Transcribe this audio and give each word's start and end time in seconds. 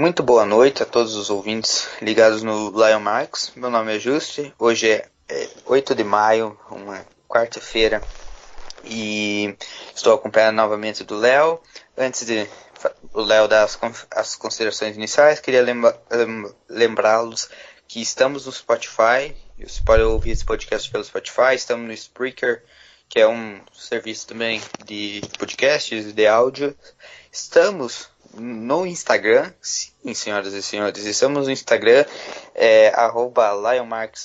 Muito 0.00 0.22
boa 0.22 0.46
noite 0.46 0.82
a 0.82 0.86
todos 0.86 1.14
os 1.14 1.28
ouvintes 1.28 1.86
ligados 2.00 2.42
no 2.42 2.70
Lion 2.70 3.00
Marks. 3.00 3.52
Meu 3.54 3.68
nome 3.68 3.94
é 3.94 3.98
Juste. 3.98 4.50
Hoje 4.58 4.90
é, 4.90 5.06
é 5.28 5.48
8 5.66 5.94
de 5.94 6.02
maio, 6.02 6.58
uma 6.70 7.04
quarta-feira, 7.28 8.00
e 8.82 9.54
estou 9.94 10.14
acompanhado 10.14 10.56
novamente 10.56 11.04
do 11.04 11.18
Léo. 11.18 11.60
Antes 11.98 12.24
de 12.24 12.48
o 13.12 13.20
Léo 13.20 13.46
dar 13.46 13.62
as, 13.62 13.78
as, 14.16 14.36
considerações 14.36 14.96
iniciais, 14.96 15.38
queria 15.38 15.60
lembra, 15.60 15.94
lembrá-los 16.66 17.50
que 17.86 18.00
estamos 18.00 18.46
no 18.46 18.52
Spotify. 18.52 19.36
Você 19.58 19.82
pode 19.84 20.02
ouvir 20.02 20.30
esse 20.30 20.46
podcast 20.46 20.90
pelo 20.90 21.04
Spotify. 21.04 21.54
Estamos 21.54 21.86
no 21.86 21.92
Spreaker, 21.92 22.64
que 23.06 23.20
é 23.20 23.28
um 23.28 23.60
serviço 23.74 24.28
também 24.28 24.62
de 24.82 25.20
podcasts, 25.38 26.14
de 26.14 26.26
áudio. 26.26 26.74
Estamos 27.30 28.08
no 28.34 28.86
Instagram, 28.86 29.52
sim, 29.60 30.14
senhoras 30.14 30.52
e 30.52 30.62
senhores, 30.62 31.04
estamos 31.04 31.46
no 31.46 31.52
Instagram, 31.52 32.04
é, 32.54 32.92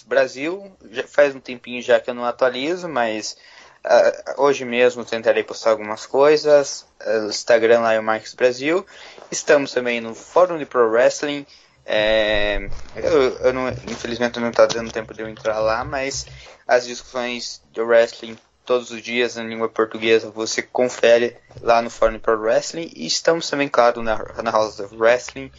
Brasil. 0.03 0.71
Já 0.91 1.03
faz 1.07 1.35
um 1.35 1.39
tempinho 1.39 1.81
já 1.81 1.99
que 1.99 2.09
eu 2.09 2.13
não 2.13 2.25
atualizo, 2.25 2.87
mas 2.87 3.37
uh, 3.85 4.41
hoje 4.41 4.65
mesmo 4.65 5.03
tentarei 5.03 5.43
postar 5.43 5.71
algumas 5.71 6.05
coisas. 6.05 6.85
Uh, 7.05 7.29
Instagram 7.29 7.81
Lion 7.89 8.03
Marks 8.03 8.33
Brasil. 8.33 8.85
Estamos 9.31 9.71
também 9.71 9.99
no 9.99 10.13
Fórum 10.13 10.57
de 10.57 10.65
Pro 10.65 10.89
Wrestling. 10.89 11.45
É, 11.85 12.67
eu, 12.95 13.37
eu 13.37 13.53
não, 13.53 13.69
infelizmente 13.69 14.39
não 14.39 14.49
está 14.49 14.65
dando 14.65 14.91
tempo 14.91 15.13
de 15.13 15.21
eu 15.21 15.29
entrar 15.29 15.59
lá, 15.59 15.83
mas 15.83 16.25
as 16.67 16.85
discussões 16.85 17.61
do 17.71 17.85
wrestling 17.85 18.35
todos 18.65 18.89
os 18.91 19.01
dias 19.01 19.35
na 19.35 19.43
língua 19.43 19.69
portuguesa 19.69 20.29
você 20.29 20.61
confere 20.61 21.37
lá 21.61 21.81
no 21.81 21.89
Fórum 21.89 22.19
Pro 22.19 22.39
Wrestling 22.39 22.91
e 22.95 23.05
estamos 23.05 23.49
também, 23.49 23.69
claro, 23.69 24.01
na, 24.01 24.17
na 24.41 24.51
House 24.51 24.79
of 24.79 24.95
Wrestling, 24.95 25.51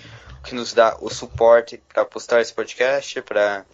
que 0.45 0.55
nos 0.55 0.73
dá 0.73 0.97
o 1.01 1.09
suporte 1.09 1.81
para 1.89 2.05
postar 2.05 2.41
esse 2.41 2.53
podcast, 2.53 3.23
para 3.23 3.65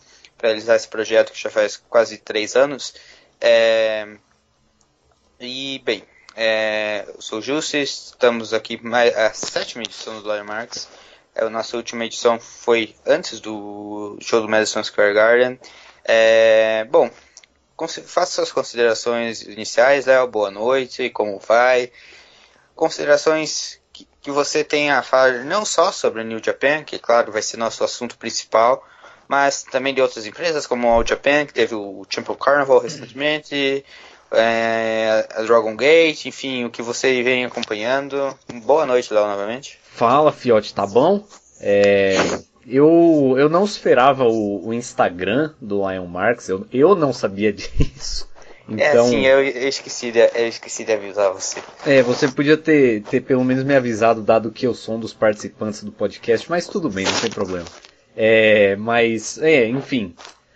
realizar 0.41 0.77
esse 0.77 0.89
projeto 0.89 1.33
que 1.33 1.41
já 1.41 1.51
faz 1.51 1.77
quase 1.89 2.19
três 2.19 2.55
anos. 2.55 2.95
É, 3.41 4.16
e, 5.41 5.80
bem, 5.85 6.05
é, 6.37 7.05
eu 7.09 7.21
sou 7.21 7.39
o 7.39 7.43
Jussi, 7.43 7.83
estamos 7.83 8.55
aqui 8.55 8.83
mais 8.83 9.17
a 9.17 9.33
sétima 9.33 9.83
edição 9.83 10.21
do 10.21 10.29
Lawyer 10.29 10.45
Marks. 10.45 10.89
É, 11.35 11.45
a 11.45 11.51
nossa 11.51 11.77
última 11.77 12.05
edição 12.05 12.39
foi 12.39 12.95
antes 13.07 13.41
do 13.41 14.17
show 14.21 14.41
do 14.41 14.49
Madison 14.49 14.83
Square 14.85 15.15
Garden. 15.15 15.59
É, 16.05 16.87
bom, 16.91 17.11
faça 17.88 18.33
suas 18.33 18.52
considerações 18.52 19.43
iniciais, 19.43 20.07
Léo. 20.07 20.27
Boa 20.27 20.51
noite, 20.51 21.11
como 21.11 21.38
vai? 21.38 21.91
Considerações 22.74 23.80
que, 23.93 24.09
que 24.21 24.30
você 24.30 24.65
tem 24.65 24.91
a 24.91 25.02
falar 25.02 25.45
não 25.45 25.65
só 25.65 25.93
sobre 25.93 26.23
a 26.23 26.24
New 26.24 26.41
Japan, 26.43 26.83
que 26.85 26.99
claro 26.99 27.33
vai 27.33 27.43
ser 27.43 27.57
nosso 27.57 27.85
assunto 27.85 28.16
principal, 28.16 28.87
mas 29.29 29.63
também 29.63 29.95
de 29.95 30.01
outras 30.01 30.27
empresas 30.27 30.66
como 30.66 30.89
a 30.89 30.93
All 30.93 31.07
Japan, 31.07 31.47
que 31.47 31.55
teve 31.55 31.74
o 31.74 32.05
Temple 32.09 32.37
Carnival 32.37 32.80
recentemente, 32.80 33.85
é, 34.33 35.29
a 35.35 35.43
Dragon 35.43 35.77
Gate, 35.77 36.27
enfim, 36.27 36.65
o 36.65 36.71
que 36.71 36.83
você 36.83 37.23
vem 37.23 37.45
acompanhando. 37.45 38.37
Boa 38.65 38.87
noite, 38.87 39.13
Léo, 39.13 39.27
novamente. 39.27 39.79
Fala, 39.93 40.33
Fiote, 40.33 40.74
tá 40.74 40.87
bom? 40.87 41.24
É, 41.61 42.15
eu, 42.66 43.35
eu 43.38 43.49
não 43.49 43.65
esperava 43.65 44.24
o, 44.24 44.68
o 44.68 44.74
Instagram 44.74 45.52
do 45.60 45.88
Lion 45.88 46.07
Marks, 46.07 46.49
eu, 46.49 46.66
eu 46.73 46.95
não 46.95 47.13
sabia 47.13 47.52
disso. 47.52 48.30
É, 48.68 48.91
então, 48.91 49.07
é, 49.07 49.09
sim, 49.09 49.27
eu, 49.27 49.43
eu, 49.43 49.68
esqueci 49.68 50.13
de, 50.13 50.21
eu 50.21 50.49
esqueci 50.49 50.85
de 50.85 50.93
avisar 50.93 51.33
você. 51.33 51.60
É, 51.85 52.02
você 52.02 52.29
podia 52.29 52.57
ter, 52.57 53.02
ter 53.02 53.21
pelo 53.21 53.45
menos 53.45 53.65
me 53.65 53.74
avisado, 53.74 54.23
dado 54.23 54.51
que 54.51 54.66
eu 54.66 54.74
sou 54.74 54.96
um 54.96 55.01
dos 55.01 55.13
participantes 55.13 55.83
do 55.83 55.90
podcast, 55.90 56.49
mas 56.49 56.66
tudo 56.66 56.88
bem, 56.88 57.05
não 57.05 57.21
tem 57.21 57.30
problema. 57.30 57.66
É, 58.16 58.77
mas, 58.77 59.38
é, 59.38 59.66
enfim. 59.68 60.15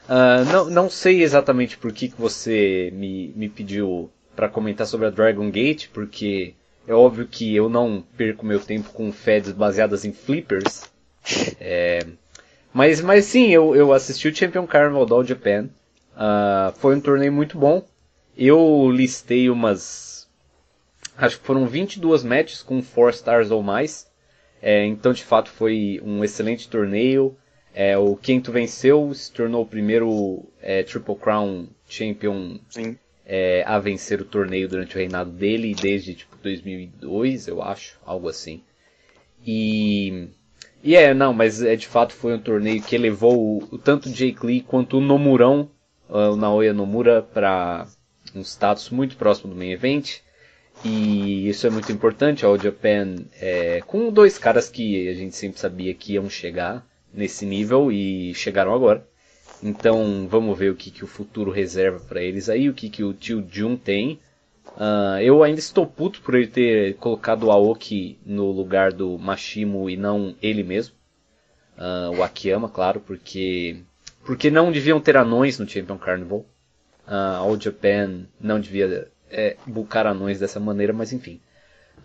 Uh, 0.08 0.44
não, 0.52 0.70
não 0.70 0.90
sei 0.90 1.22
exatamente 1.22 1.76
por 1.76 1.92
que, 1.92 2.08
que 2.08 2.20
você 2.20 2.92
me, 2.94 3.32
me 3.34 3.48
pediu 3.48 4.08
para 4.36 4.48
comentar 4.48 4.86
sobre 4.86 5.08
a 5.08 5.10
Dragon 5.10 5.50
Gate, 5.50 5.88
porque 5.92 6.54
é 6.86 6.94
óbvio 6.94 7.26
que 7.26 7.56
eu 7.56 7.68
não 7.68 8.04
perco 8.16 8.46
meu 8.46 8.60
tempo 8.60 8.90
com 8.90 9.10
feds 9.10 9.50
baseadas 9.50 10.04
em 10.04 10.12
flippers. 10.12 10.82
É, 11.60 12.06
mas, 12.72 13.00
mas 13.00 13.24
sim, 13.24 13.48
eu, 13.48 13.74
eu 13.74 13.92
assisti 13.92 14.28
o 14.28 14.34
Champion 14.34 14.66
Carnival 14.66 15.06
All 15.10 15.24
Japan. 15.24 15.68
Uh, 16.14 16.72
foi 16.78 16.94
um 16.94 17.00
torneio 17.00 17.32
muito 17.32 17.58
bom. 17.58 17.82
Eu 18.36 18.90
listei 18.90 19.48
umas. 19.48 20.28
Acho 21.16 21.40
que 21.40 21.46
foram 21.46 21.66
22 21.66 22.22
matches 22.22 22.62
com 22.62 22.82
4 22.82 23.16
stars 23.16 23.50
ou 23.50 23.62
mais. 23.62 24.06
É, 24.60 24.84
então, 24.84 25.12
de 25.12 25.24
fato, 25.24 25.50
foi 25.50 26.00
um 26.04 26.22
excelente 26.22 26.68
torneio. 26.68 27.36
É, 27.74 27.96
o 27.96 28.16
Kento 28.16 28.52
venceu, 28.52 29.12
se 29.14 29.32
tornou 29.32 29.62
o 29.62 29.66
primeiro 29.66 30.44
é, 30.60 30.82
Triple 30.82 31.16
Crown 31.16 31.68
Champion 31.88 32.58
é, 33.24 33.62
a 33.66 33.78
vencer 33.78 34.20
o 34.20 34.24
torneio 34.24 34.68
durante 34.68 34.94
o 34.94 34.98
reinado 34.98 35.30
dele, 35.30 35.74
desde 35.74 36.14
tipo 36.14 36.36
2002, 36.42 37.48
eu 37.48 37.62
acho, 37.62 37.98
algo 38.04 38.28
assim. 38.28 38.62
E 39.46 40.28
e 40.82 40.94
é, 40.94 41.12
não, 41.12 41.32
mas 41.32 41.62
é 41.62 41.74
de 41.76 41.86
fato 41.86 42.12
foi 42.12 42.34
um 42.34 42.38
torneio 42.38 42.82
que 42.82 42.94
elevou 42.94 43.36
o, 43.36 43.68
o 43.72 43.78
tanto 43.78 44.10
Jake 44.10 44.44
Lee 44.44 44.60
quanto 44.60 44.98
o 44.98 45.00
Nomurão, 45.00 45.70
uh, 46.08 46.32
o 46.32 46.36
Naoya 46.36 46.72
Nomura, 46.72 47.22
para 47.22 47.86
um 48.34 48.40
status 48.40 48.90
muito 48.90 49.16
próximo 49.16 49.52
do 49.52 49.58
main 49.58 49.72
event. 49.72 50.20
E 50.84 51.48
isso 51.48 51.66
é 51.66 51.70
muito 51.70 51.90
importante, 51.90 52.44
a 52.44 52.48
All 52.48 52.58
Japan 52.58 53.16
é, 53.40 53.80
com 53.86 54.12
dois 54.12 54.36
caras 54.36 54.68
que 54.68 55.08
a 55.08 55.14
gente 55.14 55.34
sempre 55.34 55.58
sabia 55.58 55.94
que 55.94 56.12
iam 56.12 56.28
chegar 56.28 56.86
nesse 57.12 57.46
nível 57.46 57.90
e 57.90 58.34
chegaram 58.34 58.74
agora. 58.74 59.06
Então 59.62 60.28
vamos 60.28 60.56
ver 60.58 60.70
o 60.70 60.76
que, 60.76 60.90
que 60.90 61.02
o 61.02 61.06
futuro 61.06 61.50
reserva 61.50 61.98
para 61.98 62.22
eles 62.22 62.48
aí, 62.48 62.68
o 62.68 62.74
que, 62.74 62.90
que 62.90 63.02
o 63.02 63.14
tio 63.14 63.44
Jun 63.50 63.76
tem. 63.76 64.20
Uh, 64.76 65.18
eu 65.22 65.42
ainda 65.42 65.58
estou 65.58 65.86
puto 65.86 66.20
por 66.20 66.34
ele 66.34 66.46
ter 66.46 66.96
colocado 66.96 67.44
o 67.44 67.50
Aoki 67.50 68.18
no 68.26 68.50
lugar 68.50 68.92
do 68.92 69.18
Mashimo 69.18 69.88
e 69.88 69.96
não 69.96 70.34
ele 70.42 70.62
mesmo. 70.62 70.94
Uh, 71.78 72.18
o 72.18 72.22
Akiyama, 72.22 72.68
claro, 72.68 73.00
porque 73.00 73.78
porque 74.24 74.50
não 74.50 74.72
deviam 74.72 75.00
ter 75.00 75.16
anões 75.16 75.58
no 75.58 75.68
Champion 75.68 75.96
Carnival. 75.96 76.44
Uh, 77.06 77.38
All 77.38 77.60
Japan 77.60 78.26
não 78.40 78.60
devia 78.60 79.08
é, 79.30 79.56
bucar 79.66 80.06
anões 80.06 80.40
dessa 80.40 80.58
maneira, 80.58 80.92
mas 80.92 81.12
enfim. 81.12 81.40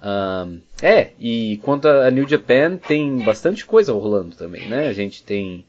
Uh, 0.01 0.61
é, 0.81 1.11
e 1.19 1.59
quanto 1.63 1.88
a 1.88 2.09
New 2.09 2.27
Japan, 2.27 2.77
tem 2.77 3.17
bastante 3.19 3.65
coisa 3.65 3.91
rolando 3.93 4.35
também, 4.35 4.67
né? 4.69 4.88
A 4.88 4.93
gente 4.93 5.23
tem 5.23 5.65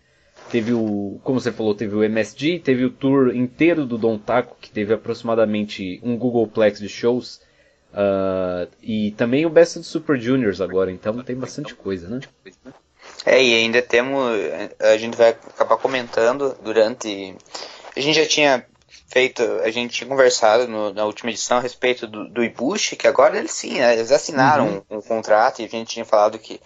Teve 0.52 0.74
o, 0.74 1.18
como 1.24 1.40
você 1.40 1.50
falou, 1.50 1.74
teve 1.74 1.96
o 1.96 2.04
MSG, 2.04 2.58
teve 2.58 2.84
o 2.84 2.90
tour 2.90 3.34
inteiro 3.34 3.86
do 3.86 3.96
Don 3.96 4.18
Taco, 4.18 4.54
que 4.60 4.70
teve 4.70 4.92
aproximadamente 4.92 5.98
um 6.02 6.14
Googleplex 6.14 6.78
de 6.78 6.90
shows. 6.90 7.40
Uh, 7.90 8.68
e 8.82 9.12
também 9.12 9.46
o 9.46 9.50
Best 9.50 9.78
of 9.78 9.88
Super 9.88 10.20
Juniors 10.20 10.60
agora, 10.60 10.92
então 10.92 11.22
tem 11.22 11.34
bastante 11.34 11.74
coisa, 11.74 12.06
né? 12.06 12.20
É, 13.24 13.42
e 13.42 13.54
ainda 13.54 13.80
temos, 13.80 14.30
a 14.78 14.98
gente 14.98 15.16
vai 15.16 15.30
acabar 15.30 15.78
comentando 15.78 16.54
durante, 16.62 17.34
a 17.96 18.00
gente 18.00 18.16
já 18.16 18.26
tinha 18.26 18.66
feito, 19.06 19.42
a 19.64 19.70
gente 19.70 19.94
tinha 19.94 20.08
conversado 20.08 20.68
no, 20.68 20.92
na 20.92 21.06
última 21.06 21.30
edição 21.30 21.56
a 21.56 21.60
respeito 21.60 22.06
do, 22.06 22.28
do 22.28 22.44
Ibushi, 22.44 22.94
que 22.94 23.08
agora 23.08 23.38
eles 23.38 23.52
sim, 23.52 23.78
né, 23.78 23.94
eles 23.94 24.12
assinaram 24.12 24.66
uhum. 24.66 24.82
um, 24.90 24.98
um, 24.98 25.00
contrato 25.00 25.62
e 25.62 25.64
a 25.64 25.68
gente 25.68 25.88
tinha 25.88 26.04
falado 26.04 26.38
que 26.38 26.60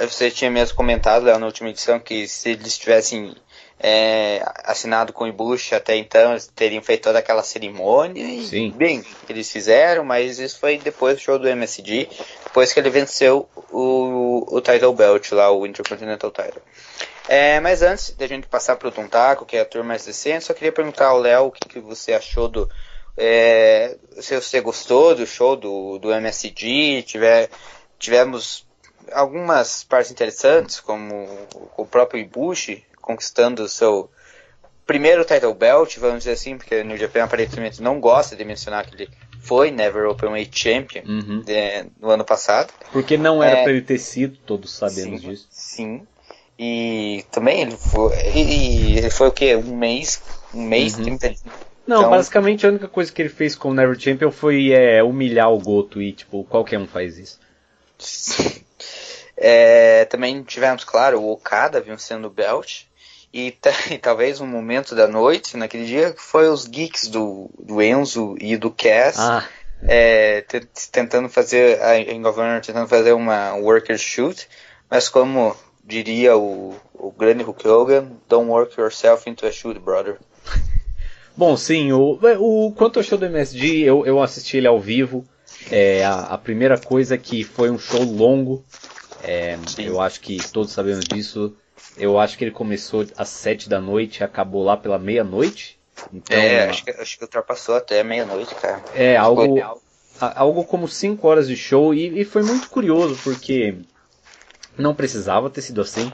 você 0.00 0.30
tinha 0.30 0.50
mesmo 0.50 0.76
comentado, 0.76 1.24
Léo, 1.24 1.38
na 1.38 1.46
última 1.46 1.68
edição, 1.68 1.98
que 1.98 2.28
se 2.28 2.50
eles 2.50 2.78
tivessem 2.78 3.34
é, 3.78 4.42
assinado 4.64 5.12
com 5.12 5.24
o 5.24 5.26
Ibush 5.26 5.74
até 5.74 5.96
então, 5.96 6.32
eles 6.32 6.46
teriam 6.46 6.82
feito 6.82 7.04
toda 7.04 7.18
aquela 7.18 7.42
cerimônia. 7.42 8.24
E, 8.24 8.46
Sim. 8.46 8.70
Bem, 8.70 9.04
eles 9.28 9.50
fizeram, 9.50 10.04
mas 10.04 10.38
isso 10.38 10.58
foi 10.58 10.78
depois 10.78 11.16
do 11.16 11.20
show 11.20 11.38
do 11.38 11.48
MSD, 11.48 12.08
depois 12.44 12.72
que 12.72 12.80
ele 12.80 12.90
venceu 12.90 13.48
o, 13.70 14.46
o 14.56 14.60
title 14.60 14.92
belt 14.92 15.30
lá, 15.32 15.50
o 15.50 15.66
Intercontinental 15.66 16.30
title. 16.30 16.62
É, 17.28 17.58
mas 17.60 17.82
antes 17.82 18.12
da 18.12 18.26
gente 18.26 18.46
passar 18.46 18.76
para 18.76 18.88
o 18.88 18.92
Tontaco, 18.92 19.44
que 19.44 19.56
é 19.56 19.60
a 19.60 19.64
turma 19.64 19.88
mais 19.88 20.06
recente, 20.06 20.44
só 20.44 20.54
queria 20.54 20.72
perguntar 20.72 21.08
ao 21.08 21.18
Léo 21.18 21.46
o 21.46 21.50
que, 21.50 21.68
que 21.68 21.80
você 21.80 22.12
achou 22.12 22.48
do. 22.48 22.68
É, 23.16 23.96
se 24.20 24.38
você 24.40 24.60
gostou 24.60 25.14
do 25.14 25.26
show 25.26 25.56
do, 25.56 25.98
do 25.98 26.12
MSD, 26.12 27.02
tiver, 27.02 27.48
tivemos 27.98 28.65
algumas 29.12 29.84
partes 29.84 30.10
interessantes, 30.10 30.80
como 30.80 31.28
o 31.76 31.86
próprio 31.86 32.20
Ibushi 32.20 32.84
conquistando 33.00 33.62
o 33.62 33.68
seu 33.68 34.10
primeiro 34.86 35.24
title 35.24 35.54
belt, 35.54 35.96
vamos 35.98 36.18
dizer 36.18 36.32
assim, 36.32 36.56
porque 36.56 36.80
o 36.80 36.84
New 36.84 36.96
Japan 36.96 37.24
aparentemente 37.24 37.82
não 37.82 38.00
gosta 38.00 38.36
de 38.36 38.44
mencionar 38.44 38.86
que 38.86 38.94
ele 38.94 39.10
foi 39.40 39.70
Never 39.70 40.08
Openweight 40.08 40.56
Champion 40.56 41.02
uhum. 41.06 41.42
de, 41.42 41.86
no 42.00 42.10
ano 42.10 42.24
passado. 42.24 42.72
Porque 42.92 43.16
não 43.16 43.42
era 43.42 43.58
é, 43.58 43.62
para 43.62 43.72
ele 43.72 43.82
ter 43.82 43.98
sido, 43.98 44.36
todos 44.46 44.72
sabemos 44.72 45.20
sim, 45.20 45.28
disso. 45.28 45.46
Sim. 45.50 46.06
E 46.58 47.24
também 47.30 47.60
ele 47.60 47.76
foi, 47.76 48.16
ele, 48.34 48.98
ele 48.98 49.10
foi 49.10 49.28
o 49.28 49.32
que? 49.32 49.54
Um 49.56 49.76
mês? 49.76 50.22
Um 50.54 50.62
mês, 50.62 50.96
uhum. 50.96 51.04
30 51.04 51.28
dias. 51.28 51.44
Não, 51.86 51.98
então, 51.98 52.10
basicamente 52.10 52.66
a 52.66 52.70
única 52.70 52.88
coisa 52.88 53.12
que 53.12 53.22
ele 53.22 53.28
fez 53.28 53.54
com 53.54 53.70
o 53.70 53.74
Never 53.74 53.98
Champion 53.98 54.32
foi 54.32 54.72
é, 54.72 55.02
humilhar 55.02 55.52
o 55.52 55.60
Goto 55.60 56.02
e, 56.02 56.12
tipo, 56.12 56.42
qualquer 56.44 56.78
um 56.78 56.86
faz 56.86 57.18
isso. 57.18 57.38
É, 59.36 60.04
também 60.06 60.42
tivemos, 60.42 60.84
claro, 60.84 61.20
o 61.20 61.32
Okada 61.32 61.80
vencendo 61.80 62.26
o 62.26 62.30
Belt. 62.30 62.84
E, 63.32 63.54
e, 63.90 63.98
talvez 63.98 64.40
um 64.40 64.46
momento 64.46 64.94
da 64.94 65.06
noite, 65.06 65.56
naquele 65.56 65.84
dia, 65.84 66.14
foi 66.16 66.48
os 66.48 66.66
geeks 66.66 67.08
do, 67.08 67.50
do 67.58 67.82
Enzo 67.82 68.36
e 68.40 68.56
do 68.56 68.70
Cass 68.70 69.18
ah. 69.18 69.44
é, 69.82 70.44
tentando 70.90 71.28
fazer, 71.28 71.78
of 72.24 72.40
Honor 72.40 72.60
tentando 72.60 72.88
fazer 72.88 73.12
uma 73.12 73.54
worker 73.54 73.98
shoot, 73.98 74.48
mas 74.90 75.08
como 75.08 75.54
diria 75.84 76.36
o, 76.36 76.74
o 76.94 77.12
grande 77.12 77.44
Hulk 77.44 77.68
Hogan, 77.68 78.08
don't 78.28 78.48
work 78.48 78.80
yourself 78.80 79.28
into 79.28 79.46
a 79.46 79.52
shoot, 79.52 79.78
brother. 79.78 80.18
Bom, 81.36 81.54
sim, 81.56 81.92
o, 81.92 82.18
o 82.38 82.72
quanto 82.72 82.98
ao 82.98 83.02
show 83.02 83.18
do 83.18 83.26
MSG, 83.26 83.82
eu, 83.82 84.06
eu 84.06 84.22
assisti 84.22 84.56
ele 84.56 84.66
ao 84.66 84.80
vivo. 84.80 85.24
É, 85.70 86.04
a, 86.04 86.20
a 86.20 86.38
primeira 86.38 86.78
coisa 86.78 87.14
é 87.14 87.18
que 87.18 87.44
foi 87.44 87.70
um 87.70 87.78
show 87.78 88.02
longo, 88.02 88.64
é, 89.26 89.58
eu 89.78 90.00
acho 90.00 90.20
que 90.20 90.38
todos 90.52 90.72
sabemos 90.72 91.04
disso. 91.04 91.56
Eu 91.96 92.18
acho 92.18 92.38
que 92.38 92.44
ele 92.44 92.52
começou 92.52 93.04
às 93.16 93.28
sete 93.28 93.68
da 93.68 93.80
noite 93.80 94.20
e 94.20 94.24
acabou 94.24 94.62
lá 94.62 94.76
pela 94.76 94.98
meia-noite. 94.98 95.78
Então, 96.12 96.38
é, 96.38 96.68
acho 96.68 96.84
que, 96.84 96.90
acho 96.90 97.18
que 97.18 97.24
ultrapassou 97.24 97.74
até 97.74 98.04
meia-noite, 98.04 98.54
cara. 98.54 98.82
É, 98.94 99.16
algo, 99.16 99.58
algo 100.20 100.64
como 100.64 100.86
cinco 100.86 101.26
horas 101.26 101.48
de 101.48 101.56
show 101.56 101.92
e, 101.92 102.20
e, 102.20 102.24
foi 102.24 102.42
muito 102.42 102.68
curioso 102.68 103.18
porque 103.24 103.76
não 104.78 104.94
precisava 104.94 105.50
ter 105.50 105.62
sido 105.62 105.80
assim. 105.80 106.12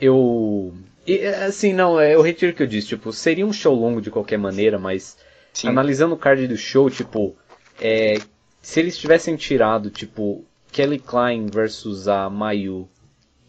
Eu. 0.00 0.74
E, 1.06 1.26
assim, 1.26 1.74
não, 1.74 2.00
é, 2.00 2.14
eu 2.14 2.22
retiro 2.22 2.52
o 2.52 2.54
que 2.54 2.62
eu 2.62 2.66
disse, 2.66 2.88
tipo, 2.88 3.12
seria 3.12 3.46
um 3.46 3.52
show 3.52 3.74
longo 3.74 4.00
de 4.00 4.10
qualquer 4.10 4.38
maneira, 4.38 4.78
mas 4.78 5.18
Sim. 5.52 5.68
analisando 5.68 6.14
o 6.14 6.18
card 6.18 6.46
do 6.46 6.56
show, 6.56 6.88
tipo, 6.88 7.36
é, 7.80 8.18
se 8.62 8.80
eles 8.80 8.96
tivessem 8.96 9.36
tirado, 9.36 9.90
tipo, 9.90 10.44
Kelly 10.72 10.98
Klein 10.98 11.46
versus 11.46 12.08
a 12.08 12.28
Mayu 12.30 12.88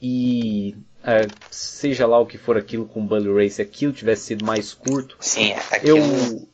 e 0.02 0.76
é, 1.04 1.28
seja 1.50 2.06
lá 2.08 2.20
o 2.20 2.26
que 2.26 2.38
for 2.38 2.58
aquilo 2.58 2.86
com 2.86 3.02
o 3.02 3.06
Bully 3.06 3.34
Ray, 3.34 3.50
se 3.50 3.62
aquilo 3.62 3.94
tivesse 3.94 4.24
sido 4.24 4.46
mais 4.46 4.74
curto, 4.74 5.16
Sim, 5.20 5.54
aquilo... 5.72 5.98
eu 5.98 6.52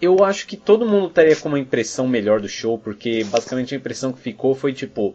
eu 0.00 0.24
acho 0.24 0.46
que 0.46 0.56
todo 0.56 0.86
mundo 0.86 1.08
estaria 1.08 1.36
com 1.36 1.48
uma 1.48 1.58
impressão 1.58 2.08
melhor 2.08 2.40
do 2.40 2.48
show, 2.48 2.78
porque 2.78 3.22
basicamente 3.24 3.74
a 3.74 3.76
impressão 3.76 4.12
que 4.12 4.20
ficou 4.20 4.54
foi 4.54 4.72
tipo, 4.72 5.14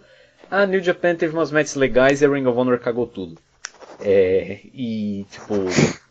a 0.49 0.61
ah, 0.61 0.65
New 0.67 0.81
Japan 0.81 1.15
teve 1.15 1.33
umas 1.33 1.51
matches 1.51 1.73
legais 1.73 2.21
e 2.21 2.25
a 2.25 2.29
Ring 2.29 2.45
of 2.45 2.57
Honor 2.57 2.79
cagou 2.79 3.07
tudo. 3.07 3.35
É, 3.99 4.59
e 4.73 5.25
tipo, 5.31 5.53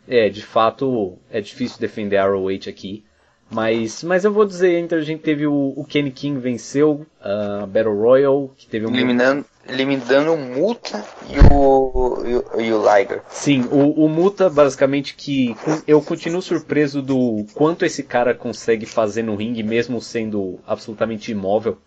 é, 0.07 0.27
de 0.27 0.41
fato 0.41 1.17
é 1.31 1.39
difícil 1.39 1.79
defender 1.79 2.17
a 2.17 2.25
ROH 2.25 2.67
aqui. 2.67 3.05
Mas, 3.55 4.03
mas 4.03 4.25
eu 4.25 4.33
vou 4.33 4.45
dizer, 4.45 4.77
então 4.79 4.97
a 4.97 5.01
gente 5.01 5.21
teve 5.21 5.47
o, 5.47 5.73
o 5.77 5.85
Kenny 5.85 6.11
King 6.11 6.37
venceu 6.41 7.05
a 7.21 7.63
uh, 7.63 7.67
Battle 7.67 7.95
Royal, 7.95 8.51
que 8.57 8.67
teve 8.67 8.85
um... 8.85 8.93
Eliminando, 8.93 9.45
eliminando 9.65 10.33
o 10.33 10.37
Muta 10.37 11.01
e 11.29 11.39
o, 11.53 12.21
e 12.25 12.65
e 12.67 12.73
o 12.73 12.79
Liger. 12.79 13.21
Sim, 13.29 13.61
o, 13.71 14.03
o 14.03 14.09
Muta 14.09 14.49
basicamente 14.49 15.15
que 15.15 15.55
eu 15.87 16.01
continuo 16.01 16.41
surpreso 16.41 17.01
do 17.01 17.45
quanto 17.53 17.85
esse 17.85 18.03
cara 18.03 18.35
consegue 18.35 18.85
fazer 18.85 19.23
no 19.23 19.37
ringue 19.37 19.63
mesmo 19.63 20.01
sendo 20.01 20.59
absolutamente 20.67 21.31
imóvel. 21.31 21.77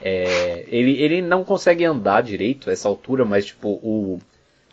É, 0.00 0.66
ele, 0.68 1.02
ele 1.02 1.20
não 1.20 1.42
consegue 1.42 1.84
andar 1.84 2.22
direito 2.22 2.70
a 2.70 2.72
essa 2.72 2.88
altura, 2.88 3.24
mas 3.24 3.46
tipo, 3.46 3.70
o, 3.82 4.20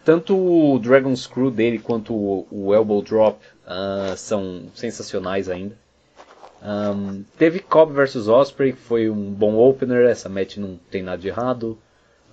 tanto 0.03 0.37
o 0.37 0.77
Dragon 0.77 1.15
Screw 1.15 1.49
dele 1.49 1.79
quanto 1.79 2.13
o, 2.13 2.47
o 2.51 2.75
Elbow 2.75 3.01
Drop 3.01 3.39
uh, 3.65 4.15
são 4.15 4.65
sensacionais 4.75 5.49
ainda. 5.49 5.75
Um, 6.65 7.23
teve 7.37 7.59
Cobb 7.59 7.93
vs 7.93 8.27
Osprey, 8.27 8.73
que 8.73 8.81
foi 8.81 9.07
um 9.07 9.31
bom 9.31 9.55
opener, 9.55 10.09
essa 10.09 10.27
match 10.27 10.57
não 10.57 10.79
tem 10.89 11.03
nada 11.03 11.21
de 11.21 11.27
errado. 11.27 11.77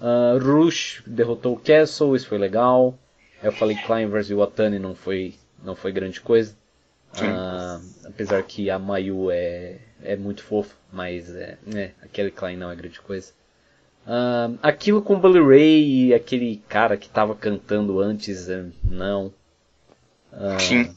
Uh, 0.01 0.39
Rush 0.39 1.03
derrotou 1.07 1.53
o 1.53 1.61
Castle, 1.61 2.17
isso 2.17 2.29
foi 2.29 2.39
legal. 2.39 2.99
Eu 3.43 3.53
falei 3.53 3.77
Klein 3.77 4.09
vs 4.09 4.31
Watani 4.31 4.79
não 4.79 4.95
foi, 4.95 5.35
não 5.63 5.77
foi 5.77 5.93
grande 5.93 6.21
coisa. 6.21 6.57
Uh, 7.15 8.07
apesar 8.07 8.43
que 8.43 8.71
a 8.71 8.79
Mayu 8.79 9.31
é, 9.31 9.77
é 10.03 10.17
muito 10.17 10.43
fofa, 10.43 10.75
mas 10.91 11.31
é, 11.37 11.59
é, 11.75 11.91
aquele 12.03 12.31
Klein 12.31 12.57
não 12.57 12.71
é 12.71 12.75
grande 12.75 13.01
coisa. 13.03 13.33
Uh, 14.07 14.59
aquilo 14.63 15.03
com 15.03 15.21
Bully 15.21 15.41
Ray 15.41 16.07
e 16.07 16.15
aquele 16.15 16.63
cara 16.69 16.97
que 16.97 17.09
tava 17.11 17.35
cantando 17.35 18.01
antes, 18.01 18.49
é, 18.49 18.65
não. 18.83 19.31
Sim. 20.59 20.97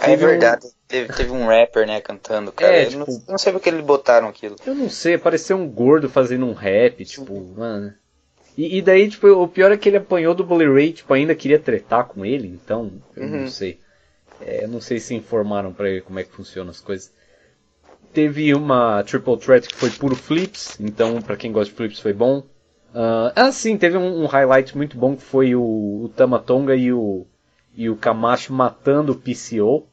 É 0.00 0.14
verdade. 0.14 0.75
Teve, 0.88 1.12
teve 1.12 1.30
um 1.32 1.46
rapper, 1.46 1.86
né, 1.86 2.00
cantando, 2.00 2.52
cara. 2.52 2.72
É, 2.72 2.86
tipo, 2.86 2.98
não, 3.10 3.22
não 3.28 3.38
sei 3.38 3.52
porque 3.52 3.68
eles 3.68 3.84
botaram 3.84 4.28
aquilo. 4.28 4.56
Eu 4.64 4.74
não 4.74 4.88
sei, 4.88 5.18
pareceu 5.18 5.56
um 5.56 5.68
gordo 5.68 6.08
fazendo 6.08 6.46
um 6.46 6.52
rap, 6.52 7.04
tipo, 7.04 7.40
mano. 7.56 7.92
E, 8.56 8.78
e, 8.78 8.82
daí, 8.82 9.08
tipo, 9.08 9.26
o 9.28 9.48
pior 9.48 9.72
é 9.72 9.76
que 9.76 9.88
ele 9.88 9.98
apanhou 9.98 10.34
do 10.34 10.44
Bully 10.44 10.66
Ray, 10.66 10.92
tipo, 10.92 11.12
ainda 11.12 11.34
queria 11.34 11.58
tretar 11.58 12.06
com 12.06 12.24
ele, 12.24 12.48
então, 12.48 12.92
eu 13.16 13.24
uhum. 13.24 13.40
não 13.42 13.48
sei. 13.48 13.80
É, 14.40 14.64
eu 14.64 14.68
não 14.68 14.80
sei 14.80 14.98
se 14.98 15.14
informaram 15.14 15.72
pra 15.72 15.88
ele 15.88 16.00
como 16.00 16.18
é 16.18 16.24
que 16.24 16.32
funcionam 16.32 16.70
as 16.70 16.80
coisas. 16.80 17.12
Teve 18.12 18.54
uma 18.54 19.02
Triple 19.02 19.36
Threat 19.38 19.68
que 19.68 19.76
foi 19.76 19.90
puro 19.90 20.16
flips, 20.16 20.78
então 20.80 21.20
para 21.20 21.36
quem 21.36 21.52
gosta 21.52 21.70
de 21.70 21.76
flips 21.76 22.00
foi 22.00 22.12
bom. 22.12 22.38
Uh, 22.94 23.32
ah, 23.34 23.52
sim, 23.52 23.76
teve 23.76 23.98
um, 23.98 24.22
um, 24.22 24.26
highlight 24.26 24.74
muito 24.74 24.96
bom 24.96 25.14
que 25.16 25.22
foi 25.22 25.54
o, 25.54 25.60
o 26.04 26.12
Tamatonga 26.16 26.74
e 26.74 26.92
o, 26.92 27.26
e 27.74 27.90
o 27.90 27.96
Camacho 27.96 28.54
matando 28.54 29.12
o 29.12 29.16
PCO. 29.16 29.86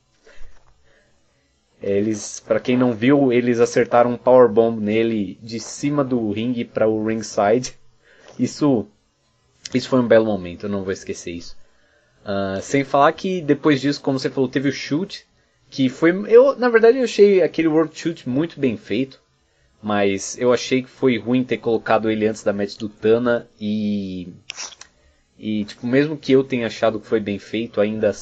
Eles, 1.84 2.40
para 2.40 2.62
quem 2.62 2.78
não 2.78 2.94
viu, 2.94 3.34
eles 3.34 3.60
acertaram 3.60 4.12
um 4.12 4.18
power 4.18 4.48
bomb 4.48 4.80
nele 4.80 5.38
de 5.42 5.60
cima 5.60 6.02
do 6.02 6.32
ringue 6.32 6.64
para 6.64 6.88
o 6.88 7.06
ringside. 7.06 7.74
Isso, 8.40 8.88
isso 9.74 9.90
foi 9.90 10.00
um 10.00 10.08
belo 10.08 10.26
momento, 10.26 10.66
eu 10.66 10.70
não 10.70 10.84
vou 10.84 10.94
esquecer 10.94 11.32
isso. 11.32 11.58
Uh, 12.24 12.62
sem 12.62 12.86
falar 12.86 13.12
que 13.12 13.42
depois 13.42 13.82
disso, 13.82 14.02
como 14.02 14.18
você 14.18 14.30
falou, 14.30 14.50
teve 14.50 14.70
o 14.70 14.72
shoot, 14.72 15.26
que 15.70 15.90
foi, 15.90 16.12
eu 16.32 16.58
na 16.58 16.70
verdade 16.70 17.00
eu 17.00 17.04
achei 17.04 17.42
aquele 17.42 17.68
world 17.68 17.94
shoot 17.94 18.30
muito 18.30 18.62
bem 18.62 18.78
feito, 18.78 19.22
mas 19.82 20.38
eu 20.40 20.54
achei 20.54 20.84
que 20.84 20.90
foi 20.90 21.18
ruim 21.18 21.44
ter 21.44 21.58
colocado 21.58 22.10
ele 22.10 22.26
antes 22.26 22.44
da 22.44 22.54
match 22.54 22.78
do 22.78 22.88
Tana 22.88 23.46
e 23.60 24.30
e 25.38 25.66
tipo 25.66 25.86
mesmo 25.86 26.16
que 26.16 26.32
eu 26.32 26.46
tenha 26.46 26.68
achado 26.68 26.98
que 26.98 27.08
foi 27.08 27.20
bem 27.20 27.38
feito, 27.38 27.82
ainda 27.82 28.14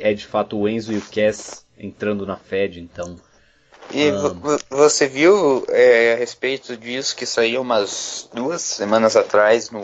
é 0.00 0.14
de 0.14 0.24
fato 0.24 0.56
o 0.56 0.68
Enzo 0.68 0.92
e 0.92 0.98
o 0.98 1.02
Cass 1.02 1.66
entrando 1.78 2.26
na 2.26 2.36
Fed, 2.36 2.80
então. 2.80 3.16
E 3.90 4.10
um... 4.10 4.58
você 4.68 5.06
viu 5.06 5.64
é, 5.68 6.14
a 6.14 6.16
respeito 6.16 6.76
disso 6.76 7.16
que 7.16 7.24
saiu 7.24 7.62
umas 7.62 8.28
duas 8.32 8.60
semanas 8.60 9.16
atrás 9.16 9.70
no, 9.70 9.82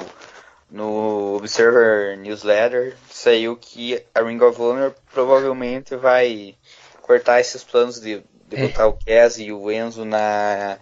no 0.70 1.36
Observer 1.36 2.18
Newsletter, 2.18 2.96
saiu 3.10 3.56
que 3.56 4.02
a 4.14 4.22
Ring 4.22 4.40
of 4.42 4.60
Honor 4.60 4.94
provavelmente 5.12 5.96
vai 5.96 6.54
cortar 7.00 7.40
esses 7.40 7.64
planos 7.64 8.00
de, 8.00 8.22
de 8.48 8.56
é. 8.56 8.66
botar 8.66 8.88
o 8.88 8.98
Cass 9.06 9.38
e 9.38 9.52
o 9.52 9.70
Enzo 9.70 10.04
na, 10.04 10.78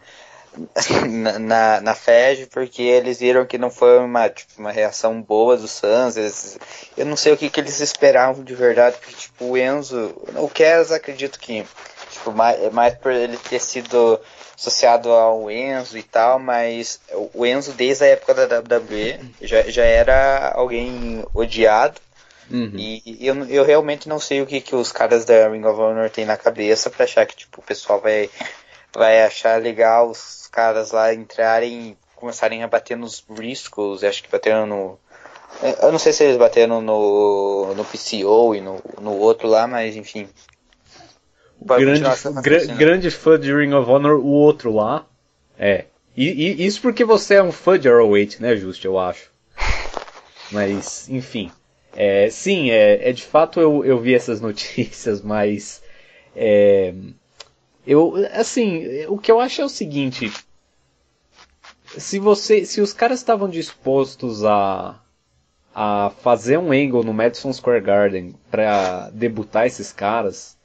na, 1.40 1.80
na, 1.80 1.94
FED, 1.94 2.46
porque 2.46 2.82
eles 2.82 3.20
viram 3.20 3.46
que 3.46 3.56
não 3.56 3.70
foi 3.70 3.98
uma, 3.98 4.28
tipo, 4.28 4.52
uma 4.58 4.70
reação 4.70 5.20
boa 5.20 5.56
dos 5.56 5.70
Suns. 5.70 6.16
Eles, 6.16 6.58
eu 6.96 7.06
não 7.06 7.16
sei 7.16 7.32
o 7.32 7.36
que, 7.36 7.48
que 7.48 7.60
eles 7.60 7.80
esperavam 7.80 8.44
de 8.44 8.54
verdade, 8.54 8.96
porque 9.00 9.14
tipo, 9.14 9.44
o 9.46 9.56
Enzo, 9.56 10.14
o 10.36 10.48
Kes 10.48 10.92
acredito 10.92 11.38
que 11.38 11.64
tipo, 12.10 12.32
mais, 12.32 12.62
é 12.62 12.70
mais 12.70 12.94
por 12.94 13.12
ele 13.12 13.36
ter 13.36 13.60
sido 13.60 14.20
associado 14.56 15.10
ao 15.10 15.50
Enzo 15.50 15.96
e 15.96 16.02
tal, 16.02 16.38
mas 16.38 17.00
o 17.34 17.44
Enzo 17.46 17.72
desde 17.72 18.04
a 18.04 18.08
época 18.08 18.34
da 18.34 18.58
WWE 18.58 19.18
já, 19.40 19.62
já 19.62 19.84
era 19.84 20.52
alguém 20.54 21.24
odiado. 21.34 22.00
Uhum. 22.50 22.72
E 22.76 23.18
eu, 23.20 23.44
eu 23.46 23.64
realmente 23.64 24.08
não 24.08 24.20
sei 24.20 24.42
o 24.42 24.46
que, 24.46 24.60
que 24.60 24.76
os 24.76 24.92
caras 24.92 25.24
da 25.24 25.48
Ring 25.48 25.64
of 25.64 25.80
Honor 25.80 26.10
têm 26.10 26.26
na 26.26 26.36
cabeça 26.36 26.90
para 26.90 27.04
achar 27.04 27.24
que 27.24 27.34
tipo, 27.34 27.60
o 27.60 27.64
pessoal 27.64 27.98
vai, 27.98 28.28
vai 28.94 29.22
achar 29.22 29.60
legal 29.60 30.10
os 30.10 30.48
caras 30.50 30.92
lá 30.92 31.12
entrarem 31.14 31.90
e 31.90 31.96
começarem 32.14 32.62
a 32.62 32.68
bater 32.68 32.96
nos 32.96 33.20
Briscoes, 33.20 34.04
acho 34.04 34.22
que 34.22 34.30
bateram 34.30 34.66
no. 34.66 34.98
Eu 35.82 35.92
não 35.92 35.98
sei 35.98 36.12
se 36.12 36.24
eles 36.24 36.36
bateram 36.36 36.80
no, 36.80 37.74
no 37.74 37.84
PCO 37.84 38.54
e 38.54 38.60
no, 38.60 38.82
no 39.00 39.18
outro 39.18 39.48
lá, 39.48 39.66
mas 39.66 39.96
enfim. 39.96 40.28
Grande, 41.60 42.02
gra 42.42 42.64
grande 42.74 43.10
fã 43.10 43.38
de 43.38 43.54
Ring 43.54 43.72
of 43.72 43.88
Honor, 43.90 44.18
o 44.18 44.26
outro 44.26 44.72
lá. 44.72 45.06
É. 45.58 45.84
E, 46.16 46.28
e, 46.28 46.66
isso 46.66 46.80
porque 46.80 47.04
você 47.04 47.34
é 47.34 47.42
um 47.42 47.52
fã 47.52 47.78
de 47.78 47.88
ROH, 47.88 48.40
né, 48.40 48.56
Justo, 48.56 48.86
eu 48.86 48.98
acho. 48.98 49.30
Mas, 50.50 51.08
enfim. 51.08 51.50
É, 51.94 52.28
sim, 52.30 52.70
é, 52.70 53.10
é 53.10 53.12
de 53.12 53.22
fato 53.22 53.60
eu, 53.60 53.84
eu 53.84 53.98
vi 53.98 54.14
essas 54.14 54.40
notícias, 54.42 55.20
mas. 55.20 55.82
É, 56.34 56.94
eu, 57.86 58.14
assim, 58.32 59.06
o 59.06 59.18
que 59.18 59.30
eu 59.30 59.40
acho 59.40 59.62
é 59.62 59.64
o 59.64 59.68
seguinte: 59.68 60.32
se 61.96 62.18
você, 62.18 62.64
se 62.64 62.80
os 62.80 62.92
caras 62.92 63.18
estavam 63.18 63.48
dispostos 63.48 64.44
a 64.44 64.98
a 65.74 66.10
fazer 66.20 66.58
um 66.58 66.70
angle 66.70 67.02
no 67.02 67.14
Madison 67.14 67.52
Square 67.52 67.80
Garden 67.80 68.34
para 68.50 69.10
debutar 69.10 69.66
esses 69.66 69.92
caras, 69.92 70.56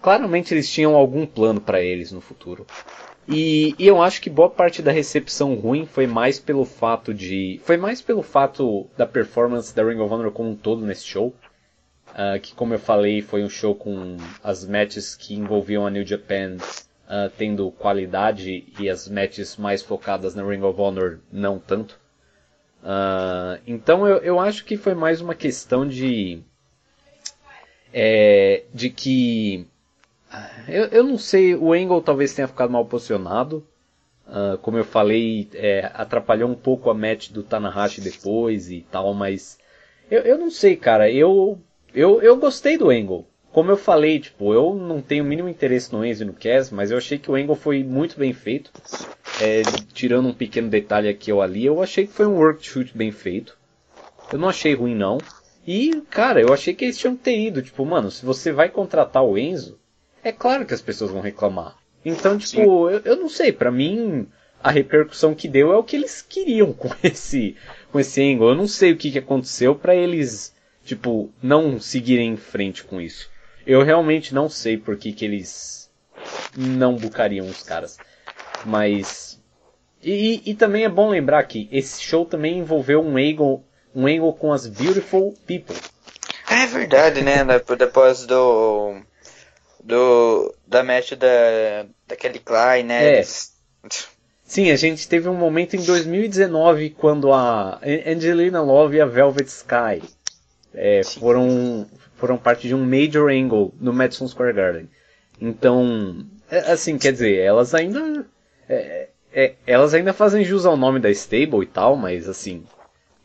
claramente 0.00 0.52
eles 0.52 0.70
tinham 0.70 0.94
algum 0.94 1.26
plano 1.26 1.60
para 1.60 1.80
eles 1.80 2.12
no 2.12 2.20
futuro. 2.20 2.66
E, 3.26 3.74
e, 3.78 3.86
eu 3.86 4.02
acho 4.02 4.20
que 4.20 4.28
boa 4.28 4.50
parte 4.50 4.82
da 4.82 4.90
recepção 4.90 5.54
ruim 5.54 5.86
foi 5.86 6.06
mais 6.06 6.40
pelo 6.40 6.64
fato 6.64 7.14
de. 7.14 7.60
Foi 7.64 7.76
mais 7.76 8.02
pelo 8.02 8.22
fato 8.22 8.86
da 8.96 9.06
performance 9.06 9.74
da 9.74 9.84
Ring 9.84 10.00
of 10.00 10.12
Honor 10.12 10.32
como 10.32 10.50
um 10.50 10.56
todo 10.56 10.84
nesse 10.84 11.06
show. 11.06 11.32
Uh, 12.12 12.38
que 12.38 12.54
como 12.54 12.74
eu 12.74 12.78
falei, 12.78 13.22
foi 13.22 13.42
um 13.42 13.48
show 13.48 13.74
com 13.74 14.16
as 14.44 14.66
matches 14.66 15.16
que 15.16 15.34
envolviam 15.34 15.86
a 15.86 15.90
New 15.90 16.04
Japan 16.04 16.56
uh, 16.56 17.30
tendo 17.38 17.70
qualidade 17.70 18.66
e 18.78 18.90
as 18.90 19.08
matches 19.08 19.56
mais 19.56 19.82
focadas 19.82 20.34
na 20.34 20.44
Ring 20.44 20.62
of 20.62 20.78
Honor 20.78 21.20
não 21.32 21.58
tanto. 21.58 21.98
Uh, 22.82 23.62
então 23.66 24.06
eu, 24.06 24.18
eu 24.18 24.40
acho 24.40 24.64
que 24.64 24.76
foi 24.76 24.94
mais 24.94 25.20
uma 25.20 25.34
questão 25.34 25.88
de. 25.88 26.42
É, 27.94 28.64
de 28.72 28.90
que 28.90 29.66
eu, 30.66 30.84
eu 30.86 31.04
não 31.04 31.18
sei, 31.18 31.54
o 31.54 31.72
Angle 31.72 32.02
talvez 32.02 32.34
tenha 32.34 32.48
ficado 32.48 32.70
mal 32.70 32.84
posicionado. 32.86 33.66
Uh, 34.26 34.56
como 34.58 34.78
eu 34.78 34.84
falei, 34.84 35.48
é, 35.54 35.90
atrapalhou 35.94 36.48
um 36.48 36.54
pouco 36.54 36.88
a 36.88 36.94
match 36.94 37.30
do 37.30 37.42
Tanahashi 37.42 38.00
depois 38.00 38.70
e 38.70 38.80
tal, 38.90 39.12
mas 39.12 39.58
eu, 40.10 40.22
eu 40.22 40.38
não 40.38 40.50
sei, 40.50 40.76
cara. 40.76 41.10
Eu, 41.10 41.60
eu, 41.94 42.22
eu 42.22 42.36
gostei 42.36 42.76
do 42.76 42.90
Angle. 42.90 43.26
Como 43.52 43.70
eu 43.70 43.76
falei, 43.76 44.18
tipo, 44.18 44.54
eu 44.54 44.74
não 44.74 45.02
tenho 45.02 45.22
o 45.22 45.26
mínimo 45.26 45.48
interesse 45.48 45.92
no 45.92 46.04
Enzo 46.04 46.22
e 46.22 46.26
no 46.26 46.32
Cass, 46.32 46.70
mas 46.70 46.90
eu 46.90 46.96
achei 46.96 47.18
que 47.18 47.30
o 47.30 47.34
Angle 47.34 47.54
foi 47.54 47.84
muito 47.84 48.18
bem 48.18 48.32
feito. 48.32 48.70
É, 49.40 49.62
tirando 49.92 50.28
um 50.28 50.34
pequeno 50.34 50.68
detalhe 50.68 51.08
aqui 51.08 51.30
ou 51.30 51.42
ali, 51.42 51.66
eu 51.66 51.82
achei 51.82 52.06
que 52.06 52.12
foi 52.12 52.26
um 52.26 52.36
work 52.36 52.64
shoot 52.66 52.96
bem 52.96 53.12
feito. 53.12 53.58
Eu 54.32 54.38
não 54.38 54.48
achei 54.48 54.74
ruim 54.74 54.94
não. 54.94 55.18
E, 55.66 56.02
cara, 56.08 56.40
eu 56.40 56.52
achei 56.52 56.74
que 56.74 56.84
eles 56.84 56.98
tinham 56.98 57.14
que 57.14 57.22
ter 57.22 57.38
ido. 57.38 57.62
Tipo, 57.62 57.84
mano, 57.84 58.10
se 58.10 58.24
você 58.24 58.50
vai 58.50 58.68
contratar 58.70 59.22
o 59.22 59.36
Enzo, 59.36 59.78
é 60.24 60.32
claro 60.32 60.64
que 60.64 60.74
as 60.74 60.80
pessoas 60.80 61.10
vão 61.10 61.20
reclamar. 61.20 61.76
Então, 62.04 62.38
tipo, 62.38 62.90
eu, 62.90 63.00
eu, 63.04 63.16
não 63.16 63.28
sei, 63.28 63.52
para 63.52 63.70
mim 63.70 64.26
a 64.62 64.70
repercussão 64.70 65.34
que 65.34 65.48
deu 65.48 65.72
é 65.72 65.76
o 65.76 65.84
que 65.84 65.96
eles 65.96 66.22
queriam 66.22 66.72
com 66.74 66.88
esse 67.02 67.56
com 67.90 68.00
esse 68.00 68.22
angle. 68.22 68.48
Eu 68.48 68.54
não 68.54 68.66
sei 68.66 68.92
o 68.92 68.96
que, 68.96 69.10
que 69.10 69.18
aconteceu 69.18 69.74
para 69.74 69.94
eles, 69.94 70.54
tipo, 70.84 71.32
não 71.42 71.80
seguirem 71.80 72.32
em 72.32 72.36
frente 72.36 72.84
com 72.84 73.00
isso. 73.00 73.30
Eu 73.66 73.82
realmente 73.82 74.34
não 74.34 74.48
sei 74.48 74.76
por 74.76 74.96
que, 74.96 75.12
que 75.12 75.24
eles 75.24 75.90
não 76.56 76.96
bucariam 76.96 77.46
os 77.46 77.62
caras. 77.62 77.98
Mas. 78.64 79.40
E, 80.02 80.42
e, 80.44 80.54
também 80.54 80.84
é 80.84 80.88
bom 80.88 81.10
lembrar 81.10 81.44
que 81.44 81.68
esse 81.70 82.02
show 82.02 82.24
também 82.24 82.58
envolveu 82.58 83.00
um 83.00 83.16
angle, 83.16 83.64
um 83.94 84.06
angle 84.06 84.34
com 84.34 84.52
as 84.52 84.66
Beautiful 84.66 85.32
People. 85.46 85.76
É 86.50 86.66
verdade, 86.66 87.22
né? 87.22 87.44
Depois 87.78 88.26
do 88.26 89.00
do 89.82 90.54
da 90.66 90.82
match 90.82 91.12
da 91.12 91.86
daquele 92.06 92.40
Klein, 92.40 92.82
né? 92.82 93.20
É. 93.20 93.24
Sim, 94.44 94.70
a 94.70 94.76
gente 94.76 95.08
teve 95.08 95.28
um 95.28 95.34
momento 95.34 95.76
em 95.76 95.82
2019 95.82 96.90
quando 96.90 97.32
a 97.32 97.80
Angelina 98.06 98.60
Love 98.60 98.96
e 98.96 99.00
a 99.00 99.06
Velvet 99.06 99.48
Sky 99.48 100.02
é, 100.74 101.02
foram 101.04 101.86
foram 102.16 102.36
parte 102.36 102.68
de 102.68 102.74
um 102.74 102.84
major 102.84 103.30
angle 103.30 103.74
no 103.80 103.92
Madison 103.92 104.28
Square 104.28 104.52
Garden. 104.52 104.88
Então, 105.40 106.24
é, 106.50 106.58
assim, 106.72 106.96
quer 106.98 107.12
dizer, 107.12 107.38
elas 107.38 107.74
ainda 107.74 108.24
é, 108.68 109.08
é, 109.32 109.54
elas 109.66 109.94
ainda 109.94 110.12
fazem 110.12 110.44
jus 110.44 110.66
ao 110.66 110.76
nome 110.76 111.00
da 111.00 111.10
stable 111.10 111.62
e 111.62 111.66
tal, 111.66 111.96
mas 111.96 112.28
assim, 112.28 112.64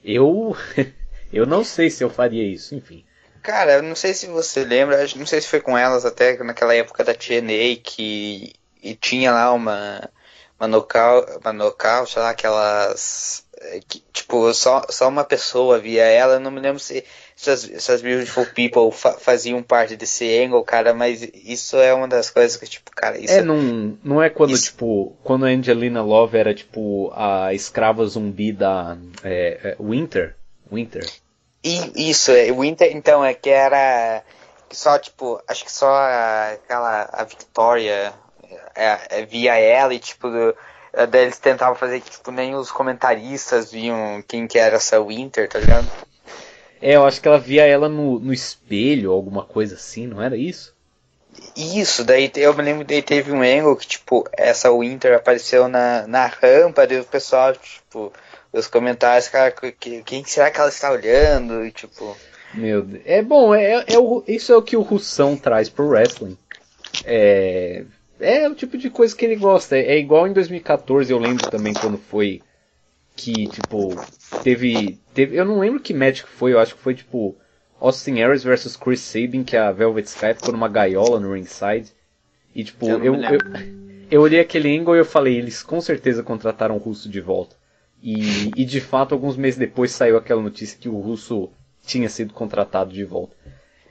eu 0.04 0.56
eu 1.32 1.46
não 1.46 1.63
sei 1.63 1.89
se 1.89 2.04
eu 2.04 2.10
faria 2.10 2.44
isso, 2.44 2.75
enfim. 2.75 3.06
Cara, 3.44 3.74
eu 3.74 3.84
não 3.84 3.96
sei 3.96 4.13
se 4.13 4.27
você 4.27 4.66
lembra, 4.66 5.06
não 5.16 5.25
sei 5.25 5.39
se 5.42 5.48
foi 5.48 5.62
com 5.62 5.77
elas 5.77 6.06
até 6.06 6.42
naquela 6.44 6.75
época 6.75 7.04
da 7.04 7.13
TNA 7.13 7.77
que 7.84 8.54
e 8.82 8.96
tinha 8.96 9.32
lá 9.32 9.54
uma 9.54 10.10
uma 10.60 10.68
nocaute, 10.68 11.32
uma 11.44 11.54
nocaute, 11.54 12.13
sei 12.13 12.22
lá, 12.22 12.30
aquelas 12.32 13.46
eh, 13.60 13.80
que, 13.88 14.04
tipo, 14.12 14.54
só, 14.54 14.84
só 14.89 15.08
uma 15.08 15.24
pessoa 15.24 15.80
via 15.80 16.04
ela, 16.04 16.36
eu 16.36 16.39
não 16.39 16.51
me 16.51 16.60
lembro 16.60 16.80
se 16.80 17.04
essas, 17.39 17.70
essas 17.70 18.01
Beautiful 18.01 18.46
People 18.48 18.91
fa 18.91 19.13
faziam 19.13 19.62
parte 19.62 19.96
desse 19.96 20.25
angle, 20.39 20.63
cara, 20.63 20.94
mas 20.94 21.22
isso 21.22 21.77
é 21.77 21.94
uma 21.94 22.08
das 22.08 22.32
coisas 22.32 22.58
que, 22.58 22.65
tipo, 22.65 22.89
cara, 22.91 23.17
isso... 23.17 23.34
É, 23.34 23.44
não, 23.44 23.98
não 24.03 24.22
é 24.22 24.29
quando, 24.29 24.53
isso... 24.53 24.72
tipo, 24.72 25.15
quando 25.24 25.46
a 25.46 25.50
Angelina 25.50 26.01
Love 26.01 26.36
era, 26.36 26.53
tipo, 26.53 27.12
a 27.15 27.53
escrava 27.53 28.06
zumbi 28.08 28.51
da 28.51 28.98
é, 29.24 29.60
é, 29.63 29.77
Winter? 29.79 30.36
Winter? 30.72 31.08
E, 31.63 32.10
isso, 32.10 32.32
é, 32.32 32.51
o 32.51 32.63
Inter, 32.63 32.96
então, 32.96 33.24
é 33.24 33.34
que 33.36 33.50
era 33.50 34.24
só, 34.72 34.98
tipo, 34.98 35.39
acho 35.48 35.63
que 35.63 35.72
só 35.72 35.94
aquela, 36.53 37.08
a 37.13 37.24
Victoria 37.24 38.13
é, 38.75 38.98
é, 39.10 39.25
via 39.25 39.56
ela 39.58 39.94
e, 39.94 40.00
tipo, 40.00 40.27
daí 41.10 41.24
eles 41.24 41.38
tentavam 41.38 41.75
fazer 41.75 42.01
que, 42.01 42.10
tipo, 42.10 42.32
nem 42.32 42.56
os 42.56 42.72
comentaristas 42.72 43.72
viam 43.72 44.24
quem 44.27 44.48
que 44.48 44.58
era 44.58 44.77
essa 44.77 45.00
Winter, 45.00 45.48
tá 45.48 45.60
ligado? 45.60 45.88
É, 46.81 46.96
eu 46.96 47.05
acho 47.05 47.22
que 47.22 47.27
ela 47.27 47.39
via 47.39 47.65
ela 47.65 47.89
no, 47.89 48.19
no 48.19 48.34
espelho, 48.34 49.12
alguma 49.12 49.43
coisa 49.43 49.75
assim, 49.75 50.07
não 50.07 50.22
era 50.22 50.38
isso? 50.38 50.75
Isso, 51.55 52.03
daí 52.03 52.31
eu 52.36 52.53
me 52.55 52.63
lembro 52.63 52.86
daí 52.86 53.01
teve 53.01 53.31
um 53.31 53.41
angle 53.41 53.75
que, 53.75 53.88
tipo, 53.88 54.27
essa 54.34 54.72
Winter 54.72 55.15
apareceu 55.15 55.67
na, 55.67 56.07
na 56.07 56.25
rampa, 56.27 56.86
daí 56.88 57.00
o 57.00 57.03
pessoal, 57.03 57.53
tipo, 57.53 58.12
os 58.51 58.67
comentários, 58.67 59.27
cara, 59.27 59.51
que, 59.51 60.01
quem 60.03 60.24
será 60.24 60.50
que 60.51 60.60
ela 60.60 60.69
está 60.69 60.91
olhando? 60.91 61.65
E 61.65 61.72
tipo. 61.72 62.15
Meu 62.53 62.81
Deus. 62.81 63.03
É 63.05 63.22
bom, 63.22 63.53
é, 63.53 63.63
é, 63.63 63.86
é 63.93 64.00
o, 64.00 64.24
isso 64.27 64.51
é 64.51 64.55
o 64.55 64.62
que 64.62 64.77
o 64.77 64.81
Russão 64.81 65.36
traz 65.36 65.69
pro 65.69 65.88
wrestling. 65.88 66.38
É, 67.05 67.84
é 68.19 68.50
o 68.50 68.55
tipo 68.55 68.77
de 68.77 68.89
coisa 68.89 69.15
que 69.15 69.25
ele 69.25 69.36
gosta. 69.36 69.77
É, 69.77 69.93
é 69.93 69.98
igual 70.00 70.27
em 70.27 70.34
2014, 70.34 71.12
eu 71.12 71.19
lembro 71.19 71.50
também 71.50 71.74
quando 71.74 71.98
foi 71.98 72.41
que, 73.17 73.47
tipo, 73.47 73.95
teve, 74.43 75.00
teve. 75.13 75.36
Eu 75.36 75.43
não 75.43 75.59
lembro 75.59 75.81
que 75.81 75.93
match 75.93 76.21
foi, 76.21 76.53
eu 76.53 76.59
acho 76.59 76.75
que 76.75 76.81
foi 76.81 76.93
tipo 76.93 77.36
Austin 77.79 78.21
Aries 78.21 78.43
versus 78.43 78.77
Chris 78.77 79.01
Sabin, 79.01 79.43
que 79.43 79.57
a 79.57 79.71
Velvet 79.71 80.07
Sky 80.07 80.36
ficou 80.36 80.53
numa 80.53 80.69
gaiola 80.69 81.19
no 81.19 81.33
ringside. 81.33 81.91
E 82.55 82.63
tipo, 82.63 82.88
eu, 82.88 83.03
eu, 83.03 83.15
eu, 83.15 83.39
eu 84.09 84.21
olhei 84.21 84.39
aquele 84.39 84.77
angle 84.77 84.95
e 84.95 85.00
eu 85.00 85.05
falei, 85.05 85.36
eles 85.36 85.63
com 85.63 85.81
certeza 85.81 86.21
contrataram 86.24 86.75
o 86.75 86.79
Russo 86.79 87.09
de 87.09 87.19
volta. 87.19 87.55
E, 88.01 88.51
e 88.55 88.63
de 88.63 88.79
fato, 88.79 89.13
alguns 89.13 89.36
meses 89.36 89.57
depois 89.57 89.91
saiu 89.91 90.15
aquela 90.15 90.41
notícia 90.41 90.77
que 90.79 90.88
o 90.88 91.00
russo 91.00 91.50
tinha 91.81 92.07
sido 92.07 92.31
contratado 92.31 92.93
de 92.93 93.03
volta. 93.03 93.36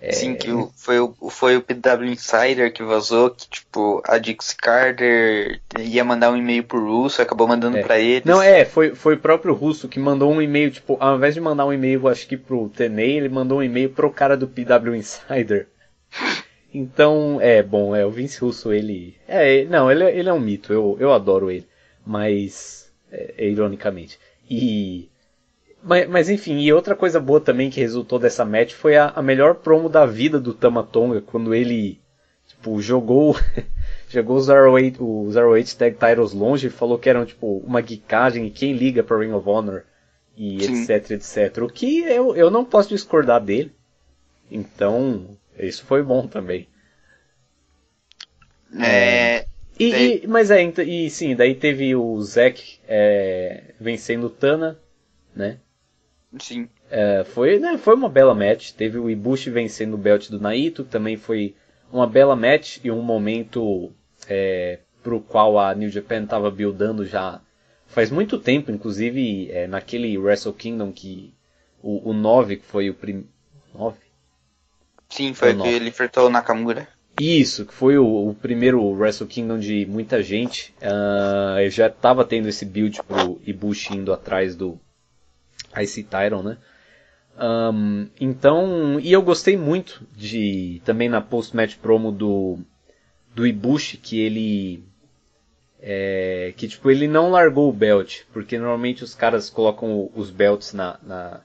É... 0.01 0.13
Sim, 0.13 0.35
que 0.35 0.51
o, 0.51 0.71
foi, 0.77 1.01
o, 1.01 1.15
foi 1.31 1.57
o 1.57 1.63
PW 1.63 2.05
Insider 2.05 2.73
que 2.73 2.83
vazou 2.83 3.31
que, 3.31 3.49
tipo, 3.49 4.03
a 4.07 4.19
Dix 4.19 4.53
Carter 4.53 5.61
ia 5.79 6.05
mandar 6.05 6.31
um 6.31 6.37
e-mail 6.37 6.65
pro 6.65 6.85
Russo, 6.85 7.23
acabou 7.23 7.49
mandando 7.49 7.79
é. 7.79 7.83
para 7.83 7.99
ele. 7.99 8.23
Não, 8.25 8.43
é, 8.43 8.65
foi, 8.65 8.95
foi 8.95 9.15
o 9.15 9.19
próprio 9.19 9.55
Russo 9.55 9.89
que 9.89 9.99
mandou 9.99 10.31
um 10.31 10.43
e-mail, 10.43 10.71
tipo, 10.71 10.97
ao 11.01 11.17
invés 11.17 11.35
de 11.35 11.41
mandar 11.41 11.67
um 11.67 11.73
e-mail, 11.73 12.09
acho 12.09 12.27
que 12.27 12.37
pro 12.37 12.69
Tenei, 12.69 13.17
ele 13.17 13.29
mandou 13.29 13.59
um 13.59 13.63
e-mail 13.63 13.91
pro 13.91 14.11
cara 14.11 14.37
do 14.37 14.49
PW 14.49 14.95
Insider. 14.95 15.69
Então, 16.75 17.39
é, 17.41 17.63
bom, 17.63 17.97
é, 17.97 18.05
o 18.05 18.11
Vince 18.11 18.39
Russo, 18.39 18.71
ele... 18.71 19.17
É, 19.27 19.65
não, 19.65 19.91
ele, 19.91 20.05
ele 20.11 20.29
é 20.29 20.33
um 20.33 20.41
mito, 20.41 20.75
eu, 20.75 20.95
eu 21.01 21.11
adoro 21.11 21.51
ele. 21.51 21.67
Mas 22.05 22.93
é, 23.11 23.35
é, 23.39 23.49
ironicamente. 23.49 24.19
E 24.49 25.09
mas, 25.87 26.09
mas, 26.09 26.29
enfim, 26.29 26.59
e 26.59 26.73
outra 26.73 26.97
coisa 26.97 27.21
boa 27.21 27.41
também 27.41 27.71
que 27.71 27.81
resultou 27.81 28.19
dessa 28.19 28.45
match 28.45 28.73
foi 28.73 28.97
a, 28.97 29.13
a 29.15 29.23
melhor 29.23 29.55
promo 29.55 29.89
da 29.89 30.05
vida 30.05 30.41
do 30.41 30.53
Tamatonga, 30.53 31.21
quando 31.21 31.55
ele 31.55 32.01
tipo, 32.49 32.81
jogou 32.83 33.37
jogou 34.11 34.37
os 34.37 34.49
08, 34.49 35.03
o 35.03 35.29
08 35.29 35.77
Tag 35.77 35.97
Titles 35.97 36.33
longe 36.33 36.67
e 36.67 36.71
falou 36.71 36.99
que 36.99 37.09
eram 37.09 37.25
tipo 37.25 37.59
uma 37.59 37.81
geekagem 37.81 38.47
e 38.47 38.51
quem 38.51 38.73
liga 38.73 39.05
para 39.05 39.19
Ring 39.19 39.33
of 39.33 39.49
Honor 39.49 39.85
e 40.37 40.61
Sim. 40.65 40.83
etc, 40.83 41.13
etc. 41.13 41.63
O 41.63 41.69
que 41.69 42.01
eu, 42.01 42.35
eu 42.35 42.51
não 42.51 42.65
posso 42.65 42.89
discordar 42.89 43.41
dele. 43.41 43.73
Então, 44.51 45.37
isso 45.59 45.85
foi 45.85 46.03
bom 46.03 46.27
também. 46.27 46.69
É, 48.81 49.47
e, 49.79 49.91
daí... 49.91 50.21
e, 50.23 50.27
mas 50.27 50.51
é, 50.51 50.63
e 50.63 51.09
sim, 51.11 51.35
daí 51.35 51.55
teve 51.55 51.95
o 51.95 52.21
Zack 52.23 52.79
é, 52.89 53.75
vencendo 53.81 54.25
o 54.25 54.31
Tana, 54.31 54.79
né? 55.35 55.59
Sim. 56.41 56.69
É, 56.91 57.25
foi, 57.25 57.59
né, 57.59 57.79
foi 57.79 57.95
uma 57.95 58.09
bela 58.09 58.35
match. 58.35 58.73
Teve 58.73 58.99
o 58.99 59.11
Ibushi 59.11 59.51
vencendo 59.51 59.95
o 59.95 59.99
belt 59.99 60.29
do 60.29 60.41
Naito, 60.41 60.85
também 60.85 61.17
foi 61.17 61.55
uma 61.93 62.07
bela 62.07 62.37
match 62.37 62.79
e 62.83 62.91
um 62.91 63.03
momento 63.03 63.93
é, 64.29 64.81
pro 65.03 65.21
qual 65.21 65.59
a 65.59 65.75
New 65.75 65.89
Japan 65.89 66.25
estava 66.25 66.51
buildando 66.51 67.07
já 67.07 67.41
faz 67.87 68.11
muito 68.11 68.39
tempo, 68.39 68.71
inclusive 68.71 69.51
é, 69.51 69.67
naquele 69.67 70.19
Wrestle 70.19 70.53
Kingdom 70.53 70.93
que 70.93 71.33
o, 71.83 72.11
o 72.11 72.13
9, 72.13 72.57
que 72.57 72.67
foi 72.67 72.91
o 72.91 72.95
primeiro. 72.95 73.29
9? 73.75 73.97
Sim, 75.09 75.33
foi 75.35 75.53
o 75.53 75.63
que 75.63 75.69
ele 75.69 75.89
enfrentou 75.89 76.27
o 76.27 76.31
Nakamura. 76.31 76.89
Isso, 77.21 77.65
que 77.65 77.73
foi 77.73 77.97
o, 77.97 78.29
o, 78.29 78.35
primeiro 78.35 78.83
Wrestle 78.91 79.27
Kingdom 79.27 79.59
de 79.59 79.87
muita 79.87 80.23
gente. 80.23 80.75
Uh, 80.83 81.61
eu 81.61 81.71
já 81.71 81.87
estava 81.87 82.25
tendo 82.25 82.49
esse 82.49 82.65
build 82.65 83.03
pro 83.05 83.41
Ibushi 83.47 83.95
indo 83.95 84.13
atrás 84.13 84.55
do 84.55 84.79
Ice 85.83 86.03
Tyron, 86.03 86.43
né? 86.43 86.59
Um, 87.39 88.09
então, 88.19 88.99
e 88.99 89.13
eu 89.13 89.21
gostei 89.21 89.57
muito 89.57 90.07
de 90.17 90.81
também 90.85 91.09
na 91.09 91.21
post-match 91.21 91.77
promo 91.77 92.11
do 92.11 92.59
do 93.35 93.47
Ibushi 93.47 93.99
que 93.99 94.21
ele 94.21 94.83
É, 95.81 96.55
que 96.57 96.67
tipo, 96.67 96.91
ele 96.91 97.07
não 97.07 97.31
largou 97.31 97.69
o 97.69 97.73
belt, 97.73 98.23
porque 98.33 98.59
normalmente 98.59 99.05
os 99.05 99.15
caras 99.15 99.51
colocam 99.51 100.11
os 100.15 100.31
belts 100.31 100.73
na, 100.73 100.99
na 101.03 101.41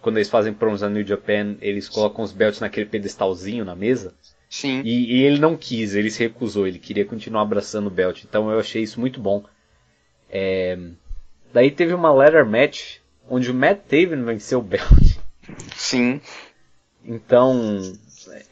quando 0.00 0.18
eles 0.18 0.30
fazem 0.30 0.52
promos 0.54 0.82
na 0.82 0.88
New 0.88 1.04
Japan, 1.04 1.56
eles 1.60 1.88
colocam 1.88 2.24
os 2.24 2.30
belts 2.30 2.60
naquele 2.60 2.86
pedestalzinho 2.86 3.64
na 3.64 3.74
mesa. 3.74 4.14
Sim. 4.48 4.82
E, 4.84 5.16
e, 5.16 5.22
ele 5.24 5.38
não 5.38 5.56
quis, 5.56 5.94
ele 5.94 6.10
se 6.10 6.22
recusou, 6.22 6.66
ele 6.66 6.78
queria 6.78 7.04
continuar 7.04 7.42
abraçando 7.42 7.88
o 7.88 7.90
belt. 7.90 8.22
Então 8.22 8.50
eu 8.50 8.60
achei 8.60 8.82
isso 8.82 9.00
muito 9.00 9.18
bom. 9.18 9.42
É, 10.30 10.78
daí 11.52 11.70
teve 11.70 11.92
uma 11.92 12.12
ladder 12.12 12.46
match 12.46 12.98
onde 13.28 13.50
o 13.50 13.54
Matt 13.54 13.80
Taven 13.88 14.22
venceu 14.24 14.58
o 14.58 14.62
belt. 14.62 15.18
Sim. 15.76 16.20
Então, 17.04 17.80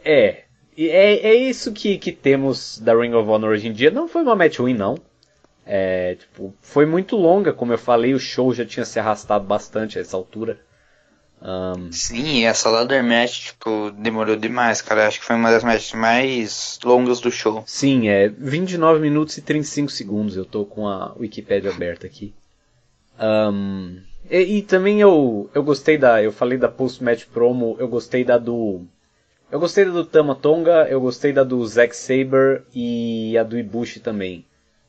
é. 0.04 0.44
É, 0.76 1.28
é 1.28 1.34
isso 1.34 1.72
que, 1.72 1.98
que 1.98 2.12
temos 2.12 2.78
da 2.78 2.94
Ring 2.94 3.12
of 3.12 3.28
Honor 3.28 3.50
hoje 3.50 3.68
em 3.68 3.72
dia. 3.72 3.90
Não 3.90 4.08
foi 4.08 4.22
uma 4.22 4.34
match 4.34 4.58
ruim, 4.58 4.74
não. 4.74 4.96
É, 5.64 6.16
tipo, 6.16 6.54
foi 6.60 6.86
muito 6.86 7.16
longa, 7.16 7.52
como 7.52 7.72
eu 7.72 7.78
falei, 7.78 8.14
o 8.14 8.18
show 8.18 8.52
já 8.52 8.64
tinha 8.64 8.84
se 8.84 8.98
arrastado 8.98 9.44
bastante 9.44 9.98
a 9.98 10.00
essa 10.00 10.16
altura. 10.16 10.58
Um... 11.40 11.90
Sim, 11.90 12.44
essa 12.44 12.70
ladder 12.70 13.02
match, 13.02 13.46
tipo, 13.46 13.90
demorou 13.90 14.36
demais, 14.36 14.80
cara. 14.80 15.06
Acho 15.06 15.20
que 15.20 15.26
foi 15.26 15.36
uma 15.36 15.50
das 15.50 15.64
matches 15.64 15.92
mais 15.92 16.78
longas 16.84 17.20
do 17.20 17.30
show. 17.30 17.64
Sim, 17.66 18.08
é 18.08 18.28
29 18.28 19.00
minutos 19.00 19.36
e 19.36 19.42
35 19.42 19.90
segundos. 19.90 20.36
Eu 20.36 20.44
tô 20.44 20.64
com 20.64 20.86
a 20.86 21.12
Wikipedia 21.18 21.70
aberta 21.70 22.06
aqui. 22.06 22.32
Um, 23.20 24.00
e, 24.30 24.58
e, 24.58 24.62
também 24.62 25.00
eu, 25.00 25.50
eu 25.54 25.62
gostei 25.62 25.98
da. 25.98 26.22
Eu 26.22 26.32
falei 26.32 26.58
da 26.58 26.68
post-match 26.68 27.24
promo, 27.26 27.76
eu 27.78 27.88
gostei 27.88 28.24
da 28.24 28.38
do. 28.38 28.82
Eu 29.50 29.60
gostei 29.60 29.84
da 29.84 29.90
do 29.90 30.04
Tama 30.04 30.34
Tonga, 30.34 30.86
eu 30.88 31.00
gostei 31.00 31.32
da 31.32 31.44
do 31.44 31.64
Zack 31.66 31.94
Saber 31.94 32.62
e 32.74 33.36
a 33.36 33.42
do 33.42 33.58
Ibushi 33.58 34.00
também. 34.00 34.46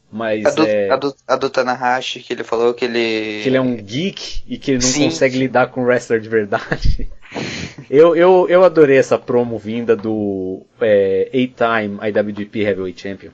Mas 0.09 0.45
a 0.45 0.51
do, 0.51 0.63
é... 0.63 0.89
a, 0.89 0.95
do, 0.95 1.15
a 1.27 1.35
do 1.35 1.49
Tanahashi, 1.49 2.19
que 2.19 2.33
ele 2.33 2.43
falou 2.43 2.73
que 2.73 2.85
ele. 2.85 3.41
Que 3.41 3.49
ele 3.49 3.57
é 3.57 3.61
um 3.61 3.75
geek 3.75 4.43
e 4.47 4.57
que 4.57 4.71
ele 4.71 4.83
não 4.83 4.87
Sim. 4.87 5.05
consegue 5.05 5.37
lidar 5.37 5.67
com 5.67 5.83
wrestler 5.83 6.21
de 6.21 6.29
verdade. 6.29 7.09
eu, 7.89 8.15
eu, 8.15 8.47
eu 8.47 8.63
adorei 8.63 8.97
essa 8.97 9.17
promo 9.17 9.57
vinda 9.57 9.95
do 9.95 10.61
é, 10.79 11.29
time 11.31 11.97
IWGP 12.07 12.59
Heavyweight 12.61 13.01
Champion. 13.01 13.31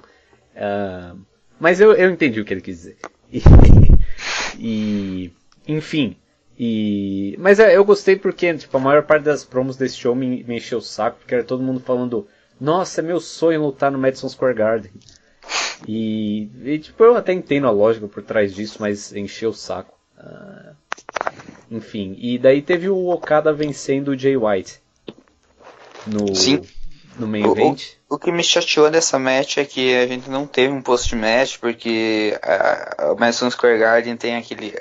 Uh, 0.56 1.20
mas 1.60 1.82
eu, 1.82 1.94
eu 1.94 2.10
entendi 2.10 2.40
o 2.40 2.46
que 2.46 2.54
ele 2.54 2.62
quis 2.62 2.78
dizer. 2.78 2.98
E, 4.62 5.28
e 5.28 5.32
enfim. 5.74 6.16
E, 6.58 7.38
mas 7.40 7.60
é, 7.60 7.78
eu 7.78 7.86
gostei 7.86 8.18
porque 8.18 8.54
tipo, 8.54 8.76
a 8.76 8.82
maior 8.82 9.04
parte 9.04 9.24
das 9.24 9.46
promos 9.46 9.78
desse 9.78 9.96
show 9.96 10.14
me, 10.14 10.44
me 10.44 10.58
encheu 10.58 10.80
o 10.80 10.82
saco, 10.82 11.20
porque 11.20 11.34
era 11.34 11.44
todo 11.44 11.64
mundo 11.64 11.80
falando: 11.80 12.28
Nossa, 12.60 13.00
é 13.00 13.04
meu 13.04 13.22
sonho 13.22 13.62
lutar 13.62 13.90
no 13.92 13.98
Madison 13.98 14.28
Square 14.28 14.56
Garden. 14.56 14.92
E, 15.88 16.50
e, 16.66 16.80
tipo, 16.80 17.02
eu 17.02 17.16
até 17.16 17.32
entendo 17.32 17.68
a 17.68 17.72
lógica 17.72 18.08
por 18.08 18.22
trás 18.22 18.54
disso, 18.54 18.78
mas 18.82 19.14
encheu 19.14 19.52
o 19.52 19.54
saco. 19.54 19.98
Uh, 20.18 20.76
enfim, 21.72 22.18
e 22.20 22.38
daí 22.38 22.62
teve 22.62 22.90
o 22.90 23.08
Okada 23.08 23.54
vencendo 23.54 24.10
o 24.10 24.18
Jay 24.18 24.36
White 24.36 24.82
no, 26.06 26.36
Sim. 26.36 26.62
no 27.18 27.26
main 27.26 27.46
event. 27.46 27.94
O, 28.10 28.16
o, 28.16 28.20
que 28.20 28.32
me 28.32 28.44
chateou 28.44 28.92
dessa 28.92 29.18
match 29.18 29.58
é 29.58 29.66
que 29.66 29.96
a 29.96 30.06
gente 30.08 30.30
não 30.30 30.46
teve 30.46 30.74
um 30.74 30.82
post-match, 30.82 31.58
porque 31.60 32.38
a, 32.42 33.14
o 33.14 33.16
Madison 33.20 33.50
Square 33.50 33.80
Garden 33.80 34.18
tem 34.18 34.36
aquele, 34.36 34.74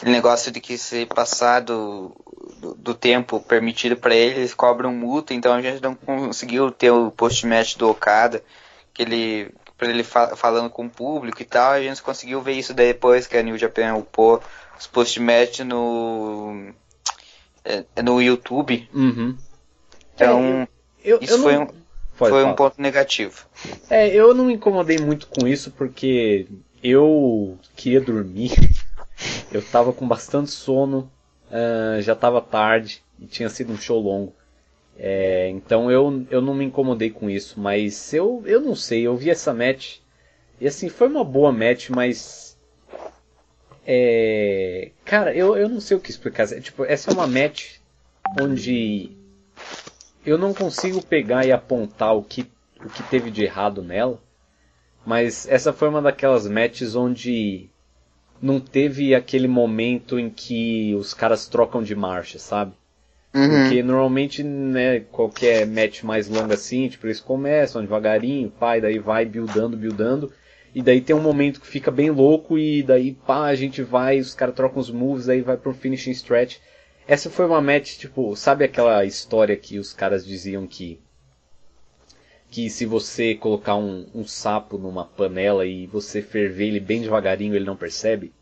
aquele 0.00 0.12
negócio 0.12 0.50
de 0.50 0.60
que 0.60 0.78
se 0.78 1.04
passar 1.04 1.60
do, 1.60 2.16
do, 2.58 2.74
do 2.74 2.94
tempo 2.94 3.38
permitido 3.38 3.96
para 3.96 4.14
eles, 4.14 4.54
cobram 4.54 4.94
multa, 4.94 5.34
então 5.34 5.52
a 5.52 5.60
gente 5.60 5.82
não 5.82 5.94
conseguiu 5.94 6.70
ter 6.70 6.90
o 6.90 7.10
post-match 7.10 7.76
do 7.76 7.90
Okada, 7.90 8.42
que 8.94 9.02
ele 9.02 9.50
para 9.76 9.88
ele 9.88 10.02
fa 10.02 10.36
falando 10.36 10.70
com 10.70 10.86
o 10.86 10.90
público 10.90 11.40
e 11.40 11.44
tal. 11.44 11.72
A 11.72 11.82
gente 11.82 12.02
conseguiu 12.02 12.40
ver 12.40 12.52
isso 12.52 12.72
depois 12.72 13.26
que 13.26 13.36
a 13.36 13.42
New 13.42 13.58
Japan 13.58 13.94
upou 13.94 14.42
os 14.78 14.86
post-match 14.86 15.60
no, 15.60 16.72
é, 17.64 17.84
no 18.02 18.22
YouTube. 18.22 18.88
Uhum. 18.94 19.36
Então, 20.14 20.62
é, 20.62 20.68
eu, 21.04 21.18
isso 21.20 21.34
eu 21.34 21.38
foi, 21.38 21.54
não... 21.54 21.62
um, 21.62 21.68
foi 22.14 22.44
um 22.44 22.54
ponto 22.54 22.80
negativo. 22.80 23.46
É, 23.88 24.08
eu 24.08 24.34
não 24.34 24.46
me 24.46 24.54
incomodei 24.54 24.98
muito 24.98 25.26
com 25.26 25.46
isso 25.46 25.70
porque 25.70 26.46
eu 26.82 27.58
queria 27.76 28.00
dormir. 28.00 28.52
Eu 29.52 29.62
tava 29.62 29.92
com 29.92 30.06
bastante 30.06 30.50
sono, 30.50 31.10
uh, 31.50 32.00
já 32.00 32.14
tava 32.14 32.40
tarde 32.40 33.02
e 33.18 33.26
tinha 33.26 33.48
sido 33.48 33.72
um 33.72 33.78
show 33.78 34.00
longo. 34.00 34.34
É, 35.02 35.48
então 35.48 35.90
eu, 35.90 36.26
eu 36.30 36.42
não 36.42 36.54
me 36.54 36.64
incomodei 36.64 37.10
com 37.10 37.30
isso, 37.30 37.58
mas 37.58 38.12
eu, 38.12 38.42
eu 38.44 38.60
não 38.60 38.74
sei, 38.74 39.06
eu 39.06 39.16
vi 39.16 39.30
essa 39.30 39.54
match 39.54 40.00
e 40.60 40.66
assim, 40.66 40.90
foi 40.90 41.08
uma 41.08 41.24
boa 41.24 41.50
match, 41.50 41.88
mas. 41.88 42.58
É, 43.86 44.90
cara, 45.04 45.34
eu, 45.34 45.56
eu 45.56 45.68
não 45.68 45.80
sei 45.80 45.96
o 45.96 46.00
que 46.00 46.10
explicar. 46.10 46.46
Tipo, 46.60 46.84
essa 46.84 47.10
é 47.10 47.14
uma 47.14 47.26
match 47.26 47.78
onde 48.40 49.10
eu 50.24 50.36
não 50.36 50.52
consigo 50.52 51.02
pegar 51.02 51.46
e 51.46 51.50
apontar 51.52 52.14
o 52.14 52.22
que, 52.22 52.42
o 52.84 52.90
que 52.90 53.02
teve 53.04 53.30
de 53.30 53.42
errado 53.42 53.82
nela, 53.82 54.22
mas 55.04 55.48
essa 55.48 55.72
foi 55.72 55.88
uma 55.88 56.02
daquelas 56.02 56.46
matches 56.46 56.94
onde 56.94 57.70
não 58.40 58.58
teve 58.58 59.14
aquele 59.14 59.46
momento 59.46 60.18
em 60.18 60.30
que 60.30 60.94
os 60.94 61.12
caras 61.12 61.46
trocam 61.46 61.82
de 61.82 61.94
marcha, 61.94 62.38
sabe? 62.38 62.72
Uhum. 63.34 63.48
Porque 63.48 63.82
normalmente, 63.82 64.42
né, 64.42 65.00
qualquer 65.00 65.66
match 65.66 66.02
mais 66.02 66.28
longo 66.28 66.52
assim, 66.52 66.88
tipo, 66.88 67.06
eles 67.06 67.20
começam 67.20 67.82
devagarinho, 67.82 68.50
pai, 68.50 68.80
daí 68.80 68.98
vai 68.98 69.24
buildando, 69.24 69.76
buildando, 69.76 70.32
e 70.74 70.82
daí 70.82 71.00
tem 71.00 71.14
um 71.14 71.22
momento 71.22 71.60
que 71.60 71.66
fica 71.66 71.90
bem 71.90 72.10
louco, 72.10 72.58
e 72.58 72.82
daí, 72.82 73.12
pá, 73.12 73.46
a 73.46 73.54
gente 73.54 73.82
vai, 73.82 74.18
os 74.18 74.34
caras 74.34 74.54
trocam 74.54 74.80
os 74.80 74.90
moves, 74.90 75.28
aí 75.28 75.42
vai 75.42 75.56
pro 75.56 75.74
finishing 75.74 76.12
stretch. 76.12 76.58
Essa 77.06 77.30
foi 77.30 77.46
uma 77.46 77.60
match, 77.60 77.98
tipo, 77.98 78.34
sabe 78.36 78.64
aquela 78.64 79.04
história 79.04 79.56
que 79.56 79.78
os 79.78 79.92
caras 79.92 80.24
diziam 80.24 80.66
que 80.66 81.00
que 82.50 82.68
se 82.68 82.84
você 82.84 83.34
colocar 83.34 83.76
um, 83.76 84.06
um 84.14 84.24
sapo 84.26 84.76
numa 84.76 85.04
panela 85.04 85.64
e 85.64 85.86
você 85.86 86.20
ferver 86.20 86.66
ele 86.66 86.80
bem 86.80 87.00
devagarinho, 87.00 87.54
ele 87.54 87.64
não 87.64 87.76
percebe? 87.76 88.32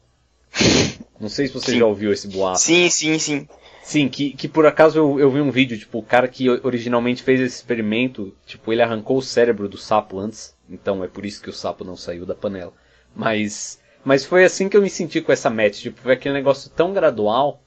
Não 1.21 1.29
sei 1.29 1.49
se 1.49 1.53
você 1.53 1.73
sim. 1.73 1.79
já 1.81 1.85
ouviu 1.85 2.13
esse 2.13 2.29
boato. 2.29 2.61
Sim, 2.61 2.89
sim, 2.89 3.19
sim. 3.19 3.49
Sim, 3.83 4.09
que, 4.09 4.31
que 4.31 4.47
por 4.47 4.67
acaso 4.67 4.99
eu, 4.99 5.19
eu 5.19 5.31
vi 5.31 5.41
um 5.41 5.51
vídeo, 5.51 5.77
tipo, 5.77 5.99
o 5.99 6.03
cara 6.03 6.29
que 6.29 6.49
originalmente 6.49 7.25
fez 7.25 7.41
esse 7.41 7.57
experimento, 7.57 8.33
tipo, 8.47 8.73
ele 8.73 8.83
arrancou 8.83 9.17
o 9.19 9.23
cérebro 9.23 9.69
do 9.69 9.77
sapo 9.77 10.19
antes, 10.19 10.55
então 10.71 11.03
é 11.03 11.09
por 11.09 11.27
isso 11.27 11.43
que 11.43 11.51
o 11.51 11.53
sapo 11.53 11.85
não 11.85 11.97
saiu 11.97 12.25
da 12.25 12.37
panela. 12.37 12.73
Mas, 13.17 13.81
mas 14.05 14.25
foi 14.25 14.45
assim 14.45 14.69
que 14.69 14.77
eu 14.77 14.83
me 14.83 14.91
senti 14.91 15.21
com 15.21 15.33
essa 15.33 15.51
match, 15.51 15.81
tipo, 15.81 16.01
foi 16.01 16.13
aquele 16.13 16.35
negócio 16.35 16.71
tão 16.71 16.93
gradual 16.93 17.63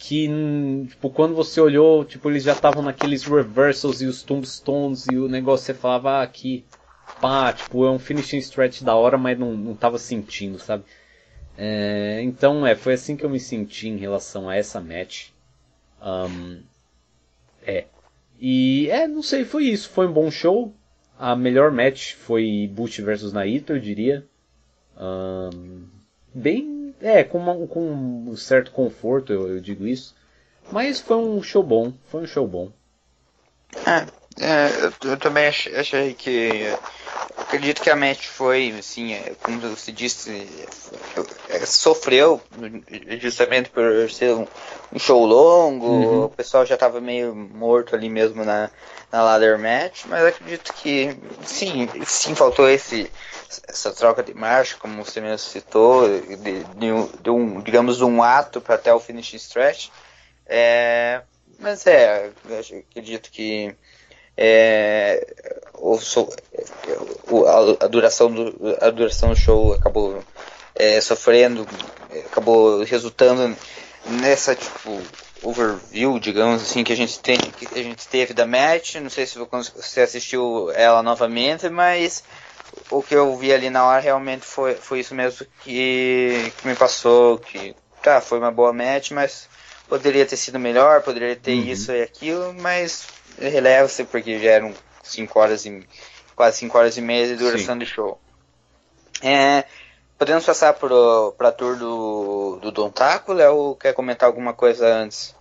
que, 0.00 0.26
tipo, 0.88 1.10
quando 1.10 1.34
você 1.34 1.60
olhou, 1.60 2.06
tipo, 2.06 2.30
eles 2.30 2.42
já 2.42 2.54
estavam 2.54 2.82
naqueles 2.82 3.22
reversals 3.22 4.00
e 4.00 4.06
os 4.06 4.22
tombstones 4.22 5.06
e 5.12 5.18
o 5.18 5.28
negócio 5.28 5.66
você 5.66 5.74
falava, 5.74 6.12
ah, 6.12 6.22
aqui, 6.22 6.64
pá, 7.20 7.52
tipo, 7.52 7.84
é 7.84 7.90
um 7.90 7.98
finishing 7.98 8.38
stretch 8.38 8.80
da 8.80 8.94
hora, 8.94 9.18
mas 9.18 9.38
não, 9.38 9.52
não 9.54 9.74
tava 9.74 9.98
sentindo, 9.98 10.58
sabe? 10.58 10.84
É, 11.56 12.22
então, 12.22 12.66
é, 12.66 12.74
foi 12.74 12.94
assim 12.94 13.14
que 13.14 13.26
eu 13.26 13.28
me 13.28 13.38
senti 13.38 13.88
em 13.88 13.98
relação 13.98 14.48
a 14.48 14.56
essa 14.56 14.80
match. 14.80 15.28
Um, 16.02 16.62
é. 17.66 17.84
E 18.40 18.88
é, 18.88 19.06
não 19.06 19.22
sei, 19.22 19.44
foi 19.44 19.64
isso. 19.64 19.90
Foi 19.90 20.06
um 20.06 20.12
bom 20.12 20.30
show. 20.30 20.74
A 21.18 21.36
melhor 21.36 21.70
match 21.70 22.14
foi 22.14 22.70
Butch 22.72 23.00
versus 23.00 23.34
Naito, 23.34 23.74
eu 23.74 23.78
diria. 23.78 24.26
Um, 24.98 25.84
bem. 26.34 26.79
É, 27.00 27.24
com, 27.24 27.38
uma, 27.38 27.66
com 27.66 27.80
um 27.80 28.36
certo 28.36 28.70
conforto, 28.72 29.32
eu, 29.32 29.48
eu, 29.48 29.60
digo 29.60 29.86
isso. 29.86 30.14
Mas 30.70 31.00
foi 31.00 31.16
um 31.16 31.42
show 31.42 31.62
bom. 31.62 31.92
Foi 32.10 32.22
um 32.22 32.26
show 32.26 32.46
bom. 32.46 32.70
É, 33.86 34.06
é 34.44 34.68
eu, 34.84 35.10
eu, 35.10 35.16
também 35.16 35.46
achei, 35.46 35.74
achei 35.76 36.14
que. 36.14 36.74
Acredito 37.36 37.80
que 37.80 37.90
a 37.90 37.96
match 37.96 38.26
foi, 38.26 38.74
assim, 38.78 39.14
é, 39.14 39.32
como 39.42 39.58
você 39.60 39.90
disse, 39.90 40.46
é, 41.48 41.66
sofreu 41.66 42.40
justamente 43.18 43.70
por 43.70 44.10
ser 44.10 44.34
um, 44.34 44.46
um 44.92 44.98
show 44.98 45.24
longo, 45.24 45.86
uhum. 45.86 46.24
o 46.24 46.28
pessoal 46.28 46.66
já 46.66 46.74
estava 46.74 47.00
meio 47.00 47.34
morto 47.34 47.96
ali 47.96 48.08
mesmo 48.08 48.44
na, 48.44 48.70
na 49.12 49.22
ladder 49.22 49.58
match, 49.58 50.04
mas 50.06 50.24
acredito 50.24 50.72
que 50.74 51.16
sim, 51.44 51.88
sim 52.06 52.34
faltou 52.34 52.68
esse 52.68 53.10
essa 53.68 53.92
troca 53.92 54.22
de 54.22 54.32
marcha, 54.32 54.76
como 54.78 55.04
você 55.04 55.20
mesmo 55.20 55.38
citou, 55.38 56.08
de, 56.08 56.36
de, 56.36 57.04
de 57.20 57.30
um, 57.30 57.60
digamos, 57.60 58.00
um 58.00 58.22
ato 58.22 58.60
para 58.60 58.76
até 58.76 58.94
o 58.94 59.00
finish 59.00 59.34
stretch. 59.34 59.88
É, 60.46 61.22
mas 61.58 61.86
é, 61.86 62.30
acredito 62.88 63.30
que 63.30 63.74
é, 64.36 65.26
o, 65.74 65.98
o, 67.30 67.46
a, 67.46 67.84
a, 67.84 67.88
duração 67.88 68.30
do, 68.30 68.76
a 68.80 68.90
duração 68.90 69.30
do 69.30 69.36
show 69.36 69.72
acabou 69.72 70.22
é, 70.74 71.00
sofrendo, 71.00 71.66
acabou 72.26 72.84
resultando 72.84 73.56
nessa 74.06 74.54
tipo 74.54 75.00
overview, 75.42 76.18
digamos 76.18 76.62
assim, 76.62 76.84
que 76.84 76.92
a 76.92 76.96
gente 76.96 77.18
tem, 77.20 77.38
que 77.38 77.66
a 77.78 77.82
gente 77.82 78.06
teve 78.08 78.34
da 78.34 78.46
match. 78.46 78.96
Não 78.96 79.10
sei 79.10 79.26
se 79.26 79.38
você 79.38 80.00
assistiu 80.00 80.70
ela 80.72 81.02
novamente, 81.02 81.68
mas 81.68 82.22
o 82.90 83.02
que 83.02 83.14
eu 83.14 83.36
vi 83.36 83.52
ali 83.52 83.70
na 83.70 83.84
hora 83.84 84.00
realmente 84.00 84.44
foi, 84.44 84.74
foi 84.74 85.00
isso 85.00 85.14
mesmo 85.14 85.46
que, 85.62 86.52
que 86.58 86.66
me 86.66 86.74
passou, 86.74 87.38
que 87.38 87.74
tá, 88.02 88.20
foi 88.20 88.38
uma 88.38 88.50
boa 88.50 88.72
match, 88.72 89.10
mas 89.12 89.48
poderia 89.88 90.26
ter 90.26 90.36
sido 90.36 90.58
melhor, 90.58 91.02
poderia 91.02 91.34
ter 91.36 91.52
uhum. 91.52 91.64
isso 91.64 91.92
e 91.92 92.02
aquilo, 92.02 92.54
mas 92.54 93.06
releva-se 93.38 94.04
porque 94.04 94.38
já 94.38 94.50
eram 94.50 94.74
5 95.02 95.38
horas 95.38 95.66
e 95.66 95.86
quase 96.36 96.58
5 96.58 96.78
horas 96.78 96.96
e 96.96 97.00
meia 97.00 97.26
de 97.26 97.36
duração 97.36 97.74
Sim. 97.74 97.80
de 97.80 97.86
show. 97.86 98.20
É, 99.22 99.64
podemos 100.20 100.44
passar 100.44 100.74
para 100.74 101.48
a 101.48 101.52
tour 101.52 101.76
do, 101.76 102.58
do 102.60 102.70
Don 102.70 102.90
Taco, 102.90 103.32
Léo 103.32 103.74
quer 103.80 103.94
comentar 103.94 104.26
alguma 104.26 104.52
coisa 104.52 104.86
antes? 104.86 105.34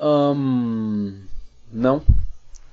Um, 0.00 1.20
não. 1.72 2.00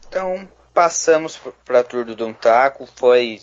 Então, 0.08 0.48
passamos 0.72 1.40
para 1.66 1.80
a 1.80 1.84
tour 1.84 2.06
do 2.06 2.16
Don 2.16 2.32
Taco, 2.32 2.88
foi 2.96 3.42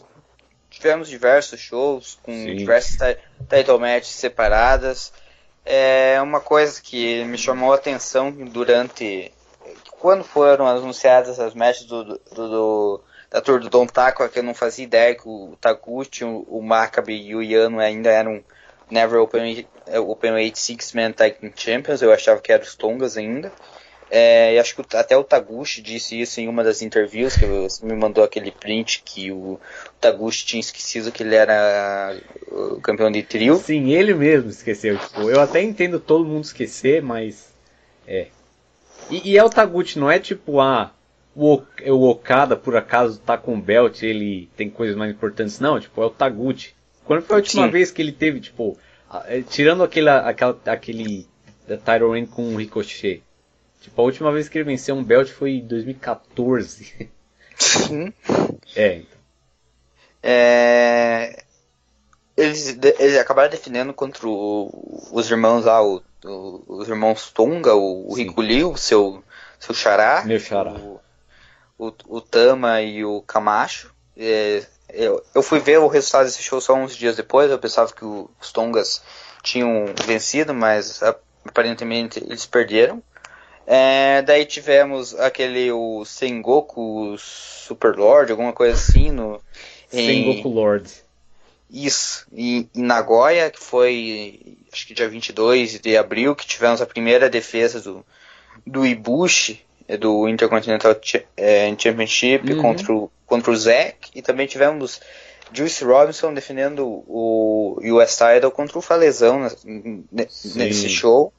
tivemos 0.70 1.08
diversos 1.08 1.58
shows 1.58 2.16
com 2.22 2.32
Sim. 2.32 2.54
diversas 2.54 3.16
title 3.48 3.80
matches 3.80 4.14
separadas. 4.14 5.12
É 5.64 6.20
uma 6.22 6.40
coisa 6.40 6.80
que 6.80 7.24
me 7.24 7.36
chamou 7.36 7.72
a 7.72 7.76
atenção 7.76 8.30
durante 8.30 9.32
quando 9.98 10.22
foram 10.22 10.68
anunciadas 10.68 11.40
as 11.40 11.52
matches 11.52 11.86
do, 11.86 12.04
do, 12.04 12.18
do 12.32 13.00
da 13.34 13.40
tour 13.40 13.58
do 13.58 13.68
Don 13.68 13.84
Taco, 13.84 14.28
que 14.28 14.38
eu 14.38 14.44
não 14.44 14.54
fazia 14.54 14.84
ideia 14.84 15.12
que 15.12 15.26
o 15.28 15.56
Taguchi, 15.60 16.24
o, 16.24 16.46
o 16.48 16.62
Maccabi 16.62 17.20
e 17.20 17.34
o 17.34 17.42
Yano 17.42 17.80
ainda 17.80 18.08
eram 18.08 18.44
Never 18.88 19.20
Open, 19.20 19.66
Open 20.06 20.52
Six 20.54 20.92
Man 20.92 21.10
Tag 21.10 21.36
Champions, 21.56 22.00
eu 22.00 22.12
achava 22.12 22.40
que 22.40 22.52
eram 22.52 22.62
os 22.62 22.76
Tongas 22.76 23.16
ainda. 23.16 23.50
É, 24.08 24.56
acho 24.60 24.76
que 24.76 24.96
até 24.96 25.16
o 25.16 25.24
Taguchi 25.24 25.82
disse 25.82 26.20
isso 26.20 26.40
em 26.40 26.46
uma 26.46 26.62
das 26.62 26.80
interviews, 26.80 27.36
que 27.36 27.44
você 27.44 27.84
me 27.84 27.96
mandou 27.96 28.22
aquele 28.22 28.52
print 28.52 29.02
que 29.04 29.32
o 29.32 29.58
Taguchi 30.00 30.46
tinha 30.46 30.60
esquecido 30.60 31.10
que 31.10 31.24
ele 31.24 31.34
era 31.34 32.16
o 32.52 32.80
campeão 32.80 33.10
de 33.10 33.24
trio. 33.24 33.56
Sim, 33.56 33.90
ele 33.90 34.14
mesmo 34.14 34.48
esqueceu. 34.48 34.96
Tipo, 34.96 35.28
eu 35.28 35.40
até 35.40 35.60
entendo 35.60 35.98
todo 35.98 36.24
mundo 36.24 36.44
esquecer, 36.44 37.02
mas. 37.02 37.52
É. 38.06 38.28
E, 39.10 39.32
e 39.32 39.36
é 39.36 39.42
o 39.42 39.50
Taguchi, 39.50 39.98
não 39.98 40.08
é 40.08 40.20
tipo, 40.20 40.60
ah, 40.60 40.92
o, 41.34 41.60
o 41.86 42.08
Okada 42.10 42.56
por 42.56 42.76
acaso 42.76 43.18
tá 43.18 43.36
com 43.36 43.54
o 43.54 43.60
belt, 43.60 44.02
ele 44.02 44.48
tem 44.56 44.70
coisas 44.70 44.96
mais 44.96 45.10
importantes. 45.10 45.58
Não, 45.58 45.80
tipo, 45.80 46.00
é 46.02 46.06
o 46.06 46.10
Taguchi. 46.10 46.74
Quando 47.04 47.22
foi 47.22 47.36
a 47.36 47.38
última 47.38 47.66
Sim. 47.66 47.70
vez 47.70 47.90
que 47.90 48.00
ele 48.00 48.12
teve, 48.12 48.40
tipo, 48.40 48.78
é, 49.26 49.42
tirando 49.42 49.82
aquele, 49.82 50.08
aquela, 50.08 50.58
aquele 50.66 51.26
title 51.66 52.12
reign 52.12 52.26
com 52.26 52.54
o 52.54 52.56
Ricochet? 52.56 53.22
Tipo, 53.80 54.00
a 54.00 54.04
última 54.04 54.32
vez 54.32 54.48
que 54.48 54.56
ele 54.56 54.64
venceu 54.64 54.94
um 54.94 55.04
belt 55.04 55.28
foi 55.28 55.56
em 55.56 55.66
2014. 55.66 57.10
Sim. 57.56 58.12
é. 58.74 59.02
é... 60.22 61.44
Eles, 62.36 62.78
eles 62.98 63.18
acabaram 63.18 63.50
defendendo 63.50 63.92
contra 63.92 64.26
o, 64.26 65.08
os 65.12 65.30
irmãos 65.30 65.66
lá, 65.66 65.84
o, 65.84 66.02
o, 66.24 66.64
os 66.66 66.88
irmãos 66.88 67.30
Tonga, 67.30 67.74
o, 67.74 68.10
o 68.10 68.14
Rico 68.14 68.42
seu, 68.76 69.22
seu 69.60 69.74
xará. 69.74 70.24
Meu 70.24 70.40
xará. 70.40 70.72
O, 70.72 71.00
o, 71.88 72.16
o 72.16 72.20
Tama 72.20 72.80
e 72.82 73.04
o 73.04 73.22
Camacho. 73.22 73.92
É, 74.16 74.64
eu, 74.88 75.22
eu 75.34 75.42
fui 75.42 75.58
ver 75.58 75.78
o 75.78 75.88
resultado 75.88 76.24
desse 76.24 76.42
show 76.42 76.60
só 76.60 76.74
uns 76.74 76.96
dias 76.96 77.16
depois, 77.16 77.50
eu 77.50 77.58
pensava 77.58 77.92
que 77.92 78.04
os 78.04 78.52
Tongas 78.52 79.02
tinham 79.42 79.86
vencido, 80.06 80.54
mas 80.54 81.02
aparentemente 81.44 82.22
eles 82.22 82.46
perderam. 82.46 83.02
É, 83.66 84.22
daí 84.22 84.44
tivemos 84.44 85.18
aquele 85.18 85.72
o 85.72 86.04
Sengoku 86.04 87.16
Super 87.18 87.96
Lord, 87.96 88.30
alguma 88.30 88.52
coisa 88.52 88.74
assim 88.74 89.10
no 89.10 89.40
Sengoku 89.88 90.48
Lord. 90.48 90.90
Isso, 91.70 92.26
em, 92.32 92.68
em 92.74 92.82
Nagoya, 92.82 93.50
que 93.50 93.58
foi 93.58 94.58
acho 94.72 94.86
que 94.86 94.94
dia 94.94 95.08
22 95.08 95.80
de 95.80 95.96
abril, 95.96 96.36
que 96.36 96.46
tivemos 96.46 96.82
a 96.82 96.86
primeira 96.86 97.30
defesa 97.30 97.80
do, 97.80 98.04
do 98.66 98.84
Ibushi, 98.84 99.64
do 99.98 100.28
Intercontinental 100.28 100.96
é, 101.36 101.74
Championship 101.78 102.52
uhum. 102.52 102.62
contra, 102.62 102.92
o, 102.92 103.10
contra 103.26 103.50
o 103.50 103.56
Zack, 103.56 104.10
e 104.14 104.22
também 104.22 104.46
tivemos 104.46 105.00
Juice 105.52 105.84
Robinson 105.84 106.32
defendendo 106.32 107.04
o 107.06 107.78
US 107.82 108.16
Title 108.16 108.50
contra 108.50 108.78
o 108.78 108.82
Falezão 108.82 109.48
nesse 110.10 110.88
show. 110.88 111.32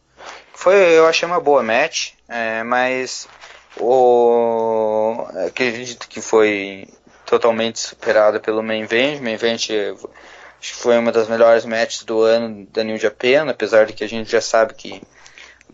Foi, 0.53 0.75
eu 0.75 1.05
achei 1.05 1.27
uma 1.27 1.39
boa 1.39 1.61
match, 1.61 2.11
é, 2.29 2.63
mas 2.63 3.27
o, 3.77 5.25
acredito 5.45 6.07
que 6.07 6.21
foi 6.21 6.87
totalmente 7.25 7.79
superada 7.79 8.39
pelo 8.39 8.63
Main 8.63 8.83
Event. 8.83 9.21
Main 9.21 9.33
Event 9.33 9.69
acho 10.59 10.73
que 10.73 10.79
foi 10.79 10.97
uma 10.97 11.11
das 11.11 11.27
melhores 11.27 11.65
matches 11.65 12.03
do 12.03 12.21
ano 12.21 12.65
da 12.71 12.83
New 12.83 12.97
Japan, 12.97 13.49
apesar 13.49 13.85
de 13.85 13.93
que 13.93 14.03
a 14.03 14.07
gente 14.07 14.31
já 14.31 14.41
sabe 14.41 14.73
que 14.73 15.01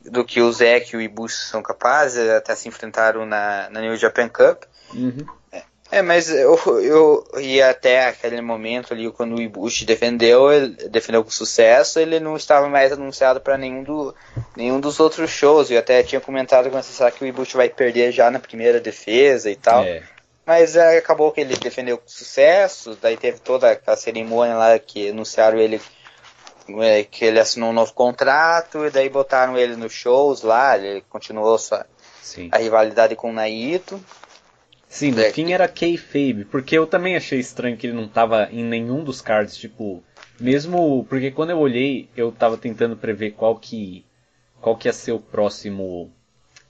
do 0.05 0.25
que 0.25 0.41
o 0.41 0.51
Zek 0.51 0.93
e 0.93 0.97
o 0.97 1.01
Ibushi 1.01 1.37
são 1.37 1.61
capazes, 1.61 2.29
até 2.29 2.55
se 2.55 2.67
enfrentaram 2.67 3.25
na, 3.25 3.69
na 3.69 3.81
New 3.81 3.95
Japan 3.95 4.29
Cup. 4.29 4.63
Uhum. 4.93 5.25
É, 5.91 6.01
mas 6.01 6.29
eu, 6.29 6.57
eu 6.81 7.27
e 7.37 7.61
até 7.61 8.07
aquele 8.07 8.39
momento 8.39 8.93
ali, 8.93 9.11
quando 9.11 9.35
o 9.35 9.41
Ibushi 9.41 9.83
defendeu, 9.83 10.49
ele 10.49 10.69
defendeu 10.87 11.21
com 11.21 11.29
sucesso, 11.29 11.99
ele 11.99 12.17
não 12.17 12.37
estava 12.37 12.69
mais 12.69 12.93
anunciado 12.93 13.41
para 13.41 13.57
nenhum, 13.57 13.83
do, 13.83 14.15
nenhum 14.55 14.79
dos 14.79 15.01
outros 15.01 15.29
shows. 15.29 15.69
Eu 15.69 15.79
até 15.79 16.01
tinha 16.01 16.21
comentado 16.21 16.69
com 16.69 16.81
você 16.81 17.11
que 17.11 17.25
o 17.25 17.27
Ibushi 17.27 17.57
vai 17.57 17.67
perder 17.67 18.13
já 18.13 18.31
na 18.31 18.39
primeira 18.39 18.79
defesa 18.79 19.51
e 19.51 19.55
tal. 19.57 19.83
É. 19.83 20.01
Mas 20.45 20.77
é, 20.77 20.97
acabou 20.97 21.29
que 21.31 21.41
ele 21.41 21.57
defendeu 21.57 21.97
com 21.97 22.07
sucesso, 22.07 22.97
daí 23.01 23.17
teve 23.17 23.39
toda 23.39 23.79
a 23.85 23.95
cerimônia 23.97 24.55
lá 24.55 24.79
que 24.79 25.09
anunciaram 25.09 25.59
ele 25.59 25.81
é, 26.79 27.03
que 27.03 27.25
ele 27.25 27.39
assinou 27.39 27.69
um 27.69 27.73
novo 27.73 27.93
contrato, 27.93 28.85
e 28.85 28.91
daí 28.91 29.09
botaram 29.09 29.57
ele 29.57 29.75
nos 29.75 29.93
shows 29.93 30.41
lá, 30.41 30.77
ele 30.77 31.01
continuou 31.09 31.57
sua, 31.57 31.85
a 32.51 32.57
rivalidade 32.57 33.15
com 33.15 33.29
o 33.29 33.33
Naito. 33.33 33.99
Sim, 34.87 35.11
no 35.11 35.21
é. 35.21 35.31
fim 35.31 35.53
era 35.53 35.69
kayfabe, 35.69 36.45
porque 36.51 36.77
eu 36.77 36.85
também 36.85 37.15
achei 37.15 37.39
estranho 37.39 37.77
que 37.77 37.87
ele 37.87 37.95
não 37.95 38.09
tava 38.09 38.49
em 38.51 38.63
nenhum 38.63 39.03
dos 39.03 39.21
cards, 39.21 39.55
tipo, 39.55 40.03
mesmo 40.39 41.05
porque 41.07 41.31
quando 41.31 41.51
eu 41.51 41.59
olhei, 41.59 42.09
eu 42.15 42.31
tava 42.31 42.57
tentando 42.57 42.97
prever 42.97 43.31
qual 43.31 43.55
que 43.55 44.05
qual 44.59 44.75
que 44.75 44.87
ia 44.87 44.93
ser 44.93 45.13
o 45.13 45.19
próximo 45.19 46.11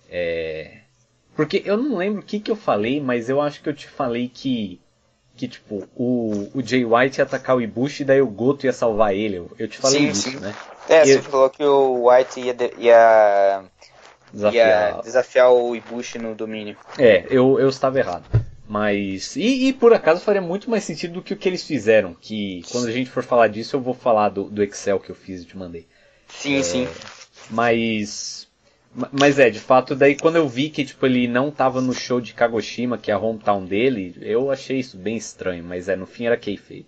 é... 0.10 0.82
porque 1.36 1.62
eu 1.66 1.76
não 1.76 1.98
lembro 1.98 2.22
o 2.22 2.24
que 2.24 2.40
que 2.40 2.52
eu 2.52 2.56
falei, 2.56 3.02
mas 3.02 3.28
eu 3.28 3.42
acho 3.42 3.62
que 3.62 3.68
eu 3.68 3.74
te 3.74 3.88
falei 3.88 4.30
que 4.30 4.80
que 5.36 5.48
tipo, 5.48 5.88
o, 5.96 6.50
o 6.54 6.62
Jay 6.64 6.86
White 6.86 7.20
ia 7.20 7.24
atacar 7.24 7.56
o 7.56 7.62
Ibushi 7.62 8.04
e 8.04 8.06
daí 8.06 8.22
o 8.22 8.28
Goto 8.28 8.66
ia 8.66 8.74
salvar 8.74 9.16
ele. 9.16 9.38
Eu, 9.38 9.52
eu 9.58 9.68
te 9.68 9.78
falei 9.78 10.00
sim, 10.00 10.10
isso, 10.10 10.30
sim. 10.32 10.40
né? 10.40 10.54
É, 10.90 11.04
e 11.04 11.06
você 11.06 11.18
eu... 11.18 11.24
falou 11.24 11.50
que 11.50 11.64
o 11.64 12.10
White 12.10 12.40
ia, 12.40 12.56
ia 12.78 13.64
desafiar. 14.32 14.96
ia 14.96 15.02
desafiar 15.02 15.52
o 15.52 15.76
Ibushi 15.76 16.20
no 16.20 16.36
domínio. 16.36 16.78
É, 16.98 17.26
eu, 17.30 17.60
eu 17.60 17.70
estava 17.70 18.00
errado. 18.00 18.26
Mas. 18.68 19.36
E, 19.36 19.68
e, 19.68 19.74
por 19.74 19.94
acaso 19.94 20.22
faria 20.22 20.42
muito 20.42 20.70
mais 20.70 20.86
sentido 20.86 21.16
do 21.16 21.22
que 21.22 21.34
o 21.34 21.38
que 21.38 21.50
eles 21.50 21.62
fizeram. 21.62 22.14
Que 22.14 22.62
quando 22.72 22.88
a 22.88 22.92
gente 22.92 23.10
for 23.10 23.22
falar 23.22 23.50
disso, 23.50 23.76
eu 23.76 23.82
vou 23.82 23.94
falar 23.94 24.30
do, 24.30 24.46
do 24.46 24.64
Excel 24.64 24.98
que 24.98 25.10
eu 25.10 25.16
fiz 25.16 25.42
e 25.42 25.46
te 25.46 25.58
mandei. 25.58 25.88
Sim, 26.30 26.58
é, 26.58 26.64
sim. 26.64 26.88
Mas. 27.50 28.48
Mas 29.12 29.40
é, 29.40 29.50
de 29.50 29.60
fato, 29.60 29.96
daí 29.96 30.18
quando 30.18 30.36
eu 30.36 30.48
vi 30.48 30.70
que 30.70 30.84
tipo, 30.84 31.06
ele 31.06 31.28
não 31.28 31.50
estava 31.50 31.80
no 31.80 31.94
show 31.94 32.20
de 32.20 32.34
Kagoshima, 32.34 32.98
que 32.98 33.10
é 33.10 33.14
a 33.14 33.18
hometown 33.18 33.66
dele, 33.66 34.18
eu 34.22 34.52
achei 34.52 34.80
isso 34.80 34.98
bem 34.98 35.16
estranho, 35.16 35.64
mas 35.64 35.88
é, 35.88 35.96
no 35.96 36.06
fim 36.06 36.26
era 36.26 36.36
kayfabe. 36.36 36.86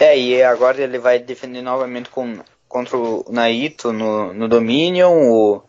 É, 0.00 0.18
e 0.18 0.42
agora 0.42 0.82
ele 0.82 0.98
vai 0.98 1.18
defender 1.18 1.62
novamente 1.62 2.10
com, 2.10 2.40
contra 2.68 2.96
o 2.96 3.24
Naito 3.30 3.92
no, 3.92 4.34
no 4.34 4.48
Dominion, 4.48 5.12
o, 5.12 5.62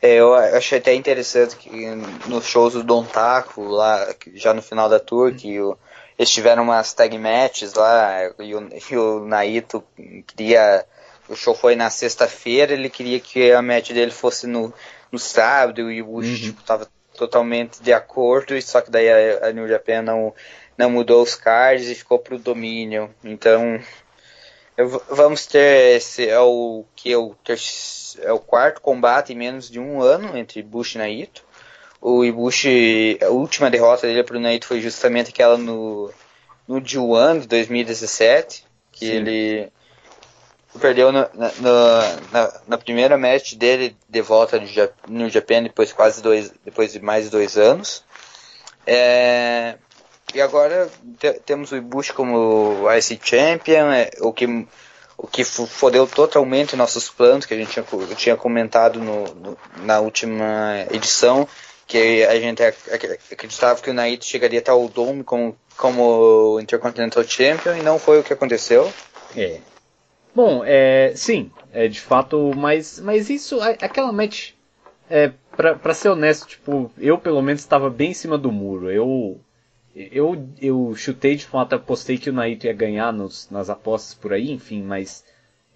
é, 0.00 0.14
eu 0.14 0.34
achei 0.34 0.78
até 0.78 0.94
interessante 0.94 1.56
que 1.56 1.86
nos 2.28 2.46
shows 2.46 2.74
do 2.74 2.84
Don 2.84 3.04
Taco, 3.04 3.62
lá, 3.62 4.14
já 4.34 4.54
no 4.54 4.62
final 4.62 4.88
da 4.88 5.00
tour, 5.00 5.34
que 5.34 5.60
o, 5.60 5.76
eles 6.16 6.30
tiveram 6.30 6.62
umas 6.62 6.92
tag 6.94 7.16
matches 7.18 7.74
lá, 7.74 8.24
e 8.38 8.54
o, 8.54 8.68
e 8.90 8.96
o 8.96 9.24
Naito 9.24 9.82
queria. 10.26 10.84
O 11.28 11.36
show 11.36 11.54
foi 11.54 11.76
na 11.76 11.90
sexta-feira, 11.90 12.72
ele 12.72 12.88
queria 12.88 13.20
que 13.20 13.52
a 13.52 13.60
match 13.60 13.90
dele 13.92 14.10
fosse 14.10 14.46
no, 14.46 14.72
no 15.12 15.18
sábado, 15.18 15.90
e 15.90 16.00
o 16.00 16.06
Bush 16.06 16.46
uhum. 16.46 16.52
tava 16.66 16.88
totalmente 17.16 17.82
de 17.82 17.92
acordo, 17.92 18.56
e 18.56 18.62
só 18.62 18.80
que 18.80 18.90
daí 18.90 19.08
a, 19.10 19.48
a 19.48 19.52
New 19.52 19.68
Japan 19.68 20.02
não, 20.02 20.34
não 20.76 20.90
mudou 20.90 21.22
os 21.22 21.34
cards 21.34 21.88
e 21.88 21.94
ficou 21.94 22.18
pro 22.18 22.38
domínio. 22.38 23.12
Então, 23.22 23.80
eu, 24.76 25.02
vamos 25.10 25.44
ter 25.44 25.96
esse 25.96 26.28
é 26.28 26.38
o 26.38 26.84
que 26.94 27.12
é 27.12 27.18
o 27.18 27.34
é 28.20 28.32
o 28.32 28.38
quarto 28.38 28.80
combate 28.80 29.32
em 29.32 29.36
menos 29.36 29.68
de 29.68 29.78
um 29.80 30.00
ano 30.00 30.38
entre 30.38 30.62
Bush 30.62 30.94
e 30.94 30.98
Naito. 30.98 31.44
O 32.00 32.24
Ibushi, 32.24 33.18
a 33.20 33.28
última 33.28 33.68
derrota 33.68 34.06
dele 34.06 34.22
para 34.22 34.36
o 34.36 34.40
Naito 34.40 34.66
foi 34.66 34.80
justamente 34.80 35.30
aquela 35.30 35.58
no, 35.58 36.12
no 36.66 36.80
G1 36.80 37.40
de 37.40 37.48
2017, 37.48 38.64
que 38.92 39.06
Sim. 39.06 39.12
ele 39.12 39.72
perdeu 40.78 41.12
no, 41.12 41.20
na, 41.34 41.52
na, 42.32 42.60
na, 42.66 42.78
primeira 42.78 43.18
match 43.18 43.54
dele 43.54 43.96
de 44.08 44.22
volta 44.22 44.60
no 45.08 45.28
Japan 45.28 45.62
depois 45.62 45.92
quase 45.92 46.22
dois 46.22 46.52
depois 46.64 46.92
de 46.92 47.00
mais 47.00 47.28
dois 47.28 47.58
anos. 47.58 48.04
É, 48.86 49.76
e 50.34 50.40
agora 50.40 50.88
te, 51.18 51.32
temos 51.40 51.72
o 51.72 51.76
Ibushi 51.76 52.12
como 52.12 52.86
IC 52.90 53.20
Champion, 53.22 53.90
é, 53.90 54.10
o 54.20 54.32
que 54.32 54.66
o 55.18 55.26
que 55.26 55.44
fodeu 55.44 56.06
totalmente 56.06 56.76
nossos 56.76 57.10
planos, 57.10 57.44
que 57.44 57.52
a 57.52 57.56
gente 57.56 57.72
tinha, 57.72 57.84
tinha 58.14 58.36
comentado 58.36 59.00
no, 59.00 59.24
no, 59.34 59.58
na 59.78 59.98
última 59.98 60.86
edição, 60.92 61.46
que 61.88 62.24
a 62.24 62.38
gente 62.38 62.62
acreditava 62.62 63.82
que 63.82 63.90
o 63.90 63.94
Naito 63.94 64.24
chegaria 64.24 64.60
até 64.60 64.72
o 64.72 64.88
Dome 64.88 65.24
como, 65.24 65.58
como 65.76 66.60
Intercontinental 66.60 67.24
Champion, 67.24 67.76
e 67.76 67.82
não 67.82 67.98
foi 67.98 68.20
o 68.20 68.22
que 68.22 68.32
aconteceu. 68.32 68.92
É. 69.36 69.58
Bom, 70.38 70.62
é, 70.64 71.14
sim, 71.16 71.50
é 71.72 71.88
de 71.88 72.00
fato, 72.00 72.52
mas, 72.56 73.00
mas 73.00 73.28
isso, 73.28 73.60
aquela 73.60 74.12
match, 74.12 74.52
é, 75.10 75.32
pra, 75.56 75.74
pra 75.74 75.92
ser 75.92 76.10
honesto, 76.10 76.46
tipo, 76.46 76.92
eu 76.96 77.18
pelo 77.18 77.42
menos 77.42 77.60
estava 77.60 77.90
bem 77.90 78.12
em 78.12 78.14
cima 78.14 78.38
do 78.38 78.52
muro. 78.52 78.88
Eu, 78.88 79.40
eu, 79.96 80.48
eu 80.62 80.94
chutei 80.94 81.34
de 81.34 81.44
fato, 81.44 81.74
apostei 81.74 82.18
que 82.18 82.30
o 82.30 82.32
Naito 82.32 82.66
ia 82.66 82.72
ganhar 82.72 83.12
nos, 83.12 83.50
nas 83.50 83.68
apostas 83.68 84.14
por 84.14 84.32
aí, 84.32 84.52
enfim, 84.52 84.80
mas, 84.80 85.24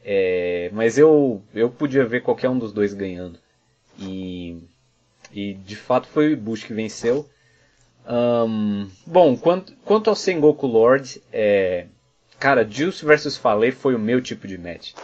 é, 0.05 0.70
mas 0.72 0.96
eu, 0.96 1.42
eu 1.53 1.68
podia 1.68 2.07
ver 2.07 2.22
qualquer 2.22 2.48
um 2.48 2.57
dos 2.57 2.72
dois 2.72 2.94
ganhando. 2.94 3.40
E, 3.98 4.62
e 5.33 5.55
de 5.55 5.75
fato 5.75 6.07
foi 6.07 6.29
o 6.29 6.33
Ibushi 6.35 6.68
que 6.68 6.72
venceu. 6.72 7.29
Um, 8.09 8.88
bom, 9.05 9.37
quanto, 9.37 9.75
quanto 9.85 10.09
ao 10.09 10.14
Sengoku 10.14 10.68
Lord, 10.68 11.20
é, 11.33 11.87
Cara, 12.42 12.68
Juice 12.68 13.05
vs 13.05 13.37
Fale 13.37 13.70
foi 13.70 13.94
o 13.94 14.00
meu 14.00 14.20
tipo 14.20 14.48
de 14.48 14.59
match. 14.59 14.94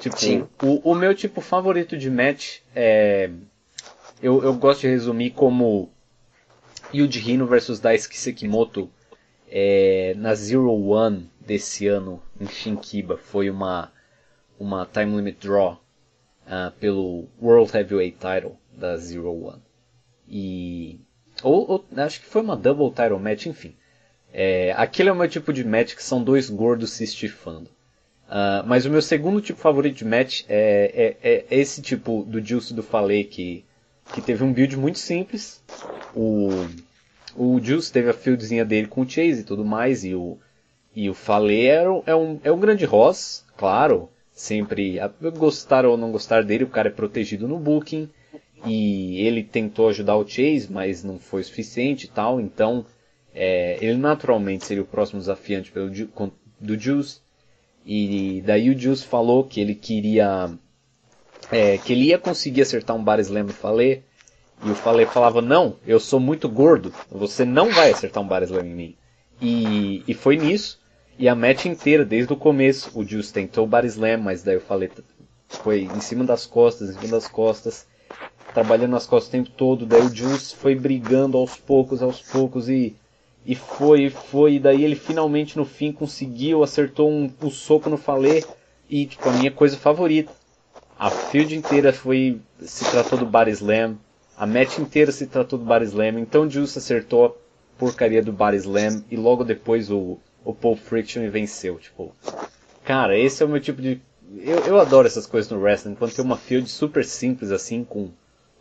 Tipo, 0.00 0.18
Sim. 0.18 0.48
O, 0.62 0.92
o 0.92 0.94
meu 0.94 1.14
tipo 1.14 1.42
favorito 1.42 1.98
de 1.98 2.10
match 2.10 2.60
é. 2.74 3.28
Eu, 4.22 4.42
eu 4.42 4.54
gosto 4.54 4.80
de 4.80 4.88
resumir 4.88 5.32
como 5.32 5.90
Yuji 6.94 7.30
Hino 7.30 7.46
vs 7.46 7.78
Daisuke 7.78 8.16
Sekimoto 8.16 8.90
é, 9.50 10.14
na 10.16 10.34
Zero 10.34 10.72
One 10.72 11.30
desse 11.38 11.86
ano 11.86 12.22
em 12.40 12.48
Shinkiba. 12.48 13.18
Foi 13.18 13.50
uma, 13.50 13.92
uma 14.58 14.86
time 14.86 15.14
limit 15.14 15.46
draw 15.46 15.74
uh, 16.46 16.70
pelo 16.80 17.28
World 17.38 17.70
Heavyweight 17.76 18.16
Title 18.16 18.56
da 18.72 18.96
Zero 18.96 19.34
One. 19.34 19.60
E. 20.26 21.02
Ou, 21.42 21.70
ou, 21.70 21.84
acho 21.98 22.20
que 22.20 22.26
foi 22.26 22.40
uma 22.40 22.56
double 22.56 22.88
title 22.88 23.18
match, 23.18 23.44
enfim. 23.44 23.76
É, 24.32 24.72
aquele 24.76 25.08
é 25.08 25.12
o 25.12 25.16
meu 25.16 25.28
tipo 25.28 25.52
de 25.52 25.64
match 25.64 25.94
que 25.94 26.02
são 26.02 26.22
dois 26.22 26.50
gordos 26.50 26.92
se 26.92 27.04
estifando. 27.04 27.68
Uh, 28.28 28.60
mas 28.66 28.84
o 28.84 28.90
meu 28.90 29.00
segundo 29.00 29.40
tipo 29.40 29.58
favorito 29.58 29.96
de 29.96 30.04
match 30.04 30.44
é, 30.48 31.16
é, 31.22 31.30
é 31.30 31.58
esse 31.58 31.80
tipo 31.80 32.24
do 32.24 32.44
Juice 32.44 32.74
do 32.74 32.82
Falei 32.82 33.24
que, 33.24 33.64
que 34.12 34.20
teve 34.20 34.44
um 34.44 34.52
build 34.52 34.76
muito 34.76 34.98
simples. 34.98 35.62
O, 36.14 36.50
o 37.34 37.58
Juice 37.62 37.90
teve 37.90 38.10
a 38.10 38.14
fieldzinha 38.14 38.66
dele 38.66 38.86
com 38.86 39.00
o 39.00 39.08
Chase 39.08 39.40
e 39.40 39.44
tudo 39.44 39.64
mais, 39.64 40.04
e 40.04 40.14
o, 40.14 40.36
e 40.94 41.08
o 41.08 41.14
Falei 41.14 41.68
é, 41.68 41.84
é, 42.04 42.14
um, 42.14 42.38
é 42.44 42.52
um 42.52 42.60
grande 42.60 42.84
Ross, 42.84 43.44
claro. 43.56 44.10
Sempre, 44.30 45.00
gostar 45.36 45.84
ou 45.84 45.96
não 45.96 46.12
gostar 46.12 46.44
dele, 46.44 46.62
o 46.62 46.68
cara 46.68 46.88
é 46.88 46.92
protegido 46.92 47.48
no 47.48 47.58
booking. 47.58 48.08
E 48.64 49.20
ele 49.20 49.42
tentou 49.42 49.88
ajudar 49.88 50.16
o 50.16 50.26
Chase, 50.26 50.68
mas 50.70 51.02
não 51.02 51.18
foi 51.18 51.42
suficiente 51.42 52.06
e 52.06 52.08
tal, 52.08 52.40
então 52.40 52.84
é, 53.34 53.78
ele 53.80 53.96
naturalmente 53.96 54.64
seria 54.64 54.82
o 54.82 54.86
próximo 54.86 55.20
desafiante 55.20 55.70
pelo, 55.70 55.90
do 56.60 56.78
Juice. 56.78 57.20
E 57.84 58.42
daí 58.44 58.70
o 58.70 58.78
Juice 58.78 59.06
falou 59.06 59.44
que 59.44 59.60
ele 59.60 59.74
queria. 59.74 60.50
É, 61.50 61.78
que 61.78 61.92
ele 61.92 62.06
ia 62.06 62.18
conseguir 62.18 62.62
acertar 62.62 62.96
um 62.96 63.02
Bar 63.02 63.20
Slam 63.20 63.44
no 63.44 63.52
Falê. 63.52 64.02
E 64.64 64.70
o 64.70 64.74
Falê 64.74 65.06
falava: 65.06 65.40
Não, 65.40 65.76
eu 65.86 66.00
sou 66.00 66.20
muito 66.20 66.48
gordo, 66.48 66.92
você 67.10 67.44
não 67.44 67.70
vai 67.70 67.92
acertar 67.92 68.22
um 68.22 68.26
Bar 68.26 68.42
Slam 68.42 68.66
em 68.66 68.74
mim. 68.74 68.96
E, 69.40 70.02
e 70.06 70.14
foi 70.14 70.36
nisso. 70.36 70.80
E 71.18 71.28
a 71.28 71.34
match 71.34 71.66
inteira, 71.66 72.04
desde 72.04 72.32
o 72.32 72.36
começo, 72.36 72.90
o 72.94 73.04
Juice 73.04 73.32
tentou 73.32 73.64
o 73.64 73.68
Bar 73.68 73.84
Slam, 73.86 74.18
mas 74.18 74.42
daí 74.42 74.56
o 74.56 74.60
Falê 74.60 74.90
foi 75.48 75.82
em 75.82 76.00
cima 76.00 76.24
das 76.24 76.44
costas, 76.44 76.90
em 76.90 76.92
cima 77.00 77.12
das 77.12 77.26
costas, 77.26 77.86
trabalhando 78.52 78.92
nas 78.92 79.06
costas 79.06 79.28
o 79.28 79.32
tempo 79.32 79.50
todo. 79.50 79.86
Daí 79.86 80.02
o 80.02 80.14
Juice 80.14 80.54
foi 80.54 80.74
brigando 80.74 81.38
aos 81.38 81.56
poucos, 81.56 82.02
aos 82.02 82.20
poucos 82.20 82.68
e 82.68 82.96
e 83.48 83.54
foi, 83.54 84.10
foi, 84.10 84.56
e 84.56 84.60
daí 84.60 84.84
ele 84.84 84.94
finalmente 84.94 85.56
no 85.56 85.64
fim 85.64 85.90
conseguiu, 85.90 86.62
acertou 86.62 87.10
um, 87.10 87.32
um 87.42 87.50
soco 87.50 87.88
no 87.88 87.96
falê 87.96 88.44
e 88.90 89.06
tipo, 89.06 89.26
a 89.26 89.32
minha 89.32 89.50
coisa 89.50 89.74
favorita. 89.74 90.30
A 90.98 91.08
field 91.08 91.56
inteira 91.56 91.90
foi, 91.90 92.42
se 92.60 92.84
tratou 92.90 93.18
do 93.18 93.24
Bar 93.24 93.48
Slam, 93.48 93.96
a 94.36 94.46
match 94.46 94.78
inteira 94.78 95.10
se 95.10 95.26
tratou 95.26 95.58
do 95.58 95.64
Bar 95.64 95.82
Slam, 95.82 96.20
então 96.20 96.48
Juice 96.48 96.76
acertou 96.76 97.24
a 97.24 97.78
porcaria 97.78 98.22
do 98.22 98.34
Bar 98.34 98.54
Slam 98.54 99.02
e 99.10 99.16
logo 99.16 99.44
depois 99.44 99.90
o, 99.90 100.18
o 100.44 100.52
Paul 100.52 100.76
Friction 100.76 101.30
venceu, 101.30 101.78
tipo. 101.78 102.14
Cara, 102.84 103.18
esse 103.18 103.42
é 103.42 103.46
o 103.46 103.48
meu 103.48 103.60
tipo 103.60 103.80
de. 103.80 103.98
Eu, 104.36 104.58
eu 104.66 104.78
adoro 104.78 105.06
essas 105.06 105.26
coisas 105.26 105.50
no 105.50 105.58
wrestling, 105.58 105.94
quando 105.94 106.14
tem 106.14 106.22
uma 106.22 106.36
field 106.36 106.68
super 106.68 107.02
simples 107.02 107.50
assim, 107.50 107.82
com 107.82 108.10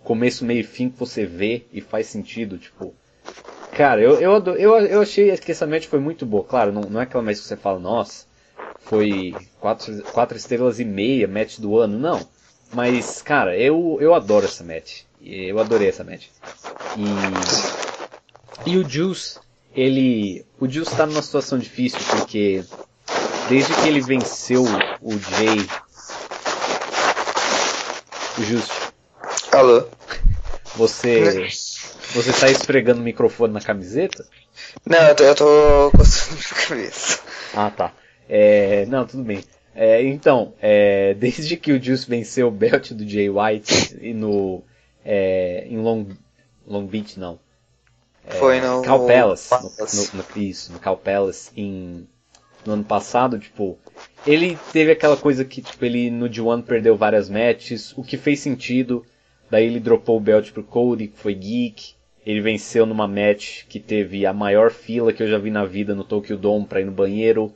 começo, 0.01 0.45
meio 0.45 0.61
e 0.61 0.63
fim 0.63 0.89
que 0.89 0.97
você 0.97 1.25
vê 1.25 1.65
e 1.73 1.81
faz 1.81 2.07
sentido, 2.07 2.57
tipo. 2.57 2.95
Cara, 3.77 4.01
eu, 4.01 4.19
eu, 4.19 4.43
eu, 4.55 4.79
eu 4.79 5.01
achei 5.01 5.37
que 5.37 5.51
essa 5.51 5.67
match 5.67 5.85
foi 5.85 5.99
muito 5.99 6.25
boa. 6.25 6.43
Claro, 6.43 6.71
não, 6.71 6.81
não 6.81 6.99
é 6.99 7.03
aquela 7.03 7.21
match 7.21 7.37
que 7.37 7.43
você 7.43 7.55
fala, 7.55 7.79
nossa, 7.79 8.25
foi 8.79 9.35
quatro, 9.59 10.01
quatro 10.11 10.35
estrelas 10.35 10.79
e 10.79 10.85
meia, 10.85 11.27
match 11.27 11.59
do 11.59 11.77
ano, 11.77 11.99
não. 11.99 12.27
Mas, 12.73 13.21
cara, 13.21 13.55
eu, 13.55 13.99
eu 14.01 14.15
adoro 14.15 14.45
essa 14.45 14.63
match. 14.63 15.01
Eu 15.21 15.59
adorei 15.59 15.89
essa 15.89 16.03
match. 16.03 16.25
E, 18.65 18.71
e 18.71 18.77
o 18.77 18.89
Juice, 18.89 19.37
ele. 19.75 20.43
O 20.59 20.67
Juice 20.67 20.95
tá 20.95 21.05
numa 21.05 21.21
situação 21.21 21.59
difícil 21.59 21.99
porque 22.09 22.63
desde 23.47 23.75
que 23.75 23.87
ele 23.87 24.01
venceu 24.01 24.63
o 25.03 25.11
Jay. 25.11 25.67
O 28.39 28.43
Just. 28.43 28.71
Alô? 29.51 29.85
Você. 30.75 31.47
Você 32.13 32.31
tá 32.33 32.49
esfregando 32.49 33.01
o 33.01 33.03
microfone 33.03 33.53
na 33.53 33.61
camiseta? 33.61 34.25
Não, 34.85 34.99
eu 34.99 35.15
tô, 35.15 35.23
eu 35.23 35.35
tô 35.35 35.91
coçando 35.97 36.39
a 36.51 36.67
cabeça. 36.67 37.21
Ah, 37.53 37.69
tá. 37.69 37.93
É, 38.29 38.85
não, 38.87 39.05
tudo 39.05 39.23
bem. 39.23 39.43
É, 39.75 40.01
então, 40.03 40.53
é, 40.61 41.13
desde 41.19 41.55
que 41.57 41.71
o 41.71 41.81
Juice 41.81 42.09
venceu 42.09 42.47
o 42.47 42.51
belt 42.51 42.91
do 42.91 43.07
Jay 43.07 43.29
White 43.29 43.97
e 44.01 44.13
no, 44.13 44.63
é, 45.05 45.67
em 45.69 45.77
Long, 45.77 46.07
Long 46.65 46.85
Beach, 46.85 47.19
não. 47.19 47.39
É, 48.25 48.35
Foi 48.35 48.59
no 48.59 48.81
Cal 48.81 49.05
Palace. 49.05 49.53
No, 49.53 49.59
no, 49.59 50.23
no, 50.35 50.41
isso, 50.41 50.73
no 50.73 50.79
Cal 50.79 50.97
Palace 50.97 51.51
em, 51.55 52.07
no 52.65 52.73
ano 52.73 52.83
passado, 52.83 53.39
tipo, 53.39 53.77
ele 54.25 54.57
teve 54.73 54.91
aquela 54.91 55.15
coisa 55.15 55.45
que, 55.45 55.61
tipo, 55.61 55.83
ele 55.85 56.09
no 56.09 56.29
D1 56.29 56.63
perdeu 56.63 56.97
várias 56.97 57.29
matches, 57.29 57.93
o 57.97 58.03
que 58.03 58.17
fez 58.17 58.39
sentido. 58.39 59.05
Daí 59.49 59.65
ele 59.65 59.79
dropou 59.79 60.17
o 60.17 60.21
belt 60.21 60.51
pro 60.51 60.63
Cody, 60.63 61.07
que 61.07 61.17
foi 61.17 61.33
geek. 61.33 61.95
Ele 62.27 62.41
venceu 62.41 62.85
numa 62.85 63.07
match 63.07 63.63
que 63.69 63.79
teve 63.79 64.25
a 64.25 64.33
maior 64.33 64.69
fila 64.69 65.13
que 65.13 65.23
eu 65.23 65.29
já 65.29 65.37
vi 65.37 65.49
na 65.49 65.63
vida 65.63 65.95
no 65.95 66.03
Tokyo 66.03 66.35
Dome 66.35 66.65
para 66.65 66.81
ir 66.81 66.83
no 66.83 66.91
banheiro. 66.91 67.55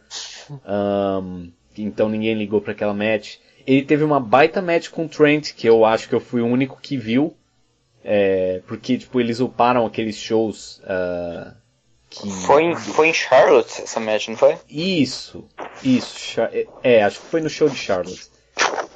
Um, 0.50 1.52
então 1.78 2.08
ninguém 2.08 2.36
ligou 2.36 2.62
para 2.62 2.72
aquela 2.72 2.94
match. 2.94 3.36
Ele 3.68 3.84
teve 3.84 4.06
uma 4.06 4.18
baita 4.18 4.62
match 4.62 4.88
com 4.88 5.04
o 5.04 5.10
Trent, 5.10 5.52
que 5.56 5.68
eu 5.68 5.84
acho 5.84 6.08
que 6.08 6.16
eu 6.16 6.22
fui 6.22 6.42
o 6.42 6.48
único 6.48 6.80
que 6.82 6.96
viu. 6.96 7.36
É, 8.02 8.62
porque, 8.66 8.98
tipo, 8.98 9.20
eles 9.20 9.42
uparam 9.42 9.86
aqueles 9.86 10.16
shows. 10.16 10.82
Uh, 10.86 11.54
que... 12.10 12.32
Foi, 12.32 12.64
em, 12.64 12.76
foi 12.78 13.10
em 13.10 13.14
Charlotte 13.14 13.82
essa 13.82 14.00
match, 14.00 14.30
não 14.30 14.38
foi? 14.38 14.58
Isso, 14.70 15.44
isso. 15.84 16.40
É, 16.82 17.04
acho 17.04 17.20
que 17.20 17.26
foi 17.26 17.42
no 17.42 17.50
show 17.50 17.68
de 17.68 17.76
Charlotte. 17.76 18.32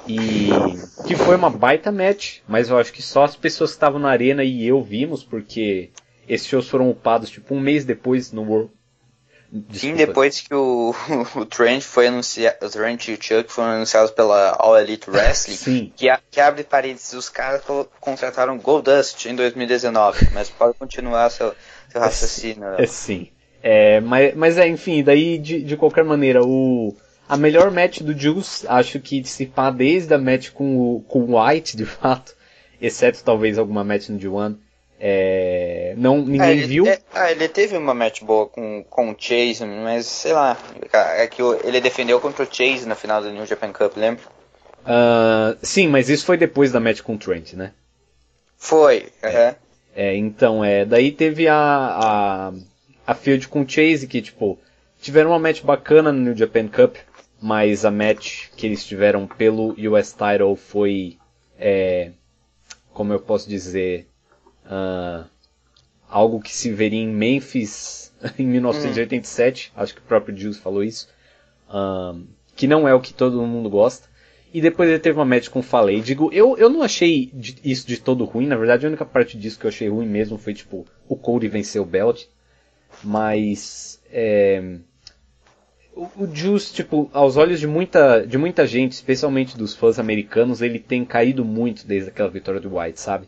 E 0.08 0.48
que 1.06 1.16
foi 1.16 1.36
uma 1.36 1.50
baita 1.50 1.90
match, 1.90 2.38
mas 2.46 2.70
eu 2.70 2.78
acho 2.78 2.92
que 2.92 3.02
só 3.02 3.24
as 3.24 3.36
pessoas 3.36 3.70
que 3.70 3.76
estavam 3.76 3.98
na 3.98 4.08
arena 4.08 4.44
e 4.44 4.66
eu 4.66 4.82
vimos, 4.82 5.24
porque 5.24 5.90
esses 6.28 6.46
shows 6.46 6.68
foram 6.68 6.90
upados 6.90 7.30
tipo 7.30 7.54
um 7.54 7.60
mês 7.60 7.84
depois 7.84 8.32
no 8.32 8.42
World. 8.42 8.70
Sim, 9.72 9.94
depois 9.94 10.40
que 10.40 10.54
o, 10.54 10.94
o 11.34 11.46
Trent 11.46 11.82
foi 11.82 12.08
anunciado, 12.08 12.66
o 12.66 12.68
Trent 12.68 13.08
e 13.08 13.12
o 13.12 13.18
Chuck 13.20 13.50
foram 13.50 13.70
anunciados 13.70 14.10
pela 14.10 14.56
All 14.58 14.78
Elite 14.78 15.08
Wrestling, 15.08 15.56
Sim. 15.56 15.92
Que, 15.96 16.08
a, 16.08 16.20
que 16.30 16.40
abre 16.40 16.64
parênteses, 16.64 17.12
os 17.12 17.28
caras 17.28 17.62
contrataram 18.00 18.58
Goldust 18.58 19.26
em 19.26 19.34
2019, 19.34 20.28
mas 20.34 20.50
pode 20.50 20.76
continuar 20.78 21.30
seu, 21.30 21.54
seu 21.88 22.00
raciocínio. 22.00 22.64
É, 22.76 22.86
sim. 22.86 23.30
É, 23.62 24.00
mas, 24.00 24.34
mas 24.34 24.58
é, 24.58 24.68
enfim, 24.68 25.02
daí 25.02 25.38
de, 25.38 25.62
de 25.62 25.76
qualquer 25.76 26.04
maneira, 26.04 26.42
o, 26.44 26.94
a 27.28 27.36
melhor 27.36 27.70
match 27.70 28.00
do 28.00 28.16
Juice, 28.16 28.66
acho 28.68 29.00
que 29.00 29.24
se 29.24 29.46
pá 29.46 29.70
desde 29.70 30.14
a 30.14 30.18
match 30.18 30.50
com 30.50 30.76
o, 30.78 31.00
com 31.02 31.20
o 31.20 31.40
White, 31.40 31.76
de 31.76 31.84
fato, 31.84 32.34
exceto 32.80 33.22
talvez 33.24 33.58
alguma 33.58 33.84
match 33.84 34.08
no 34.08 34.18
D1. 34.18 34.56
É, 34.98 35.94
não, 35.98 36.18
ninguém 36.18 36.48
é, 36.48 36.52
ele, 36.52 36.66
viu. 36.66 36.86
É, 36.86 36.98
ah, 37.12 37.30
ele 37.30 37.48
teve 37.48 37.76
uma 37.76 37.92
match 37.92 38.22
boa 38.22 38.46
com, 38.46 38.82
com 38.88 39.10
o 39.10 39.16
Chase, 39.18 39.64
mas 39.64 40.06
sei 40.06 40.32
lá. 40.32 40.56
É 40.92 41.26
que 41.26 41.42
ele 41.42 41.80
defendeu 41.80 42.18
contra 42.18 42.44
o 42.44 42.48
Chase 42.50 42.86
na 42.86 42.94
final 42.94 43.20
do 43.20 43.30
New 43.30 43.44
Japan 43.44 43.72
Cup, 43.72 43.96
lembra? 43.96 44.24
Uh, 44.86 45.58
sim, 45.62 45.88
mas 45.88 46.08
isso 46.08 46.24
foi 46.24 46.36
depois 46.36 46.70
da 46.70 46.78
match 46.78 47.02
com 47.02 47.14
o 47.14 47.18
Trent, 47.18 47.54
né? 47.54 47.72
Foi, 48.56 49.08
é. 49.20 49.56
é 49.94 50.16
então, 50.16 50.64
é. 50.64 50.84
Daí 50.84 51.10
teve 51.10 51.48
a, 51.48 51.56
a, 51.56 52.52
a 53.06 53.14
Field 53.14 53.48
com 53.48 53.68
Chase, 53.68 54.06
que 54.06 54.22
tipo, 54.22 54.58
tiveram 55.00 55.30
uma 55.30 55.38
match 55.40 55.62
bacana 55.62 56.12
no 56.12 56.20
New 56.20 56.36
Japan 56.36 56.68
Cup, 56.68 56.96
mas 57.40 57.84
a 57.84 57.90
match 57.90 58.48
que 58.56 58.66
eles 58.66 58.84
tiveram 58.84 59.26
pelo 59.26 59.74
US 59.90 60.12
Title 60.12 60.56
foi, 60.56 61.18
é, 61.58 62.12
como 62.92 63.12
eu 63.12 63.20
posso 63.20 63.48
dizer, 63.48 64.06
uh, 64.64 65.26
algo 66.08 66.40
que 66.40 66.54
se 66.54 66.70
veria 66.70 67.00
em 67.00 67.08
Memphis 67.08 68.12
em 68.38 68.46
1987, 68.46 69.72
hum. 69.74 69.80
acho 69.80 69.94
que 69.94 70.00
o 70.00 70.04
próprio 70.04 70.36
Juice 70.36 70.60
falou 70.60 70.82
isso, 70.82 71.08
um, 71.72 72.26
que 72.54 72.66
não 72.66 72.88
é 72.88 72.94
o 72.94 73.00
que 73.00 73.12
todo 73.12 73.42
mundo 73.42 73.68
gosta. 73.68 74.08
E 74.54 74.60
depois 74.60 74.88
ele 74.88 74.98
teve 74.98 75.18
uma 75.18 75.24
match 75.24 75.50
com 75.50 75.58
o 75.58 75.62
Falei. 75.62 76.00
Digo, 76.00 76.30
eu, 76.32 76.56
eu 76.56 76.70
não 76.70 76.80
achei 76.80 77.30
isso 77.62 77.86
de 77.86 77.98
todo 77.98 78.24
ruim. 78.24 78.46
Na 78.46 78.56
verdade, 78.56 78.86
a 78.86 78.88
única 78.88 79.04
parte 79.04 79.36
disso 79.36 79.58
que 79.58 79.66
eu 79.66 79.68
achei 79.68 79.86
ruim 79.88 80.06
mesmo 80.06 80.38
foi, 80.38 80.54
tipo, 80.54 80.86
o 81.06 81.14
Cody 81.14 81.46
vencer 81.46 81.82
o 81.82 81.84
Belt. 81.84 82.24
Mas, 83.04 84.00
é, 84.10 84.78
o, 85.96 86.24
o 86.24 86.30
Juice, 86.32 86.72
tipo, 86.72 87.10
aos 87.12 87.36
olhos 87.36 87.58
de 87.58 87.66
muita, 87.66 88.24
de 88.26 88.36
muita 88.36 88.66
gente, 88.66 88.92
especialmente 88.92 89.56
dos 89.56 89.74
fãs 89.74 89.98
americanos, 89.98 90.60
ele 90.60 90.78
tem 90.78 91.04
caído 91.04 91.44
muito 91.44 91.86
desde 91.86 92.10
aquela 92.10 92.28
vitória 92.28 92.60
do 92.60 92.78
White, 92.78 93.00
sabe? 93.00 93.26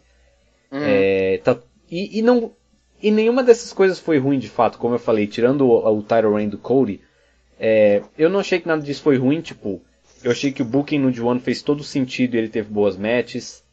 Uhum. 0.70 0.80
É, 0.82 1.40
tá, 1.42 1.58
e, 1.90 2.18
e, 2.18 2.22
não, 2.22 2.52
e 3.02 3.10
nenhuma 3.10 3.42
dessas 3.42 3.72
coisas 3.72 3.98
foi 3.98 4.18
ruim 4.18 4.38
de 4.38 4.50
fato, 4.50 4.78
como 4.78 4.94
eu 4.94 4.98
falei, 4.98 5.26
tirando 5.26 5.62
o, 5.66 5.98
o 5.98 6.02
title 6.02 6.34
reign 6.34 6.50
do 6.50 6.58
Cody, 6.58 7.00
é, 7.58 8.02
eu 8.16 8.28
não 8.28 8.38
achei 8.38 8.60
que 8.60 8.68
nada 8.68 8.82
disso 8.82 9.02
foi 9.02 9.16
ruim, 9.16 9.40
tipo, 9.40 9.82
eu 10.22 10.30
achei 10.30 10.52
que 10.52 10.62
o 10.62 10.64
booking 10.64 10.98
no 10.98 11.10
D1 11.10 11.40
fez 11.40 11.62
todo 11.62 11.82
sentido 11.82 12.34
e 12.34 12.38
ele 12.38 12.48
teve 12.48 12.68
boas 12.68 12.96
matches. 12.96 13.64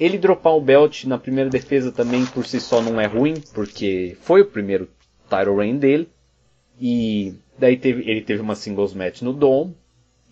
Ele 0.00 0.18
dropar 0.18 0.54
o 0.54 0.60
belt 0.60 1.04
na 1.04 1.18
primeira 1.18 1.50
defesa 1.50 1.92
também 1.92 2.24
por 2.26 2.46
si 2.46 2.60
só 2.60 2.80
não 2.80 3.00
é 3.00 3.06
ruim, 3.06 3.34
porque 3.54 4.16
foi 4.22 4.40
o 4.40 4.46
primeiro 4.46 4.88
title 5.28 5.56
reign 5.56 5.78
dele. 5.78 6.08
E 6.80 7.34
daí 7.58 7.76
teve, 7.76 8.08
ele 8.10 8.22
teve 8.22 8.40
uma 8.40 8.54
singles 8.54 8.94
match 8.94 9.22
no 9.22 9.32
Dome. 9.32 9.76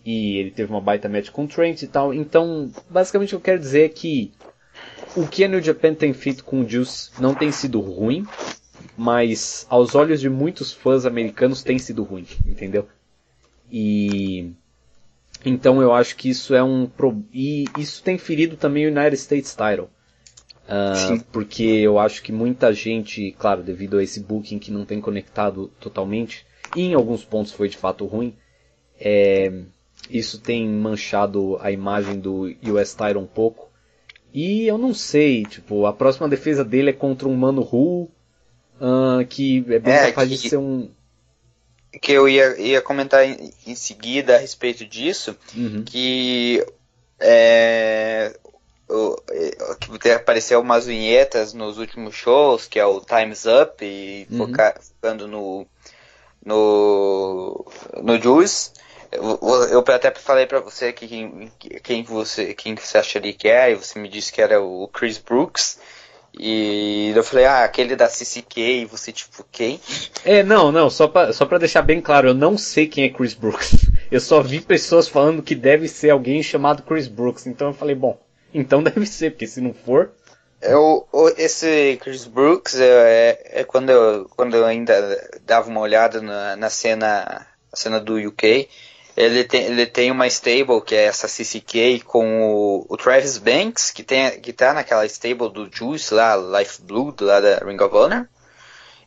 E 0.03 0.37
ele 0.37 0.51
teve 0.51 0.71
uma 0.71 0.81
baita 0.81 1.07
match 1.07 1.29
com 1.29 1.45
o 1.45 1.47
Trent 1.47 1.83
e 1.83 1.87
tal. 1.87 2.13
Então, 2.13 2.71
basicamente 2.89 3.29
o 3.29 3.29
que 3.29 3.35
eu 3.35 3.53
quero 3.53 3.59
dizer 3.59 3.85
é 3.85 3.89
que 3.89 4.31
o 5.15 5.27
que 5.27 5.43
a 5.43 5.47
New 5.47 5.61
Japan 5.61 5.93
tem 5.93 6.13
feito 6.13 6.43
com 6.43 6.61
o 6.61 6.69
Juice 6.69 7.11
não 7.19 7.35
tem 7.35 7.51
sido 7.51 7.79
ruim, 7.79 8.25
mas 8.97 9.65
aos 9.69 9.93
olhos 9.95 10.19
de 10.19 10.29
muitos 10.29 10.71
fãs 10.71 11.05
americanos 11.05 11.63
tem 11.63 11.77
sido 11.77 12.03
ruim, 12.03 12.25
entendeu? 12.45 12.87
E 13.71 14.51
então 15.43 15.81
eu 15.81 15.93
acho 15.93 16.15
que 16.15 16.29
isso 16.29 16.53
é 16.53 16.63
um 16.63 16.85
pro... 16.85 17.23
e 17.33 17.65
isso 17.77 18.03
tem 18.03 18.17
ferido 18.17 18.55
também 18.55 18.85
o 18.85 18.91
United 18.91 19.15
States 19.17 19.55
Title. 19.55 19.89
Uh, 20.71 21.21
porque 21.33 21.63
eu 21.63 21.99
acho 21.99 22.23
que 22.23 22.31
muita 22.31 22.71
gente, 22.71 23.35
claro, 23.37 23.61
devido 23.61 23.97
a 23.97 24.03
esse 24.03 24.21
booking 24.21 24.57
que 24.57 24.71
não 24.71 24.85
tem 24.85 25.01
conectado 25.01 25.69
totalmente, 25.81 26.45
e 26.75 26.83
em 26.83 26.93
alguns 26.93 27.25
pontos 27.25 27.51
foi 27.51 27.67
de 27.67 27.75
fato 27.75 28.05
ruim, 28.05 28.33
é, 28.97 29.51
isso 30.09 30.39
tem 30.39 30.65
manchado 30.69 31.57
a 31.59 31.71
imagem 31.71 32.19
do 32.19 32.43
US 32.63 32.95
Title 32.95 33.19
um 33.19 33.27
pouco. 33.27 33.69
E 34.33 34.65
eu 34.65 34.77
não 34.77 34.93
sei, 34.93 35.43
tipo, 35.43 35.85
a 35.85 35.91
próxima 35.91 36.29
defesa 36.29 36.63
dele 36.63 36.91
é 36.91 36.93
contra 36.93 37.27
um 37.27 37.35
Mano 37.35 37.61
Ru, 37.61 38.03
uh, 38.79 39.25
que 39.27 39.65
é 39.67 39.79
bem 39.79 39.93
é, 39.93 40.07
capaz 40.07 40.29
que... 40.29 40.35
de 40.35 40.49
ser 40.49 40.57
um, 40.57 40.89
que 41.99 42.13
eu 42.13 42.29
ia, 42.29 42.57
ia 42.61 42.81
comentar 42.81 43.25
em, 43.25 43.51
em 43.67 43.75
seguida 43.75 44.35
a 44.35 44.39
respeito 44.39 44.85
disso, 44.85 45.35
uhum. 45.55 45.83
que 45.83 46.65
é, 47.19 48.37
que 49.99 50.09
apareceu 50.09 50.59
umas 50.61 50.85
vinhetas 50.85 51.53
nos 51.53 51.77
últimos 51.77 52.15
shows, 52.15 52.67
que 52.67 52.79
é 52.79 52.85
o 52.85 53.01
Time's 53.01 53.45
Up, 53.45 53.83
e 53.83 54.27
uhum. 54.29 54.37
foca, 54.37 54.75
focando 54.81 55.27
no, 55.27 55.65
no, 56.45 57.65
no 58.01 58.21
Juice. 58.21 58.71
Eu, 59.11 59.39
eu 59.69 59.79
até 59.93 60.11
falei 60.11 60.45
para 60.45 60.61
você 60.61 60.93
que 60.93 61.07
quem, 61.07 61.51
quem, 61.83 62.03
você, 62.03 62.53
quem 62.53 62.75
você 62.75 62.97
acharia 62.97 63.33
que 63.33 63.47
é, 63.47 63.71
e 63.71 63.75
você 63.75 63.99
me 63.99 64.07
disse 64.07 64.31
que 64.31 64.41
era 64.41 64.61
o 64.61 64.87
Chris 64.87 65.17
Brooks. 65.17 65.79
E 66.39 67.11
eu 67.13 67.23
falei, 67.25 67.45
ah, 67.45 67.65
aquele 67.65 67.93
da 67.93 68.07
CCK, 68.07 68.57
e 68.57 68.85
você 68.85 69.11
tipo, 69.11 69.45
quem? 69.51 69.81
É, 70.23 70.41
não, 70.43 70.71
não, 70.71 70.89
só 70.89 71.07
pra, 71.07 71.33
só 71.33 71.45
pra 71.45 71.57
deixar 71.57 71.81
bem 71.81 71.99
claro, 71.99 72.29
eu 72.29 72.33
não 72.33 72.57
sei 72.57 72.87
quem 72.87 73.03
é 73.03 73.09
Chris 73.09 73.33
Brooks. 73.33 73.71
Eu 74.09 74.19
só 74.19 74.41
vi 74.41 74.59
pessoas 74.59 75.07
falando 75.07 75.41
que 75.41 75.55
deve 75.55 75.87
ser 75.87 76.09
alguém 76.09 76.43
chamado 76.43 76.83
Chris 76.83 77.07
Brooks, 77.07 77.47
então 77.47 77.69
eu 77.69 77.73
falei, 77.73 77.95
bom, 77.95 78.19
então 78.53 78.81
deve 78.83 79.05
ser, 79.05 79.31
porque 79.31 79.47
se 79.47 79.61
não 79.61 79.73
for. 79.73 80.11
É 80.61 80.73
esse 81.37 81.97
Chris 82.01 82.25
Brooks 82.25 82.79
é, 82.79 82.85
é, 82.85 83.61
é, 83.61 83.63
quando, 83.63 83.89
eu, 83.89 84.29
quando 84.35 84.55
eu 84.55 84.63
ainda 84.63 85.39
dava 85.43 85.67
uma 85.69 85.79
olhada 85.79 86.21
na, 86.21 86.55
na 86.55 86.69
cena, 86.69 87.47
na 87.71 87.75
cena 87.75 87.99
do 87.99 88.15
UK 88.15 88.69
ele 89.15 89.43
tem, 89.43 89.65
ele 89.65 89.85
tem 89.85 90.09
uma 90.09 90.27
stable 90.27 90.81
que 90.81 90.95
é 90.95 91.03
essa 91.03 91.27
CCK 91.27 92.01
com 92.05 92.43
o, 92.43 92.85
o, 92.87 92.97
Travis 92.97 93.37
Banks, 93.37 93.91
que, 93.91 94.03
tem, 94.03 94.39
que 94.39 94.53
tá 94.53 94.73
naquela 94.73 95.05
stable 95.05 95.49
do 95.49 95.69
Juice 95.71 96.13
lá, 96.13 96.35
Life 96.35 96.81
Blue, 96.81 97.13
lá 97.19 97.39
da 97.39 97.57
Ring 97.57 97.81
of 97.81 97.95
Honor. 97.95 98.27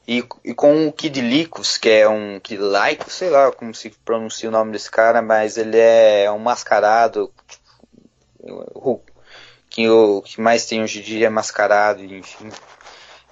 E, 0.06 0.22
e 0.44 0.52
com 0.52 0.86
o 0.86 0.92
Kid 0.92 1.18
Lycos, 1.22 1.78
que 1.78 1.88
é 1.88 2.06
um 2.06 2.38
Kid 2.38 2.60
Lycos, 2.62 3.14
sei 3.14 3.30
lá 3.30 3.50
como 3.50 3.74
se 3.74 3.90
pronuncia 4.04 4.50
o 4.50 4.52
nome 4.52 4.72
desse 4.72 4.90
cara, 4.90 5.22
mas 5.22 5.56
ele 5.56 5.78
é 5.78 6.30
um 6.30 6.38
mascarado. 6.38 7.32
Que 9.74 9.88
o 9.88 10.22
que 10.22 10.40
mais 10.40 10.66
tem 10.66 10.84
hoje 10.84 11.00
em 11.00 11.02
dia 11.02 11.26
é 11.26 11.28
mascarado, 11.28 12.04
enfim. 12.04 12.48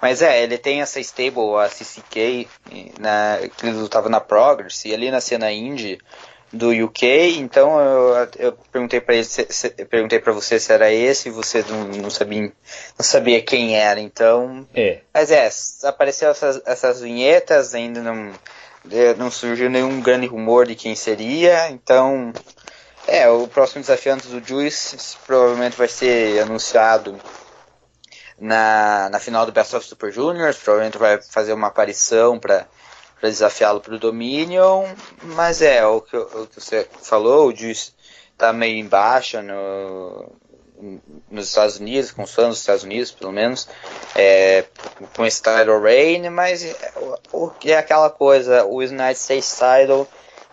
Mas 0.00 0.22
é, 0.22 0.42
ele 0.42 0.58
tem 0.58 0.82
essa 0.82 0.98
stable, 0.98 1.54
a 1.64 1.68
CCK, 1.68 2.48
na, 2.98 3.38
que 3.56 3.64
ele 3.64 3.76
lutava 3.76 4.08
na 4.08 4.20
Progress, 4.20 4.84
e 4.84 4.92
ali 4.92 5.08
na 5.08 5.20
cena 5.20 5.52
indie, 5.52 6.00
do 6.52 6.70
UK, 6.70 7.38
então 7.38 7.78
eu, 7.78 8.28
eu 8.40 8.52
perguntei 8.72 9.00
para 9.00 9.14
ele, 9.14 9.24
se, 9.24 9.46
se, 9.48 9.70
perguntei 9.70 10.18
para 10.18 10.32
você 10.32 10.58
se 10.58 10.72
era 10.72 10.92
esse, 10.92 11.28
e 11.28 11.32
você 11.32 11.64
não, 11.68 11.84
não, 11.84 12.10
sabia, 12.10 12.40
não 12.42 12.52
sabia 12.98 13.40
quem 13.40 13.76
era, 13.76 14.00
então. 14.00 14.66
É. 14.74 14.98
Mas 15.14 15.30
é, 15.30 15.48
apareceu 15.88 16.28
essas, 16.28 16.60
essas 16.66 17.00
vinhetas, 17.00 17.72
ainda 17.72 18.02
não, 18.02 18.32
não 19.16 19.30
surgiu 19.30 19.70
nenhum 19.70 20.00
grande 20.00 20.26
rumor 20.26 20.66
de 20.66 20.74
quem 20.74 20.96
seria, 20.96 21.70
então. 21.70 22.32
É, 23.06 23.28
o 23.28 23.48
próximo 23.48 23.80
desafiante 23.80 24.28
do 24.28 24.46
Juice 24.46 24.96
provavelmente 25.26 25.76
vai 25.76 25.88
ser 25.88 26.40
anunciado 26.40 27.18
na, 28.38 29.08
na 29.10 29.18
final 29.18 29.44
do 29.44 29.52
Best 29.52 29.74
of 29.74 29.86
Super 29.86 30.12
Juniors, 30.12 30.56
provavelmente 30.56 30.98
vai 30.98 31.20
fazer 31.20 31.52
uma 31.52 31.68
aparição 31.68 32.38
para 32.38 32.66
desafiá-lo 33.20 33.80
para 33.80 33.94
o 33.94 33.98
Dominion, 33.98 34.84
mas 35.22 35.62
é 35.62 35.84
o 35.86 36.00
que, 36.00 36.16
o 36.16 36.46
que, 36.46 36.60
você 36.60 36.88
falou, 37.02 37.48
o 37.48 37.54
Juice 37.54 37.92
está 38.32 38.52
meio 38.52 38.78
embaixo 38.78 39.40
no, 39.42 40.32
nos 41.30 41.48
Estados 41.48 41.78
Unidos, 41.78 42.10
com 42.10 42.22
os 42.24 42.34
fãs 42.34 42.48
dos 42.48 42.58
Estados 42.58 42.82
Unidos, 42.82 43.12
pelo 43.12 43.32
menos, 43.32 43.68
é, 44.16 44.64
com 45.16 45.24
esse 45.24 45.40
title 45.40 45.80
reign, 45.80 46.28
mas 46.30 46.74
que 47.60 47.70
é 47.70 47.78
aquela 47.78 48.10
coisa, 48.10 48.64
o 48.64 48.78
United 48.78 49.18
States 49.18 49.56
title, 49.56 50.06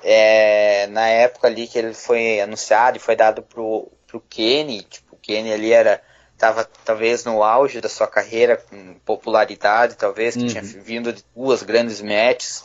é, 0.04 0.88
na 0.88 1.08
época 1.08 1.48
ali 1.48 1.68
que 1.68 1.78
ele 1.78 1.94
foi 1.94 2.40
anunciado 2.40 2.98
e 2.98 3.02
foi 3.02 3.16
dado 3.16 3.42
pro, 3.42 3.92
pro 4.08 4.20
Kenny, 4.30 4.82
tipo, 4.84 5.16
o 5.16 5.18
Kenny 5.18 5.52
ali 5.52 5.72
era 5.72 6.02
estava 6.40 6.64
talvez 6.86 7.26
no 7.26 7.44
auge 7.44 7.82
da 7.82 7.90
sua 7.90 8.08
carreira, 8.08 8.56
com 8.56 8.96
popularidade, 9.06 9.96
talvez, 9.96 10.36
que 10.36 10.44
uhum. 10.44 10.48
tinha 10.48 10.64
vindo 10.64 11.12
de 11.12 11.22
duas 11.36 11.62
grandes 11.62 12.02
matches. 12.02 12.64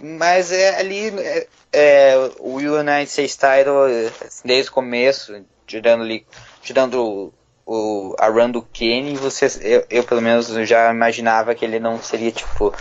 Mas 0.00 0.52
é 0.52 0.78
ali 0.78 1.08
é, 1.18 1.46
é, 1.72 2.30
o 2.38 2.58
United 2.58 3.10
States 3.10 3.36
Title, 3.36 4.12
desde 4.44 4.70
o 4.70 4.74
começo, 4.74 5.44
tirando 5.66 6.02
ali, 6.02 6.24
tirando 6.62 7.34
o, 7.66 8.14
a 8.18 8.28
run 8.28 8.50
do 8.50 8.62
Kenny, 8.62 9.16
você, 9.16 9.46
eu, 9.60 9.84
eu, 9.90 10.04
pelo 10.04 10.22
menos 10.22 10.46
já 10.68 10.92
imaginava 10.92 11.54
que 11.54 11.64
ele 11.64 11.80
não 11.80 12.00
seria 12.00 12.30
tipo 12.30 12.72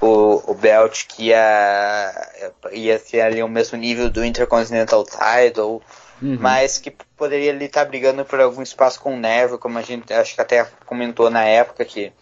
o, 0.00 0.52
o 0.52 0.54
belt 0.54 1.06
que 1.06 1.28
ia, 1.28 2.52
ia 2.72 2.98
ter 2.98 3.20
ali 3.22 3.42
o 3.42 3.48
mesmo 3.48 3.78
nível 3.78 4.10
do 4.10 4.24
Intercontinental 4.24 5.04
Title 5.04 5.82
uhum. 6.22 6.36
mas 6.40 6.78
que 6.78 6.90
poderia 6.90 7.50
ele 7.50 7.66
estar 7.66 7.84
tá 7.84 7.88
brigando 7.88 8.24
por 8.24 8.40
algum 8.40 8.62
espaço 8.62 9.00
com 9.00 9.14
o 9.14 9.18
Never, 9.18 9.58
como 9.58 9.78
a 9.78 9.82
gente 9.82 10.12
acho 10.12 10.34
que 10.34 10.40
até 10.40 10.66
comentou 10.84 11.30
na 11.30 11.44
época 11.44 11.84
que, 11.84 12.12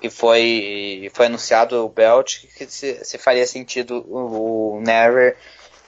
que 0.00 0.10
foi, 0.10 1.10
foi 1.14 1.26
anunciado 1.26 1.84
o 1.84 1.88
Belt, 1.88 2.46
que 2.56 2.66
se, 2.66 3.04
se 3.04 3.18
faria 3.18 3.46
sentido 3.46 4.04
o, 4.08 4.76
o 4.76 4.80
Never 4.80 5.36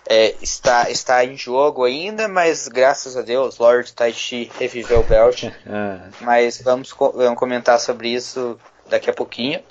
é, 0.07 0.35
está, 0.43 0.91
está 0.91 1.24
em 1.24 1.37
jogo 1.37 1.85
ainda, 1.85 2.28
mas 2.28 2.68
graças 2.68 3.16
a 3.16 3.22
Deus 3.22 3.59
Lord 3.59 3.93
Taichi 3.93 4.51
reviveu 4.59 5.01
o 5.01 5.05
Belt. 5.05 5.45
Ah. 5.66 6.09
mas 6.20 6.61
vamos, 6.61 6.91
vamos 6.91 7.39
comentar 7.39 7.80
sobre 7.80 8.09
isso 8.09 8.59
daqui 8.89 9.09
a 9.09 9.12
pouquinho. 9.12 9.62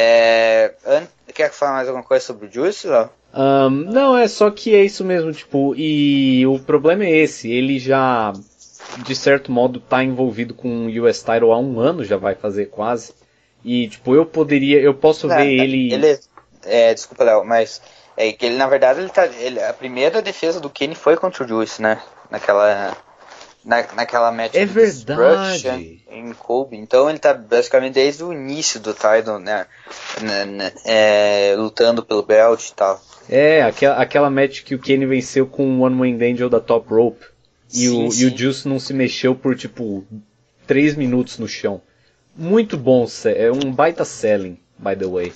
É, 0.00 0.74
quer 1.34 1.50
falar 1.50 1.72
mais 1.72 1.88
alguma 1.88 2.04
coisa 2.04 2.24
sobre 2.24 2.46
o 2.46 2.52
Juice? 2.52 2.86
Não? 2.86 3.10
Um, 3.34 3.70
não, 3.70 4.16
é 4.16 4.28
só 4.28 4.48
que 4.48 4.72
é 4.74 4.84
isso 4.84 5.04
mesmo, 5.04 5.32
tipo, 5.32 5.74
e 5.76 6.46
o 6.46 6.58
problema 6.60 7.04
é 7.04 7.10
esse, 7.10 7.50
ele 7.50 7.80
já, 7.80 8.32
de 8.98 9.16
certo 9.16 9.50
modo, 9.50 9.80
tá 9.80 10.04
envolvido 10.04 10.54
com 10.54 10.86
o 10.86 11.04
US 11.04 11.18
Title 11.18 11.52
há 11.52 11.58
um 11.58 11.80
ano, 11.80 12.04
já 12.04 12.16
vai 12.16 12.36
fazer 12.36 12.66
quase. 12.66 13.12
E, 13.64 13.88
tipo, 13.88 14.14
eu 14.14 14.24
poderia, 14.24 14.80
eu 14.80 14.94
posso 14.94 15.26
ver 15.26 15.46
ele... 15.46 15.92
Ele, 15.92 16.18
é, 16.64 16.94
desculpa, 16.94 17.24
Léo, 17.24 17.44
mas 17.44 17.82
é 18.16 18.32
que 18.32 18.46
ele, 18.46 18.56
na 18.56 18.68
verdade, 18.68 19.00
ele 19.00 19.08
tá. 19.08 19.26
Ele, 19.26 19.62
a 19.62 19.72
primeira 19.72 20.22
defesa 20.22 20.60
do 20.60 20.70
Kenny 20.70 20.94
foi 20.94 21.16
contra 21.16 21.44
o 21.44 21.48
Juice, 21.48 21.80
né? 21.80 22.00
Naquela. 22.30 22.96
Na, 23.68 23.86
naquela 23.94 24.32
match 24.32 24.54
é 24.54 24.64
verdade. 24.64 26.02
em 26.10 26.32
Kobe. 26.32 26.78
Então 26.78 27.10
ele 27.10 27.18
tá 27.18 27.34
basicamente 27.34 27.92
desde 27.92 28.24
o 28.24 28.32
início 28.32 28.80
do 28.80 28.94
title, 28.94 29.38
né? 29.38 29.66
né, 30.22 30.46
né 30.46 30.72
é, 30.86 31.54
lutando 31.54 32.02
pelo 32.02 32.22
belt 32.22 32.66
e 32.66 32.72
tal. 32.72 32.98
É, 33.28 33.60
aquela, 33.62 33.96
aquela 33.96 34.30
match 34.30 34.62
que 34.62 34.74
o 34.74 34.78
Kenny 34.78 35.04
venceu 35.04 35.46
com 35.46 35.68
o 35.70 35.80
One 35.82 36.00
Winged 36.00 36.32
Angel 36.32 36.48
da 36.48 36.60
Top 36.60 36.88
Rope. 36.88 37.26
E, 37.70 37.80
sim, 37.80 38.06
o, 38.06 38.10
sim. 38.10 38.22
e 38.22 38.26
o 38.26 38.38
Juice 38.38 38.66
não 38.66 38.80
se 38.80 38.94
mexeu 38.94 39.34
por 39.34 39.54
tipo 39.54 40.02
3 40.66 40.94
minutos 40.94 41.38
no 41.38 41.46
chão. 41.46 41.82
Muito 42.34 42.78
bom, 42.78 43.06
é 43.26 43.52
um 43.52 43.70
baita 43.70 44.02
selling, 44.02 44.58
by 44.78 44.96
the 44.96 45.06
way. 45.06 45.30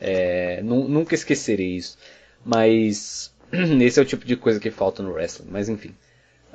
É, 0.00 0.60
nunca 0.60 1.14
esquecerei 1.14 1.76
isso. 1.76 1.96
Mas 2.44 3.32
esse 3.80 4.00
é 4.00 4.02
o 4.02 4.06
tipo 4.06 4.26
de 4.26 4.34
coisa 4.34 4.58
que 4.58 4.72
falta 4.72 5.04
no 5.04 5.12
wrestling, 5.12 5.46
mas 5.52 5.68
enfim. 5.68 5.94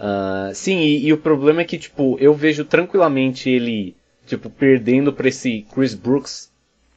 Uh, 0.02 0.56
sim, 0.56 0.80
e, 0.80 1.06
e, 1.06 1.14
o 1.14 1.18
problema 1.18 1.62
é 1.62 1.64
que, 1.64 1.78
tipo, 1.78 2.18
eu 2.20 2.34
vejo 2.34 2.66
tranquilamente 2.66 3.48
ele, 3.48 3.96
tipo, 4.26 4.50
perdendo 4.50 5.14
pra 5.14 5.30
esse 5.30 5.64
Chris 5.72 5.94
Brooks 5.94 6.52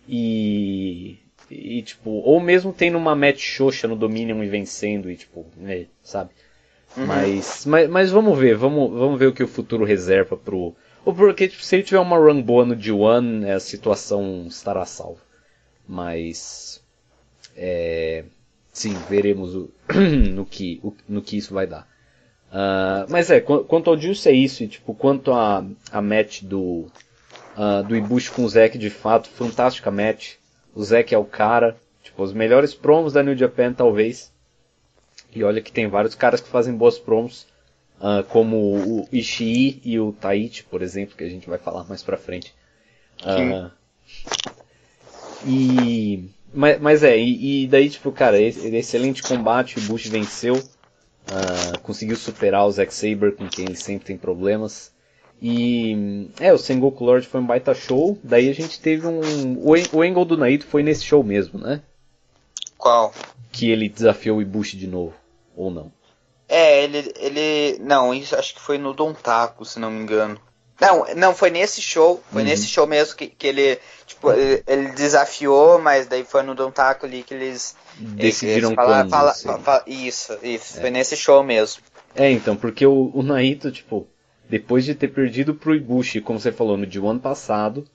e. 0.08 1.18
E, 1.50 1.82
tipo, 1.82 2.10
ou 2.10 2.40
mesmo 2.40 2.72
tendo 2.72 2.96
uma 2.96 3.14
match 3.14 3.40
xoxa 3.40 3.86
no 3.86 3.94
Dominion 3.94 4.42
e 4.42 4.48
vencendo, 4.48 5.10
e, 5.10 5.16
tipo, 5.16 5.44
né, 5.58 5.84
sabe? 6.02 6.30
Uhum. 6.96 7.04
Mas, 7.04 7.66
mas, 7.66 7.90
mas 7.90 8.10
vamos 8.10 8.38
ver, 8.38 8.56
vamos, 8.56 8.90
vamos 8.90 9.18
ver 9.18 9.26
o 9.26 9.32
que 9.34 9.42
o 9.42 9.48
futuro 9.48 9.84
reserva 9.84 10.34
pro. 10.34 10.74
Ou 11.04 11.14
porque, 11.14 11.46
tipo, 11.46 11.62
se 11.62 11.76
ele 11.76 11.82
tiver 11.82 12.00
uma 12.00 12.16
run 12.16 12.40
boa 12.40 12.64
no 12.64 12.74
D1, 12.74 13.54
a 13.54 13.60
situação 13.60 14.46
estará 14.48 14.86
salva. 14.86 15.20
Mas. 15.86 16.82
É, 17.54 18.24
sim, 18.72 18.94
veremos 19.10 19.54
o, 19.54 19.70
no, 20.32 20.46
que, 20.46 20.80
o, 20.82 20.94
no 21.06 21.20
que 21.20 21.36
isso 21.36 21.52
vai 21.52 21.66
dar. 21.66 21.86
Uh, 22.54 23.10
mas 23.10 23.32
é, 23.32 23.40
quanto 23.40 23.90
ao 23.90 23.98
Juice 23.98 24.28
é 24.28 24.32
isso, 24.32 24.62
e 24.62 24.68
tipo, 24.68 24.94
quanto 24.94 25.32
a, 25.32 25.66
a 25.90 26.00
match 26.00 26.42
do, 26.42 26.86
uh, 27.56 27.82
do 27.88 27.96
Ibushi 27.96 28.30
com 28.30 28.44
o 28.44 28.48
Zack, 28.48 28.78
de 28.78 28.90
fato, 28.90 29.28
fantástica 29.28 29.90
match. 29.90 30.34
O 30.72 30.84
Zack 30.84 31.12
é 31.12 31.18
o 31.18 31.24
cara, 31.24 31.76
tipo, 32.00 32.22
os 32.22 32.32
melhores 32.32 32.72
promos 32.72 33.12
da 33.12 33.24
New 33.24 33.36
Japan, 33.36 33.72
talvez. 33.72 34.32
E 35.34 35.42
olha 35.42 35.60
que 35.60 35.72
tem 35.72 35.88
vários 35.88 36.14
caras 36.14 36.40
que 36.40 36.48
fazem 36.48 36.76
boas 36.76 36.96
promos, 36.96 37.44
uh, 37.98 38.22
como 38.28 38.56
o 38.56 39.08
Ishii 39.10 39.80
e 39.84 39.98
o 39.98 40.12
Taichi, 40.12 40.62
por 40.62 40.80
exemplo, 40.80 41.16
que 41.16 41.24
a 41.24 41.28
gente 41.28 41.48
vai 41.48 41.58
falar 41.58 41.82
mais 41.88 42.04
pra 42.04 42.16
frente. 42.16 42.54
e, 45.44 46.30
mas, 46.52 46.80
mas 46.80 47.02
é, 47.02 47.18
e, 47.18 47.64
e, 47.64 47.66
daí, 47.66 47.90
tipo, 47.90 48.12
cara, 48.12 48.40
excelente 48.40 49.24
combate, 49.24 49.78
o 49.78 49.82
Bush 49.82 50.06
venceu. 50.06 50.62
Uh, 51.26 51.78
conseguiu 51.80 52.16
superar 52.16 52.66
o 52.66 52.70
Zack 52.70 52.92
Saber, 52.92 53.34
com 53.34 53.48
quem 53.48 53.64
ele 53.64 53.76
sempre 53.76 54.06
tem 54.06 54.16
problemas. 54.16 54.92
E 55.40 56.30
é, 56.40 56.52
o 56.52 56.58
Sengoku 56.58 57.04
Lord 57.04 57.26
foi 57.26 57.40
um 57.40 57.46
baita 57.46 57.74
show. 57.74 58.18
Daí 58.22 58.48
a 58.48 58.54
gente 58.54 58.80
teve 58.80 59.06
um. 59.06 59.58
O, 59.58 60.02
angle 60.02 60.24
do 60.24 60.36
Naito 60.36 60.66
foi 60.66 60.82
nesse 60.82 61.04
show 61.04 61.22
mesmo, 61.22 61.58
né? 61.58 61.82
Qual? 62.78 63.12
Que 63.50 63.70
ele 63.70 63.88
desafiou 63.88 64.38
o 64.38 64.42
Ibushi 64.42 64.76
de 64.76 64.86
novo, 64.86 65.14
ou 65.56 65.70
não? 65.70 65.92
É, 66.48 66.84
ele. 66.84 67.12
ele 67.16 67.78
não, 67.80 68.14
isso 68.14 68.36
acho 68.36 68.54
que 68.54 68.60
foi 68.60 68.78
no 68.78 68.94
Dontaku, 68.94 69.64
se 69.64 69.78
não 69.78 69.90
me 69.90 70.00
engano. 70.00 70.40
Não, 70.80 71.06
não, 71.14 71.34
foi 71.34 71.50
nesse 71.50 71.80
show. 71.80 72.22
Foi 72.30 72.42
uhum. 72.42 72.48
nesse 72.48 72.66
show 72.66 72.86
mesmo 72.86 73.16
que, 73.16 73.28
que 73.28 73.46
ele. 73.46 73.78
Tipo, 74.06 74.32
ele, 74.32 74.62
ele, 74.66 74.88
desafiou, 74.92 75.78
mas 75.78 76.06
daí 76.06 76.24
foi 76.24 76.42
no 76.42 76.54
Dontaku 76.54 77.06
ali 77.06 77.22
que 77.22 77.32
eles 77.32 77.74
decidiram 77.98 78.70
eles 78.70 78.76
fala, 78.76 79.08
fala, 79.08 79.58
fala, 79.60 79.82
isso, 79.86 80.36
isso, 80.42 80.78
é. 80.78 80.80
foi 80.80 80.90
nesse 80.90 81.16
show 81.16 81.42
mesmo. 81.42 81.82
É, 82.14 82.30
então, 82.30 82.54
porque 82.54 82.86
o, 82.86 83.10
o 83.14 83.22
Naito, 83.22 83.70
tipo, 83.72 84.06
depois 84.48 84.84
de 84.84 84.94
ter 84.94 85.08
perdido 85.08 85.54
pro 85.54 85.74
Ibushi, 85.74 86.20
como 86.20 86.38
você 86.38 86.52
falou, 86.52 86.76
no 86.76 86.86
D1 86.86 87.20
passado, 87.20 87.86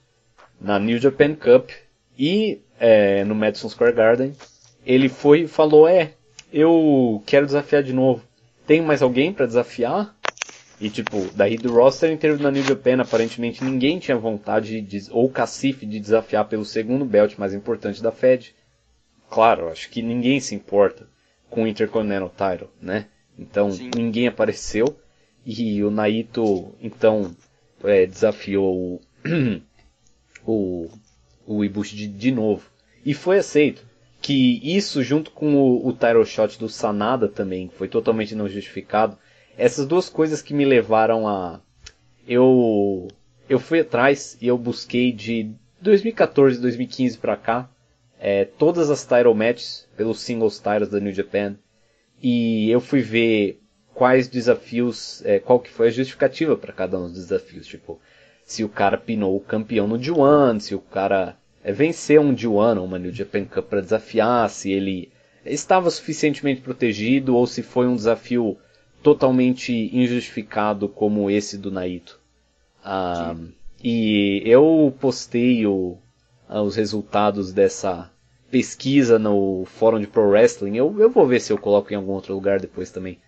na 0.60 0.78
New 0.78 0.98
Japan 0.98 1.34
Cup 1.34 1.70
e 2.18 2.60
é, 2.78 3.24
no 3.24 3.34
Madison 3.34 3.68
Square 3.68 3.94
Garden, 3.94 4.34
ele 4.84 5.08
foi 5.08 5.42
e 5.42 5.48
falou, 5.48 5.86
é, 5.86 6.12
eu 6.52 7.22
quero 7.26 7.46
desafiar 7.46 7.82
de 7.82 7.92
novo. 7.92 8.22
Tem 8.66 8.80
mais 8.80 9.02
alguém 9.02 9.32
para 9.32 9.46
desafiar? 9.46 10.14
E 10.80 10.88
tipo, 10.88 11.28
daí 11.34 11.56
do 11.56 11.72
roster 11.72 12.10
inteiro 12.10 12.38
da 12.38 12.50
New 12.50 12.62
Japan, 12.62 13.02
aparentemente 13.02 13.62
ninguém 13.62 13.98
tinha 13.98 14.16
vontade 14.16 14.80
de, 14.80 15.10
ou 15.10 15.28
cacife 15.28 15.84
de 15.84 16.00
desafiar 16.00 16.48
pelo 16.48 16.64
segundo 16.64 17.04
belt 17.04 17.36
mais 17.36 17.52
importante 17.52 18.02
da 18.02 18.10
Fed 18.10 18.54
claro, 19.30 19.68
acho 19.68 19.88
que 19.88 20.02
ninguém 20.02 20.40
se 20.40 20.54
importa 20.54 21.08
com 21.48 21.62
o 21.62 21.66
Intercontinental 21.66 22.30
Title, 22.30 22.70
né? 22.82 23.06
Então 23.38 23.70
Sim. 23.70 23.90
ninguém 23.94 24.26
apareceu 24.26 24.98
e 25.46 25.82
o 25.82 25.90
Naito 25.90 26.74
então 26.82 27.34
é, 27.84 28.04
desafiou 28.04 28.76
o, 28.76 29.00
o, 30.44 30.90
o 31.46 31.64
Ibushi 31.64 31.96
de, 31.96 32.08
de, 32.08 32.32
novo 32.32 32.68
e 33.06 33.14
foi 33.14 33.38
aceito. 33.38 33.88
Que 34.22 34.60
isso 34.62 35.02
junto 35.02 35.30
com 35.30 35.54
o, 35.54 35.88
o 35.88 35.92
title 35.94 36.26
shot 36.26 36.58
do 36.58 36.68
Sanada 36.68 37.26
também 37.26 37.70
foi 37.70 37.88
totalmente 37.88 38.34
não 38.34 38.46
justificado. 38.46 39.16
Essas 39.60 39.86
duas 39.86 40.08
coisas 40.08 40.40
que 40.40 40.54
me 40.54 40.64
levaram 40.64 41.28
a 41.28 41.60
eu 42.26 43.08
eu 43.46 43.58
fui 43.58 43.80
atrás 43.80 44.38
e 44.40 44.46
eu 44.46 44.56
busquei 44.56 45.12
de 45.12 45.52
2014, 45.82 46.58
2015 46.58 47.18
para 47.18 47.36
cá 47.36 47.70
é, 48.18 48.46
todas 48.46 48.88
as 48.88 49.04
title 49.04 49.34
matches 49.34 49.86
pelos 49.98 50.20
singles 50.20 50.56
titles 50.58 50.88
da 50.88 50.98
New 50.98 51.12
Japan. 51.12 51.56
E 52.22 52.70
eu 52.70 52.80
fui 52.80 53.02
ver 53.02 53.60
quais 53.92 54.28
desafios, 54.28 55.22
é, 55.26 55.38
qual 55.38 55.60
que 55.60 55.68
foi 55.68 55.88
a 55.88 55.90
justificativa 55.90 56.56
para 56.56 56.72
cada 56.72 56.98
um 56.98 57.08
dos 57.08 57.26
desafios, 57.26 57.66
tipo 57.66 58.00
se 58.42 58.64
o 58.64 58.68
cara 58.68 58.96
pinou 58.96 59.36
o 59.36 59.40
campeão 59.40 59.86
no 59.86 59.98
D1, 59.98 60.58
se 60.58 60.74
o 60.74 60.80
cara 60.80 61.36
é, 61.62 61.70
venceu 61.70 62.22
um 62.22 62.34
D1 62.34 62.78
ou 62.78 62.84
uma 62.86 62.98
New 62.98 63.12
Japan 63.12 63.44
Cup 63.44 63.66
para 63.66 63.82
desafiar, 63.82 64.48
se 64.48 64.72
ele 64.72 65.12
estava 65.44 65.90
suficientemente 65.90 66.62
protegido 66.62 67.36
ou 67.36 67.46
se 67.46 67.62
foi 67.62 67.86
um 67.86 67.94
desafio 67.94 68.56
totalmente 69.02 69.90
injustificado 69.92 70.88
como 70.88 71.30
esse 71.30 71.56
do 71.56 71.70
Naito. 71.70 72.18
Ah, 72.84 73.34
e 73.82 74.42
eu 74.44 74.94
postei 75.00 75.66
o, 75.66 75.96
ah, 76.48 76.62
os 76.62 76.76
resultados 76.76 77.52
dessa 77.52 78.10
pesquisa 78.50 79.18
no 79.18 79.64
fórum 79.64 80.00
de 80.00 80.06
Pro 80.06 80.28
Wrestling. 80.28 80.76
Eu, 80.76 80.98
eu 80.98 81.10
vou 81.10 81.26
ver 81.26 81.40
se 81.40 81.52
eu 81.52 81.58
coloco 81.58 81.92
em 81.92 81.96
algum 81.96 82.12
outro 82.12 82.34
lugar 82.34 82.60
depois 82.60 82.90
também. 82.90 83.18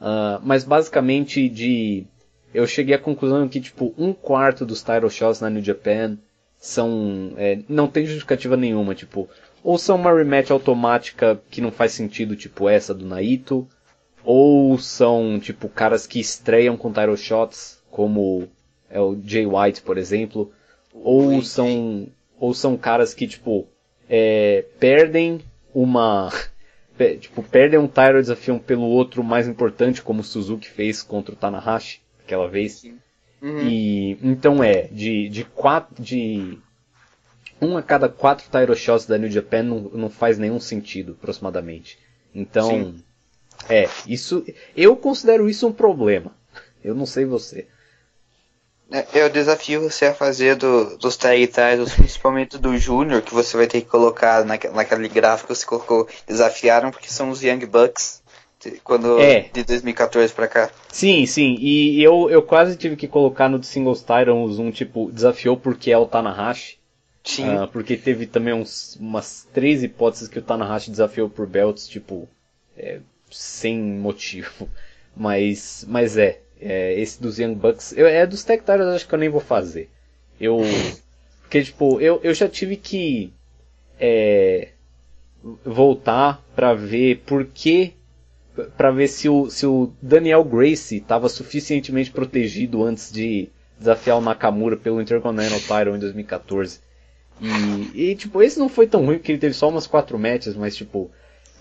Uh, 0.00 0.40
mas 0.44 0.62
basicamente 0.62 1.48
de 1.48 2.06
eu 2.54 2.66
cheguei 2.66 2.94
à 2.94 2.98
conclusão 2.98 3.48
que 3.48 3.60
tipo 3.60 3.92
um 3.98 4.12
quarto 4.12 4.64
dos 4.64 4.80
title 4.80 5.10
shots 5.10 5.40
na 5.40 5.50
New 5.50 5.62
Japan 5.62 6.16
são 6.56 7.32
é, 7.36 7.58
não 7.68 7.88
tem 7.88 8.06
justificativa 8.06 8.56
nenhuma 8.56 8.94
tipo 8.94 9.28
ou 9.62 9.76
são 9.76 9.96
uma 9.96 10.14
rematch 10.14 10.52
automática 10.52 11.40
que 11.50 11.60
não 11.60 11.72
faz 11.72 11.92
sentido 11.92 12.36
tipo 12.36 12.68
essa 12.68 12.94
do 12.94 13.04
Naito 13.04 13.68
ou 14.24 14.78
são 14.78 15.38
tipo 15.40 15.68
caras 15.68 16.06
que 16.06 16.20
estreiam 16.20 16.76
com 16.76 16.92
title 16.92 17.16
shots 17.16 17.82
como 17.90 18.48
é 18.90 19.00
o 19.00 19.16
Jay 19.24 19.46
White 19.46 19.82
por 19.82 19.96
exemplo 19.96 20.52
ou 20.92 21.42
são 21.42 22.08
ou 22.38 22.54
são 22.54 22.76
caras 22.76 23.14
que, 23.14 23.26
tipo, 23.26 23.66
é, 24.08 24.64
perdem 24.78 25.40
uma. 25.74 26.30
tipo, 27.20 27.42
perdem 27.42 27.78
um 27.78 27.88
title 27.88 28.20
desafiam 28.20 28.58
pelo 28.58 28.84
outro 28.84 29.22
mais 29.22 29.48
importante, 29.48 30.02
como 30.02 30.20
o 30.20 30.24
Suzuki 30.24 30.68
fez 30.68 31.02
contra 31.02 31.34
o 31.34 31.36
Tanahashi 31.36 32.00
aquela 32.24 32.48
vez. 32.48 32.84
Uhum. 33.40 33.68
E 33.68 34.18
então 34.22 34.62
é, 34.62 34.82
de, 34.82 35.28
de 35.28 35.44
quatro. 35.44 36.02
De 36.02 36.58
um 37.60 37.76
a 37.76 37.82
cada 37.82 38.08
quatro 38.08 38.44
title 38.44 38.76
shots 38.76 39.04
da 39.04 39.18
New 39.18 39.30
Japan 39.30 39.64
não, 39.64 39.80
não 39.80 40.10
faz 40.10 40.38
nenhum 40.38 40.60
sentido, 40.60 41.16
aproximadamente. 41.18 41.98
Então, 42.32 42.68
Sim. 42.68 43.04
É, 43.68 43.88
isso. 44.06 44.44
Eu 44.76 44.96
considero 44.96 45.48
isso 45.48 45.66
um 45.66 45.72
problema. 45.72 46.32
Eu 46.82 46.94
não 46.94 47.06
sei 47.06 47.24
você. 47.24 47.66
É, 48.90 49.06
eu 49.12 49.28
desafio 49.28 49.82
você 49.82 50.06
a 50.06 50.14
fazer 50.14 50.56
do, 50.56 50.96
dos 50.96 51.16
tag 51.16 51.46
titles, 51.46 51.92
principalmente 51.94 52.56
do 52.56 52.76
Júnior, 52.78 53.20
que 53.20 53.34
você 53.34 53.56
vai 53.56 53.66
ter 53.66 53.82
que 53.82 53.86
colocar 53.86 54.44
naquele, 54.44 54.74
naquele 54.74 55.08
gráfico 55.08 55.52
que 55.52 55.58
você 55.58 55.66
colocou, 55.66 56.08
desafiaram, 56.26 56.90
porque 56.90 57.08
são 57.08 57.28
os 57.28 57.42
Young 57.42 57.66
Bucks, 57.66 58.22
quando, 58.82 59.20
é. 59.20 59.50
de 59.52 59.62
2014 59.62 60.32
pra 60.32 60.48
cá. 60.48 60.70
Sim, 60.90 61.26
sim, 61.26 61.56
e 61.60 62.02
eu, 62.02 62.30
eu 62.30 62.42
quase 62.42 62.76
tive 62.76 62.96
que 62.96 63.06
colocar 63.06 63.48
no 63.48 63.62
Singles 63.62 64.00
Titans 64.00 64.58
um 64.58 64.70
tipo, 64.70 65.10
desafiou 65.12 65.56
porque 65.56 65.92
é 65.92 65.98
o 65.98 66.06
Tanahashi. 66.06 66.78
Sim. 67.22 67.56
Uh, 67.56 67.68
porque 67.68 67.94
teve 67.94 68.26
também 68.26 68.54
uns, 68.54 68.96
umas 68.96 69.46
três 69.52 69.82
hipóteses 69.82 70.28
que 70.28 70.38
o 70.38 70.42
Tanahashi 70.42 70.90
desafiou 70.90 71.28
por 71.28 71.46
belts, 71.46 71.86
tipo, 71.86 72.26
é, 72.74 73.00
sem 73.30 73.78
motivo. 73.78 74.68
Mas, 75.16 75.84
mas 75.88 76.16
é, 76.16 76.40
é, 76.60 76.98
esse 77.00 77.20
dos 77.20 77.38
Young 77.38 77.54
Bucks. 77.54 77.92
Eu, 77.96 78.06
é 78.06 78.26
dos 78.26 78.44
Tech 78.44 78.60
Titans 78.60 78.94
acho 78.94 79.08
que 79.08 79.14
eu 79.14 79.18
nem 79.18 79.28
vou 79.28 79.40
fazer. 79.40 79.90
Eu. 80.40 80.60
Porque, 81.42 81.62
tipo, 81.64 82.00
eu, 82.00 82.20
eu 82.22 82.32
já 82.32 82.48
tive 82.48 82.76
que. 82.76 83.32
É, 83.98 84.68
voltar 85.64 86.42
para 86.54 86.74
ver 86.74 87.22
por 87.26 87.44
que 87.44 87.94
para 88.76 88.90
ver 88.90 89.08
se 89.08 89.28
o, 89.28 89.48
se 89.50 89.64
o 89.66 89.92
Daniel 90.02 90.42
Gracie 90.44 90.98
estava 90.98 91.28
suficientemente 91.28 92.10
protegido 92.10 92.82
antes 92.84 93.12
de 93.12 93.48
desafiar 93.78 94.18
o 94.18 94.20
Nakamura 94.20 94.76
pelo 94.76 95.00
Intercontinental 95.00 95.60
Title 95.60 95.96
em 95.96 95.98
2014. 96.00 96.80
E, 97.40 98.10
e, 98.10 98.14
tipo, 98.16 98.42
esse 98.42 98.58
não 98.58 98.68
foi 98.68 98.88
tão 98.88 99.04
ruim 99.04 99.18
porque 99.18 99.30
ele 99.30 99.38
teve 99.38 99.54
só 99.54 99.68
umas 99.68 99.86
quatro 99.86 100.18
matches, 100.18 100.56
mas 100.56 100.74
tipo, 100.74 101.10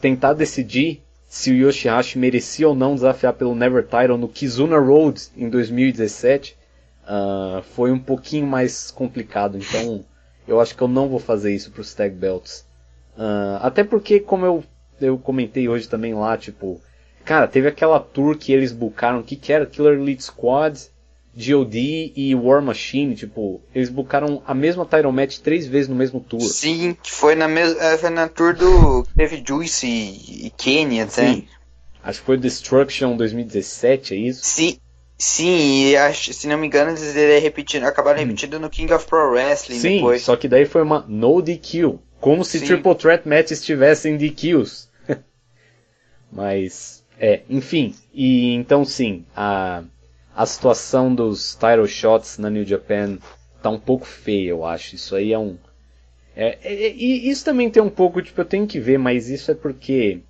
tentar 0.02 0.34
decidir 0.34 1.04
se 1.28 1.52
o 1.52 1.56
Yoshihashi 1.56 2.18
merecia 2.18 2.68
ou 2.68 2.74
não 2.74 2.96
desafiar 2.96 3.34
pelo 3.34 3.54
Never 3.54 3.84
Title 3.84 4.18
no 4.18 4.30
Kizuna 4.30 4.80
Road 4.80 5.22
em 5.36 5.50
2017 5.50 6.54
uh, 6.54 6.58
ah, 7.08 7.64
foi 7.76 7.92
um 7.92 8.00
pouquinho 8.00 8.48
mais 8.48 8.92
complicado. 8.92 9.58
Então, 9.58 10.06
eu 10.48 10.62
acho 10.62 10.76
que 10.76 10.82
eu 10.82 10.88
não 10.88 11.10
vou 11.10 11.20
fazer 11.20 11.54
isso 11.54 11.72
para 11.72 11.82
os 11.82 11.94
Tag 11.94 12.16
Belts. 12.16 12.66
Uh, 13.18 13.60
até 13.62 13.84
porque, 13.84 14.20
como 14.20 14.46
eu, 14.46 14.64
eu 15.02 15.18
comentei 15.18 15.68
hoje 15.68 15.90
também 15.90 16.14
lá, 16.14 16.38
tipo, 16.38 16.80
cara, 17.26 17.48
teve 17.48 17.68
aquela 17.68 18.00
tour 18.00 18.38
que 18.38 18.54
eles 18.54 18.72
bucaram, 18.72 19.22
que, 19.22 19.36
que 19.36 19.52
era 19.52 19.66
Killer 19.66 20.00
Elite 20.00 20.24
Squad, 20.24 20.80
GOD 21.38 22.14
e 22.16 22.34
War 22.34 22.64
Machine, 22.64 23.16
tipo, 23.16 23.62
eles 23.74 23.90
bucaram 23.90 24.42
a 24.46 24.56
mesma 24.56 24.86
title 24.86 25.12
match 25.12 25.38
três 25.38 25.68
vezes 25.68 25.88
no 25.88 25.96
mesmo 25.96 26.20
tour. 26.20 26.42
Sim, 26.42 26.98
foi 27.04 27.36
na 27.36 27.48
mesma, 27.48 27.80
é, 27.80 27.96
foi 27.96 28.10
na 28.10 28.28
tour 28.28 28.56
do 28.56 29.06
teve 29.16 29.44
Juice 29.48 29.86
e, 29.86 30.48
e 30.48 30.50
Kenny 30.50 31.00
até. 31.00 31.34
Sim. 31.34 31.48
Acho 32.04 32.20
que 32.22 32.26
foi 32.26 32.38
Destruction 32.38 33.16
2017, 33.16 34.16
é 34.16 34.18
isso? 34.18 34.42
Sim, 34.44 34.80
sim, 35.16 35.90
e 35.90 35.98
acho, 35.98 36.34
se 36.34 36.48
não 36.48 36.58
me 36.58 36.66
engano 36.66 36.90
eles 36.90 37.14
repetindo, 37.44 37.84
acabaram 37.84 38.18
hum. 38.18 38.26
repetindo 38.26 38.60
no 38.60 38.70
King 38.70 38.92
of 38.94 39.06
Pro 39.06 39.32
Wrestling 39.32 39.80
sim, 39.80 39.96
depois. 39.98 40.24
só 40.24 40.36
que 40.36 40.48
daí 40.48 40.66
foi 40.66 40.82
uma 40.82 41.06
no 41.08 41.40
DQ. 41.40 42.00
Como 42.20 42.44
se 42.44 42.58
Sim. 42.58 42.66
Triple 42.66 42.96
Threat 42.96 43.28
matches 43.28 43.64
tivessem 43.64 44.18
DQs. 44.18 44.90
Mas, 46.32 47.04
é, 47.20 47.42
enfim. 47.48 47.94
E 48.12 48.56
então 48.56 48.84
sim, 48.84 49.24
a, 49.36 49.84
a 50.38 50.46
situação 50.46 51.14
dos 51.14 51.56
title 51.56 51.88
shots 51.88 52.38
na 52.38 52.48
New 52.48 52.64
Japan 52.64 53.18
tá 53.62 53.72
um 53.72 53.80
pouco 53.80 54.06
feia, 54.06 54.50
eu 54.52 54.64
acho. 54.64 54.94
Isso 54.94 55.16
aí 55.16 55.34
é 55.34 55.40
um. 55.40 55.58
É, 56.36 56.60
é, 56.62 56.74
é, 56.86 56.96
e 56.96 57.28
isso 57.28 57.44
também 57.44 57.72
tem 57.72 57.82
um 57.82 57.90
pouco, 57.90 58.22
tipo, 58.22 58.40
eu 58.40 58.46
tenho 58.46 58.68
que 58.68 58.80
ver, 58.80 59.00
mas 59.00 59.30
isso 59.30 59.50
é 59.50 59.56
porque. 59.56 60.22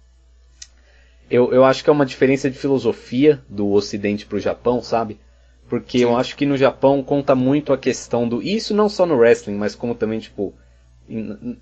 Eu, 1.29 1.53
eu 1.53 1.65
acho 1.65 1.83
que 1.83 1.89
é 1.89 1.93
uma 1.93 2.05
diferença 2.05 2.49
de 2.49 2.57
filosofia 2.57 3.43
do 3.49 3.69
Ocidente 3.73 4.25
pro 4.25 4.39
Japão, 4.39 4.81
sabe? 4.81 5.19
Porque 5.67 5.97
Sim. 5.97 6.05
eu 6.05 6.15
acho 6.15 6.37
que 6.37 6.45
no 6.45 6.55
Japão 6.55 7.03
conta 7.03 7.35
muito 7.35 7.73
a 7.73 7.77
questão 7.77 8.29
do. 8.29 8.41
Isso 8.41 8.73
não 8.73 8.87
só 8.87 9.05
no 9.05 9.17
wrestling, 9.17 9.57
mas 9.57 9.75
como 9.75 9.93
também, 9.93 10.19
tipo 10.19 10.55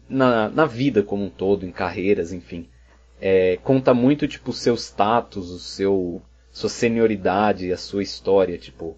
na, 0.08 0.50
na 0.50 0.66
vida 0.66 1.02
como 1.02 1.26
um 1.26 1.30
todo, 1.30 1.66
em 1.66 1.72
carreiras, 1.72 2.32
enfim. 2.32 2.68
É, 3.20 3.58
conta 3.64 3.94
muito, 3.94 4.28
tipo, 4.28 4.52
o 4.52 4.54
seu 4.54 4.76
status, 4.76 5.50
o 5.50 5.60
seu, 5.60 6.22
sua 6.56 6.70
senioridade, 6.70 7.74
a 7.74 7.78
sua 7.78 8.02
história, 8.02 8.58
tipo. 8.58 8.96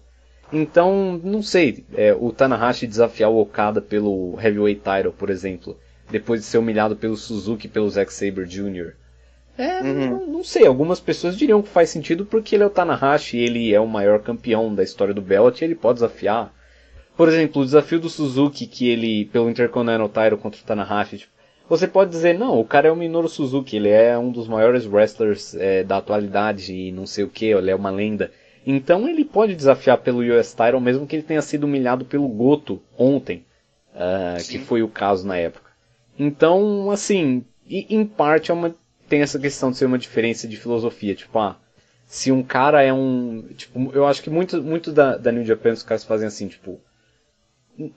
Então, 0.52 1.20
não 1.24 1.42
sei, 1.42 1.84
é, 1.94 2.14
o 2.14 2.32
Tanahashi 2.32 2.86
desafiar 2.86 3.30
o 3.30 3.40
Okada 3.40 3.82
pelo 3.82 4.38
Heavyweight 4.40 4.80
Title, 4.80 5.12
por 5.12 5.28
exemplo, 5.28 5.76
depois 6.10 6.40
de 6.40 6.46
ser 6.46 6.58
humilhado 6.58 6.94
pelo 6.94 7.16
Suzuki 7.16 7.66
e 7.66 7.70
pelo 7.70 7.90
Zack 7.90 8.12
Sabre 8.12 8.46
Jr. 8.46 8.94
É, 9.58 9.82
uhum. 9.82 10.10
não, 10.10 10.26
não, 10.26 10.44
sei, 10.44 10.66
algumas 10.66 11.00
pessoas 11.00 11.36
diriam 11.36 11.60
que 11.60 11.68
faz 11.68 11.90
sentido 11.90 12.24
porque 12.24 12.54
ele 12.54 12.62
é 12.62 12.66
o 12.66 12.70
Tanahashi, 12.70 13.36
ele 13.36 13.74
é 13.74 13.80
o 13.80 13.88
maior 13.88 14.22
campeão 14.22 14.72
da 14.72 14.84
história 14.84 15.12
do 15.12 15.20
Belt 15.20 15.60
e 15.60 15.64
ele 15.64 15.74
pode 15.74 15.96
desafiar 15.96 16.54
por 17.18 17.28
exemplo, 17.28 17.60
o 17.60 17.64
desafio 17.64 17.98
do 17.98 18.08
Suzuki, 18.08 18.64
que 18.64 18.88
ele, 18.88 19.24
pelo 19.24 19.50
Intercontinental 19.50 20.08
Title 20.08 20.38
contra 20.38 20.60
o 20.60 20.64
Tanahashi, 20.64 21.18
tipo, 21.18 21.32
você 21.68 21.86
pode 21.86 22.10
dizer, 22.10 22.38
não, 22.38 22.58
o 22.58 22.64
cara 22.64 22.88
é 22.88 22.92
o 22.92 22.96
Minoru 22.96 23.28
Suzuki, 23.28 23.76
ele 23.76 23.90
é 23.90 24.16
um 24.16 24.30
dos 24.30 24.48
maiores 24.48 24.86
wrestlers 24.86 25.54
é, 25.54 25.84
da 25.84 25.98
atualidade 25.98 26.72
e 26.74 26.90
não 26.90 27.06
sei 27.06 27.24
o 27.24 27.28
que, 27.28 27.46
ele 27.46 27.70
é 27.70 27.74
uma 27.74 27.90
lenda. 27.90 28.30
Então 28.66 29.08
ele 29.08 29.24
pode 29.24 29.54
desafiar 29.54 29.98
pelo 29.98 30.20
US 30.20 30.54
Title, 30.54 30.80
mesmo 30.80 31.06
que 31.06 31.16
ele 31.16 31.22
tenha 31.22 31.42
sido 31.42 31.64
humilhado 31.64 32.04
pelo 32.04 32.28
Goto 32.28 32.82
ontem, 32.96 33.44
uh, 33.94 34.42
que 34.48 34.58
foi 34.58 34.82
o 34.82 34.88
caso 34.88 35.26
na 35.26 35.36
época. 35.36 35.70
Então, 36.18 36.90
assim, 36.90 37.44
em 37.68 38.04
parte 38.04 38.50
é 38.50 38.54
uma, 38.54 38.74
tem 39.08 39.20
essa 39.20 39.38
questão 39.38 39.70
de 39.70 39.76
ser 39.76 39.86
uma 39.86 39.98
diferença 39.98 40.48
de 40.48 40.56
filosofia, 40.56 41.14
tipo, 41.14 41.38
ah, 41.38 41.56
se 42.06 42.32
um 42.32 42.42
cara 42.42 42.82
é 42.82 42.92
um, 42.92 43.46
tipo, 43.56 43.90
eu 43.94 44.06
acho 44.06 44.22
que 44.22 44.30
muito, 44.30 44.62
muito 44.62 44.90
da, 44.90 45.16
da 45.16 45.30
New 45.30 45.44
Japan 45.44 45.72
os 45.72 45.82
caras 45.82 46.04
fazem 46.04 46.26
assim, 46.26 46.48
tipo, 46.48 46.80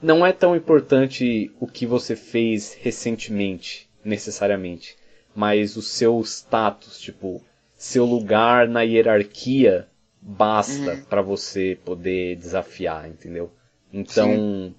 não 0.01 0.25
é 0.25 0.31
tão 0.31 0.55
importante 0.55 1.51
o 1.59 1.65
que 1.65 1.85
você 1.85 2.15
fez 2.15 2.77
recentemente, 2.79 3.89
necessariamente, 4.03 4.95
mas 5.35 5.75
o 5.75 5.81
seu 5.81 6.21
status, 6.21 6.99
tipo, 6.99 7.41
seu 7.75 8.05
lugar 8.05 8.67
na 8.67 8.81
hierarquia 8.81 9.87
basta 10.21 10.91
uhum. 10.91 11.03
para 11.05 11.21
você 11.21 11.77
poder 11.83 12.35
desafiar, 12.35 13.09
entendeu? 13.09 13.51
Então, 13.91 14.29
Sim. 14.29 14.75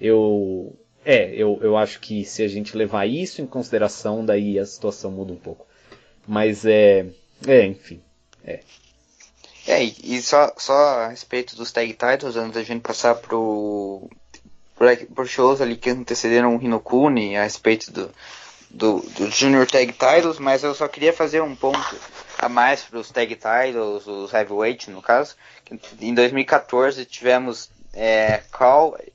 eu 0.00 0.76
é, 1.04 1.34
eu, 1.34 1.58
eu 1.60 1.76
acho 1.76 2.00
que 2.00 2.24
se 2.24 2.42
a 2.42 2.48
gente 2.48 2.76
levar 2.76 3.06
isso 3.06 3.42
em 3.42 3.46
consideração, 3.46 4.24
daí 4.24 4.58
a 4.58 4.64
situação 4.64 5.10
muda 5.10 5.32
um 5.32 5.36
pouco. 5.36 5.66
Mas 6.26 6.64
é, 6.64 7.06
é, 7.46 7.66
enfim, 7.66 8.00
é. 8.42 8.60
É, 9.66 9.82
e 9.82 10.20
só, 10.22 10.52
só 10.56 10.72
a 10.72 11.08
respeito 11.08 11.56
dos 11.56 11.72
tag 11.72 11.92
titles, 11.92 12.36
antes 12.36 12.54
da 12.54 12.62
gente 12.62 12.82
passar 12.82 13.14
pro, 13.14 14.08
por 15.14 15.26
shows 15.26 15.60
ali 15.60 15.76
que 15.76 15.90
antecederam 15.90 16.56
o 16.56 16.62
Hinokuni 16.62 17.36
a 17.36 17.44
respeito 17.44 17.90
do, 17.92 18.10
do, 18.70 19.00
do 19.00 19.30
Junior 19.30 19.66
Tag 19.66 19.92
Titles, 19.92 20.38
mas 20.38 20.62
eu 20.62 20.74
só 20.74 20.88
queria 20.88 21.12
fazer 21.12 21.40
um 21.40 21.54
ponto 21.54 21.96
a 22.38 22.48
mais 22.48 22.82
para 22.82 22.98
os 22.98 23.10
Tag 23.10 23.34
Titles, 23.34 24.06
os 24.06 24.32
Heavyweight 24.32 24.90
no 24.90 25.00
caso. 25.00 25.36
Em 26.00 26.14
2014 26.14 27.04
tivemos 27.04 27.70
é, 27.94 28.42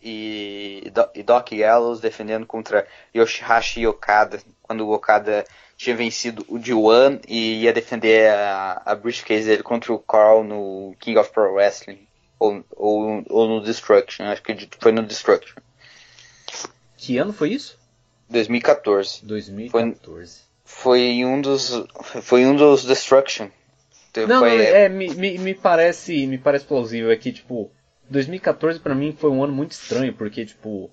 e, 0.02 0.92
e 1.14 1.24
Doc 1.24 1.52
Gallows 1.52 2.00
defendendo 2.00 2.46
contra 2.46 2.88
Yoshihashi 3.16 3.82
e 3.82 3.88
Okada, 3.88 4.40
quando 4.62 4.88
o 4.88 4.94
Okada 4.94 5.46
tinha 5.76 5.96
vencido 5.96 6.46
o 6.48 6.58
D1 6.58 7.22
e 7.28 7.64
ia 7.64 7.74
defender 7.74 8.32
a, 8.32 8.82
a 8.86 8.96
briefcase 8.96 9.46
dele 9.46 9.64
contra 9.64 9.94
o 9.94 10.00
Carl 10.00 10.44
no 10.44 10.96
King 11.00 11.18
of 11.18 11.32
Pro 11.32 11.54
Wrestling. 11.54 12.09
Ou, 12.40 12.64
ou, 12.72 13.24
ou 13.30 13.48
no 13.48 13.62
Destruction, 13.62 14.24
acho 14.26 14.42
que 14.42 14.70
foi 14.80 14.92
no 14.94 15.04
Destruction. 15.04 15.58
Que 16.98 17.18
ano 17.18 17.34
foi 17.34 17.52
isso? 17.52 17.78
2014. 18.30 19.26
2014. 19.26 20.42
Foi, 20.64 21.00
foi 21.00 21.26
um 21.26 21.42
dos. 21.42 21.84
Foi 22.22 22.46
um 22.46 22.56
dos 22.56 22.86
Destruction. 22.86 23.50
Não, 24.28 24.40
foi, 24.40 24.62
é, 24.62 24.90
me, 24.90 25.14
me, 25.14 25.38
me, 25.38 25.54
parece. 25.54 26.26
Me 26.28 26.38
parece 26.38 26.66
plausível. 26.66 27.12
É 27.12 27.16
que, 27.16 27.32
tipo, 27.32 27.72
2014 28.10 28.80
para 28.80 28.96
mim 28.96 29.16
foi 29.18 29.30
um 29.30 29.44
ano 29.44 29.54
muito 29.54 29.72
estranho, 29.72 30.14
porque, 30.14 30.46
tipo. 30.46 30.90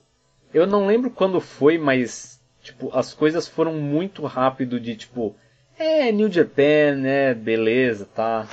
Eu 0.53 0.67
não 0.67 0.87
lembro 0.87 1.11
quando 1.11 1.41
foi, 1.41 1.79
mas. 1.79 2.41
Tipo, 2.63 2.91
as 2.97 3.15
coisas 3.15 3.47
foram 3.47 3.75
muito 3.75 4.25
rápido 4.25 4.81
de 4.81 4.97
tipo. 4.97 5.37
É, 5.79 6.11
New 6.11 6.31
Japan, 6.31 6.97
né? 6.97 7.35
Beleza, 7.35 8.07
tá. 8.07 8.49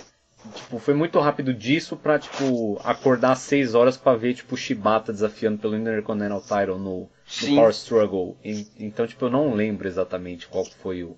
Tipo, 0.52 0.78
foi 0.78 0.94
muito 0.94 1.20
rápido 1.20 1.54
disso 1.54 1.96
pra, 1.96 2.20
tipo, 2.20 2.80
acordar 2.84 3.32
às 3.32 3.39
6 3.39 3.76
horas 3.76 3.96
pra 3.96 4.16
ver, 4.16 4.34
tipo, 4.34 4.58
Shibata 4.58 5.14
desafiando 5.14 5.58
pelo 5.58 5.76
Intercontinental 5.78 6.41
Title 6.41 6.78
no, 6.78 7.10
no 7.41 7.56
Power 7.56 7.70
Struggle. 7.70 8.38
E, 8.44 8.68
então, 8.78 9.08
tipo, 9.08 9.26
eu 9.26 9.30
não 9.30 9.54
lembro 9.54 9.88
exatamente 9.88 10.48
qual 10.48 10.66
foi 10.66 11.04
o... 11.04 11.18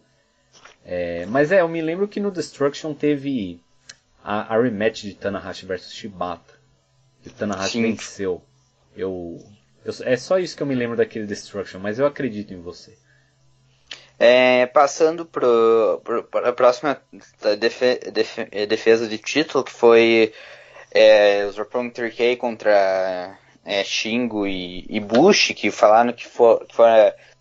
É, 0.86 1.26
mas 1.26 1.52
é, 1.52 1.62
eu 1.62 1.68
me 1.68 1.82
lembro 1.82 2.08
que 2.08 2.20
no 2.20 2.30
Destruction 2.30 2.94
teve 2.94 3.60
a, 4.24 4.54
a 4.54 4.62
rematch 4.62 5.02
de 5.02 5.16
Tanahashi 5.16 5.66
versus 5.66 5.94
Shibata. 5.94 6.54
Que 7.24 7.30
Tanahashi 7.32 7.74
Sim. 7.74 7.82
venceu. 7.82 8.44
Eu, 8.96 9.44
eu, 9.84 9.94
é 10.04 10.16
só 10.16 10.38
isso 10.38 10.56
que 10.56 10.62
eu 10.62 10.68
me 10.68 10.76
lembro 10.76 10.96
daquele 10.96 11.26
Destruction, 11.26 11.80
mas 11.80 11.98
eu 11.98 12.06
acredito 12.06 12.54
em 12.54 12.62
você. 12.62 12.96
É, 14.18 14.66
passando 14.68 15.26
para 15.26 15.46
a 16.48 16.54
próxima 16.54 17.02
defe, 17.60 17.96
defe, 18.12 18.46
defesa 18.66 19.08
de 19.08 19.18
título, 19.18 19.64
que 19.64 19.72
foi 19.72 20.34
é, 20.92 21.46
os 21.46 21.58
Roppongi 21.58 21.92
3K 21.92 22.38
contra 22.38 23.38
é, 23.66 23.84
Shingo 23.84 24.48
e, 24.48 24.86
e, 24.90 25.00
Bush, 25.02 25.52
que 25.54 25.70
falaram 25.70 26.14
que 26.14 26.26
foi, 26.26 26.60
que 26.66 26.74
foi 26.74 26.88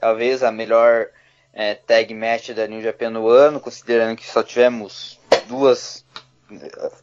talvez 0.01 0.43
a 0.43 0.51
melhor 0.51 1.07
é, 1.53 1.75
tag 1.75 2.13
match 2.13 2.51
da 2.51 2.67
New 2.67 2.83
Japan 2.83 3.11
no 3.11 3.29
ano, 3.29 3.61
considerando 3.61 4.17
que 4.17 4.27
só 4.27 4.43
tivemos 4.43 5.21
duas, 5.47 6.05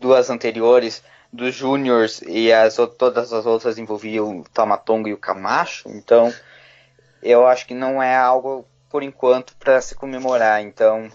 duas 0.02 0.30
anteriores 0.30 1.02
dos 1.32 1.56
Juniors 1.56 2.22
e 2.28 2.52
as, 2.52 2.76
todas 2.98 3.32
as 3.32 3.46
outras 3.46 3.78
envolviam 3.78 4.40
o 4.40 4.44
Tamatonga 4.50 5.10
e 5.10 5.14
o 5.14 5.18
Camacho, 5.18 5.88
então 5.88 6.34
eu 7.24 7.48
acho 7.48 7.66
que 7.66 7.74
não 7.74 8.04
é 8.04 8.16
algo 8.16 8.66
por 8.92 9.02
enquanto 9.02 9.56
para 9.56 9.82
se 9.82 9.96
comemorar. 9.96 10.62
Então, 10.62 11.10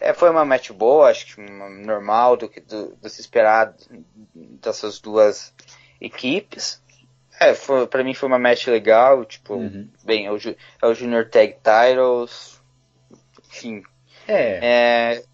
é, 0.00 0.12
foi 0.12 0.30
uma 0.30 0.44
match 0.44 0.70
boa, 0.70 1.10
acho 1.10 1.34
que 1.34 1.40
normal 1.40 2.36
do 2.36 2.48
que 2.48 2.60
do, 2.60 2.94
do 2.96 3.08
se 3.08 3.20
esperar 3.20 3.74
dessas 4.34 5.00
duas 5.00 5.52
equipes. 6.00 6.82
É, 7.40 7.52
foi, 7.52 7.86
pra 7.86 8.04
mim 8.04 8.14
foi 8.14 8.28
uma 8.28 8.38
match 8.38 8.68
legal, 8.68 9.24
tipo, 9.24 9.54
uhum. 9.54 9.90
bem, 10.04 10.26
é 10.26 10.30
o, 10.30 10.36
é 10.36 10.86
o 10.86 10.94
Junior 10.94 11.28
Tag 11.28 11.54
Titles. 11.54 12.60
enfim. 13.48 13.82
É. 14.28 15.14
é 15.16 15.24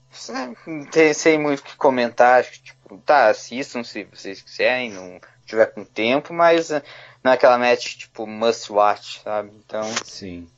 não 0.66 0.84
tem, 0.86 1.12
sei 1.14 1.38
muito 1.38 1.60
o 1.60 1.62
que 1.62 1.76
comentar. 1.76 2.44
Tipo, 2.44 2.98
tá, 2.98 3.28
assistam 3.28 3.84
se 3.84 4.04
vocês 4.04 4.40
quiserem, 4.40 4.90
não 4.90 5.20
tiver 5.44 5.66
com 5.66 5.84
tempo, 5.84 6.32
mas 6.32 6.70
não 7.22 7.32
é 7.32 7.34
aquela 7.34 7.58
match 7.58 7.96
tipo 7.96 8.26
must 8.26 8.72
watch, 8.72 9.20
sabe? 9.22 9.50
Então. 9.64 9.84
Sim. 10.04 10.48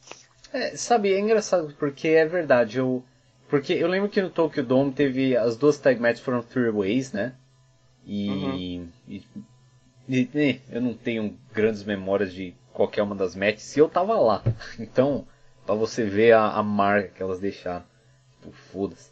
É, 0.52 0.76
sabe, 0.76 1.12
é 1.12 1.18
engraçado 1.18 1.74
porque 1.78 2.08
é 2.08 2.26
verdade, 2.26 2.78
eu. 2.78 3.02
Porque 3.48 3.72
eu 3.72 3.88
lembro 3.88 4.08
que 4.08 4.20
no 4.20 4.30
Tokyo 4.30 4.62
Dome 4.64 4.92
teve. 4.92 5.36
As 5.36 5.56
duas 5.56 5.78
tag 5.78 6.00
matches 6.00 6.20
foram 6.20 6.42
three 6.42 6.70
ways, 6.70 7.12
né? 7.12 7.34
E, 8.04 8.28
uhum. 8.28 8.88
e, 9.08 9.24
e, 10.08 10.28
e, 10.34 10.60
eu 10.70 10.80
não 10.80 10.94
tenho 10.94 11.38
grandes 11.52 11.84
memórias 11.84 12.32
de 12.32 12.54
qualquer 12.72 13.02
uma 13.02 13.14
das 13.14 13.36
matches 13.36 13.76
e 13.76 13.80
eu 13.80 13.88
tava 13.88 14.18
lá. 14.18 14.42
Então, 14.78 15.26
pra 15.64 15.74
você 15.74 16.04
ver 16.04 16.32
a, 16.32 16.50
a 16.50 16.62
marca 16.62 17.08
que 17.08 17.22
elas 17.22 17.38
deixaram. 17.38 17.84
Tipo, 18.40 18.52
foda-se. 18.52 19.10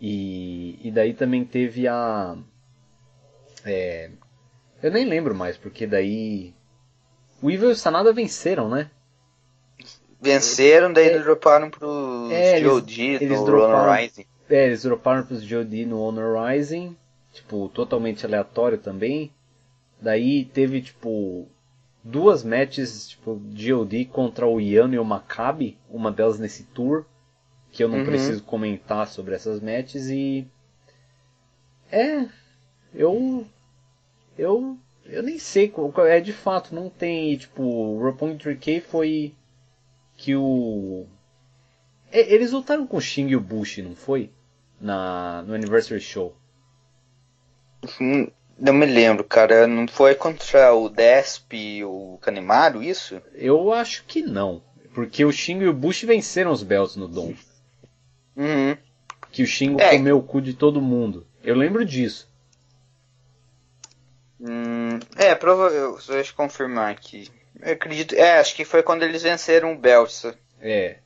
E, 0.00 0.80
e 0.82 0.90
daí 0.90 1.14
também 1.14 1.44
teve 1.44 1.86
a. 1.86 2.36
É, 3.64 4.10
eu 4.82 4.90
nem 4.90 5.04
lembro 5.04 5.34
mais, 5.34 5.56
porque 5.56 5.86
daí. 5.86 6.52
O 7.40 7.50
Evil 7.50 7.70
e 7.70 7.72
o 7.72 7.76
Sanada 7.76 8.12
venceram, 8.12 8.68
né? 8.68 8.90
Venceram, 10.22 10.92
daí 10.92 11.08
é, 11.08 11.10
eles 11.10 11.24
droparam 11.24 11.68
pros 11.68 12.30
é, 12.30 12.60
GOD 12.60 13.02
eles, 13.02 13.40
no 13.40 13.44
droparam, 13.44 13.82
Honor 13.82 13.96
Rising. 13.96 14.26
É, 14.48 14.66
eles 14.66 14.82
droparam 14.84 15.26
pros 15.26 15.44
GOD 15.44 15.84
no 15.84 16.00
Honor 16.00 16.40
Rising. 16.46 16.96
Tipo, 17.32 17.68
totalmente 17.68 18.24
aleatório 18.24 18.78
também. 18.78 19.32
Daí 20.00 20.44
teve, 20.44 20.80
tipo, 20.80 21.48
duas 22.04 22.44
matches, 22.44 23.08
tipo, 23.08 23.34
GOD 23.34 24.04
contra 24.04 24.46
o 24.46 24.60
Yano 24.60 24.94
e 24.94 24.98
o 24.98 25.04
Maccabi. 25.04 25.76
Uma 25.90 26.12
delas 26.12 26.38
nesse 26.38 26.62
tour. 26.64 27.04
Que 27.72 27.82
eu 27.82 27.88
não 27.88 27.98
uhum. 27.98 28.04
preciso 28.04 28.44
comentar 28.44 29.08
sobre 29.08 29.34
essas 29.34 29.60
matches 29.60 30.08
e. 30.08 30.46
É. 31.90 32.26
Eu 32.94 33.44
eu 34.38 34.76
eu 35.06 35.22
nem 35.22 35.38
sei 35.38 35.68
qual 35.68 36.06
é 36.06 36.20
de 36.20 36.32
fato, 36.32 36.74
não 36.74 36.88
tem, 36.88 37.36
tipo, 37.36 37.62
o 37.62 38.00
Roppongi 38.00 38.36
3K 38.36 38.82
foi 38.82 39.34
que 40.22 40.36
o 40.36 41.04
eles 42.12 42.52
lutaram 42.52 42.86
com 42.86 42.96
o 42.96 43.00
Sting 43.00 43.28
e 43.28 43.36
o 43.36 43.40
Bush, 43.40 43.78
não 43.78 43.96
foi? 43.96 44.30
Na 44.80 45.42
no 45.42 45.54
Anniversary 45.54 46.00
Show. 46.00 46.36
Hum, 48.00 48.30
não 48.56 48.72
me 48.72 48.86
lembro, 48.86 49.24
cara. 49.24 49.66
Não 49.66 49.88
foi 49.88 50.14
contra 50.14 50.72
o 50.72 50.88
Desp 50.88 51.54
e 51.54 51.84
o 51.84 52.18
Kanemaru, 52.22 52.82
isso? 52.82 53.20
Eu 53.34 53.72
acho 53.72 54.04
que 54.04 54.22
não. 54.22 54.62
Porque 54.94 55.24
o 55.24 55.32
Shingo 55.32 55.64
e 55.64 55.68
o 55.68 55.74
Bush 55.74 56.04
venceram 56.04 56.52
os 56.52 56.62
belts 56.62 56.94
no 56.94 57.08
Dom. 57.08 57.34
Uhum. 58.36 58.76
Que 59.32 59.42
o 59.42 59.46
Shingo 59.46 59.80
é. 59.80 59.90
comeu 59.90 60.18
o 60.18 60.22
cu 60.22 60.40
de 60.40 60.54
todo 60.54 60.80
mundo. 60.80 61.26
Eu 61.42 61.56
lembro 61.56 61.84
disso. 61.84 62.30
Hum, 64.38 65.00
é, 65.16 65.34
provavelmente. 65.34 66.06
Deixa 66.06 66.30
eu 66.30 66.36
confirmar 66.36 66.90
aqui. 66.92 67.28
Eu 67.60 67.72
acredito. 67.72 68.14
É, 68.14 68.38
acho 68.38 68.54
que 68.54 68.64
foi 68.64 68.82
quando 68.82 69.02
eles 69.02 69.22
venceram 69.22 69.72
o 69.72 69.78
Belsa. 69.78 70.36
É. 70.60 70.96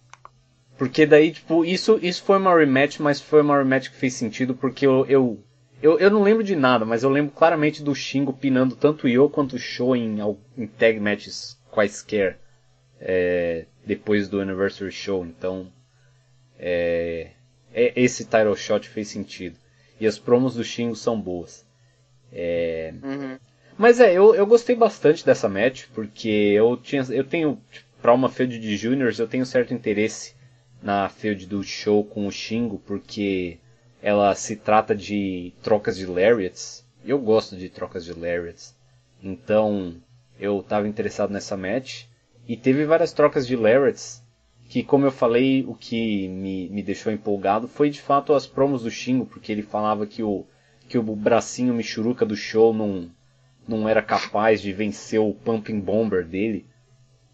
Porque 0.76 1.06
daí, 1.06 1.32
tipo, 1.32 1.64
isso, 1.64 1.98
isso 2.02 2.22
foi 2.22 2.36
uma 2.36 2.54
rematch, 2.54 2.98
mas 3.00 3.20
foi 3.20 3.40
uma 3.40 3.58
rematch 3.58 3.90
que 3.90 3.96
fez 3.96 4.14
sentido 4.14 4.54
porque 4.54 4.86
eu, 4.86 5.06
eu, 5.06 5.42
eu, 5.82 5.98
eu 5.98 6.10
não 6.10 6.22
lembro 6.22 6.44
de 6.44 6.54
nada, 6.54 6.84
mas 6.84 7.02
eu 7.02 7.08
lembro 7.08 7.32
claramente 7.32 7.82
do 7.82 7.94
Shingo 7.94 8.32
pinando 8.32 8.76
tanto 8.76 9.06
o 9.06 9.08
Yo 9.08 9.30
quanto 9.30 9.56
o 9.56 9.58
Show 9.58 9.96
em, 9.96 10.18
em 10.56 10.66
tag 10.66 11.00
matches 11.00 11.58
quaisquer 11.70 12.38
é, 13.00 13.64
depois 13.84 14.28
do 14.28 14.40
Anniversary 14.40 14.92
Show. 14.92 15.24
Então, 15.24 15.72
é, 16.58 17.30
é, 17.72 17.92
esse 17.96 18.24
title 18.24 18.56
shot 18.56 18.88
fez 18.88 19.08
sentido. 19.08 19.56
E 20.00 20.06
as 20.06 20.18
promos 20.18 20.54
do 20.54 20.64
Shingo 20.64 20.96
são 20.96 21.20
boas. 21.20 21.66
É... 22.32 22.92
Uhum. 23.02 23.38
Mas 23.78 24.00
é, 24.00 24.12
eu, 24.12 24.34
eu 24.34 24.46
gostei 24.46 24.74
bastante 24.74 25.24
dessa 25.24 25.48
match, 25.48 25.84
porque 25.94 26.28
eu, 26.28 26.76
tinha, 26.76 27.02
eu 27.10 27.24
tenho, 27.24 27.60
tipo, 27.70 27.86
pra 28.00 28.14
uma 28.14 28.28
field 28.28 28.58
de 28.58 28.76
juniors, 28.76 29.18
eu 29.18 29.28
tenho 29.28 29.44
certo 29.44 29.74
interesse 29.74 30.34
na 30.82 31.08
field 31.08 31.46
do 31.46 31.62
show 31.62 32.04
com 32.04 32.26
o 32.26 32.32
Shingo, 32.32 32.78
porque 32.86 33.58
ela 34.00 34.34
se 34.34 34.56
trata 34.56 34.94
de 34.94 35.52
trocas 35.62 35.96
de 35.96 36.06
lariats. 36.06 36.86
Eu 37.04 37.18
gosto 37.18 37.56
de 37.56 37.68
trocas 37.68 38.04
de 38.04 38.12
lariats. 38.12 38.74
Então, 39.22 39.96
eu 40.38 40.60
estava 40.60 40.88
interessado 40.88 41.32
nessa 41.32 41.56
match. 41.56 42.04
E 42.48 42.56
teve 42.56 42.84
várias 42.84 43.12
trocas 43.12 43.46
de 43.46 43.56
lariats, 43.56 44.22
que 44.68 44.82
como 44.82 45.04
eu 45.04 45.10
falei, 45.10 45.64
o 45.66 45.74
que 45.74 46.28
me, 46.28 46.68
me 46.68 46.82
deixou 46.82 47.12
empolgado 47.12 47.66
foi 47.68 47.90
de 47.90 48.00
fato 48.00 48.32
as 48.32 48.46
promos 48.46 48.82
do 48.82 48.90
Shingo, 48.90 49.26
porque 49.26 49.50
ele 49.50 49.62
falava 49.62 50.06
que 50.06 50.22
o 50.22 50.46
que 50.88 50.96
o 50.96 51.02
bracinho 51.02 51.74
Michuruca 51.74 52.24
do 52.24 52.36
show 52.36 52.72
não, 52.72 53.10
não 53.66 53.88
era 53.88 54.02
capaz 54.02 54.60
de 54.60 54.72
vencer 54.72 55.20
o 55.20 55.34
Pumping 55.34 55.80
Bomber 55.80 56.24
dele, 56.24 56.66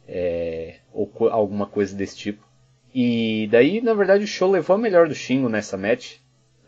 é, 0.07 0.77
ou 0.93 1.07
co 1.07 1.29
alguma 1.29 1.67
coisa 1.67 1.95
desse 1.95 2.17
tipo. 2.17 2.47
E 2.95 3.49
daí, 3.51 3.81
na 3.81 3.95
verdade, 3.95 4.25
o 4.25 4.29
show 4.29 4.51
levou 4.51 4.77
a 4.77 4.79
melhor 4.79 5.09
do 5.09 5.15
Shingo 5.15 5.49
nessa 5.49 5.77
match, 5.77 6.17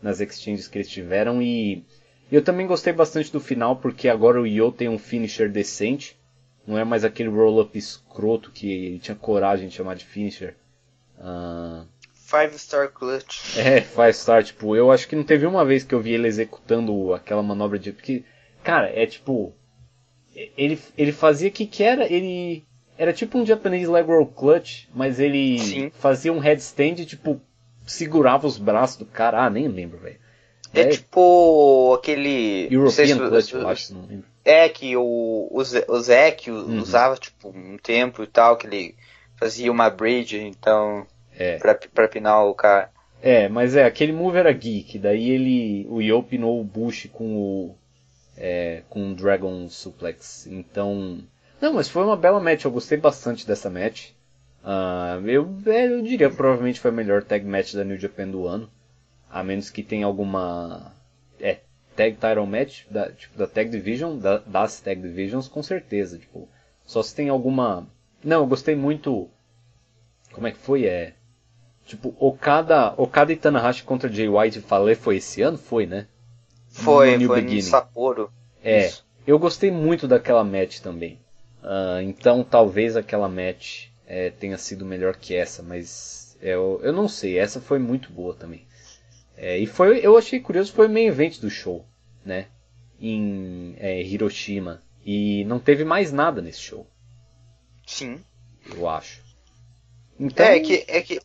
nas 0.01 0.19
exchanges 0.19 0.67
que 0.67 0.77
eles 0.77 0.89
tiveram, 0.89 1.41
e 1.41 1.83
eu 2.31 2.43
também 2.43 2.65
gostei 2.65 2.91
bastante 2.91 3.31
do 3.31 3.39
final, 3.39 3.75
porque 3.75 4.09
agora 4.09 4.41
o 4.41 4.47
Yo 4.47 4.71
tem 4.71 4.89
um 4.89 4.97
finisher 4.97 5.49
decente, 5.49 6.17
não 6.65 6.77
é 6.77 6.83
mais 6.83 7.03
aquele 7.03 7.29
roll-up 7.29 7.77
escroto 7.77 8.51
que 8.51 8.71
ele 8.71 8.99
tinha 8.99 9.15
coragem 9.15 9.67
de 9.67 9.75
chamar 9.75 9.95
de 9.95 10.05
finisher. 10.05 10.55
Uh, 11.19 11.85
Five 12.13 12.57
Star 12.57 12.89
Clutch. 12.89 13.55
É, 13.57 13.81
Five 13.81 14.13
Star, 14.13 14.43
tipo, 14.43 14.75
eu 14.75 14.91
acho 14.91 15.07
que 15.07 15.15
não 15.15 15.23
teve 15.23 15.45
uma 15.45 15.63
vez 15.63 15.83
que 15.83 15.93
eu 15.93 16.01
vi 16.01 16.13
ele 16.13 16.27
executando 16.27 17.13
aquela 17.13 17.43
manobra 17.43 17.77
de. 17.77 17.91
Porque, 17.91 18.25
cara, 18.65 18.91
é 18.93 19.05
tipo. 19.05 19.53
Ele, 20.57 20.77
ele 20.97 21.11
fazia 21.13 21.47
o 21.47 21.51
que 21.51 21.65
que 21.65 21.83
era? 21.83 22.11
Ele. 22.11 22.65
Era 22.97 23.13
tipo 23.13 23.37
um 23.37 23.45
Japanese 23.45 23.87
leg 23.87 24.05
roll 24.07 24.25
clutch, 24.25 24.85
mas 24.93 25.19
ele 25.19 25.59
Sim. 25.59 25.91
fazia 25.99 26.31
um 26.31 26.39
headstand 26.39 27.01
e, 27.01 27.05
tipo, 27.05 27.39
segurava 27.85 28.47
os 28.47 28.57
braços 28.57 28.97
do 28.97 29.05
cara. 29.05 29.45
Ah, 29.45 29.49
nem 29.49 29.67
lembro, 29.67 29.99
velho. 29.99 30.17
É, 30.73 30.81
é, 30.81 30.87
tipo 30.87 31.93
aquele. 31.93 32.67
European 32.71 33.05
se, 33.05 33.15
Clutch, 33.15 33.53
eu 33.53 33.67
acho, 33.67 33.93
não 33.93 34.01
lembro. 34.05 34.25
É, 34.43 34.67
que 34.69 34.95
o, 34.95 35.01
o, 35.01 35.57
o 35.57 35.99
Zek 35.99 36.51
uhum. 36.51 36.79
usava, 36.79 37.15
tipo, 37.17 37.49
um 37.49 37.77
tempo 37.77 38.23
e 38.23 38.27
tal, 38.27 38.57
que 38.57 38.67
ele 38.67 38.95
fazia 39.37 39.71
uma 39.71 39.89
bridge, 39.89 40.37
então. 40.37 41.05
É. 41.37 41.57
Pra, 41.57 41.75
pra 41.75 42.07
pinar 42.07 42.45
o 42.45 42.53
cara. 42.53 42.89
É, 43.21 43.49
mas 43.49 43.75
é, 43.75 43.85
aquele 43.85 44.13
move 44.13 44.37
era 44.37 44.51
geek, 44.51 44.99
daí 44.99 45.29
ele. 45.29 45.85
O 45.89 46.01
Yo 46.01 46.21
pinou 46.23 46.59
o 46.59 46.63
Bush 46.63 47.09
com 47.11 47.35
o. 47.35 47.75
É, 48.37 48.83
com 48.89 49.11
o 49.11 49.15
Dragon 49.15 49.69
Suplex. 49.69 50.47
Então. 50.47 51.19
Não, 51.61 51.73
mas 51.73 51.89
foi 51.89 52.03
uma 52.03 52.17
bela 52.17 52.39
match, 52.39 52.65
eu 52.65 52.71
gostei 52.71 52.97
bastante 52.97 53.47
dessa 53.47 53.69
match. 53.69 54.11
Uh, 54.65 55.27
eu, 55.27 55.57
é, 55.67 55.87
eu 55.87 56.01
diria 56.01 56.29
provavelmente 56.29 56.79
foi 56.79 56.89
a 56.89 56.93
melhor 56.93 57.23
tag 57.23 57.45
match 57.45 57.75
da 57.75 57.83
New 57.83 57.97
Japan 57.97 58.27
do 58.27 58.47
ano. 58.47 58.69
A 59.29 59.43
menos 59.43 59.69
que 59.69 59.83
tenha 59.83 60.05
alguma. 60.05 60.91
É, 61.39 61.59
tag 61.95 62.15
title 62.15 62.45
match, 62.45 62.85
da, 62.89 63.11
tipo, 63.11 63.37
da 63.37 63.47
tag 63.47 63.69
division, 63.69 64.17
da, 64.17 64.39
das 64.39 64.79
tag 64.79 65.01
divisions, 65.01 65.47
com 65.47 65.61
certeza. 65.61 66.17
Tipo, 66.17 66.49
só 66.85 67.03
se 67.03 67.15
tem 67.15 67.29
alguma. 67.29 67.87
Não, 68.23 68.41
eu 68.41 68.47
gostei 68.47 68.75
muito. 68.75 69.29
Como 70.31 70.47
é 70.47 70.51
que 70.51 70.57
foi? 70.57 70.85
É. 70.85 71.13
Tipo, 71.85 72.15
Okada, 72.19 72.93
Okada 72.97 73.31
e 73.31 73.35
Tanahashi 73.35 73.83
contra 73.83 74.11
Jay 74.11 74.27
White 74.27 74.61
Fale 74.61 74.95
foi 74.95 75.17
esse 75.17 75.41
ano? 75.41 75.57
Foi, 75.57 75.85
né? 75.85 76.07
Foi, 76.75 77.17
no 77.17 77.27
foi 77.27 77.41
no 77.41 77.61
Sapporo. 77.61 78.29
É, 78.61 78.87
Isso. 78.87 79.05
eu 79.25 79.39
gostei 79.39 79.71
muito 79.71 80.07
daquela 80.07 80.43
match 80.43 80.79
também. 80.79 81.19
Uh, 81.63 82.01
então 82.03 82.43
talvez 82.43 82.97
aquela 82.97 83.29
match 83.29 83.87
é, 84.05 84.29
tenha 84.29 84.57
sido 84.57 84.85
melhor 84.85 85.15
que 85.15 85.33
essa, 85.33 85.63
mas 85.63 86.37
eu, 86.41 86.79
eu 86.83 86.91
não 86.91 87.07
sei, 87.07 87.39
essa 87.39 87.61
foi 87.61 87.79
muito 87.79 88.11
boa 88.11 88.35
também. 88.35 88.67
É, 89.37 89.57
e 89.57 89.65
foi, 89.65 89.99
eu 89.99 90.17
achei 90.17 90.39
curioso, 90.39 90.73
foi 90.73 90.87
o 90.87 90.91
main 90.91 91.07
event 91.07 91.39
do 91.39 91.49
show, 91.49 91.85
né? 92.25 92.47
Em 92.99 93.75
é, 93.77 94.01
Hiroshima. 94.01 94.81
E 95.05 95.45
não 95.45 95.59
teve 95.59 95.85
mais 95.85 96.11
nada 96.11 96.41
nesse 96.41 96.59
show. 96.59 96.85
Sim. 97.85 98.19
Eu 98.75 98.87
acho. 98.89 99.21
Então... 100.19 100.45
É, 100.45 100.57
é, 100.57 100.59
que, 100.59 100.85
é 100.87 101.01
que 101.01 101.21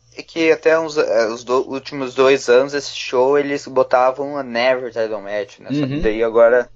até 0.53 0.79
uns, 0.79 0.97
é, 0.97 1.27
os 1.27 1.43
do, 1.43 1.69
últimos 1.69 2.13
dois 2.13 2.49
anos 2.49 2.73
esse 2.73 2.95
show 2.95 3.37
eles 3.37 3.67
botavam 3.67 4.37
a 4.37 4.43
Never 4.43 4.91
Title 4.91 5.21
Match, 5.21 5.59
né? 5.59 5.69
Uhum. 5.69 5.79
Só 5.79 5.87
que 5.87 5.93
uhum. 5.93 6.01
daí 6.01 6.23
agora 6.23 6.69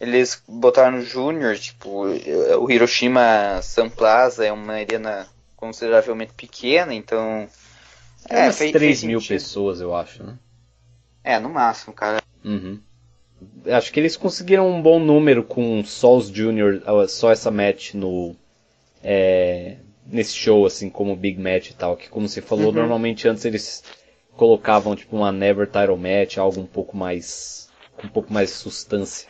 eles 0.00 0.42
botaram 0.48 0.98
no 0.98 1.02
Junior, 1.04 1.56
tipo, 1.58 2.06
o 2.06 2.70
Hiroshima 2.70 3.60
Sun 3.62 3.90
Plaza 3.90 4.46
é 4.46 4.50
uma 4.50 4.72
arena 4.74 5.28
consideravelmente 5.54 6.32
pequena, 6.32 6.94
então. 6.94 7.46
É, 8.28 8.44
umas 8.44 8.56
fez, 8.56 8.72
3 8.72 9.04
mil 9.04 9.20
pessoas, 9.20 9.80
eu 9.80 9.94
acho, 9.94 10.24
né? 10.24 10.38
É, 11.22 11.38
no 11.38 11.50
máximo, 11.50 11.92
cara. 11.92 12.22
Uhum. 12.42 12.80
Acho 13.66 13.92
que 13.92 14.00
eles 14.00 14.16
conseguiram 14.16 14.68
um 14.68 14.80
bom 14.80 14.98
número 14.98 15.44
com 15.44 15.84
só 15.84 16.16
os 16.16 16.28
Junior, 16.28 16.82
só 17.08 17.30
essa 17.30 17.50
match 17.50 17.94
no. 17.94 18.34
É, 19.02 19.76
nesse 20.06 20.34
show, 20.34 20.66
assim, 20.66 20.88
como 20.90 21.16
Big 21.16 21.40
Match 21.40 21.70
e 21.70 21.74
tal, 21.74 21.96
que 21.96 22.08
como 22.08 22.28
você 22.28 22.40
falou, 22.40 22.66
uhum. 22.66 22.72
normalmente 22.72 23.28
antes 23.28 23.44
eles 23.44 23.82
colocavam 24.36 24.96
tipo 24.96 25.16
uma 25.16 25.30
Never 25.30 25.66
Title 25.66 25.96
Match, 25.96 26.38
algo 26.38 26.60
um 26.60 26.66
pouco 26.66 26.96
mais. 26.96 27.68
com 27.96 28.06
um 28.06 28.10
pouco 28.10 28.32
mais 28.32 28.50
de 28.50 28.56
substância. 28.56 29.28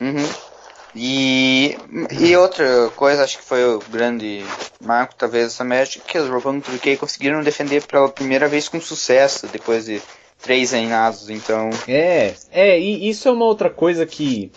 Uhum. 0.00 0.50
E, 0.94 1.76
e 2.18 2.36
outra 2.36 2.90
coisa, 2.96 3.22
acho 3.22 3.38
que 3.38 3.44
foi 3.44 3.64
o 3.64 3.78
grande 3.90 4.44
marco, 4.80 5.14
talvez, 5.14 5.46
essa 5.46 5.64
match, 5.64 5.98
que 5.98 6.18
os 6.18 6.28
Roppongi 6.28 6.62
3K 6.62 6.96
conseguiram 6.98 7.42
defender 7.42 7.86
pela 7.86 8.08
primeira 8.08 8.48
vez 8.48 8.68
com 8.68 8.80
sucesso, 8.80 9.46
depois 9.46 9.84
de 9.84 10.02
três 10.42 10.72
reinados, 10.72 11.30
então... 11.30 11.70
É, 11.86 12.34
é, 12.50 12.80
e 12.80 13.08
isso 13.08 13.28
é 13.28 13.30
uma 13.30 13.44
outra 13.44 13.70
coisa 13.70 14.04
que, 14.04 14.50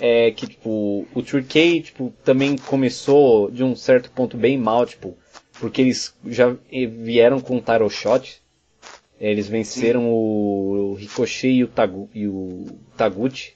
é, 0.00 0.30
que 0.30 0.46
tipo, 0.46 1.06
o 1.14 1.22
3K, 1.22 1.82
tipo, 1.82 2.12
também 2.24 2.56
começou 2.56 3.50
de 3.50 3.62
um 3.62 3.76
certo 3.76 4.10
ponto 4.10 4.36
bem 4.36 4.56
mal, 4.56 4.86
tipo, 4.86 5.16
porque 5.60 5.80
eles 5.82 6.14
já 6.26 6.56
vieram 6.70 7.40
com 7.40 7.56
o 7.56 7.60
title 7.60 7.90
shot, 7.90 8.40
eles 9.20 9.48
venceram 9.48 10.10
o, 10.10 10.90
o 10.90 10.94
Ricochet 10.94 11.52
e 11.52 11.64
o, 11.64 11.68
Tagu, 11.68 12.10
e 12.12 12.26
o 12.26 12.66
Taguchi, 12.96 13.54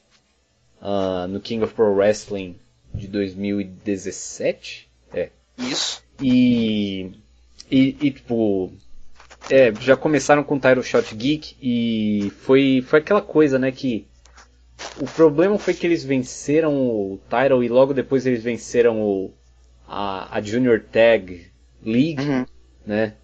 uh, 0.81 1.27
no 1.27 1.41
King 1.41 1.65
of 1.65 1.75
Pro 1.75 1.95
Wrestling 1.95 2.57
de 2.95 3.09
2017. 3.09 4.89
É. 5.13 5.31
Isso. 5.59 6.05
E, 6.23 7.11
e, 7.71 7.97
e 8.01 8.11
tipo, 8.11 8.73
é, 9.51 9.73
já 9.81 9.97
começaram 9.97 10.45
com 10.45 10.57
o 10.57 10.61
Title 10.61 10.83
Shot 10.83 11.15
Geek 11.15 11.57
e 11.61 12.31
foi, 12.43 12.85
foi 12.87 13.01
aquela 13.01 13.23
coisa, 13.23 13.59
né, 13.59 13.73
que 13.73 14.07
o 15.01 15.07
problema 15.07 15.59
foi 15.59 15.75
que 15.75 15.87
eles 15.87 16.05
venceram 16.05 16.75
o 16.75 17.19
Title 17.29 17.65
e 17.65 17.69
logo 17.69 17.95
depois 17.95 18.27
eles 18.27 18.43
venceram 18.43 19.01
o, 19.01 19.33
a, 19.87 20.37
a 20.37 20.41
Junior 20.41 20.81
Tag 20.81 21.47
League, 21.85 22.23
uhum. 22.23 22.47
né? 22.85 23.15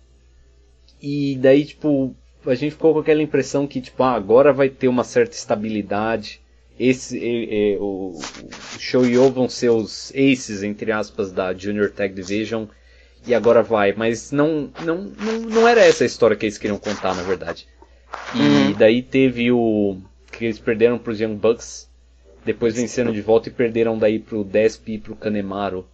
E 1.01 1.37
daí, 1.41 1.65
tipo, 1.65 2.15
a 2.47 2.55
gente 2.55 2.73
ficou 2.73 2.95
com 2.95 3.01
aquela 3.01 3.23
impressão 3.23 3.67
que, 3.67 3.81
tipo, 3.81 4.03
ah, 4.03 4.13
agora 4.13 4.53
vai 4.53 4.69
ter 4.69 4.89
uma 4.89 5.05
certa 5.05 5.35
estabilidade 5.35 6.43
esse 6.79 7.19
é, 7.19 7.75
é, 7.75 7.79
o, 7.79 8.19
o 8.19 8.79
Shoyo 8.79 9.31
vão 9.31 9.49
ser 9.49 9.71
os 9.71 10.11
aces 10.11 10.63
entre 10.63 10.91
aspas 10.91 11.31
da 11.31 11.53
Junior 11.53 11.91
Tag 11.91 12.15
Division 12.15 12.65
e 13.27 13.35
agora 13.35 13.63
vai, 13.63 13.93
mas 13.93 14.33
não 14.33 14.71
não, 14.85 15.05
não, 15.05 15.41
não 15.41 15.69
era 15.69 15.81
essa 15.81 16.03
a 16.03 16.07
história 16.07 16.37
que 16.37 16.45
eles 16.45 16.59
queriam 16.59 16.79
contar 16.79 17.15
na 17.15 17.23
verdade. 17.23 17.69
E 18.35 18.39
uhum. 18.39 18.73
daí 18.73 19.03
teve 19.03 19.53
o 19.53 19.99
que 20.43 20.47
eles 20.47 20.59
perderam 20.59 20.99
para 20.99 21.13
os 21.13 21.21
Young 21.21 21.37
Bucks, 21.37 21.89
depois 22.45 22.75
venceram 22.75 23.13
de 23.13 23.23
volta 23.23 23.49
e 23.49 23.53
perderam 23.53 23.97
daí 23.97 24.19
pro 24.19 24.43
Desp 24.43 24.89
e 24.89 24.99
pro 24.99 25.15
Kanemaru. 25.15 25.87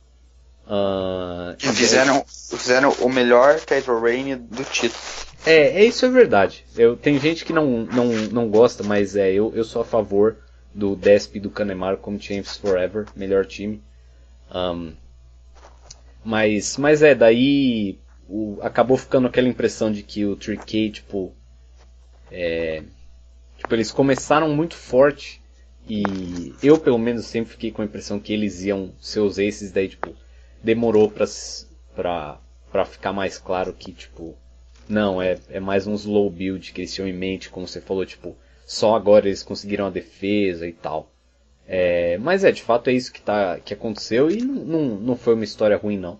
Uh, 0.64 1.55
fizeram, 1.59 2.24
fizeram 2.26 2.90
o 3.01 3.11
melhor 3.11 3.61
title 3.61 4.01
reign 4.01 4.36
do 4.36 4.64
título. 4.64 5.03
É, 5.44 5.82
é 5.82 5.84
isso 5.84 6.07
é 6.07 6.09
verdade. 6.09 6.64
Eu, 6.74 6.96
tem 6.96 7.20
gente 7.20 7.44
que 7.44 7.53
não, 7.53 7.84
não, 7.84 8.07
não 8.32 8.49
gosta, 8.49 8.82
mas 8.82 9.16
é, 9.16 9.30
eu, 9.30 9.53
eu 9.55 9.64
sou 9.64 9.82
a 9.82 9.84
favor 9.84 10.38
do 10.74 10.96
Desp 10.96 11.36
e 11.36 11.40
do 11.40 11.51
Canemar 11.51 11.99
como 11.99 12.20
Champions 12.20 12.57
Forever, 12.57 13.05
melhor 13.14 13.44
time. 13.44 13.82
Um, 14.55 14.94
mas, 16.24 16.78
mas 16.78 17.03
é, 17.03 17.14
daí 17.14 17.99
o, 18.26 18.59
acabou 18.62 18.96
ficando 18.96 19.28
aquela 19.28 19.49
impressão 19.49 19.92
de 19.92 20.03
que 20.03 20.24
o 20.24 20.36
3K, 20.36 20.92
tipo, 20.92 21.34
é, 22.30 22.82
tipo, 23.69 23.75
eles 23.75 23.93
começaram 23.93 24.49
muito 24.49 24.75
forte 24.75 25.43
e 25.87 26.55
eu 26.62 26.79
pelo 26.79 26.99
menos 26.99 27.27
sempre 27.27 27.53
fiquei 27.53 27.71
com 27.71 27.83
a 27.83 27.85
impressão 27.85 28.19
que 28.19 28.33
eles 28.33 28.62
iam 28.64 28.93
ser 28.99 29.21
os 29.21 29.39
aces, 29.39 29.71
daí 29.71 29.89
tipo, 29.89 30.14
demorou 30.62 31.11
pra, 31.11 31.27
pra, 31.95 32.41
pra 32.73 32.85
ficar 32.87 33.12
mais 33.12 33.39
claro 33.39 33.75
que, 33.75 33.93
tipo, 33.93 34.35
não, 34.89 35.21
é, 35.21 35.39
é 35.51 35.61
mais 35.61 35.87
um 35.87 35.95
slow 35.95 36.31
build 36.31 36.73
que 36.73 36.81
eles 36.81 36.95
tinham 36.95 37.07
em 37.07 37.12
mente, 37.12 37.51
como 37.51 37.69
você 37.69 37.81
falou, 37.81 38.07
tipo, 38.07 38.35
só 38.66 38.95
agora 38.95 39.27
eles 39.27 39.43
conseguiram 39.43 39.87
a 39.87 39.91
defesa 39.91 40.66
e 40.66 40.73
tal. 40.73 41.12
É, 41.66 42.16
mas 42.19 42.45
é, 42.45 42.51
de 42.51 42.62
fato 42.62 42.89
é 42.89 42.95
isso 42.95 43.12
que, 43.12 43.21
tá, 43.21 43.61
que 43.61 43.75
aconteceu 43.75 44.31
e 44.31 44.41
não, 44.41 44.97
não, 44.97 45.14
foi 45.14 45.35
uma 45.35 45.45
história 45.45 45.77
ruim 45.77 45.99
não. 45.99 46.19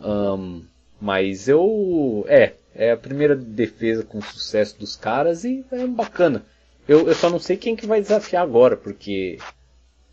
Um, 0.00 0.62
mas 1.00 1.48
eu. 1.48 2.24
É, 2.28 2.52
é 2.72 2.92
a 2.92 2.96
primeira 2.96 3.34
defesa 3.34 4.04
com 4.04 4.20
sucesso 4.20 4.78
dos 4.78 4.94
caras 4.94 5.44
e 5.44 5.64
é 5.72 5.84
bacana. 5.88 6.44
Eu, 6.88 7.08
eu 7.08 7.14
só 7.14 7.28
não 7.28 7.38
sei 7.38 7.56
quem 7.56 7.74
que 7.74 7.86
vai 7.86 8.00
desafiar 8.00 8.42
agora, 8.42 8.76
porque. 8.76 9.38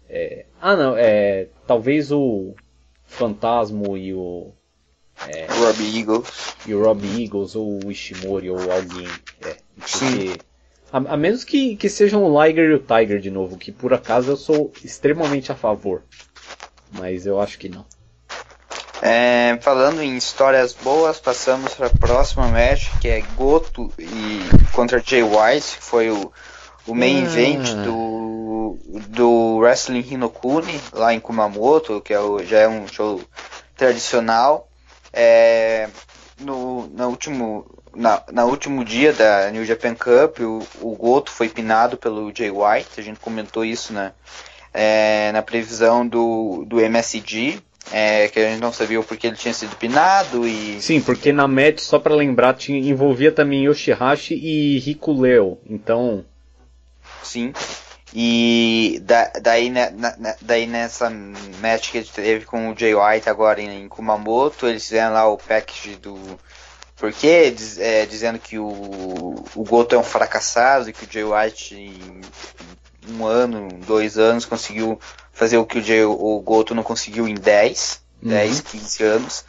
É, 0.10 0.46
ah 0.62 0.76
não, 0.76 0.96
é. 0.98 1.48
Talvez 1.68 2.12
o 2.12 2.54
Fantasma 3.06 3.98
e 3.98 4.14
o. 4.14 4.52
É, 5.28 5.46
Robbie 5.46 6.00
Eagles. 6.00 6.56
E 6.66 6.74
o 6.74 6.84
Robbie 6.84 7.24
Eagles 7.24 7.56
ou 7.56 7.80
o 7.84 7.92
Ishimori 7.92 8.50
ou 8.50 8.60
alguém. 8.72 9.08
É, 9.42 9.58
porque 9.76 9.98
Sim. 9.98 10.36
A, 10.92 10.98
a, 10.98 11.18
menos 11.18 11.44
que, 11.44 11.76
que 11.76 11.90
sejam 11.90 12.24
o 12.24 12.44
Liger 12.44 12.70
e 12.70 12.74
o 12.74 12.80
Tiger 12.80 13.20
de 13.20 13.32
novo, 13.32 13.58
que 13.58 13.72
por 13.72 13.94
acaso 13.94 14.32
eu 14.32 14.38
sou 14.38 14.72
extremamente 14.84 15.52
a 15.52 15.56
favor. 15.56 16.04
Mas 16.92 17.26
eu 17.26 17.40
acho 17.40 17.58
que 17.58 17.70
não. 17.70 17.86
É, 19.02 19.58
falando 19.62 20.02
em 20.02 20.16
histórias 20.16 20.72
boas, 20.74 21.20
passamos 21.20 21.74
para 21.74 21.88
a 21.88 21.90
próxima 21.90 22.48
match, 22.48 22.88
que 23.02 23.10
é 23.10 23.22
Goto 23.36 23.92
e 24.00 24.40
contra 24.72 25.04
Jay 25.06 25.24
White, 25.24 25.78
que 25.78 25.84
foi 25.84 26.10
o, 26.10 26.32
o 26.88 26.94
main 26.94 27.24
ah. 27.24 27.26
event 27.26 27.74
do, 27.84 28.78
do 29.08 29.58
Wrestling 29.58 30.06
Hinokuni, 30.10 30.80
lá 30.92 31.14
em 31.14 31.20
Kumamoto, 31.20 32.02
que 32.02 32.14
é 32.14 32.20
o, 32.20 32.44
já 32.44 32.60
é 32.60 32.68
um 32.68 32.88
show 32.88 33.22
tradicional. 33.76 34.68
É, 35.12 35.90
no, 36.40 36.88
no 36.88 37.08
último 37.08 37.66
na, 37.96 38.22
na 38.32 38.46
último 38.46 38.84
dia 38.84 39.14
da 39.14 39.50
New 39.52 39.64
Japan 39.66 39.96
Cup, 39.96 40.40
o, 40.40 40.66
o 40.82 40.96
Goto 40.96 41.32
foi 41.32 41.50
pinado 41.50 41.98
pelo 41.98 42.32
Jay 42.36 42.50
White, 42.50 43.00
a 43.00 43.02
gente 43.02 43.20
comentou 43.20 43.64
isso 43.64 43.94
né, 43.94 44.14
é, 44.74 45.32
na 45.32 45.42
previsão 45.42 46.08
do, 46.08 46.66
do 46.66 46.80
MSG, 46.80 47.60
é, 47.92 48.28
que 48.30 48.40
a 48.40 48.50
gente 48.50 48.62
não 48.62 48.74
sabia 48.74 49.02
porque 49.04 49.28
ele 49.28 49.36
tinha 49.36 49.54
sido 49.54 49.76
pinado 49.76 50.48
e... 50.48 50.82
Sim, 50.82 51.02
porque 51.02 51.32
na 51.32 51.48
match, 51.48 51.80
só 51.80 52.00
para 52.00 52.16
lembrar, 52.16 52.56
tinha, 52.56 52.80
envolvia 52.80 53.32
também 53.32 53.66
Yoshihashi 53.66 54.34
e 54.34 54.80
Riku 54.80 55.14
Leo, 55.14 55.60
então... 55.70 56.26
Sim, 57.24 57.54
e 58.14 59.02
da, 59.04 59.32
daí, 59.42 59.70
na, 59.70 59.90
na, 59.90 60.36
daí 60.40 60.68
nessa 60.68 61.10
match 61.10 61.92
que 61.92 61.98
ele 61.98 62.10
teve 62.14 62.46
com 62.46 62.70
o 62.70 62.78
Jay 62.78 62.94
White 62.94 63.28
agora 63.28 63.60
em, 63.60 63.84
em 63.84 63.88
Kumamoto, 63.88 64.68
eles 64.68 64.84
fizeram 64.84 65.14
lá 65.14 65.28
o 65.28 65.38
package 65.38 65.96
do 65.96 66.40
porque 66.96 67.52
diz, 67.52 67.80
é, 67.80 68.06
dizendo 68.06 68.40
que 68.40 68.58
o, 68.58 69.44
o 69.56 69.64
Goto 69.64 69.96
é 69.96 69.98
um 69.98 70.04
fracassado 70.04 70.90
e 70.90 70.94
que 70.94 71.06
o 71.06 71.12
Jay 71.12 71.24
White 71.24 71.76
em 71.76 72.22
um 73.10 73.26
ano, 73.26 73.68
dois 73.86 74.18
anos 74.18 74.46
conseguiu 74.46 75.00
fazer 75.34 75.58
o 75.58 75.66
que 75.66 75.80
o, 75.80 75.84
Jay, 75.84 76.06
o 76.06 76.40
Goto 76.40 76.74
não 76.74 76.84
conseguiu 76.84 77.28
em 77.28 77.34
10, 77.34 78.02
uhum. 78.22 78.30
10, 78.30 78.62
15 78.62 79.04
anos. 79.04 79.46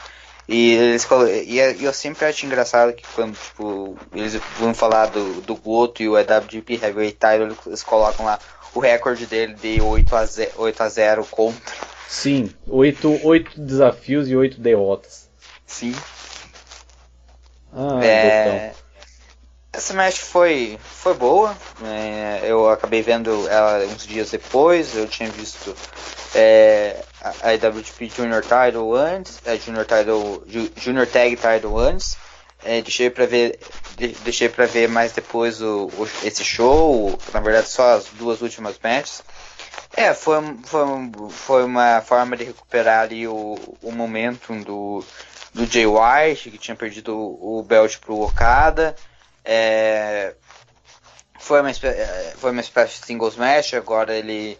E, 0.46 0.72
eles, 0.74 1.08
e 1.46 1.84
eu 1.84 1.92
sempre 1.92 2.26
acho 2.26 2.44
engraçado 2.44 2.92
que 2.92 3.04
quando 3.14 3.34
tipo, 3.34 3.96
eles 4.12 4.34
vão 4.58 4.74
falar 4.74 5.06
do, 5.06 5.40
do 5.40 5.56
Goto 5.56 6.02
e 6.02 6.08
o 6.08 6.18
EWGP 6.18 6.74
Heavyweight 6.74 7.18
Title, 7.18 7.56
eles 7.66 7.82
colocam 7.82 8.26
lá 8.26 8.38
o 8.74 8.80
recorde 8.80 9.26
dele 9.26 9.54
de 9.54 9.80
8 9.80 10.16
a 10.16 10.26
0, 10.26 10.52
8 10.56 10.82
a 10.82 10.88
0 10.88 11.26
contra. 11.30 11.74
Sim, 12.08 12.52
8, 12.68 13.20
8 13.22 13.60
desafios 13.60 14.28
e 14.28 14.36
8 14.36 14.60
derrotas. 14.60 15.30
Sim. 15.66 15.94
Ah, 17.72 18.04
é, 18.04 18.72
essa 19.74 19.92
match 19.92 20.18
foi, 20.18 20.78
foi 20.82 21.14
boa. 21.14 21.56
É, 21.84 22.42
eu 22.44 22.68
acabei 22.70 23.02
vendo 23.02 23.48
ela 23.48 23.84
uns 23.86 24.06
dias 24.06 24.30
depois. 24.30 24.96
Eu 24.96 25.08
tinha 25.08 25.28
visto 25.28 25.74
é, 26.34 27.02
a 27.42 27.54
IWGP 27.54 28.08
Junior 28.08 28.42
Title 28.42 28.94
antes, 28.94 29.40
a 29.44 29.56
Junior 29.56 29.84
Title, 29.84 30.44
Junior 30.76 31.06
Tag 31.06 31.36
Title 31.36 31.78
antes. 31.78 32.16
É, 32.62 32.80
deixei 32.80 33.10
para 33.10 33.26
ver, 33.26 33.58
deixei 34.22 34.48
para 34.48 34.64
ver 34.64 34.88
mais 34.88 35.12
depois 35.12 35.60
o, 35.60 35.90
o, 35.98 36.08
esse 36.22 36.44
show. 36.44 37.18
Na 37.32 37.40
verdade, 37.40 37.68
só 37.68 37.96
as 37.96 38.06
duas 38.12 38.40
últimas 38.40 38.76
matches. 38.82 39.22
É, 39.96 40.14
foi, 40.14 40.36
foi, 40.64 40.86
foi 41.30 41.64
uma 41.64 42.00
forma 42.00 42.36
de 42.36 42.44
recuperar 42.44 43.02
ali 43.02 43.26
o, 43.28 43.56
o 43.82 43.92
momentum 43.92 44.60
do, 44.60 45.04
do 45.52 45.66
Jay 45.66 45.86
White, 45.86 46.50
que 46.50 46.58
tinha 46.58 46.74
perdido 46.74 47.14
o, 47.16 47.58
o 47.58 47.62
belt 47.62 47.98
pro 47.98 48.20
Okada. 48.20 48.96
É, 49.44 50.34
foi, 51.38 51.60
uma, 51.60 51.70
é, 51.70 52.34
foi 52.38 52.50
uma 52.50 52.60
espécie 52.60 53.00
de 53.00 53.06
singles 53.06 53.36
match, 53.36 53.74
agora 53.74 54.14
ele. 54.14 54.58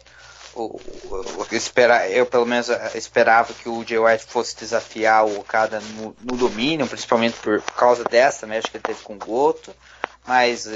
O, 0.55 0.80
o, 1.07 1.47
espera, 1.51 2.09
eu 2.09 2.26
pelo 2.26 2.47
menos 2.47 2.68
esperava 2.95 3.53
que 3.53 3.68
o 3.68 3.85
Jay 3.85 3.99
White 3.99 4.26
fosse 4.26 4.57
desafiar 4.57 5.24
o 5.26 5.41
Okada 5.41 5.80
no, 5.80 6.14
no 6.22 6.37
domínio, 6.37 6.87
principalmente 6.87 7.37
por, 7.41 7.61
por, 7.61 7.74
causa 7.74 8.05
dessa 8.05 8.47
match 8.47 8.70
que 8.70 8.76
ele 8.76 8.85
teve 8.85 9.03
com 9.03 9.14
o 9.14 9.18
Goto, 9.18 9.74
mas 10.24 10.66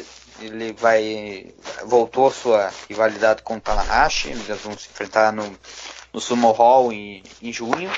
ele 0.40 0.72
vai 0.72 1.54
voltou 1.84 2.28
sua 2.32 2.72
rivalidade 2.88 3.42
com 3.42 3.56
o 3.56 3.60
Tanahashi, 3.60 4.30
eles 4.30 4.46
vão 4.62 4.76
se 4.76 4.88
enfrentar 4.88 5.32
no, 5.32 5.56
no 6.12 6.20
Sumo 6.20 6.50
Hall 6.50 6.92
em, 6.92 7.22
em 7.40 7.52
junho. 7.52 7.90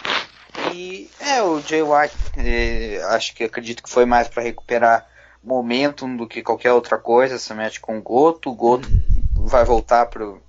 E 0.74 1.10
é, 1.20 1.42
o 1.42 1.60
Jay 1.60 1.82
White, 1.82 2.14
eh, 2.36 3.00
acho 3.08 3.34
que 3.34 3.44
acredito 3.44 3.82
que 3.82 3.88
foi 3.88 4.04
mais 4.04 4.28
para 4.28 4.42
recuperar 4.42 5.09
momentum 5.42 6.16
do 6.16 6.26
que 6.26 6.42
qualquer 6.42 6.72
outra 6.72 6.98
coisa, 6.98 7.36
essa 7.36 7.54
match 7.54 7.78
com 7.80 7.98
o 7.98 8.02
Goto. 8.02 8.50
O 8.50 8.54
Goto 8.54 8.88
vai 9.36 9.64
voltar 9.64 10.06
pro, 10.06 10.42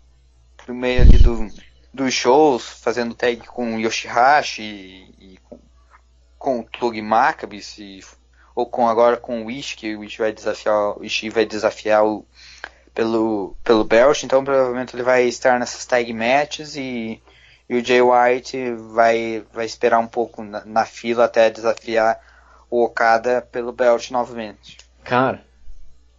pro 0.57 0.73
meio 0.73 1.01
ali 1.01 1.17
do, 1.17 1.47
dos 1.93 2.13
shows, 2.13 2.63
fazendo 2.63 3.15
tag 3.15 3.45
com 3.47 3.75
o 3.75 3.79
Yoshihashi 3.79 4.61
e, 4.61 5.33
e 5.33 5.37
com, 5.47 5.59
com 6.37 6.59
o 6.59 6.63
Tug 6.63 7.01
Maccabis 7.01 7.77
e 7.77 8.01
ou 8.53 8.65
com 8.65 8.87
agora 8.87 9.17
com 9.17 9.41
o 9.41 9.45
Wish, 9.45 9.75
que 9.75 9.95
o 9.95 9.99
Wish 9.99 10.17
vai 10.17 10.31
desafiar, 10.31 10.97
o 10.97 11.01
vai 11.31 11.45
desafiar 11.45 12.05
o, 12.05 12.25
pelo, 12.93 13.55
pelo 13.63 13.83
belt, 13.83 14.23
então 14.23 14.43
provavelmente 14.43 14.95
ele 14.95 15.03
vai 15.03 15.23
estar 15.23 15.59
nessas 15.59 15.85
tag 15.85 16.11
matches 16.13 16.75
e, 16.75 17.21
e 17.69 17.75
o 17.75 17.83
Jay 17.83 18.01
White 18.01 18.73
vai, 18.93 19.45
vai 19.53 19.65
esperar 19.65 19.99
um 19.99 20.07
pouco 20.07 20.43
na, 20.43 20.65
na, 20.65 20.85
fila 20.85 21.25
até 21.25 21.49
desafiar 21.49 22.19
o 22.69 22.83
Okada 22.83 23.41
pelo 23.51 23.71
belt 23.71 24.11
novamente. 24.11 24.77
Cara, 25.03 25.43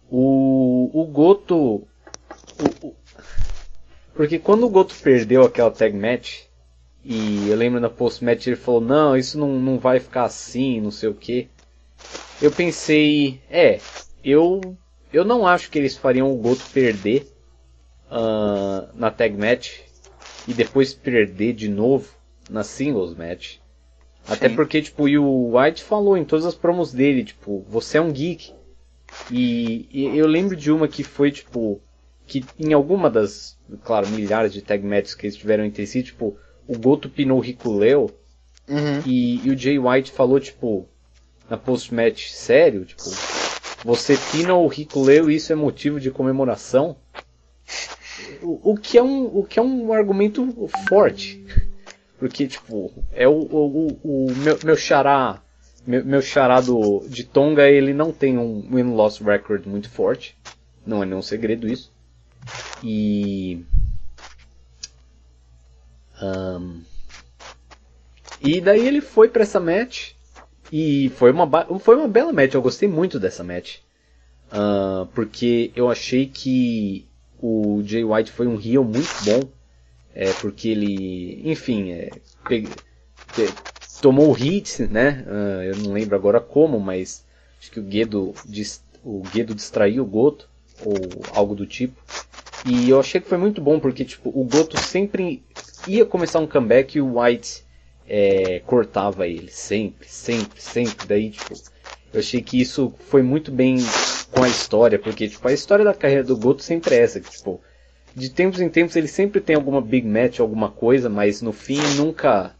o, 0.09 0.89
o 0.93 1.05
Goto. 1.05 1.55
O, 1.55 2.87
o, 2.87 2.95
porque 4.13 4.37
quando 4.37 4.65
o 4.65 4.69
Goto 4.69 4.95
perdeu 5.01 5.43
aquela 5.43 5.71
tag 5.71 5.95
match, 5.95 6.41
e 7.03 7.49
eu 7.49 7.55
lembro 7.55 7.79
na 7.79 7.89
post-match 7.89 8.47
ele 8.47 8.55
falou, 8.55 8.81
não, 8.81 9.17
isso 9.17 9.37
não, 9.37 9.59
não 9.59 9.79
vai 9.79 9.99
ficar 9.99 10.23
assim, 10.23 10.79
não 10.79 10.91
sei 10.91 11.09
o 11.09 11.15
que 11.15 11.49
eu 12.41 12.51
pensei, 12.51 13.41
é, 13.49 13.79
eu 14.23 14.59
eu 15.11 15.23
não 15.23 15.47
acho 15.47 15.69
que 15.69 15.77
eles 15.77 15.95
fariam 15.95 16.31
o 16.31 16.37
Goto 16.37 16.65
perder 16.73 17.27
uh, 18.11 18.89
na 18.95 19.11
tag 19.11 19.37
match 19.37 19.79
e 20.47 20.53
depois 20.53 20.93
perder 20.93 21.53
de 21.53 21.69
novo 21.69 22.09
na 22.49 22.63
singles 22.63 23.15
match. 23.15 23.53
Sim. 23.53 24.33
Até 24.33 24.49
porque, 24.49 24.81
tipo, 24.81 25.07
e 25.07 25.17
o 25.17 25.55
White 25.55 25.83
falou 25.83 26.17
em 26.17 26.25
todas 26.25 26.45
as 26.45 26.55
promos 26.55 26.91
dele, 26.91 27.23
tipo, 27.23 27.63
você 27.67 27.97
é 27.97 28.01
um 28.01 28.11
geek. 28.11 28.53
E, 29.31 29.87
e, 29.91 30.17
eu 30.17 30.27
lembro 30.27 30.55
de 30.55 30.71
uma 30.71 30.87
que 30.87 31.03
foi, 31.03 31.31
tipo, 31.31 31.81
que 32.25 32.43
em 32.59 32.73
alguma 32.73 33.09
das, 33.09 33.57
claro, 33.83 34.07
milhares 34.09 34.53
de 34.53 34.61
tag 34.61 34.85
matches 34.85 35.15
que 35.15 35.25
eles 35.25 35.37
tiveram 35.37 35.65
entre 35.65 35.85
si, 35.85 36.03
tipo, 36.03 36.37
o 36.67 36.77
Goto 36.77 37.09
pinou 37.09 37.37
o 37.37 37.41
Riculeo 37.41 38.09
uhum. 38.67 39.01
e, 39.05 39.45
e 39.45 39.51
o 39.51 39.57
Jay 39.57 39.77
White 39.77 40.11
falou, 40.11 40.39
tipo, 40.39 40.87
na 41.49 41.57
post-match 41.57 42.29
sério, 42.29 42.85
tipo, 42.85 43.03
você 43.83 44.17
pina 44.31 44.53
o 44.55 44.67
Rico 44.67 45.01
Leo 45.01 45.29
e 45.29 45.35
isso 45.35 45.51
é 45.51 45.55
motivo 45.55 45.99
de 45.99 46.09
comemoração. 46.09 46.95
O, 48.41 48.71
o, 48.71 48.77
que 48.77 48.97
é 48.97 49.03
um, 49.03 49.25
o 49.25 49.43
que 49.43 49.59
é 49.59 49.61
um 49.61 49.91
argumento 49.91 50.69
forte. 50.87 51.43
Porque, 52.17 52.47
tipo, 52.47 52.91
é 53.11 53.27
o, 53.27 53.33
o, 53.33 53.87
o, 54.01 54.31
meu, 54.37 54.57
meu 54.63 54.77
xará, 54.77 55.42
meu, 55.85 56.05
meu 56.05 56.21
xará 56.21 56.61
do, 56.61 57.05
de 57.07 57.23
Tonga, 57.23 57.69
ele 57.69 57.93
não 57.93 58.11
tem 58.11 58.37
um 58.37 58.61
win-loss 58.71 59.19
record 59.19 59.65
muito 59.65 59.89
forte. 59.89 60.37
Não 60.85 61.01
é 61.01 61.05
nenhum 61.05 61.21
segredo 61.21 61.67
isso. 61.67 61.91
E... 62.83 63.63
Um, 66.21 66.81
e 68.41 68.61
daí 68.61 68.85
ele 68.85 69.01
foi 69.01 69.29
para 69.29 69.43
essa 69.43 69.59
match 69.59 70.11
e 70.71 71.09
foi 71.15 71.31
uma, 71.31 71.47
foi 71.79 71.95
uma 71.95 72.07
bela 72.07 72.33
match, 72.33 72.53
eu 72.53 72.61
gostei 72.61 72.87
muito 72.87 73.19
dessa 73.19 73.43
match. 73.43 73.77
Uh, 74.51 75.05
porque 75.07 75.71
eu 75.75 75.89
achei 75.89 76.27
que 76.27 77.07
o 77.41 77.81
Jay 77.83 78.03
White 78.03 78.31
foi 78.31 78.47
um 78.47 78.59
heel 78.59 78.83
muito 78.83 79.11
bom. 79.25 79.41
É, 80.15 80.31
porque 80.33 80.69
ele, 80.69 81.41
enfim, 81.43 81.91
é, 81.91 82.09
tomou 84.03 84.27
o 84.27 84.33
hit, 84.33 84.83
né? 84.87 85.23
Uh, 85.25 85.63
eu 85.63 85.75
não 85.77 85.93
lembro 85.93 86.13
agora 86.13 86.41
como, 86.41 86.77
mas 86.77 87.23
acho 87.57 87.71
que 87.71 87.79
o 87.79 87.83
Guedo, 87.83 88.33
o 89.01 89.21
Guedo 89.33 89.55
distraiu 89.55 90.03
o 90.03 90.05
Goto, 90.05 90.49
ou 90.85 90.93
algo 91.33 91.55
do 91.55 91.65
tipo. 91.65 91.95
E 92.65 92.89
eu 92.89 92.99
achei 92.99 93.21
que 93.21 93.29
foi 93.29 93.37
muito 93.37 93.61
bom, 93.61 93.79
porque 93.79 94.03
tipo, 94.03 94.29
o 94.29 94.43
Goto 94.43 94.77
sempre 94.77 95.41
ia 95.87 96.05
começar 96.05 96.39
um 96.39 96.47
comeback 96.47 96.97
e 96.97 97.01
o 97.01 97.17
White 97.17 97.63
é, 98.05 98.59
cortava 98.65 99.25
ele, 99.25 99.49
sempre, 99.49 100.05
sempre, 100.09 100.61
sempre. 100.61 101.07
Daí, 101.07 101.29
tipo, 101.29 101.53
eu 102.13 102.19
achei 102.19 102.41
que 102.41 102.59
isso 102.59 102.93
foi 103.07 103.21
muito 103.23 103.53
bem 103.53 103.77
com 104.31 104.43
a 104.43 104.49
história, 104.49 104.99
porque, 104.99 105.29
tipo, 105.29 105.47
a 105.47 105.53
história 105.53 105.85
da 105.85 105.93
carreira 105.93 106.25
do 106.25 106.35
Goto 106.35 106.61
sempre 106.61 106.95
é 106.95 107.03
essa, 107.03 107.21
que, 107.21 107.31
tipo, 107.31 107.61
de 108.13 108.29
tempos 108.29 108.59
em 108.59 108.67
tempos 108.67 108.97
ele 108.97 109.07
sempre 109.07 109.39
tem 109.39 109.55
alguma 109.55 109.79
big 109.79 110.05
match, 110.05 110.41
alguma 110.41 110.69
coisa, 110.69 111.09
mas 111.09 111.41
no 111.41 111.53
fim 111.53 111.79
nunca, 111.95 112.53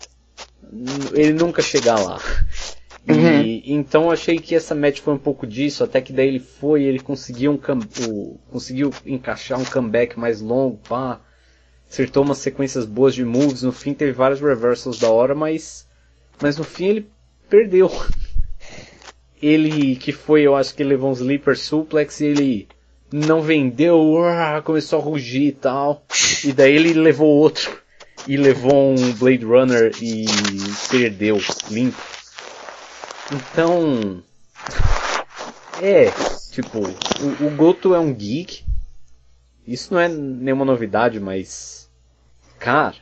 ele 1.14 1.34
nunca 1.34 1.62
chega 1.62 1.96
lá. 1.96 2.20
Uhum. 3.08 3.42
E, 3.42 3.74
então 3.74 4.04
eu 4.06 4.12
achei 4.12 4.40
que 4.40 4.56
essa 4.56 4.74
match 4.74 5.02
foi 5.02 5.14
um 5.14 5.20
pouco 5.20 5.46
disso, 5.46 5.84
até 5.84 6.00
que 6.00 6.14
daí 6.14 6.28
ele 6.28 6.40
foi, 6.40 6.84
ele 6.84 7.00
conseguiu 7.00 7.52
um 7.52 7.60
o, 8.10 8.40
conseguiu 8.50 8.92
encaixar 9.06 9.60
um 9.60 9.66
comeback 9.66 10.18
mais 10.18 10.40
longo, 10.40 10.78
pá 10.88 11.20
acertou 11.94 12.24
umas 12.24 12.40
sequências 12.40 12.86
boas 12.86 13.14
de 13.14 13.24
moves, 13.24 13.62
no 13.62 13.72
fim 13.72 13.94
teve 13.94 14.12
vários 14.12 14.42
reversals 14.42 14.98
da 14.98 15.12
hora, 15.12 15.36
mas 15.36 15.88
mas 16.42 16.58
no 16.58 16.64
fim 16.64 16.88
ele 16.88 17.10
perdeu. 17.50 17.92
Ele 19.42 19.98
que 19.98 20.14
foi, 20.14 20.44
eu 20.44 20.56
acho 20.56 20.74
que 20.74 20.82
ele 20.82 20.92
levou 20.92 21.10
um 21.10 21.14
sleeper 21.14 21.58
suplex 21.58 22.22
e 22.22 22.28
ele 22.28 22.68
não 23.12 23.42
vendeu, 23.42 24.16
começou 24.64 25.00
a 25.00 25.04
rugir 25.04 25.48
e 25.48 25.52
tal. 25.52 26.06
E 26.46 26.54
daí 26.54 26.74
ele 26.74 26.94
levou 26.94 27.28
outro 27.28 27.83
e 28.28 28.38
levou 28.38 28.94
um 28.94 29.14
Blade 29.14 29.46
Runner 29.46 29.92
e 30.02 30.26
perdeu 30.90 31.38
limpo. 31.70 32.02
Então, 33.32 34.24
é, 35.82 36.12
tipo, 36.52 36.80
o, 36.80 37.48
o 37.48 37.56
Goto 37.56 37.94
é 37.94 38.00
um 38.00 38.14
geek. 38.14 38.64
Isso 39.66 39.94
não 39.94 40.00
é 40.00 40.08
nenhuma 40.08 40.66
novidade, 40.66 41.20
mas 41.20 41.84
Cara, 42.64 42.96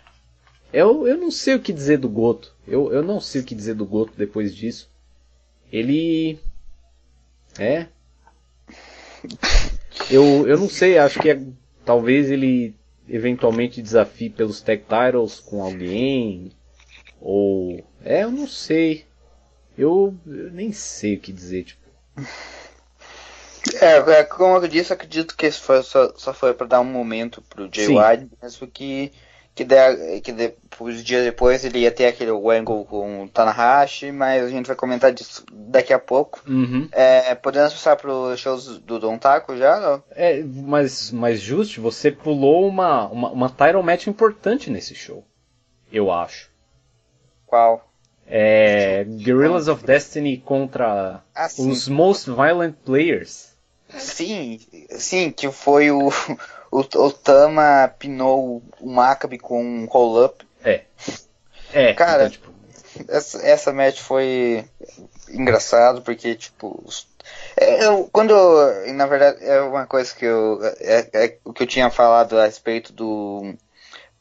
eu, 0.74 1.08
eu 1.08 1.16
não 1.16 1.30
sei 1.30 1.54
o 1.54 1.60
que 1.60 1.72
dizer 1.72 2.00
do 2.00 2.10
Goto. 2.10 2.52
Eu, 2.68 2.92
eu 2.92 3.04
não 3.04 3.22
sei 3.22 3.42
o 3.42 3.44
que 3.44 3.54
dizer 3.54 3.76
do 3.76 3.86
Goto 3.86 4.14
depois 4.18 4.56
disso. 4.56 4.90
Ele. 5.72 6.40
É. 7.60 7.86
Eu, 10.10 10.48
eu 10.48 10.58
não 10.58 10.68
sei, 10.68 10.98
acho 10.98 11.20
que 11.20 11.30
é, 11.30 11.40
talvez 11.86 12.32
ele 12.32 12.74
eventualmente 13.12 13.82
desafie 13.82 14.30
pelos 14.30 14.62
Tech 14.62 14.84
Titles 14.84 15.40
com 15.40 15.62
alguém. 15.62 16.52
Ou. 17.20 17.84
É, 18.04 18.24
eu 18.24 18.32
não 18.32 18.48
sei. 18.48 19.06
Eu, 19.78 20.16
eu 20.26 20.52
nem 20.52 20.72
sei 20.72 21.16
o 21.16 21.20
que 21.20 21.32
dizer, 21.34 21.66
tipo. 21.66 21.82
É, 23.80 23.98
é 23.98 24.24
como 24.24 24.58
eu 24.58 24.68
disse, 24.68 24.92
acredito 24.92 25.36
que 25.36 25.46
isso 25.46 25.62
foi, 25.62 25.84
só, 25.84 26.12
só 26.16 26.34
foi 26.34 26.54
para 26.54 26.66
dar 26.66 26.80
um 26.80 26.86
momento 26.86 27.44
pro 27.44 27.70
Jay 27.72 27.88
White, 27.88 28.30
mesmo 28.42 28.68
que 28.68 29.12
que, 29.54 29.64
de, 29.66 30.22
que 30.22 30.32
depois, 30.32 31.04
dias 31.04 31.24
depois 31.24 31.66
ele 31.66 31.80
ia 31.80 31.92
ter 31.92 32.08
aquele 32.08 32.32
angle 32.32 32.86
com 32.86 33.24
o 33.24 33.30
Tanahashi, 33.30 34.12
mas 34.12 34.44
a 34.44 34.50
gente 34.50 34.68
vai 34.68 34.76
comentar 34.76 35.12
disso 35.12 35.46
daqui 35.52 35.94
a 35.94 36.00
pouco. 36.00 36.42
Uhum. 36.48 36.88
É, 36.92 37.36
podemos 37.36 37.74
passar 37.74 37.98
para 37.98 38.12
os 38.12 38.40
shows 38.40 38.80
do 38.80 39.00
Don 39.00 39.18
Taco 39.18 39.56
já? 39.58 39.80
Não? 39.80 40.04
É, 40.12 40.42
mas, 40.44 41.12
mas 41.12 41.40
Just, 41.40 41.78
você 41.78 42.12
pulou 42.12 42.68
uma, 42.68 43.08
uma, 43.08 43.32
uma 43.32 43.50
title 43.50 43.84
match 43.84 44.08
importante 44.08 44.70
nesse 44.70 44.96
show, 44.96 45.24
eu 45.92 46.12
acho. 46.12 46.50
Qual? 47.46 47.90
É, 48.26 49.04
Guerrillas 49.04 49.68
of 49.68 49.84
Destiny 49.84 50.38
contra 50.38 51.22
ah, 51.36 51.48
os 51.60 51.90
Most 51.90 52.30
Violent 52.30 52.76
Players. 52.86 53.52
Sim, 53.90 54.58
sim, 54.92 55.32
que 55.32 55.52
foi 55.52 55.92
o, 55.92 56.10
o, 56.72 56.80
o 56.80 57.12
Tama 57.12 57.94
pinou 58.00 58.64
o 58.80 58.90
Maccabi 58.90 59.38
com 59.38 59.62
um 59.62 59.86
roll-up. 59.86 60.46
É. 60.64 60.82
É, 61.74 61.94
cara, 61.94 62.28
então, 62.28 62.32
tipo... 62.32 62.54
essa, 63.08 63.46
essa 63.46 63.74
match 63.74 64.00
foi 64.00 64.66
engraçado 65.30 66.02
porque, 66.02 66.36
tipo, 66.36 66.84
é, 67.58 67.86
eu, 67.86 68.10
quando, 68.12 68.34
na 68.94 69.06
verdade, 69.06 69.44
é 69.46 69.62
uma 69.62 69.86
coisa 69.86 70.14
que 70.14 70.26
eu, 70.26 70.60
é, 70.80 71.08
é, 71.14 71.38
o 71.44 71.54
que 71.54 71.64
eu 71.64 71.68
tinha 71.68 71.90
falado 71.90 72.38
a 72.40 72.46
respeito 72.46 72.94
do, 72.94 73.54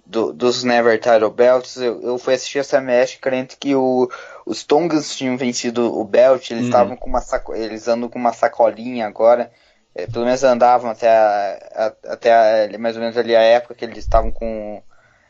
do 0.05 0.33
dos 0.33 0.65
Never 0.65 0.99
Title 0.99 1.31
Belts, 1.31 1.77
eu, 1.77 2.01
eu 2.03 2.19
fui 2.19 2.35
assistir 2.35 2.59
essa 2.59 2.81
match 2.81 3.19
crente 3.19 3.57
que 3.57 3.75
o, 3.75 4.09
os 4.45 4.65
Tongans 4.65 5.17
tinham 5.17 5.37
vencido 5.37 5.99
o 5.99 6.05
belt, 6.05 6.51
eles 6.51 6.65
uhum. 6.65 6.69
estavam 6.69 6.97
com 6.97 7.09
uma 7.09 7.21
saco, 7.21 7.55
eles 7.55 7.89
andam 7.89 8.09
com 8.09 8.19
uma 8.19 8.33
sacolinha 8.33 9.07
agora, 9.07 9.51
é, 9.51 9.51
pelo 10.13 10.25
menos 10.25 10.43
andavam 10.45 10.91
até, 10.91 11.09
a, 11.09 11.59
a, 11.75 12.13
até 12.13 12.33
a, 12.75 12.79
mais 12.79 12.97
ou 12.97 13.03
menos 13.03 13.17
ali 13.17 13.35
a 13.35 13.43
época 13.43 13.75
que 13.75 13.85
eles 13.85 13.99
estavam 13.99 14.31
com 14.31 14.83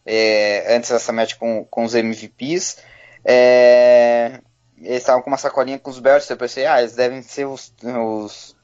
é, 0.05 0.77
antes 0.77 0.91
dessa 0.91 1.13
match 1.13 1.37
com, 1.37 1.65
com 1.65 1.85
os 1.85 1.95
MVPs 1.95 2.79
é, 3.25 4.41
eles 4.79 4.99
estavam 4.99 5.23
com 5.23 5.31
uma 5.31 5.37
sacolinha 5.37 5.79
com 5.79 5.91
os 5.91 5.99
belts 5.99 6.29
eu 6.29 6.37
pensei, 6.37 6.67
ah, 6.67 6.81
eles 6.81 6.95
devem 6.95 7.23
ser 7.23 7.47
os, 7.47 7.73
os 7.83 8.55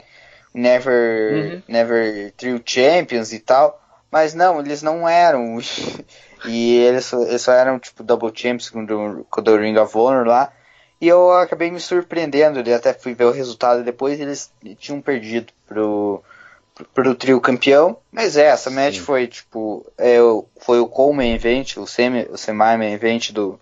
Never 0.57 1.35
uhum. 1.35 1.63
Never 1.69 2.33
True 2.33 2.63
Champions 2.65 3.33
e 3.35 3.39
tal. 3.39 3.79
Mas 4.11 4.33
não, 4.33 4.59
eles 4.61 4.83
não 4.83 5.07
eram. 5.07 5.59
E 6.45 6.77
eles, 6.77 7.13
eles 7.13 7.43
só 7.43 7.51
eram 7.53 7.79
tipo 7.79 8.05
Double 8.05 8.31
Champions 8.33 8.69
com 8.69 8.85
o, 8.85 9.25
com 9.25 9.41
o 9.41 9.57
Ring 9.57 9.77
of 9.79 9.97
Honor 9.97 10.25
lá 10.25 10.53
E 11.01 11.09
eu 11.09 11.31
acabei 11.33 11.71
me 11.71 11.79
surpreendendo, 11.79 12.67
e 12.67 12.73
até 12.73 12.95
fui 12.95 13.15
ver 13.15 13.25
o 13.25 13.31
resultado 13.31 13.85
depois, 13.85 14.19
eles 14.19 14.51
tinham 14.79 15.01
perdido 15.01 15.53
pro, 15.67 16.23
pro 16.95 17.15
trio 17.15 17.41
campeão. 17.41 17.99
Mas 18.11 18.37
é, 18.37 18.47
essa 18.47 18.71
match 18.71 18.97
Sim. 18.97 19.01
foi 19.01 19.27
tipo. 19.27 19.87
É, 19.99 20.17
foi 20.59 20.81
o 20.81 20.89
co-main 20.89 21.35
event, 21.35 21.77
o 21.77 21.87
semi, 21.87 22.27
o 22.31 22.39
semi-main 22.39 22.93
event 22.93 23.33
do, 23.33 23.61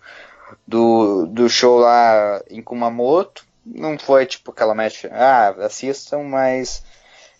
do, 0.66 1.26
do 1.26 1.49
show 1.49 1.78
lá 1.78 2.41
em 2.49 2.62
Kumamoto. 2.62 3.45
Não 3.66 3.99
foi 3.99 4.26
tipo 4.26 4.51
aquela 4.53 4.74
match, 4.74 5.05
ah, 5.11 5.55
assistam, 5.61 6.22
mas. 6.22 6.85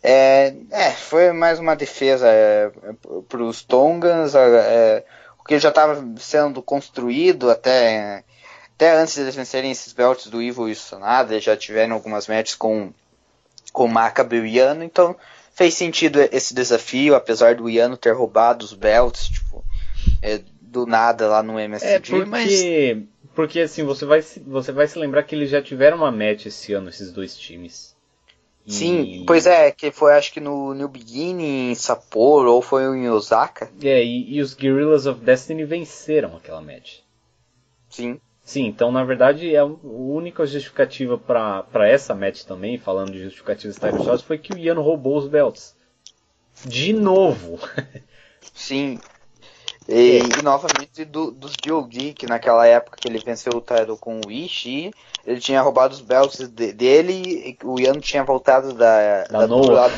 É, 0.03 0.53
é 0.71 0.91
foi 0.91 1.33
mais 1.33 1.59
uma 1.59 1.75
defesa 1.75 2.27
é, 2.29 2.71
para 3.29 3.43
os 3.43 3.63
Tongans, 3.63 4.35
é, 4.35 5.03
o 5.39 5.45
que 5.45 5.59
já 5.59 5.71
estava 5.71 6.05
sendo 6.19 6.61
construído 6.61 7.51
até 7.51 8.23
até 8.77 8.97
antes 8.97 9.17
deles 9.17 9.35
vencerem 9.35 9.71
esses 9.71 9.93
belts 9.93 10.27
do 10.27 10.43
Evil 10.43 10.69
e 10.69 10.73
o 10.73 10.77
Sonada, 10.77 11.41
já 11.41 11.57
tiveram 11.57 11.95
algumas 11.95 12.27
matches 12.27 12.57
com, 12.57 12.93
com 13.73 13.85
o 13.85 13.89
Macabe 13.89 14.37
e 14.37 14.41
o 14.41 14.47
Iano, 14.47 14.83
então 14.83 15.17
fez 15.53 15.75
sentido 15.75 16.19
esse 16.33 16.53
desafio, 16.53 17.15
apesar 17.15 17.55
do 17.55 17.71
Iano 17.71 17.97
ter 17.97 18.13
roubado 18.13 18.65
os 18.65 18.73
belts, 18.73 19.29
tipo, 19.29 19.65
é, 20.21 20.41
do 20.61 20.87
nada 20.87 21.29
lá 21.29 21.43
no 21.43 21.59
MSG, 21.59 21.93
é 21.93 22.01
porque, 22.01 22.25
mas... 22.25 22.51
Porque 23.35 23.61
assim, 23.61 23.83
você 23.83 24.05
vai, 24.05 24.23
você 24.23 24.71
vai 24.71 24.87
se 24.87 24.99
lembrar 24.99 25.25
que 25.25 25.35
eles 25.35 25.51
já 25.51 25.61
tiveram 25.61 25.99
uma 25.99 26.13
match 26.13 26.47
esse 26.47 26.73
ano, 26.73 26.89
esses 26.89 27.13
dois 27.13 27.37
times. 27.37 27.95
E... 28.67 28.73
Sim, 28.73 29.25
pois 29.27 29.47
é, 29.47 29.71
que 29.71 29.91
foi 29.91 30.15
acho 30.15 30.33
que 30.33 30.41
no 30.41 30.73
New 30.73 30.89
Beginning 30.89 31.71
em 31.71 31.75
Sapporo 31.75 32.53
ou 32.53 32.63
foi 32.63 32.85
em 32.85 33.09
Osaka. 33.11 33.71
É, 33.83 34.03
e, 34.05 34.37
e 34.37 34.41
os 34.41 34.55
Guerrillas 34.55 35.07
of 35.07 35.21
Destiny 35.21 35.65
venceram 35.65 36.37
aquela 36.37 36.61
match. 36.61 37.01
Sim. 37.91 38.21
Sim, 38.45 38.67
então 38.67 38.93
na 38.93 39.03
verdade 39.03 39.55
é 39.55 39.59
a 39.59 39.65
única 39.65 40.45
justificativa 40.45 41.17
para 41.17 41.89
essa 41.89 42.15
match 42.15 42.43
também, 42.43 42.79
falando 42.79 43.13
de 43.13 43.23
justificativas 43.23 43.77
title 43.77 44.05
shots, 44.05 44.23
foi 44.23 44.37
que 44.37 44.53
o 44.53 44.59
Ian 44.59 44.75
roubou 44.75 45.17
os 45.17 45.27
belts. 45.27 45.75
De 46.67 46.93
novo. 46.93 47.59
Sim. 48.55 49.01
E, 49.89 50.19
é. 50.19 50.39
e 50.39 50.43
novamente 50.43 51.05
do, 51.07 51.31
dos 51.31 51.55
DOD, 51.57 52.13
que 52.13 52.27
naquela 52.27 52.67
época 52.67 52.99
que 53.01 53.09
ele 53.09 53.19
venceu 53.19 53.53
o 53.55 53.61
title 53.63 53.97
com 53.97 54.21
o 54.27 54.31
Ishii, 54.31 54.93
ele 55.27 55.41
tinha 55.41 55.63
roubado 55.63 55.95
os 55.95 56.03
belts 56.03 56.47
de, 56.49 56.73
dele, 56.73 57.57
o 57.65 57.81
Ian 57.81 57.99
tinha 57.99 58.25
voltado 58.25 58.75
da, 58.75 59.25
da, 59.25 59.41
da 59.41 59.47
do 59.47 59.71
lado 59.71 59.95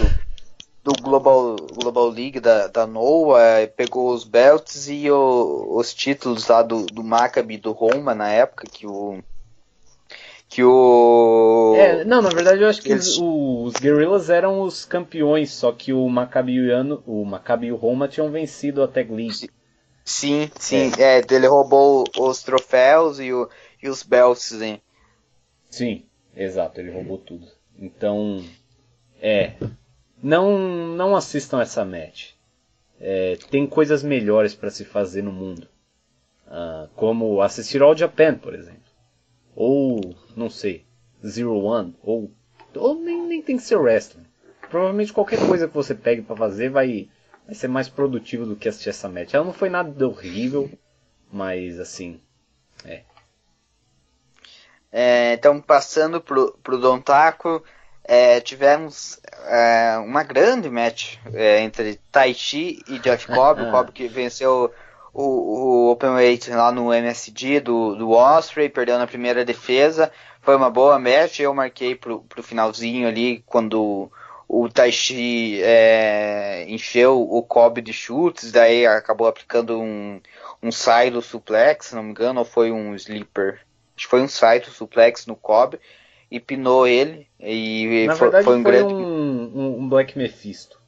do 0.86 0.92
Global, 1.02 1.56
Global 1.74 2.08
League 2.08 2.38
da, 2.38 2.68
da 2.68 2.86
NOAA, 2.86 3.66
pegou 3.76 4.14
os 4.14 4.22
belts 4.22 4.88
e 4.88 5.10
o, 5.10 5.76
os 5.76 5.92
títulos 5.92 6.46
lá 6.46 6.62
do, 6.62 6.86
do 6.86 7.02
Maccabi 7.02 7.58
do 7.58 7.72
Roma 7.72 8.14
na 8.14 8.30
época, 8.30 8.68
que 8.70 8.86
o. 8.86 9.18
Que 10.48 10.62
o. 10.62 11.74
É, 11.76 12.04
não, 12.04 12.22
na 12.22 12.28
verdade 12.28 12.62
eu 12.62 12.68
acho 12.68 12.80
que 12.80 12.92
Eles... 12.92 13.08
os, 13.08 13.18
os 13.18 13.72
Guerrillas 13.72 14.30
eram 14.30 14.60
os 14.60 14.84
campeões, 14.84 15.50
só 15.50 15.72
que 15.72 15.92
o 15.92 16.08
Maccabi 16.08 16.52
e 16.52 16.72
o 17.04 17.24
Maccabi 17.24 17.66
e 17.66 17.72
o 17.72 17.76
Roma 17.76 18.06
tinham 18.06 18.30
vencido 18.30 18.80
a 18.80 18.86
Tag 18.86 19.12
League. 19.12 19.50
Sim, 20.04 20.48
sim, 20.56 20.92
é. 21.00 21.18
é 21.18 21.22
ele 21.28 21.48
roubou 21.48 22.04
os 22.16 22.44
troféus 22.44 23.18
e, 23.18 23.32
o, 23.32 23.50
e 23.82 23.88
os 23.88 24.04
belts, 24.04 24.52
hein? 24.62 24.80
Sim, 25.68 26.04
exato, 26.36 26.78
ele 26.78 26.92
roubou 26.92 27.18
tudo. 27.18 27.48
Então, 27.76 28.44
é, 29.20 29.54
não, 30.26 30.58
não 30.96 31.14
assistam 31.14 31.60
essa 31.60 31.84
match. 31.84 32.32
É, 32.98 33.38
tem 33.48 33.64
coisas 33.64 34.02
melhores 34.02 34.56
para 34.56 34.70
se 34.70 34.84
fazer 34.84 35.22
no 35.22 35.30
mundo. 35.32 35.68
Uh, 36.48 36.88
como 36.96 37.40
assistir 37.40 37.80
All 37.80 37.96
Japan, 37.96 38.34
por 38.34 38.52
exemplo. 38.52 38.80
Ou, 39.54 40.16
não 40.34 40.50
sei, 40.50 40.84
Zero 41.24 41.56
One. 41.56 41.96
Ou, 42.02 42.32
ou 42.74 43.00
nem, 43.00 43.22
nem 43.22 43.40
tem 43.40 43.56
que 43.56 43.62
ser 43.62 43.76
wrestling. 43.76 44.26
Provavelmente 44.68 45.12
qualquer 45.12 45.38
coisa 45.46 45.68
que 45.68 45.74
você 45.74 45.94
pegue 45.94 46.22
para 46.22 46.34
fazer 46.34 46.70
vai, 46.70 47.08
vai 47.44 47.54
ser 47.54 47.68
mais 47.68 47.88
produtivo 47.88 48.44
do 48.44 48.56
que 48.56 48.68
assistir 48.68 48.88
essa 48.88 49.08
match. 49.08 49.32
Ela 49.32 49.44
não 49.44 49.52
foi 49.52 49.68
nada 49.68 50.08
horrível, 50.08 50.68
mas 51.30 51.78
assim, 51.78 52.20
é. 52.84 53.02
é 54.90 55.34
então, 55.34 55.60
passando 55.60 56.20
pro, 56.20 56.58
pro 56.64 56.78
Don 56.78 57.00
Taco, 57.00 57.62
é, 58.08 58.40
tivemos 58.40 59.20
é, 59.46 59.98
uma 59.98 60.22
grande 60.22 60.70
match 60.70 61.16
é, 61.34 61.60
entre 61.60 61.98
Taichi 62.10 62.82
e 62.86 62.98
Jeff 63.00 63.26
Cobb, 63.32 63.62
o 63.62 63.70
Cobb 63.70 63.90
que 63.92 64.06
venceu 64.06 64.72
o, 65.12 65.22
o 65.22 65.90
Open 65.90 66.10
Weight 66.10 66.50
lá 66.50 66.70
no 66.70 66.94
MSD 66.94 67.60
do, 67.60 67.96
do 67.96 68.10
Osprey, 68.10 68.68
perdeu 68.68 68.98
na 68.98 69.06
primeira 69.06 69.44
defesa, 69.44 70.12
foi 70.40 70.54
uma 70.54 70.70
boa 70.70 70.98
match, 70.98 71.40
eu 71.40 71.52
marquei 71.52 71.96
pro, 71.96 72.20
pro 72.20 72.42
finalzinho 72.42 73.08
ali, 73.08 73.42
quando 73.46 74.10
o 74.48 74.68
Taichi 74.68 75.60
é, 75.62 76.64
encheu 76.68 77.20
o 77.20 77.42
Cobb 77.42 77.80
de 77.80 77.92
chutes, 77.92 78.52
daí 78.52 78.86
acabou 78.86 79.26
aplicando 79.26 79.80
um, 79.80 80.20
um 80.62 80.70
silo 80.70 81.20
suplex, 81.20 81.86
se 81.86 81.94
não 81.96 82.04
me 82.04 82.10
engano, 82.10 82.38
ou 82.38 82.44
foi 82.44 82.70
um 82.70 82.94
sleeper, 82.94 83.60
acho 83.96 84.04
que 84.04 84.10
foi 84.10 84.22
um 84.22 84.28
silo 84.28 84.66
suplex 84.66 85.26
no 85.26 85.34
Cobb, 85.34 85.80
e 86.30 86.40
pinou 86.40 86.86
ele. 86.86 87.26
E 87.40 88.06
Na 88.06 88.16
foi, 88.16 88.26
verdade, 88.26 88.44
foi 88.44 88.56
um 88.56 88.62
foi 88.62 88.72
grande. 88.72 88.94
Um, 88.94 89.80
um 89.80 89.88
Black 89.88 90.16
Mephisto. 90.16 90.80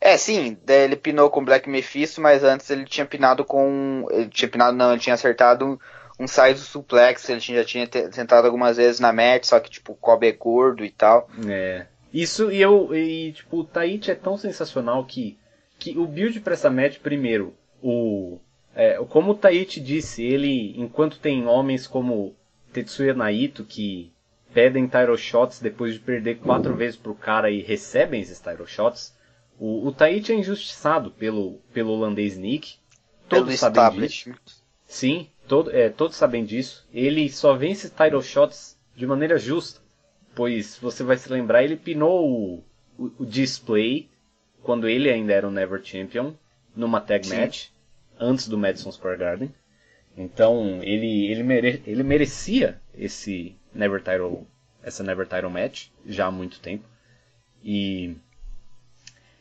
É, 0.00 0.18
sim, 0.18 0.58
ele 0.68 0.96
pinou 0.96 1.30
com 1.30 1.44
Black 1.44 1.68
Mephisto, 1.68 2.20
mas 2.20 2.44
antes 2.44 2.68
ele 2.68 2.84
tinha 2.84 3.06
pinado 3.06 3.44
com. 3.44 4.06
Ele 4.10 4.28
tinha 4.28 4.48
pinado, 4.48 4.76
não, 4.76 4.92
ele 4.92 5.00
tinha 5.00 5.14
acertado 5.14 5.80
um, 6.20 6.26
size 6.26 6.60
suplex, 6.60 7.26
ele 7.28 7.40
já 7.40 7.64
tinha 7.64 7.86
tentado 7.86 8.46
algumas 8.46 8.76
vezes 8.76 9.00
na 9.00 9.12
match, 9.12 9.44
só 9.44 9.58
que 9.58 9.70
tipo, 9.70 9.92
o 9.92 9.96
Kobe 9.96 10.26
é 10.28 10.32
gordo 10.32 10.84
e 10.84 10.90
tal. 10.90 11.28
É. 11.48 11.86
Isso 12.12 12.52
e 12.52 12.60
eu. 12.60 12.94
E 12.94 13.32
tipo, 13.32 13.60
o 13.60 13.64
Taichi 13.64 14.10
é 14.10 14.14
tão 14.14 14.36
sensacional 14.36 15.04
que. 15.04 15.38
Que 15.78 15.98
o 15.98 16.06
build 16.06 16.38
para 16.40 16.52
essa 16.52 16.70
match, 16.70 16.98
primeiro, 16.98 17.54
o. 17.82 18.38
É, 18.76 18.98
como 19.08 19.32
o 19.32 19.34
Taichi 19.34 19.80
disse, 19.80 20.22
ele, 20.22 20.74
enquanto 20.76 21.18
tem 21.18 21.46
homens 21.46 21.86
como 21.86 22.34
Tetsuya 22.72 23.14
Naito, 23.14 23.64
que 23.64 24.12
pedem 24.54 24.86
title 24.86 25.18
shots 25.18 25.60
depois 25.60 25.94
de 25.94 26.00
perder 26.00 26.36
quatro 26.36 26.74
vezes 26.74 26.96
pro 26.96 27.14
cara 27.14 27.50
e 27.50 27.60
recebem 27.60 28.20
esses 28.20 28.40
title 28.40 28.66
shots. 28.66 29.12
O, 29.58 29.88
o 29.88 29.92
Taichi 29.92 30.32
é 30.32 30.36
injustiçado 30.36 31.10
pelo, 31.10 31.60
pelo 31.72 31.92
holandês 31.92 32.38
Nick. 32.38 32.76
Todos 33.28 33.58
sabem 33.58 34.00
disso. 34.00 34.32
Sim, 34.86 35.28
todo, 35.48 35.70
é, 35.70 35.88
todos 35.88 36.16
sabem 36.16 36.44
disso. 36.44 36.86
Ele 36.92 37.28
só 37.28 37.54
vence 37.54 37.90
title 37.90 38.22
shots 38.22 38.78
de 38.94 39.06
maneira 39.06 39.38
justa. 39.38 39.80
Pois 40.34 40.78
você 40.78 41.02
vai 41.02 41.16
se 41.16 41.30
lembrar, 41.30 41.62
ele 41.62 41.76
pinou 41.76 42.28
o, 42.28 42.64
o, 42.98 43.12
o 43.20 43.26
display 43.26 44.08
quando 44.62 44.88
ele 44.88 45.10
ainda 45.10 45.32
era 45.32 45.46
o 45.46 45.50
Never 45.50 45.80
Champion 45.84 46.32
numa 46.74 47.00
tag 47.00 47.26
Sim. 47.26 47.36
match 47.36 47.68
antes 48.18 48.48
do 48.48 48.58
Madison 48.58 48.90
Square 48.90 49.18
Garden. 49.18 49.54
Então 50.16 50.80
ele, 50.82 51.26
ele, 51.26 51.42
mere, 51.42 51.82
ele 51.86 52.02
merecia 52.02 52.80
esse, 52.96 53.56
Never 53.74 54.00
Title, 54.00 54.46
essa 54.82 55.02
Never 55.02 55.26
Title 55.26 55.50
Match 55.50 55.88
já 56.06 56.26
há 56.26 56.30
muito 56.30 56.60
tempo. 56.60 56.84
E, 57.62 58.16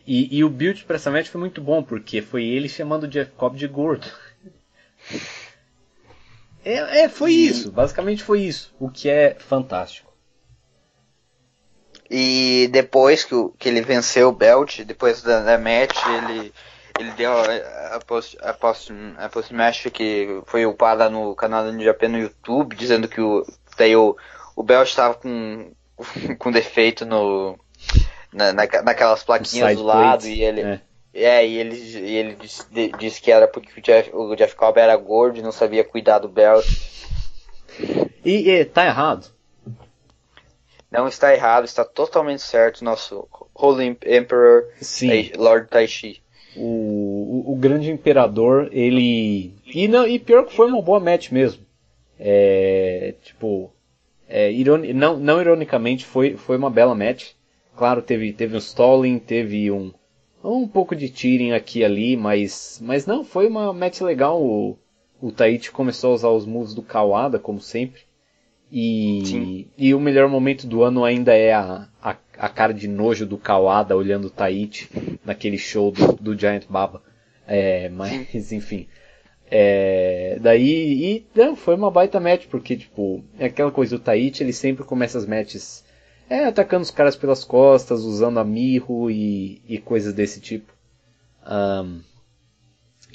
e, 0.07 0.37
e 0.37 0.43
o 0.43 0.49
build 0.49 0.83
para 0.85 0.95
essa 0.95 1.11
match 1.11 1.27
foi 1.27 1.39
muito 1.39 1.61
bom, 1.61 1.83
porque 1.83 2.21
foi 2.21 2.45
ele 2.45 2.69
chamando 2.69 3.03
o 3.03 3.07
Jeff 3.07 3.31
Cobb 3.31 3.57
de 3.57 3.67
gordo. 3.67 4.07
É, 6.65 7.01
é, 7.01 7.09
foi 7.09 7.33
isso, 7.33 7.69
basicamente 7.69 8.23
foi 8.23 8.39
isso, 8.39 8.73
o 8.79 8.89
que 8.89 9.09
é 9.09 9.35
fantástico. 9.37 10.13
E 12.09 12.69
depois 12.71 13.25
que, 13.25 13.35
que 13.57 13.67
ele 13.67 13.81
venceu 13.81 14.29
o 14.29 14.31
belt, 14.31 14.79
depois 14.83 15.21
da, 15.21 15.41
da 15.41 15.57
match, 15.57 15.97
ele, 16.05 16.53
ele 16.99 17.11
deu 17.11 17.33
a, 17.33 17.99
post, 17.99 18.37
a, 18.39 18.53
post, 18.53 18.93
a 19.17 19.27
post 19.27 19.53
match 19.53 19.87
que 19.87 20.41
foi 20.45 20.65
upada 20.65 21.09
no 21.09 21.35
canal 21.35 21.69
do 21.69 21.83
Japan 21.83 22.09
no 22.09 22.19
YouTube, 22.19 22.75
dizendo 22.75 23.07
que 23.07 23.19
o, 23.19 23.45
Daí 23.77 23.95
o, 23.95 24.15
o 24.55 24.63
Bell 24.63 24.83
estava 24.83 25.13
com, 25.15 25.71
com 26.37 26.51
defeito 26.51 27.05
no, 27.05 27.57
na, 28.31 28.53
na, 28.53 28.65
naquelas 28.83 29.23
plaquinhas 29.23 29.77
do 29.77 29.83
lado 29.83 30.21
plate, 30.21 30.33
e 30.33 30.43
ele. 30.43 30.61
É. 30.61 30.81
é. 31.13 31.47
e 31.47 31.57
ele, 31.57 31.75
e 31.75 32.15
ele 32.15 32.35
disse, 32.35 32.65
disse, 32.99 33.21
que 33.21 33.31
era 33.31 33.47
porque 33.47 33.79
o 33.79 33.83
Jeff, 33.83 34.09
o 34.13 34.35
Jeff 34.35 34.55
Cobb 34.55 34.79
era 34.79 34.95
gordo 34.95 35.39
e 35.39 35.43
não 35.43 35.51
sabia 35.51 35.83
cuidar 35.83 36.19
do 36.19 36.29
Bell. 36.29 36.61
E, 38.23 38.49
e 38.49 38.65
tá 38.65 38.85
errado? 38.85 39.33
Não 40.91 41.07
está 41.07 41.33
errado, 41.33 41.65
está 41.65 41.83
totalmente 41.83 42.43
certo. 42.43 42.85
Nosso 42.85 43.27
Holy 43.53 43.97
Emperor 44.05 44.65
Sim. 44.79 45.31
Lord 45.35 45.67
Taishi. 45.67 46.21
O, 46.55 46.61
o, 47.47 47.53
o, 47.53 47.55
grande 47.55 47.89
imperador, 47.89 48.69
ele. 48.71 49.55
E, 49.65 49.87
não, 49.87 50.07
e 50.07 50.19
pior 50.19 50.45
que 50.45 50.55
foi 50.55 50.67
uma 50.67 50.83
boa 50.83 50.99
match 50.99 51.31
mesmo. 51.31 51.65
É, 52.19 53.15
tipo, 53.21 53.71
é, 54.27 54.51
ironi 54.51 54.93
não, 54.93 55.17
não 55.17 55.41
ironicamente, 55.41 56.05
foi, 56.05 56.35
foi 56.35 56.57
uma 56.57 56.69
bela 56.69 56.95
match. 56.95 57.31
Claro, 57.75 58.01
teve, 58.01 58.33
teve 58.33 58.55
um 58.55 58.59
stalling, 58.59 59.17
teve 59.19 59.71
um, 59.71 59.91
um 60.43 60.67
pouco 60.67 60.95
de 60.95 61.09
tearing 61.09 61.53
aqui 61.53 61.79
e 61.79 61.85
ali, 61.85 62.17
mas, 62.17 62.79
mas 62.83 63.05
não, 63.05 63.23
foi 63.23 63.47
uma 63.47 63.73
match 63.73 64.01
legal. 64.01 64.41
O, 64.41 64.77
o 65.21 65.31
Taichi 65.31 65.71
começou 65.71 66.11
a 66.11 66.15
usar 66.15 66.29
os 66.29 66.45
moves 66.45 66.73
do 66.73 66.83
Kawada, 66.83 67.39
como 67.39 67.59
sempre. 67.59 68.01
E, 68.71 69.67
e 69.77 69.93
o 69.93 69.99
melhor 69.99 70.27
momento 70.27 70.65
do 70.65 70.81
ano 70.81 71.05
ainda 71.05 71.33
é 71.33 71.53
a, 71.53 71.87
a, 72.01 72.15
a 72.37 72.49
cara 72.49 72.73
de 72.73 72.87
nojo 72.87 73.25
do 73.25 73.37
Kawada 73.37 73.95
olhando 73.95 74.25
o 74.25 74.31
Taichi 74.31 74.89
naquele 75.23 75.59
show 75.59 75.91
do, 75.91 76.13
do 76.13 76.37
Giant 76.37 76.65
Baba. 76.67 77.03
É, 77.47 77.89
mas, 77.89 78.51
enfim. 78.51 78.87
É, 79.55 80.39
daí, 80.41 80.65
e 80.65 81.25
não, 81.35 81.55
foi 81.55 81.75
uma 81.75 81.91
baita 81.91 82.19
match, 82.19 82.47
porque, 82.47 82.75
tipo, 82.75 83.23
é 83.37 83.45
aquela 83.45 83.71
coisa, 83.71 83.95
o 83.95 83.99
Taichi, 83.99 84.41
ele 84.41 84.51
sempre 84.51 84.83
começa 84.83 85.15
as 85.15 85.27
matches 85.27 85.83
é, 86.27 86.45
atacando 86.45 86.81
os 86.81 86.89
caras 86.89 87.15
pelas 87.15 87.43
costas, 87.43 88.01
usando 88.01 88.39
a 88.39 88.43
mirro 88.43 89.11
e, 89.11 89.61
e 89.69 89.77
coisas 89.77 90.11
desse 90.11 90.41
tipo. 90.41 90.73
Um, 91.45 92.01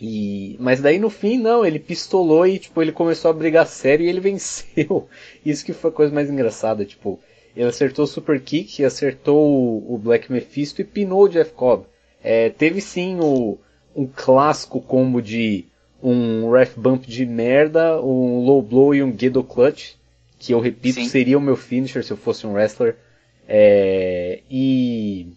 e, 0.00 0.56
mas 0.60 0.80
daí 0.80 1.00
no 1.00 1.10
fim, 1.10 1.38
não, 1.38 1.66
ele 1.66 1.80
pistolou 1.80 2.46
e, 2.46 2.60
tipo, 2.60 2.80
ele 2.80 2.92
começou 2.92 3.32
a 3.32 3.34
brigar 3.34 3.66
sério 3.66 4.06
e 4.06 4.08
ele 4.08 4.20
venceu. 4.22 5.08
Isso 5.44 5.64
que 5.64 5.72
foi 5.72 5.90
a 5.90 5.94
coisa 5.94 6.14
mais 6.14 6.30
engraçada, 6.30 6.84
tipo, 6.84 7.18
ele 7.56 7.66
acertou 7.66 8.04
o 8.04 8.08
Super 8.08 8.40
Kick, 8.40 8.84
acertou 8.84 9.44
o, 9.44 9.94
o 9.94 9.98
Black 9.98 10.30
Mephisto 10.30 10.80
e 10.80 10.84
pinou 10.84 11.24
o 11.24 11.28
Jeff 11.28 11.52
Cobb. 11.52 11.84
É, 12.22 12.48
teve 12.48 12.80
sim 12.80 13.18
o, 13.20 13.58
um 13.96 14.06
clássico 14.06 14.80
combo 14.80 15.20
de 15.20 15.66
um 16.02 16.50
ref 16.50 16.76
bump 16.76 17.06
de 17.06 17.26
merda, 17.26 18.00
um 18.00 18.40
low 18.44 18.62
blow 18.62 18.94
e 18.94 19.02
um 19.02 19.16
Gedo 19.16 19.42
clutch, 19.42 19.94
que 20.38 20.52
eu 20.52 20.60
repito 20.60 21.00
sim. 21.00 21.08
seria 21.08 21.36
o 21.36 21.40
meu 21.40 21.56
finisher 21.56 22.04
se 22.04 22.12
eu 22.12 22.16
fosse 22.16 22.46
um 22.46 22.52
wrestler. 22.52 22.96
É, 23.46 24.40
e, 24.48 25.32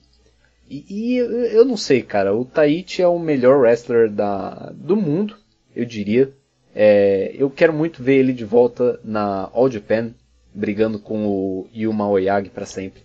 e, 0.70 0.86
e, 0.90 1.18
eu 1.18 1.66
não 1.66 1.78
sei, 1.78 2.02
cara. 2.02 2.36
O 2.36 2.46
Taichi 2.46 3.02
é 3.02 3.08
o 3.08 3.18
melhor 3.18 3.60
wrestler 3.60 4.10
da, 4.10 4.72
do 4.76 4.96
mundo, 4.96 5.36
eu 5.76 5.86
diria. 5.86 6.32
É, 6.74 7.34
eu 7.38 7.50
quero 7.50 7.74
muito 7.74 8.04
ver 8.04 8.20
ele 8.20 8.34
de 8.34 8.46
volta 8.46 9.00
na 9.04 9.50
All 9.54 9.70
Japan, 9.70 10.14
brigando 10.54 11.00
com 11.00 11.26
o 11.26 11.68
Yuma 11.76 12.08
Oyagi 12.08 12.50
para 12.50 12.66
sempre. 12.66 13.02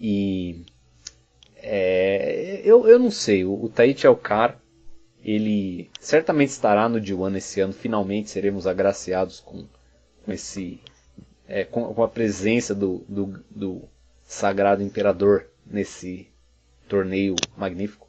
E 0.00 0.64
é, 1.56 2.60
eu, 2.64 2.86
eu 2.86 2.98
não 2.98 3.10
sei, 3.10 3.44
o, 3.44 3.64
o 3.64 3.68
Taichi 3.68 4.06
é 4.06 4.10
o 4.10 4.16
cara. 4.16 4.62
Ele 5.24 5.90
certamente 5.98 6.50
estará 6.50 6.88
no 6.88 7.00
D1 7.00 7.36
esse 7.36 7.60
ano. 7.60 7.72
Finalmente 7.72 8.28
seremos 8.28 8.66
agraciados 8.66 9.40
com, 9.40 9.66
com 10.24 10.32
esse. 10.32 10.80
É, 11.48 11.64
com, 11.64 11.92
com, 11.94 12.02
a 12.02 12.08
presença 12.08 12.74
do, 12.74 13.04
do, 13.08 13.44
do 13.50 13.82
Sagrado 14.22 14.82
Imperador 14.82 15.46
nesse 15.66 16.28
torneio 16.88 17.34
magnífico. 17.56 18.06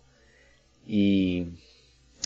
E 0.88 1.48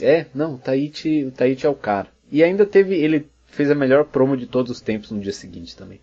é, 0.01 0.25
não, 0.33 0.55
o 0.55 0.57
Taichi, 0.57 1.25
o 1.25 1.33
é 1.39 1.69
o 1.69 1.75
cara. 1.75 2.07
E 2.31 2.43
ainda 2.43 2.65
teve, 2.65 2.95
ele 2.95 3.29
fez 3.45 3.69
a 3.69 3.75
melhor 3.75 4.05
promo 4.05 4.37
de 4.37 4.47
todos 4.47 4.71
os 4.71 4.81
tempos 4.81 5.11
no 5.11 5.19
dia 5.19 5.33
seguinte 5.33 5.75
também. 5.75 6.01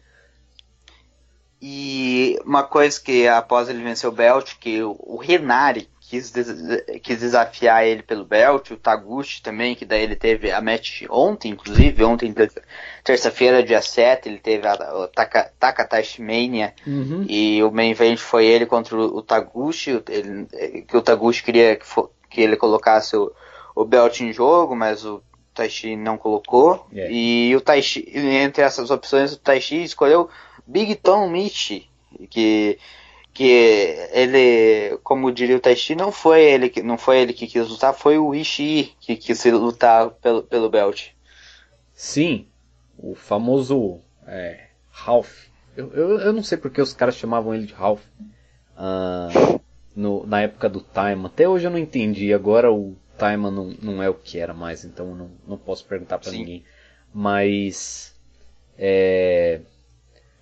E 1.60 2.38
uma 2.44 2.62
coisa 2.62 3.00
que 3.00 3.26
após 3.26 3.68
ele 3.68 3.82
vencer 3.82 4.08
o 4.08 4.12
Belt, 4.12 4.56
que 4.58 4.82
o 4.82 5.16
Renari 5.16 5.88
quis, 6.08 6.32
quis 7.02 7.18
desafiar 7.18 7.84
ele 7.84 8.02
pelo 8.02 8.24
belt, 8.24 8.70
o 8.70 8.76
Taguchi 8.76 9.42
também, 9.42 9.74
que 9.74 9.84
daí 9.84 10.02
ele 10.02 10.14
teve 10.14 10.52
a 10.52 10.60
match 10.60 11.02
ontem, 11.10 11.50
inclusive, 11.50 12.04
ontem, 12.04 12.32
terça-feira, 13.02 13.62
dia 13.62 13.82
7, 13.82 14.28
ele 14.28 14.38
teve 14.38 14.66
a, 14.66 14.72
a 14.72 15.08
Taka, 15.08 15.50
Takatashi 15.58 16.22
Mania, 16.22 16.72
uhum. 16.86 17.26
e 17.28 17.62
o 17.62 17.70
main 17.72 17.90
event 17.90 18.18
foi 18.18 18.46
ele 18.46 18.66
contra 18.66 18.96
o, 18.96 19.16
o 19.16 19.22
Taguchi, 19.22 20.02
ele, 20.08 20.46
que 20.86 20.96
o 20.96 21.02
Taguchi 21.02 21.42
queria 21.42 21.76
que, 21.76 21.86
for, 21.86 22.10
que 22.30 22.40
ele 22.40 22.56
colocasse 22.56 23.16
o, 23.16 23.32
o 23.74 23.84
belt 23.84 24.20
em 24.20 24.32
jogo, 24.32 24.76
mas 24.76 25.04
o 25.04 25.20
Taishi 25.52 25.96
não 25.96 26.16
colocou, 26.16 26.86
yeah. 26.92 27.12
e 27.12 27.56
o 27.56 27.60
Taishi, 27.60 28.08
entre 28.14 28.62
essas 28.62 28.90
opções, 28.90 29.32
o 29.32 29.38
Taishi 29.38 29.82
escolheu 29.82 30.28
Big 30.64 30.94
Tom 30.96 31.28
Michi, 31.28 31.88
que 32.30 32.78
que 33.36 33.98
ele, 34.12 34.96
como 35.02 35.30
diria 35.30 35.58
o 35.58 35.60
Taishi, 35.60 35.94
não 35.94 36.10
foi 36.10 36.42
ele 36.42 36.70
que 36.70 36.82
não 36.82 36.96
foi 36.96 37.18
ele 37.18 37.34
que 37.34 37.46
quis 37.46 37.68
lutar, 37.68 37.92
foi 37.92 38.18
o 38.18 38.34
Ishii 38.34 38.94
que 38.98 39.14
quis 39.14 39.44
lutar 39.44 40.08
pelo, 40.10 40.42
pelo 40.42 40.70
belt. 40.70 41.08
Sim, 41.92 42.46
o 42.96 43.14
famoso 43.14 44.00
é, 44.26 44.68
Ralph. 44.90 45.48
Eu, 45.76 45.92
eu, 45.92 46.20
eu, 46.20 46.32
não 46.32 46.42
sei 46.42 46.56
porque 46.56 46.80
os 46.80 46.94
caras 46.94 47.16
chamavam 47.16 47.54
ele 47.54 47.66
de 47.66 47.74
Ralph 47.74 48.02
uh, 48.78 49.60
no, 49.94 50.26
na 50.26 50.40
época 50.40 50.70
do 50.70 50.80
Time. 50.80 51.26
Até 51.26 51.46
hoje 51.46 51.66
eu 51.66 51.70
não 51.70 51.78
entendi. 51.78 52.32
Agora 52.32 52.72
o 52.72 52.96
Time 53.18 53.50
não, 53.50 53.66
não 53.82 54.02
é 54.02 54.08
o 54.08 54.14
que 54.14 54.38
era 54.38 54.54
mais, 54.54 54.82
então 54.82 55.14
não, 55.14 55.30
não 55.46 55.58
posso 55.58 55.84
perguntar 55.84 56.18
para 56.18 56.32
ninguém. 56.32 56.64
Mas 57.12 58.14
é, 58.78 59.60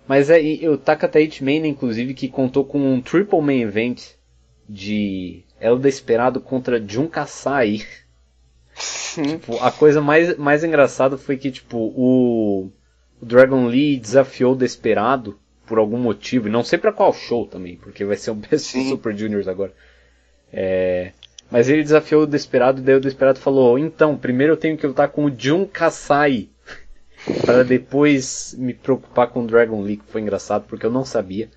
mas 0.07 0.29
é, 0.29 0.39
o 0.69 0.77
Takataichi 0.77 1.43
Mania, 1.43 1.67
inclusive, 1.67 2.13
que 2.13 2.27
contou 2.27 2.63
com 2.63 2.79
um 2.79 3.01
triple 3.01 3.41
main 3.41 3.61
event 3.61 4.01
de 4.67 5.43
Elda 5.59 5.89
Esperado 5.89 6.39
contra 6.39 6.83
Jun 6.85 7.07
Kasai. 7.07 7.81
tipo, 9.13 9.57
a 9.63 9.71
coisa 9.71 10.01
mais, 10.01 10.37
mais 10.37 10.63
engraçada 10.63 11.17
foi 11.17 11.37
que, 11.37 11.51
tipo, 11.51 11.77
o, 11.77 12.71
o 13.21 13.25
Dragon 13.25 13.67
Lee 13.67 13.99
desafiou 13.99 14.53
o 14.53 14.57
Desperado 14.57 15.39
por 15.65 15.79
algum 15.79 15.97
motivo, 15.97 16.47
e 16.47 16.51
não 16.51 16.63
sei 16.63 16.77
para 16.77 16.93
qual 16.93 17.11
show 17.11 17.47
também, 17.47 17.75
porque 17.75 18.05
vai 18.05 18.17
ser 18.17 18.31
o 18.31 18.35
Best 18.35 18.67
Sim. 18.67 18.89
Super 18.89 19.17
Juniors 19.17 19.47
agora. 19.47 19.73
É, 20.53 21.11
mas 21.49 21.67
ele 21.67 21.81
desafiou 21.81 22.23
o 22.23 22.27
Desperado, 22.27 22.79
e 22.79 22.83
daí 22.83 22.95
o 22.95 23.01
Desperado 23.01 23.39
falou: 23.39 23.79
Então, 23.79 24.15
primeiro 24.15 24.53
eu 24.53 24.57
tenho 24.57 24.77
que 24.77 24.85
lutar 24.85 25.09
com 25.09 25.25
o 25.25 25.33
Jun 25.35 25.65
Kasai 25.65 26.49
para 27.45 27.63
depois 27.63 28.55
me 28.57 28.73
preocupar 28.73 29.27
com 29.29 29.45
Dragon 29.45 29.81
League, 29.81 30.03
foi 30.07 30.21
engraçado 30.21 30.65
porque 30.67 30.85
eu 30.85 30.91
não 30.91 31.05
sabia. 31.05 31.49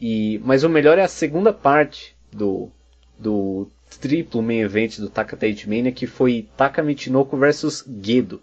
E 0.00 0.40
mas 0.44 0.64
o 0.64 0.68
melhor 0.68 0.98
é 0.98 1.02
a 1.02 1.08
segunda 1.08 1.52
parte 1.52 2.16
do 2.32 2.70
do 3.18 3.68
triplo 4.00 4.42
main 4.42 4.60
event 4.60 4.98
do 4.98 5.08
Takataichi 5.08 5.68
Mania 5.68 5.92
que 5.92 6.06
foi 6.06 6.48
Taka 6.56 6.82
Michinoku 6.82 7.36
versus 7.36 7.84
Gedo. 8.02 8.42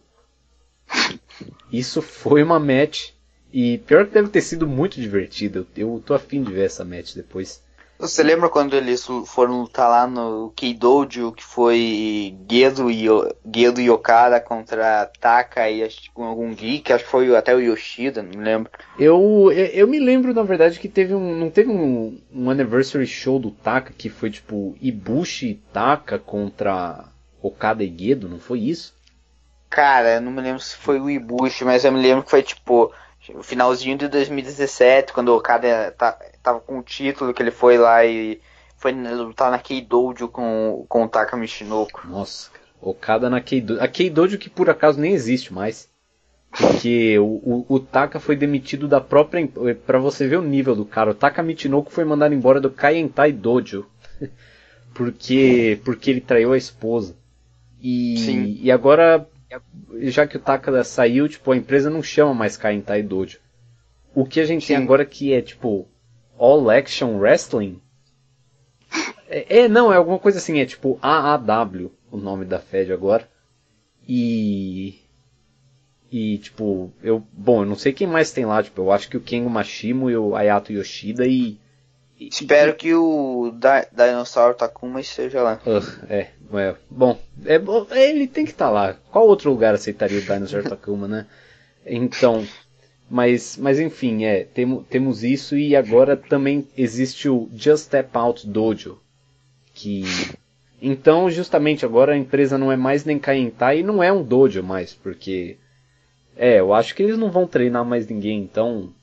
Isso 1.72 2.02
foi 2.02 2.44
uma 2.44 2.60
match 2.60 3.12
e 3.52 3.80
pior 3.80 4.06
que 4.06 4.14
deve 4.14 4.30
ter 4.30 4.42
sido 4.42 4.68
muito 4.68 5.00
divertida. 5.02 5.66
Eu 5.76 6.02
tô 6.06 6.14
afim 6.14 6.44
de 6.44 6.52
ver 6.52 6.66
essa 6.66 6.86
match 6.86 7.14
depois. 7.16 7.62
Você 8.00 8.24
lembra 8.24 8.48
quando 8.48 8.78
eles 8.78 9.06
foram 9.26 9.60
lutar 9.60 9.90
lá 9.90 10.08
no 10.08 10.54
Keidojo, 10.56 11.34
que 11.34 11.44
foi 11.44 12.34
Gedo 12.50 12.90
e, 12.90 13.08
Gedo 13.54 13.82
e 13.82 13.90
Okada 13.90 14.40
contra 14.40 15.12
Taka 15.20 15.70
e 15.70 15.84
acho, 15.84 16.10
algum 16.16 16.54
geek, 16.54 16.94
acho 16.94 17.04
que 17.04 17.10
foi 17.12 17.36
até 17.36 17.54
o 17.54 17.60
Yoshida, 17.60 18.24
não 18.24 18.30
me 18.30 18.38
lembro. 18.38 18.72
Eu, 18.98 19.52
eu 19.52 19.86
me 19.86 20.00
lembro, 20.00 20.34
na 20.34 20.44
verdade, 20.44 20.80
que 20.80 20.88
teve 20.88 21.14
um. 21.14 21.36
Não 21.36 21.50
teve 21.50 21.70
um, 21.70 22.18
um 22.34 22.50
anniversary 22.50 23.06
show 23.06 23.38
do 23.38 23.52
Taka 23.52 23.92
que 23.92 24.08
foi 24.10 24.32
tipo 24.32 24.78
Ibushi 24.80 25.50
e 25.50 25.56
Taka 25.56 26.18
contra 26.18 27.04
Okada 27.42 27.84
e 27.84 27.94
Gedo, 27.94 28.30
não 28.30 28.40
foi 28.40 28.60
isso? 28.60 28.96
Cara, 29.70 30.16
eu 30.16 30.22
não 30.22 30.32
me 30.32 30.40
lembro 30.40 30.62
se 30.62 30.78
foi 30.78 31.02
o 31.02 31.10
Ibushi, 31.10 31.66
mas 31.66 31.84
eu 31.84 31.92
me 31.92 32.02
lembro 32.02 32.24
que 32.24 32.32
foi 32.32 32.44
tipo 32.44 32.94
o 33.36 33.44
finalzinho 33.44 33.98
de 33.98 34.08
2017, 34.08 35.12
quando 35.12 35.30
o 35.30 35.36
Okada 35.36 35.94
tá, 35.98 36.18
tava 36.42 36.60
com 36.60 36.80
o 36.80 36.84
título, 36.84 37.34
que 37.34 37.42
ele 37.42 37.52
foi 37.52 37.78
lá 37.78 38.06
e 38.06 38.42
foi 38.78 38.92
lutar 38.92 39.52
na 39.52 39.60
Keidojo 39.60 40.28
com, 40.28 40.86
com 40.88 41.04
o 41.04 41.08
Taka 41.08 41.36
Michinoku. 41.36 42.08
Nossa, 42.08 42.50
Okada 42.82 43.30
na 43.30 43.42
Keidojo. 43.42 43.82
A 43.82 43.88
Keidojo 43.88 44.38
que 44.38 44.50
por 44.50 44.70
acaso 44.70 45.00
nem 45.00 45.14
existe 45.14 45.54
mais. 45.54 45.90
Porque 46.52 47.20
o, 47.20 47.26
o, 47.26 47.66
o 47.76 47.80
Taka 47.80 48.20
foi 48.20 48.36
demitido 48.36 48.88
da 48.88 49.00
própria. 49.00 49.48
para 49.86 50.00
você 50.00 50.28
ver 50.28 50.38
o 50.38 50.42
nível 50.42 50.76
do 50.76 50.86
cara. 50.86 51.12
O 51.12 51.16
Taka 51.16 51.44
Michinoku 51.44 51.92
foi 51.92 52.04
mandado 52.04 52.34
embora 52.34 52.60
do 52.60 52.72
Kaientai 52.72 53.32
Dojo. 53.32 53.86
porque, 54.96 55.80
porque 55.86 56.10
ele 56.10 56.22
traiu 56.22 56.54
a 56.54 56.58
esposa. 56.58 57.16
E, 57.82 58.18
Sim. 58.18 58.58
e 58.62 58.72
agora 58.72 59.28
já 60.02 60.28
que 60.28 60.38
o 60.38 60.40
Takada 60.40 60.84
saiu, 60.84 61.28
tipo, 61.28 61.52
a 61.52 61.58
empresa 61.58 61.90
não 61.90 62.04
chama 62.04 62.34
mais 62.34 62.58
Kaintai 62.58 63.02
Dojo. 63.02 63.40
O 64.14 64.26
que 64.26 64.40
a 64.40 64.46
gente 64.46 64.66
Sim. 64.66 64.76
tem 64.76 64.84
agora 64.84 65.06
que 65.06 65.34
é, 65.34 65.42
tipo, 65.42 65.88
All 66.40 66.70
Action 66.70 67.18
Wrestling? 67.18 67.82
É, 69.28 69.60
é, 69.60 69.68
não, 69.68 69.94
é 69.94 69.98
alguma 69.98 70.18
coisa 70.18 70.40
assim, 70.40 70.60
é 70.60 70.66
tipo 70.66 70.98
AAW, 71.02 71.92
o 72.12 72.18
nome 72.18 72.46
da 72.46 72.60
Fed 72.60 72.92
agora. 72.92 73.30
E... 74.08 75.00
E, 76.12 76.40
tipo, 76.40 76.92
eu... 77.04 77.22
Bom, 77.32 77.62
eu 77.62 77.68
não 77.68 77.76
sei 77.76 77.94
quem 77.94 78.08
mais 78.08 78.32
tem 78.32 78.46
lá, 78.46 78.64
tipo, 78.64 78.82
eu 78.82 78.92
acho 78.92 79.08
que 79.08 79.18
o 79.18 79.22
Kengo 79.22 79.50
Mashimo 79.50 80.10
e 80.10 80.18
o 80.18 80.36
Ayato 80.36 80.74
Yoshida 80.74 81.28
e 81.28 81.60
Espero 82.20 82.76
que 82.76 82.94
o 82.94 83.52
da 83.56 83.86
Dinosaur 83.94 84.54
Takuma 84.54 85.00
esteja 85.00 85.42
lá. 85.42 85.62
Uh, 85.66 86.06
é, 86.10 86.28
é, 86.54 86.76
bom, 86.90 87.18
é, 87.92 88.10
ele 88.10 88.28
tem 88.28 88.44
que 88.44 88.52
estar 88.52 88.66
tá 88.66 88.72
lá. 88.72 88.96
Qual 89.10 89.26
outro 89.26 89.50
lugar 89.50 89.74
aceitaria 89.74 90.20
o 90.20 90.22
Dinosaur 90.22 90.64
Takuma, 90.64 91.08
né? 91.08 91.28
Então, 91.86 92.46
mas, 93.10 93.58
mas 93.58 93.80
enfim, 93.80 94.24
é, 94.26 94.44
temo, 94.44 94.84
temos 94.90 95.24
isso 95.24 95.58
e 95.58 95.76
agora 95.76 96.16
também 96.16 96.68
existe 96.78 97.28
o 97.30 97.50
Just 97.54 97.86
Step 97.86 98.10
Out 98.14 98.48
Dojo, 98.48 99.00
que 99.74 100.04
então 100.82 101.30
justamente 101.30 101.86
agora 101.86 102.14
a 102.14 102.18
empresa 102.18 102.58
não 102.58 102.72
é 102.72 102.78
mais 102.78 103.04
nem 103.06 103.20
Kaintai 103.20 103.80
e 103.80 103.84
não 103.84 104.02
é 104.04 104.12
um 104.12 104.24
dojo 104.24 104.64
mais, 104.64 104.94
porque 104.94 105.58
é, 106.38 106.60
eu 106.60 106.74
acho 106.74 106.96
que 106.96 107.04
eles 107.04 107.18
não 107.18 107.32
vão 107.32 107.48
treinar 107.48 107.84
mais 107.86 108.08
ninguém, 108.08 108.42
então 108.42 108.94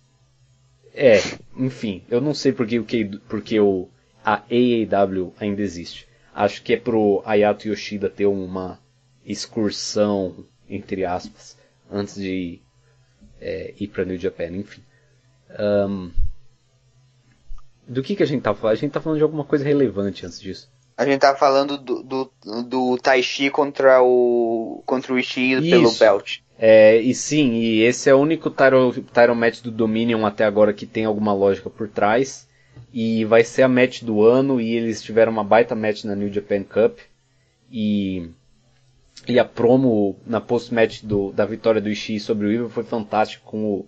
É, 0.94 1.18
enfim, 1.56 2.02
eu 2.08 2.20
não 2.20 2.32
sei 2.32 2.52
porque, 2.52 2.80
porque 3.28 3.60
o, 3.60 3.88
a 4.24 4.42
AAW 4.50 5.34
ainda 5.38 5.60
existe. 5.62 6.08
Acho 6.34 6.62
que 6.62 6.72
é 6.72 6.76
pro 6.78 7.22
Ayato 7.24 7.68
Yoshida 7.68 8.08
ter 8.08 8.26
uma 8.26 8.78
excursão, 9.24 10.46
entre 10.68 11.04
aspas, 11.04 11.56
antes 11.90 12.14
de 12.16 12.60
é, 13.40 13.74
ir 13.78 13.88
pra 13.88 14.04
New 14.04 14.18
Japan, 14.18 14.48
enfim. 14.48 14.82
Um, 15.58 16.10
do 17.86 18.02
que, 18.02 18.16
que 18.16 18.22
a 18.22 18.26
gente 18.26 18.42
tá 18.42 18.54
falando? 18.54 18.72
A 18.72 18.80
gente 18.80 18.92
tá 18.92 19.00
falando 19.00 19.18
de 19.18 19.22
alguma 19.22 19.44
coisa 19.44 19.64
relevante 19.64 20.26
antes 20.26 20.40
disso. 20.40 20.68
A 20.96 21.04
gente 21.04 21.20
tá 21.20 21.34
falando 21.36 21.76
do, 21.76 22.02
do, 22.02 22.32
do 22.64 22.96
Taishi 22.96 23.50
contra 23.50 24.02
o 24.02 24.82
contra 24.86 25.12
o 25.12 25.18
Ishii 25.18 25.68
pelo 25.70 25.92
belt. 25.92 26.38
É, 26.58 26.96
e 26.96 27.14
sim, 27.14 27.52
e 27.52 27.82
esse 27.82 28.08
é 28.08 28.14
o 28.14 28.18
único 28.18 28.48
title, 28.48 28.92
title 28.92 29.34
match 29.34 29.60
do 29.60 29.70
Dominion 29.70 30.24
até 30.24 30.44
agora 30.44 30.72
que 30.72 30.86
tem 30.86 31.04
alguma 31.04 31.34
lógica 31.34 31.68
por 31.68 31.86
trás. 31.88 32.48
E 32.92 33.26
vai 33.26 33.44
ser 33.44 33.62
a 33.62 33.68
match 33.68 34.02
do 34.02 34.22
ano 34.22 34.58
e 34.58 34.74
eles 34.74 35.02
tiveram 35.02 35.30
uma 35.30 35.44
baita 35.44 35.74
match 35.74 36.04
na 36.04 36.14
New 36.14 36.32
Japan 36.32 36.62
Cup. 36.62 36.98
E, 37.70 38.30
e 39.26 39.38
a 39.38 39.44
promo 39.44 40.16
na 40.24 40.40
post-match 40.40 41.02
da 41.34 41.44
vitória 41.44 41.80
do 41.80 41.88
Ishii 41.88 42.20
sobre 42.20 42.46
o 42.46 42.52
Evil 42.52 42.70
foi 42.70 42.84
fantástico 42.84 43.44
com 43.50 43.64
o, 43.64 43.86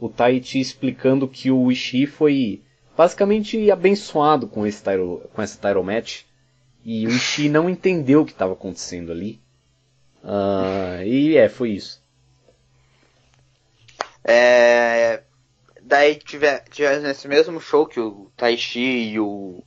o 0.00 0.08
Taichi 0.08 0.60
explicando 0.60 1.28
que 1.28 1.50
o 1.50 1.70
Ishii 1.70 2.06
foi 2.06 2.62
basicamente 2.96 3.70
abençoado 3.70 4.48
com, 4.48 4.66
esse 4.66 4.82
title, 4.82 5.22
com 5.32 5.40
essa 5.40 5.56
title 5.56 5.84
match. 5.84 6.22
E 6.84 7.06
o 7.06 7.10
Ishii 7.10 7.48
não 7.48 7.68
entendeu 7.68 8.22
o 8.22 8.26
que 8.26 8.32
estava 8.32 8.54
acontecendo 8.54 9.12
ali. 9.12 9.40
Uh, 10.24 11.02
e 11.04 11.36
é, 11.36 11.48
foi 11.48 11.70
isso. 11.70 12.02
É, 14.24 15.22
daí 15.82 16.16
tive, 16.16 16.46
tive 16.70 16.98
nesse 16.98 17.28
mesmo 17.28 17.60
show 17.60 17.86
que 17.86 18.00
o 18.00 18.30
Taishi 18.36 18.80
e 19.12 19.20
o 19.20 19.62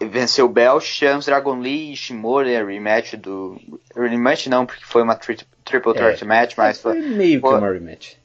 venceu 0.00 0.46
o 0.46 0.48
Belch, 0.48 0.94
tivemos 0.94 1.26
Dragon 1.26 1.58
Lee 1.58 1.90
e 1.90 1.92
Ishimori, 1.92 2.56
a 2.56 2.64
rematch 2.64 3.14
do. 3.14 3.58
Rematch 3.96 4.46
não, 4.48 4.66
porque 4.66 4.84
foi 4.84 5.02
uma 5.02 5.14
tri, 5.14 5.38
triple 5.64 5.94
threat 5.94 6.22
é, 6.22 6.26
match, 6.26 6.54
mas 6.56 6.80
foi. 6.80 7.00
Foi 7.00 7.10
meio 7.10 7.40
foi, 7.40 7.50
que 7.50 7.56
uma 7.56 7.72
rematch. 7.72 8.16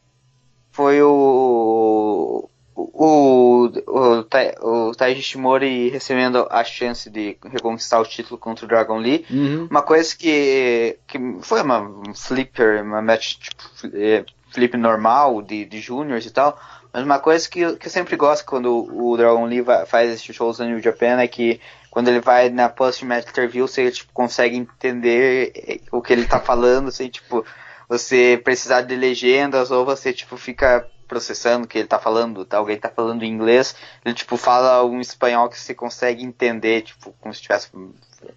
Foi 0.71 1.01
o. 1.01 2.49
O, 2.81 3.69
o, 3.87 4.23
o, 4.61 4.95
Taiji 4.95 5.19
Ishimori 5.19 5.89
recebendo 5.89 6.47
a 6.49 6.63
chance 6.63 7.09
de 7.09 7.37
reconquistar 7.43 7.99
o 7.99 8.05
título 8.05 8.37
contra 8.37 8.63
o 8.63 8.67
Dragon 8.69 8.97
Lee. 8.97 9.25
Uhum. 9.29 9.67
Uma 9.69 9.81
coisa 9.81 10.15
que, 10.15 10.97
que 11.05 11.19
foi 11.41 11.61
uma 11.61 11.81
um 11.81 12.13
flipper, 12.13 12.81
uma 12.81 13.01
match 13.01 13.35
tipo, 13.35 13.63
é, 13.93 14.23
flip 14.51 14.77
normal 14.77 15.41
de, 15.41 15.65
de 15.65 15.81
juniors 15.81 16.25
e 16.25 16.31
tal. 16.31 16.57
Mas 16.91 17.03
uma 17.03 17.19
coisa 17.19 17.47
que, 17.47 17.75
que 17.75 17.87
eu 17.87 17.91
sempre 17.91 18.15
gosto 18.15 18.45
quando 18.45 18.87
o 18.91 19.15
Dragon 19.15 19.45
Lee 19.45 19.61
vai, 19.61 19.85
faz 19.85 20.11
esses 20.11 20.35
shows 20.35 20.59
no 20.59 20.65
New 20.65 20.81
Japan 20.81 21.19
é 21.19 21.27
que 21.27 21.61
quando 21.89 22.07
ele 22.07 22.19
vai 22.19 22.49
na 22.49 22.69
post-match 22.69 23.29
interview, 23.29 23.67
você 23.67 23.91
tipo, 23.91 24.11
consegue 24.13 24.55
entender 24.55 25.51
eh, 25.55 25.79
o 25.91 26.01
que 26.01 26.13
ele 26.13 26.25
tá 26.25 26.39
falando, 26.39 26.91
sem 26.91 27.09
tipo, 27.09 27.45
você 27.87 28.39
precisar 28.43 28.81
de 28.81 28.95
legendas 28.95 29.71
ou 29.71 29.85
você 29.85 30.13
tipo 30.13 30.37
fica 30.37 30.87
processando 31.07 31.65
o 31.65 31.67
que 31.67 31.79
ele 31.79 31.87
tá 31.87 31.97
falando, 31.97 32.45
tá? 32.45 32.57
alguém 32.57 32.77
tá 32.77 32.89
falando 32.89 33.23
em 33.23 33.31
inglês, 33.31 33.75
ele 34.05 34.13
tipo 34.13 34.37
fala 34.37 34.85
um 34.85 35.01
espanhol 35.01 35.49
que 35.49 35.59
você 35.59 35.73
consegue 35.73 36.23
entender, 36.23 36.83
tipo, 36.83 37.13
como 37.19 37.33
se 37.33 37.41
tivesse. 37.41 37.69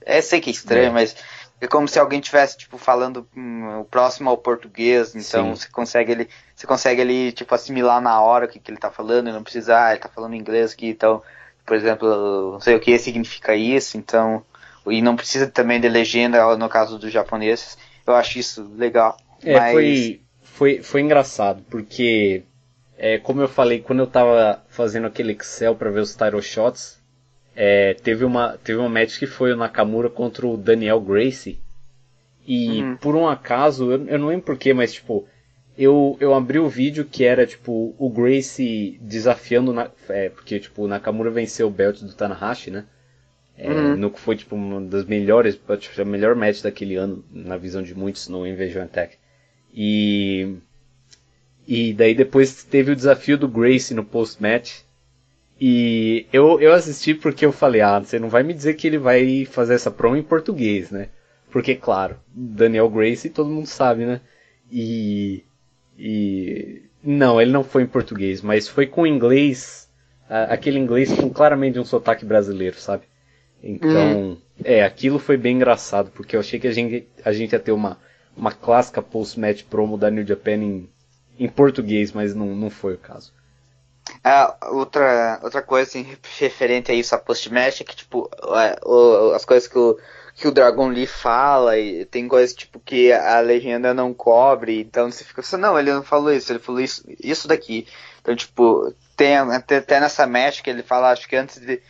É 0.01 0.20
sei 0.23 0.41
que 0.41 0.49
é 0.49 0.53
estranho, 0.53 0.87
é. 0.87 0.91
mas 0.91 1.15
é 1.62 1.68
como 1.68 1.86
se 1.86 1.97
alguém 1.97 2.20
tivesse 2.20 2.59
tipo 2.59 2.76
falando 2.76 3.24
hum, 3.36 3.78
o 3.78 3.84
próximo 3.84 4.28
ao 4.28 4.36
português, 4.36 5.14
então 5.14 5.55
Sim. 5.55 5.60
você 5.60 5.68
consegue 5.68 6.10
ele, 6.10 6.28
você 6.56 6.66
consegue 6.66 7.01
ele 7.01 7.30
tipo 7.30 7.55
assimilar 7.55 8.01
na 8.01 8.20
hora 8.20 8.47
o 8.47 8.48
que, 8.48 8.59
que 8.59 8.68
ele 8.68 8.78
está 8.78 8.90
falando, 8.90 9.28
e 9.28 9.32
não 9.32 9.44
precisa, 9.44 9.78
ah, 9.78 9.93
ele 9.93 10.01
tá 10.01 10.09
falando 10.09 10.34
inglês 10.34 10.72
aqui, 10.72 10.89
então, 10.89 11.22
por 11.64 11.76
exemplo, 11.76 12.55
não 12.55 12.60
sei 12.60 12.74
o 12.74 12.80
que 12.80 12.98
significa 12.98 13.55
isso, 13.55 13.97
então, 13.97 14.44
e 14.89 15.01
não 15.01 15.14
precisa 15.14 15.47
também 15.47 15.80
de 15.80 15.89
legenda 15.89 16.56
no 16.56 16.68
caso 16.68 16.98
dos 16.98 17.12
japoneses. 17.12 17.78
Eu 18.05 18.16
acho 18.16 18.40
isso 18.40 18.68
legal. 18.76 19.16
É, 19.44 19.56
mas... 19.56 19.72
foi, 19.72 20.20
foi, 20.43 20.82
foi 20.82 21.01
engraçado, 21.01 21.62
porque 21.70 22.43
é, 22.98 23.18
como 23.18 23.40
eu 23.40 23.47
falei, 23.47 23.80
quando 23.80 24.01
eu 24.01 24.06
estava 24.06 24.64
fazendo 24.68 25.06
aquele 25.06 25.32
Excel 25.34 25.76
para 25.76 25.90
ver 25.90 26.01
os 26.01 26.16
title 26.16 26.43
shots, 26.43 27.01
é, 27.55 27.95
teve, 27.95 28.24
uma, 28.24 28.59
teve 28.65 28.79
uma 28.79 28.89
match 28.89 29.19
que 29.19 29.27
foi 29.27 29.53
o 29.53 29.57
Nakamura 29.57 30.09
contra 30.09 30.47
o 30.47 30.57
Daniel 30.57 31.01
Gracie. 31.01 31.59
E 32.47 32.83
uhum. 32.83 32.97
por 32.97 33.15
um 33.15 33.29
acaso, 33.29 33.91
eu, 33.93 34.07
eu 34.07 34.19
não 34.19 34.29
lembro 34.29 34.47
porquê, 34.47 34.74
mas 34.74 34.93
tipo, 34.93 35.27
eu, 35.77 36.16
eu 36.20 36.35
abri 36.35 36.59
o 36.59 36.69
vídeo 36.69 37.05
que 37.05 37.24
era 37.24 37.47
tipo 37.47 37.95
o 37.99 38.11
Gracie 38.11 38.99
desafiando. 39.01 39.73
Na, 39.73 39.91
é, 40.09 40.29
porque 40.29 40.59
tipo, 40.59 40.83
o 40.83 40.89
Nakamura 40.89 41.31
venceu 41.31 41.69
o 41.69 41.70
belt 41.70 42.01
do 42.01 42.15
Tanahashi, 42.15 42.70
né? 42.70 42.85
É, 43.57 43.70
uhum. 43.70 43.97
No 43.97 44.11
que 44.11 44.19
foi 44.19 44.37
tipo 44.37 44.57
uma 44.57 44.81
das 44.81 45.05
melhores, 45.05 45.55
tipo, 45.55 46.03
a 46.03 46.05
melhor 46.05 46.35
match 46.35 46.62
daquele 46.62 46.97
ano, 46.97 47.24
na 47.31 47.57
visão 47.57 47.83
de 47.83 47.95
muitos, 47.95 48.29
no 48.29 48.47
Invasion 48.47 48.83
Attack. 48.83 49.16
E. 49.73 50.57
E 51.66 51.93
daí 51.93 52.15
depois 52.15 52.65
teve 52.65 52.91
o 52.91 52.97
desafio 52.97 53.39
do 53.39 53.47
Gracie 53.47 53.95
no 53.95 54.05
post-match. 54.05 54.81
E 55.64 56.26
eu, 56.32 56.60
eu 56.60 56.72
assisti 56.72 57.14
porque 57.14 57.47
eu 57.47 57.52
falei, 57.52 57.80
ah, 57.82 58.01
você 58.01 58.18
não 58.18 58.28
vai 58.28 58.43
me 58.43 58.52
dizer 58.52 58.74
que 58.74 58.84
ele 58.84 58.98
vai 58.98 59.44
fazer 59.44 59.74
essa 59.74 59.93
promo 59.93 60.16
em 60.16 60.22
português, 60.22 60.90
né? 60.90 61.09
Porque, 61.52 61.76
claro, 61.76 62.16
Daniel 62.34 62.90
Grace 62.90 63.30
todo 63.30 63.48
mundo 63.48 63.68
sabe, 63.68 64.05
né? 64.05 64.20
E. 64.72 65.44
E. 65.97 66.82
Não, 67.01 67.40
ele 67.40 67.52
não 67.52 67.62
foi 67.62 67.84
em 67.84 67.86
português, 67.86 68.43
mas 68.43 68.66
foi 68.66 68.89
com 68.89 69.06
inglês, 69.06 69.89
aquele 70.28 70.80
inglês 70.80 71.12
com 71.12 71.30
claramente 71.30 71.78
um 71.78 71.84
sotaque 71.84 72.24
brasileiro, 72.24 72.80
sabe? 72.80 73.05
Então, 73.62 74.16
uhum. 74.16 74.36
é, 74.64 74.82
aquilo 74.82 75.20
foi 75.20 75.36
bem 75.36 75.55
engraçado, 75.55 76.10
porque 76.10 76.34
eu 76.34 76.40
achei 76.40 76.59
que 76.59 76.66
a 76.66 76.72
gente, 76.72 77.06
a 77.24 77.32
gente 77.32 77.52
ia 77.52 77.60
ter 77.60 77.70
uma, 77.70 77.98
uma 78.36 78.51
clássica 78.51 79.01
post-match 79.01 79.62
promo 79.70 79.97
da 79.97 80.10
New 80.10 80.26
Japan 80.26 80.55
em, 80.55 80.89
em 81.39 81.48
português, 81.48 82.10
mas 82.10 82.34
não, 82.34 82.56
não 82.56 82.68
foi 82.68 82.94
o 82.94 82.98
caso. 82.98 83.32
Ah, 84.24 84.57
outra, 84.70 85.40
outra 85.43 85.62
coisa 85.62 85.89
assim, 85.89 86.16
referente 86.39 86.93
a 86.93 86.94
isso, 86.94 87.15
a 87.15 87.19
post-match, 87.19 87.81
é 87.81 87.85
que, 87.85 87.97
tipo, 87.97 88.31
é, 88.57 89.35
as 89.35 89.44
coisas 89.44 89.69
que 89.69 89.77
o, 89.77 89.99
que 90.35 90.47
o 90.47 90.53
Dragon 90.53 90.89
Lee 90.89 91.07
fala, 91.07 91.77
e 91.77 92.05
tem 92.05 92.28
coisas, 92.28 92.55
tipo, 92.55 92.78
que 92.78 93.12
a 93.12 93.40
legenda 93.40 93.93
não 93.93 94.15
cobre, 94.15 94.81
então 94.81 95.11
você 95.11 95.24
fica 95.24 95.40
assim, 95.40 95.57
não, 95.57 95.77
ele 95.78 95.93
não 95.93 96.05
falou 96.05 96.32
isso, 96.32 96.53
ele 96.53 96.61
falou 96.61 96.81
isso, 96.81 97.05
isso 97.20 97.49
daqui. 97.49 97.86
Então, 98.20 98.36
tipo, 98.36 98.94
tem 99.16 99.36
até, 99.36 99.78
até 99.78 99.99
nessa 99.99 100.27
match 100.27 100.62
que 100.62 100.70
ele 100.70 100.85
fala, 100.85 101.11
acho 101.11 101.28
que 101.28 101.35
antes 101.35 101.59
de 101.61 101.82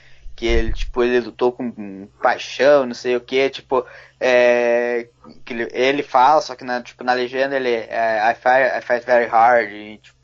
que 0.43 0.47
ele, 0.49 0.73
tipo, 0.73 1.05
ele 1.05 1.21
lutou 1.21 1.53
com 1.53 2.09
paixão, 2.21 2.85
não 2.85 2.95
sei 2.95 3.15
o 3.15 3.21
que, 3.21 3.49
tipo, 3.49 3.87
é, 4.19 5.07
que 5.45 5.53
ele, 5.53 5.69
ele 5.73 6.03
fala, 6.03 6.41
só 6.41 6.57
que 6.57 6.65
na, 6.65 6.83
tipo, 6.83 7.05
na 7.05 7.13
legenda 7.13 7.55
ele 7.55 7.71
é, 7.71 8.19
I, 8.29 8.35
fight, 8.35 8.77
I 8.77 8.81
fight 8.81 9.07
very 9.07 9.27
hard, 9.27 9.71
e, 9.71 9.99
tipo, 9.99 10.23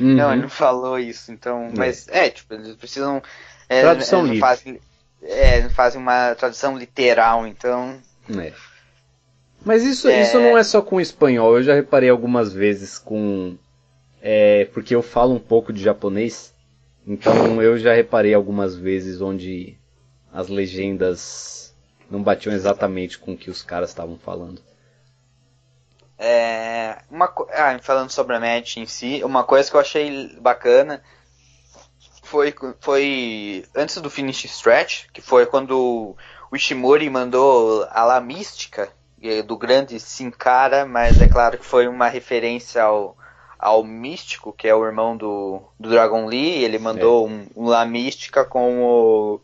Uhum. 0.00 0.14
Não, 0.16 0.32
ele 0.32 0.42
não 0.42 0.48
falou 0.48 0.98
isso, 0.98 1.30
então. 1.30 1.66
É. 1.66 1.72
Mas 1.76 2.08
é, 2.08 2.30
tipo, 2.30 2.54
eles 2.54 2.74
precisam. 2.76 3.22
É, 3.68 3.82
tradução 3.82 4.22
livre. 4.24 4.40
Fazem, 4.40 4.80
é, 5.22 5.68
fazem 5.68 6.00
uma 6.00 6.34
tradução 6.34 6.76
literal, 6.78 7.46
então. 7.46 8.00
É. 8.38 8.52
Mas 9.62 9.84
isso, 9.84 10.08
isso 10.08 10.40
não 10.40 10.56
é 10.56 10.62
só 10.62 10.80
com 10.80 10.98
espanhol, 10.98 11.58
eu 11.58 11.62
já 11.62 11.74
reparei 11.74 12.08
algumas 12.08 12.52
vezes 12.52 12.98
com. 12.98 13.56
É, 14.22 14.66
porque 14.72 14.94
eu 14.94 15.02
falo 15.02 15.34
um 15.34 15.38
pouco 15.38 15.72
de 15.72 15.82
japonês, 15.82 16.54
então 17.06 17.62
eu 17.62 17.78
já 17.78 17.94
reparei 17.94 18.34
algumas 18.34 18.76
vezes 18.76 19.20
onde 19.20 19.78
as 20.32 20.48
legendas 20.48 21.74
não 22.10 22.22
batiam 22.22 22.54
exatamente 22.54 23.18
com 23.18 23.32
o 23.32 23.36
que 23.36 23.50
os 23.50 23.62
caras 23.62 23.90
estavam 23.90 24.18
falando. 24.18 24.60
É, 26.18 26.98
uma, 27.10 27.32
ah, 27.50 27.78
falando 27.80 28.10
sobre 28.10 28.36
a 28.36 28.40
match 28.40 28.76
em 28.76 28.86
si, 28.86 29.22
uma 29.24 29.42
coisa 29.42 29.70
que 29.70 29.76
eu 29.76 29.80
achei 29.80 30.36
bacana 30.40 31.02
foi, 32.22 32.54
foi 32.78 33.64
antes 33.74 33.96
do 33.96 34.10
finish 34.10 34.44
stretch, 34.44 35.06
que 35.12 35.22
foi 35.22 35.46
quando 35.46 36.14
o 36.50 36.56
Ishimori 36.56 37.08
mandou 37.08 37.86
a 37.90 38.04
La 38.04 38.20
Mística 38.20 38.88
é, 39.22 39.42
do 39.42 39.56
grande 39.56 39.98
Sin 39.98 40.30
Cara, 40.30 40.84
mas 40.84 41.20
é 41.20 41.28
claro 41.28 41.58
que 41.58 41.64
foi 41.64 41.88
uma 41.88 42.08
referência 42.08 42.82
ao, 42.82 43.16
ao 43.60 43.84
Místico, 43.84 44.52
que 44.52 44.66
é 44.66 44.74
o 44.74 44.84
irmão 44.84 45.16
do, 45.16 45.60
do 45.78 45.90
Dragon 45.90 46.26
Lee, 46.26 46.64
ele 46.64 46.78
mandou 46.78 47.26
é. 47.26 47.30
um, 47.30 47.46
um 47.56 47.68
La 47.68 47.84
Mística 47.84 48.44
com 48.44 48.82
o, 48.82 49.40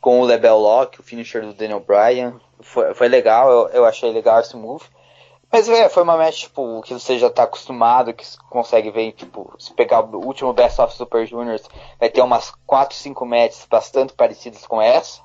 com 0.00 0.20
o 0.20 0.24
Lebel 0.24 0.58
Lock, 0.58 0.98
o 0.98 1.02
finisher 1.02 1.42
do 1.42 1.52
Daniel 1.52 1.80
Bryan. 1.80 2.40
Foi, 2.60 2.94
foi 2.94 3.08
legal, 3.08 3.50
eu, 3.50 3.68
eu 3.68 3.84
achei 3.84 4.10
legal 4.10 4.40
esse 4.40 4.56
move. 4.56 4.84
Mas 5.52 5.68
é, 5.68 5.88
foi 5.88 6.04
uma 6.04 6.16
match, 6.16 6.42
tipo, 6.42 6.80
que 6.82 6.94
você 6.94 7.18
já 7.18 7.28
tá 7.28 7.42
acostumado, 7.42 8.14
que 8.14 8.24
consegue 8.48 8.90
ver, 8.90 9.12
tipo, 9.12 9.52
se 9.58 9.74
pegar 9.74 10.00
o 10.00 10.24
último 10.24 10.52
Best 10.52 10.80
of 10.80 10.94
Super 10.94 11.26
Juniors, 11.26 11.68
vai 11.98 12.08
ter 12.08 12.22
umas 12.22 12.52
4, 12.66 12.96
5 12.96 13.26
matches 13.26 13.66
bastante 13.68 14.12
parecidas 14.12 14.64
com 14.64 14.80
essa. 14.80 15.20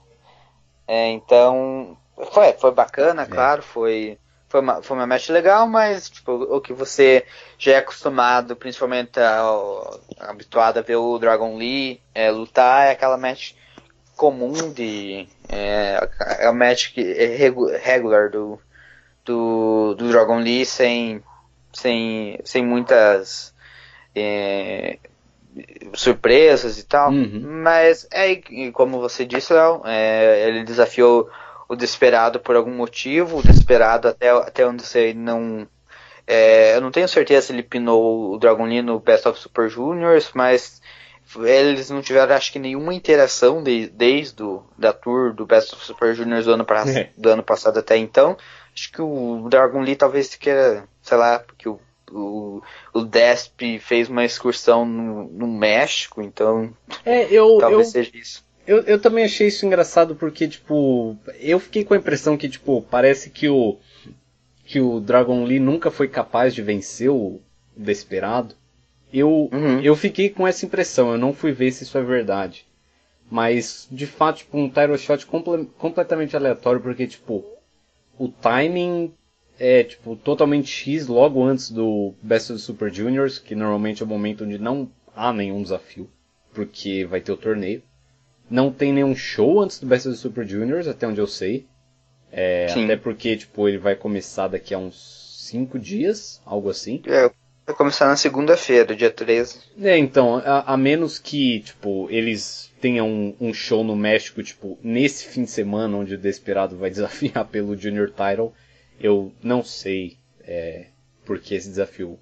É, 0.88 1.10
então, 1.10 1.96
foi, 2.32 2.54
foi 2.54 2.72
bacana, 2.72 3.22
é. 3.22 3.26
claro, 3.28 3.62
foi, 3.62 4.18
foi 4.48 4.62
uma, 4.62 4.82
foi 4.82 4.98
uma 4.98 5.08
match 5.08 5.30
legal, 5.30 5.68
mas 5.68 6.10
tipo, 6.10 6.32
o 6.32 6.62
que 6.62 6.74
você 6.74 7.26
já 7.58 7.74
é 7.74 7.78
acostumado, 7.78 8.56
principalmente 8.56 9.20
ao, 9.20 10.00
habituado 10.20 10.78
a 10.78 10.82
ver 10.82 10.96
o 10.96 11.18
Dragon 11.18 11.58
Lee 11.58 12.02
é, 12.14 12.32
lutar, 12.32 12.88
é 12.88 12.92
aquela 12.92 13.18
match 13.18 13.54
comum 14.16 14.72
de. 14.72 15.28
É, 15.50 16.10
é 16.40 16.48
a 16.48 16.54
match 16.54 16.94
que 16.94 17.02
é 17.02 17.26
regular 17.78 18.30
do, 18.30 18.60
do, 19.24 19.96
do 19.96 20.10
Dragon 20.10 20.40
Lee 20.40 20.66
sem, 20.66 21.22
sem, 21.74 22.40
sem 22.44 22.66
muitas 22.66 23.54
é, 24.16 24.98
surpresas 25.94 26.80
e 26.80 26.84
tal. 26.84 27.12
Uhum. 27.12 27.42
Mas 27.64 28.08
é 28.12 28.36
como 28.72 29.00
você 29.00 29.26
disse, 29.26 29.54
Léo, 29.54 29.82
é, 29.86 30.48
ele 30.48 30.64
desafiou 30.64 31.30
o 31.68 31.76
Desperado 31.76 32.40
por 32.40 32.56
algum 32.56 32.72
motivo, 32.72 33.40
o 33.40 33.44
Desperado 33.44 34.08
até, 34.08 34.30
até 34.30 34.68
onde 34.68 34.84
você 34.84 35.14
não. 35.14 35.68
É, 36.28 36.76
eu 36.76 36.82
não 36.82 36.92
tenho 36.92 37.08
certeza 37.08 37.48
se 37.48 37.54
ele 37.54 37.64
pinou 37.64 38.34
o 38.34 38.38
Dragon 38.38 38.66
Lee 38.66 38.82
no 38.82 39.00
Best 39.00 39.28
of 39.28 39.40
Super 39.40 39.70
Juniors, 39.70 40.32
mas 40.34 40.82
eles 41.44 41.90
não 41.90 42.02
tiveram 42.02 42.36
acho 42.36 42.52
que 42.52 42.60
nenhuma 42.60 42.94
interação 42.94 43.62
de, 43.62 43.88
desde 43.88 44.36
do, 44.36 44.64
da 44.78 44.94
tour 44.94 45.34
do 45.34 45.46
Best 45.46 45.74
of 45.74 45.84
Super 45.84 46.14
Juniors 46.14 46.46
do 46.46 46.54
ano, 46.54 46.66
pra, 46.66 46.88
é. 46.90 47.12
do 47.18 47.30
ano 47.30 47.44
passado 47.44 47.80
até 47.80 47.98
então. 47.98 48.38
Acho 48.74 48.92
que 48.92 49.02
o 49.02 49.48
Dragon 49.50 49.82
Lee 49.82 49.96
talvez 49.96 50.36
queira, 50.36 50.88
sei 51.02 51.18
lá, 51.18 51.40
porque 51.40 51.68
o, 51.68 51.80
o, 52.12 52.62
o 52.94 53.02
Desp 53.02 53.80
fez 53.80 54.10
uma 54.10 54.26
excursão 54.26 54.86
no, 54.86 55.26
no 55.30 55.48
México, 55.48 56.22
então 56.22 56.74
é, 57.06 57.26
eu, 57.32 57.58
talvez 57.60 57.88
eu, 57.88 57.92
seja 57.92 58.12
isso. 58.14 58.45
Eu, 58.68 58.80
eu 58.84 59.00
também 59.00 59.24
achei 59.24 59.48
isso 59.48 59.66
engraçado 59.66 60.16
porque, 60.16 60.48
tipo, 60.48 61.18
eu 61.40 61.60
fiquei 61.60 61.84
com 61.84 61.94
a 61.94 61.98
impressão 61.98 62.36
que, 62.36 62.50
tipo, 62.50 62.82
parece 62.90 63.30
que 63.30 63.48
o 63.48 63.78
que 64.66 64.80
o 64.80 65.00
Dragon 65.00 65.44
Lee 65.44 65.60
nunca 65.60 65.92
foi 65.92 66.08
capaz 66.08 66.54
de 66.54 66.62
vencer 66.62 67.10
o 67.10 67.40
Desperado. 67.78 68.56
Eu, 69.14 69.50
uhum. 69.54 69.80
eu 69.82 69.96
fiquei 69.96 70.30
com 70.30 70.48
essa 70.48 70.66
impressão, 70.66 71.12
eu 71.12 71.18
não 71.18 71.34
fui 71.34 71.52
ver 71.52 71.72
se 71.72 71.84
isso 71.84 71.98
é 71.98 72.02
verdade. 72.02 72.66
Mas, 73.30 73.88
de 73.92 74.08
fato, 74.08 74.38
tipo, 74.38 74.58
um 74.58 74.70
Tyro 74.70 74.98
Shot 74.98 75.26
comple 75.28 75.70
completamente 75.78 76.36
aleatório, 76.36 76.82
porque, 76.82 77.06
tipo, 77.06 77.46
o 78.18 78.28
timing 78.28 79.14
é, 79.60 79.84
tipo, 79.84 80.16
totalmente 80.16 80.68
X 80.68 81.08
logo 81.08 81.44
antes 81.44 81.72
do 81.72 82.14
Best 82.22 82.52
of 82.52 82.62
Super 82.62 82.94
Juniors, 82.94 83.40
que 83.40 83.56
normalmente 83.56 84.02
é 84.02 84.06
o 84.06 84.10
momento 84.10 84.44
onde 84.44 84.58
não 84.58 84.90
há 85.16 85.32
nenhum 85.32 85.62
desafio, 85.62 86.10
porque 86.54 87.06
vai 87.06 87.22
ter 87.22 87.32
o 87.32 87.38
torneio. 87.38 87.82
Não 88.50 88.72
tem 88.72 88.94
nenhum 88.94 89.16
show 89.16 89.62
antes 89.62 89.80
do 89.80 89.88
Best 89.88 90.08
of 90.08 90.18
Super 90.18 90.48
Juniors, 90.48 90.88
até 90.88 91.08
onde 91.08 91.20
eu 91.20 91.28
sei. 91.28 91.66
É, 92.32 92.68
até 92.70 92.98
porque, 92.98 93.38
tipo, 93.38 93.68
ele 93.68 93.78
vai 93.78 93.96
começar 93.96 94.48
daqui 94.48 94.74
a 94.74 94.78
uns 94.78 95.48
5 95.50 95.80
dias, 95.80 96.42
algo 96.46 96.70
assim. 96.70 97.02
É, 97.08 97.32
vai 97.66 97.76
começar 97.76 98.08
na 98.08 98.16
segunda-feira, 98.16 98.96
dia 98.96 99.10
13. 99.10 99.60
É, 99.82 99.98
então, 99.98 100.38
a, 100.38 100.74
a, 100.74 100.78
menos 100.78 101.18
que, 101.18 101.62
tipo, 101.62 102.08
eles 102.12 102.72
tenham 102.82 103.08
um, 103.08 103.36
um, 103.40 103.54
show 103.54 103.84
no 103.84 103.96
México, 103.96 104.44
tipo, 104.44 104.78
nesse 104.84 105.28
fim 105.28 105.44
de 105.44 105.50
semana, 105.50 105.98
onde 105.98 106.16
o 106.16 106.18
Desperado 106.18 106.76
vai 106.78 106.90
desafiar 106.92 107.46
pelo 107.46 107.78
Junior 107.78 108.10
Title, 108.10 108.54
eu 109.00 109.32
não 109.42 109.64
sei 109.64 110.18
é, 110.44 110.88
porque 111.26 111.56
esse 111.56 111.70
desafio 111.70 112.20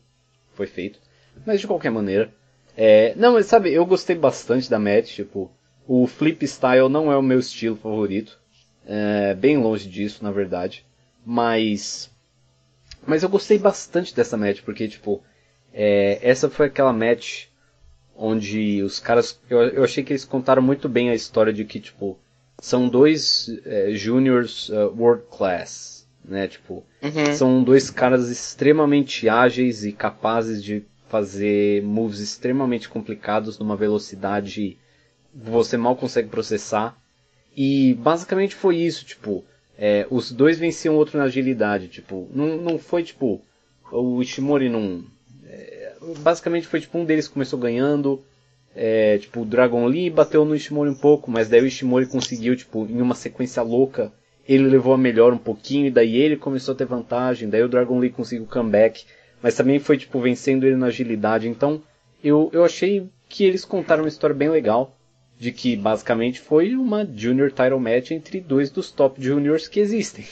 foi 0.54 0.68
feito. 0.68 1.00
Mas 1.46 1.60
de 1.60 1.68
qualquer 1.68 1.90
maneira. 1.90 2.32
É, 2.76 3.14
não, 3.16 3.34
mas 3.34 3.46
sabe, 3.46 3.72
eu 3.72 3.86
gostei 3.86 4.16
bastante 4.16 4.70
da 4.70 4.80
match, 4.80 5.16
tipo, 5.16 5.52
o 5.88 6.08
flip 6.08 6.46
style 6.48 6.90
não 6.90 7.12
é 7.12 7.18
o 7.18 7.22
meu 7.22 7.40
estilo 7.40 7.76
favorito. 7.76 8.40
É, 8.86 9.34
bem 9.34 9.58
longe 9.58 9.90
disso, 9.90 10.24
na 10.24 10.32
verdade. 10.32 10.86
Mas. 11.26 12.10
Mas 13.06 13.24
eu 13.24 13.30
gostei 13.30 13.58
bastante 13.58 14.16
dessa 14.16 14.38
match, 14.38 14.62
porque, 14.62 14.88
tipo, 14.88 15.22
é, 15.74 16.20
essa 16.22 16.50
foi 16.50 16.68
aquela 16.68 16.94
match 16.94 17.46
onde 18.16 18.82
os 18.82 19.00
caras. 19.00 19.40
Eu, 19.50 19.60
eu, 19.62 19.84
achei 19.84 20.04
que 20.04 20.14
eles 20.14 20.26
contaram 20.26 20.62
muito 20.62 20.88
bem 20.88 21.10
a 21.10 21.16
história 21.16 21.52
de 21.52 21.66
que, 21.66 21.80
tipo, 21.80 22.18
são 22.60 22.88
dois 22.88 23.50
é, 23.66 23.92
juniors 23.94 24.70
uh, 24.70 24.94
world 24.98 25.24
class, 25.30 26.08
né? 26.24 26.48
Tipo, 26.48 26.84
uhum. 27.02 27.34
são 27.34 27.64
dois 27.64 27.90
caras 27.90 28.30
extremamente 28.30 29.28
ágeis 29.28 29.84
e 29.84 29.92
capazes 29.92 30.64
de 30.64 30.86
fazer 31.10 31.84
moves 31.84 32.20
extremamente 32.20 32.90
complicados 32.90 33.60
numa 33.60 33.76
velocidade 33.76 34.78
você 35.34 35.78
mal 35.78 35.96
consegue 35.96 36.30
processar. 36.30 36.96
E 37.56 37.94
basicamente 37.96 38.56
foi 38.56 38.78
isso, 38.78 39.06
tipo, 39.06 39.44
é, 39.78 40.06
os 40.10 40.32
dois 40.32 40.58
venciam 40.58 40.96
o 40.96 40.98
outro 40.98 41.18
na 41.18 41.26
agilidade, 41.26 41.88
tipo, 41.88 42.30
não, 42.34 42.58
não 42.58 42.80
foi 42.80 43.04
tipo, 43.04 43.42
o 43.92 44.22
Ishimori 44.22 44.70
não. 44.70 45.04
É, 45.46 45.94
basicamente 46.20 46.68
foi 46.68 46.80
tipo, 46.80 46.98
um 46.98 47.06
deles 47.06 47.28
começou 47.28 47.60
ganhando, 47.60 48.24
é, 48.76 49.18
tipo, 49.20 49.42
o 49.42 49.46
Dragon 49.46 49.86
Lee 49.86 50.10
bateu 50.10 50.46
no 50.46 50.56
Ishimori 50.56 50.90
um 50.90 50.96
pouco, 50.96 51.30
mas 51.30 51.48
daí 51.48 51.62
o 51.62 51.68
Ishimori 51.68 52.08
conseguiu, 52.08 52.56
tipo, 52.56 52.88
em 52.88 53.02
uma 53.02 53.16
sequência 53.16 53.62
louca, 53.62 54.12
ele 54.48 54.68
levou 54.68 54.94
a 54.94 54.98
melhor 54.98 55.32
um 55.32 55.38
pouquinho, 55.38 55.88
e 55.88 55.92
daí 55.92 56.18
ele 56.18 56.38
começou 56.38 56.74
a 56.74 56.78
ter 56.78 56.86
vantagem, 56.86 57.50
daí 57.50 57.62
o 57.64 57.70
Dragon 57.70 58.00
Lee 58.00 58.10
conseguiu 58.10 58.48
comeback, 58.48 59.06
mas 59.44 59.56
também 59.56 59.80
foi, 59.80 59.98
tipo, 59.98 60.20
vencendo 60.20 60.66
ele 60.66 60.76
na 60.76 60.88
agilidade, 60.88 61.48
então 61.48 61.82
eu, 62.24 62.50
eu 62.52 62.64
achei 62.64 63.08
que 63.30 63.44
eles 63.44 63.64
contaram 63.64 64.04
uma 64.04 64.10
história 64.10 64.36
bem 64.36 64.50
legal 64.50 64.98
de 65.44 65.52
que 65.52 65.76
basicamente 65.76 66.40
foi 66.40 66.74
uma 66.74 67.06
Junior 67.06 67.50
Title 67.50 67.78
Match 67.78 68.12
entre 68.12 68.40
dois 68.40 68.72
dos 68.72 68.90
top 68.90 69.22
juniors 69.22 69.68
que 69.68 69.82
existem. 69.82 70.26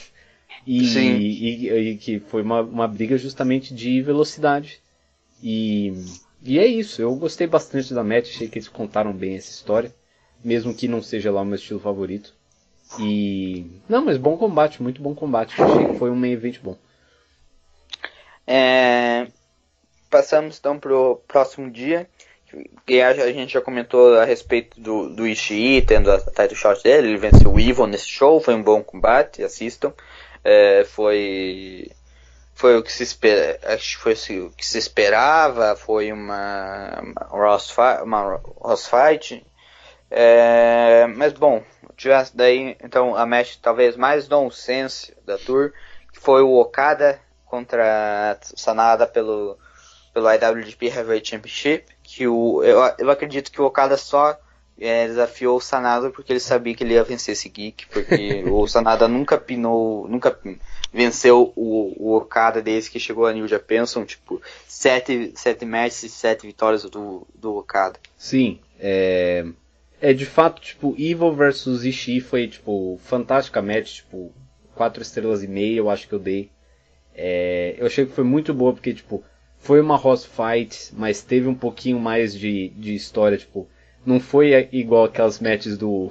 E, 0.66 0.80
e, 0.86 1.70
e, 1.70 1.96
que 1.98 2.18
foi 2.18 2.40
uma, 2.40 2.62
uma 2.62 2.88
briga 2.88 3.18
justamente 3.18 3.74
de 3.74 4.00
velocidade. 4.00 4.80
E, 5.42 5.92
e 6.42 6.58
é 6.58 6.66
isso, 6.66 7.02
eu 7.02 7.14
gostei 7.14 7.46
bastante 7.46 7.92
da 7.92 8.02
match, 8.02 8.30
achei 8.30 8.48
que 8.48 8.58
eles 8.58 8.68
contaram 8.68 9.12
bem 9.12 9.36
essa 9.36 9.50
história, 9.50 9.94
mesmo 10.42 10.74
que 10.74 10.88
não 10.88 11.02
seja 11.02 11.30
lá 11.30 11.42
o 11.42 11.44
meu 11.44 11.56
estilo 11.56 11.80
favorito. 11.80 12.34
E. 12.98 13.66
Não, 13.86 14.02
mas 14.02 14.16
bom 14.16 14.38
combate, 14.38 14.82
muito 14.82 15.02
bom 15.02 15.14
combate. 15.14 15.60
Achei 15.60 15.88
que 15.88 15.98
foi 15.98 16.10
um 16.10 16.16
main 16.16 16.32
event 16.32 16.58
bom. 16.62 16.78
É... 18.46 19.26
Passamos 20.08 20.58
então 20.58 20.78
pro 20.78 21.20
próximo 21.28 21.70
dia, 21.70 22.08
e 22.86 23.00
a, 23.00 23.32
gente 23.32 23.52
já 23.54 23.60
comentou 23.60 24.18
a 24.18 24.24
respeito 24.24 24.80
do, 24.80 25.08
do 25.08 25.26
Ishii 25.26 25.82
tendo 25.82 26.10
a 26.10 26.18
title 26.18 26.56
shot 26.56 26.82
dele, 26.82 27.08
ele 27.08 27.16
venceu 27.16 27.52
o 27.52 27.58
Evil 27.58 27.86
nesse 27.86 28.08
show, 28.08 28.40
foi 28.40 28.54
um 28.54 28.62
bom 28.62 28.82
combate, 28.82 29.42
assistam. 29.42 29.92
É, 30.44 30.84
foi 30.84 31.90
foi 32.54 32.76
o 32.76 32.82
que 32.82 32.92
se 32.92 33.02
espera, 33.02 33.58
acho 33.64 33.96
que 33.96 34.02
foi 34.02 34.40
o 34.40 34.50
que 34.50 34.66
se 34.66 34.78
esperava, 34.78 35.74
foi 35.76 36.12
uma 36.12 37.02
uma 38.02 38.40
Ross 38.60 38.88
fight. 38.88 39.44
É, 40.10 41.06
mas 41.16 41.32
bom, 41.32 41.62
tivesse 41.96 42.36
daí 42.36 42.76
então 42.82 43.16
a 43.16 43.24
match 43.24 43.56
talvez 43.62 43.96
mais 43.96 44.28
nonsense 44.28 45.16
da 45.24 45.38
tour, 45.38 45.72
que 46.12 46.20
foi 46.20 46.42
o 46.42 46.54
Okada 46.56 47.18
contra 47.46 48.38
Sanada 48.42 49.06
pelo 49.06 49.58
pelo 50.12 50.30
IWGP 50.30 50.86
Heavyweight 50.86 51.30
Championship 51.30 51.86
que 52.14 52.26
o 52.26 52.62
eu, 52.62 52.78
eu 52.98 53.10
acredito 53.10 53.50
que 53.50 53.60
o 53.60 53.64
Okada 53.64 53.96
só 53.96 54.38
é, 54.78 55.06
desafiou 55.06 55.56
o 55.56 55.60
Sanada 55.60 56.10
porque 56.10 56.32
ele 56.32 56.40
sabia 56.40 56.74
que 56.74 56.84
ele 56.84 56.94
ia 56.94 57.02
vencer 57.02 57.32
esse 57.32 57.48
geek, 57.48 57.86
porque 57.86 58.44
o 58.48 58.66
Sanada 58.66 59.08
nunca 59.08 59.38
pinou, 59.38 60.06
nunca 60.08 60.38
venceu 60.92 61.52
o, 61.56 61.94
o 61.96 62.16
Okada 62.16 62.60
desde 62.60 62.90
que 62.90 63.00
chegou 63.00 63.26
a 63.26 63.32
New 63.32 63.48
Japan, 63.48 63.86
são 63.86 64.04
tipo 64.04 64.42
sete, 64.68 65.32
sete 65.34 65.64
matches 65.64 66.02
e 66.02 66.08
sete 66.10 66.46
vitórias 66.46 66.82
do, 66.84 67.26
do 67.34 67.56
Okada. 67.56 67.98
Sim, 68.18 68.60
é, 68.78 69.46
é 70.00 70.12
de 70.12 70.26
fato, 70.26 70.60
tipo, 70.60 70.94
Evil 70.98 71.32
versus 71.32 71.84
Ishii 71.84 72.20
foi, 72.20 72.46
tipo, 72.46 73.00
fantástica 73.04 73.62
match, 73.62 73.96
tipo, 73.96 74.32
quatro 74.74 75.02
estrelas 75.02 75.42
e 75.42 75.48
meia 75.48 75.78
eu 75.78 75.88
acho 75.88 76.06
que 76.06 76.14
eu 76.14 76.18
dei. 76.18 76.50
É, 77.14 77.74
eu 77.78 77.86
achei 77.86 78.04
que 78.04 78.12
foi 78.12 78.24
muito 78.24 78.52
boa 78.52 78.72
porque, 78.72 78.92
tipo, 78.92 79.24
foi 79.62 79.80
uma 79.80 79.96
Ross 79.96 80.24
Fight, 80.24 80.92
mas 80.92 81.22
teve 81.22 81.46
um 81.46 81.54
pouquinho 81.54 81.98
mais 82.00 82.34
de, 82.34 82.70
de 82.70 82.96
história, 82.96 83.38
tipo, 83.38 83.68
não 84.04 84.18
foi 84.18 84.68
igual 84.72 85.04
aquelas 85.04 85.38
matches 85.38 85.78
do, 85.78 86.10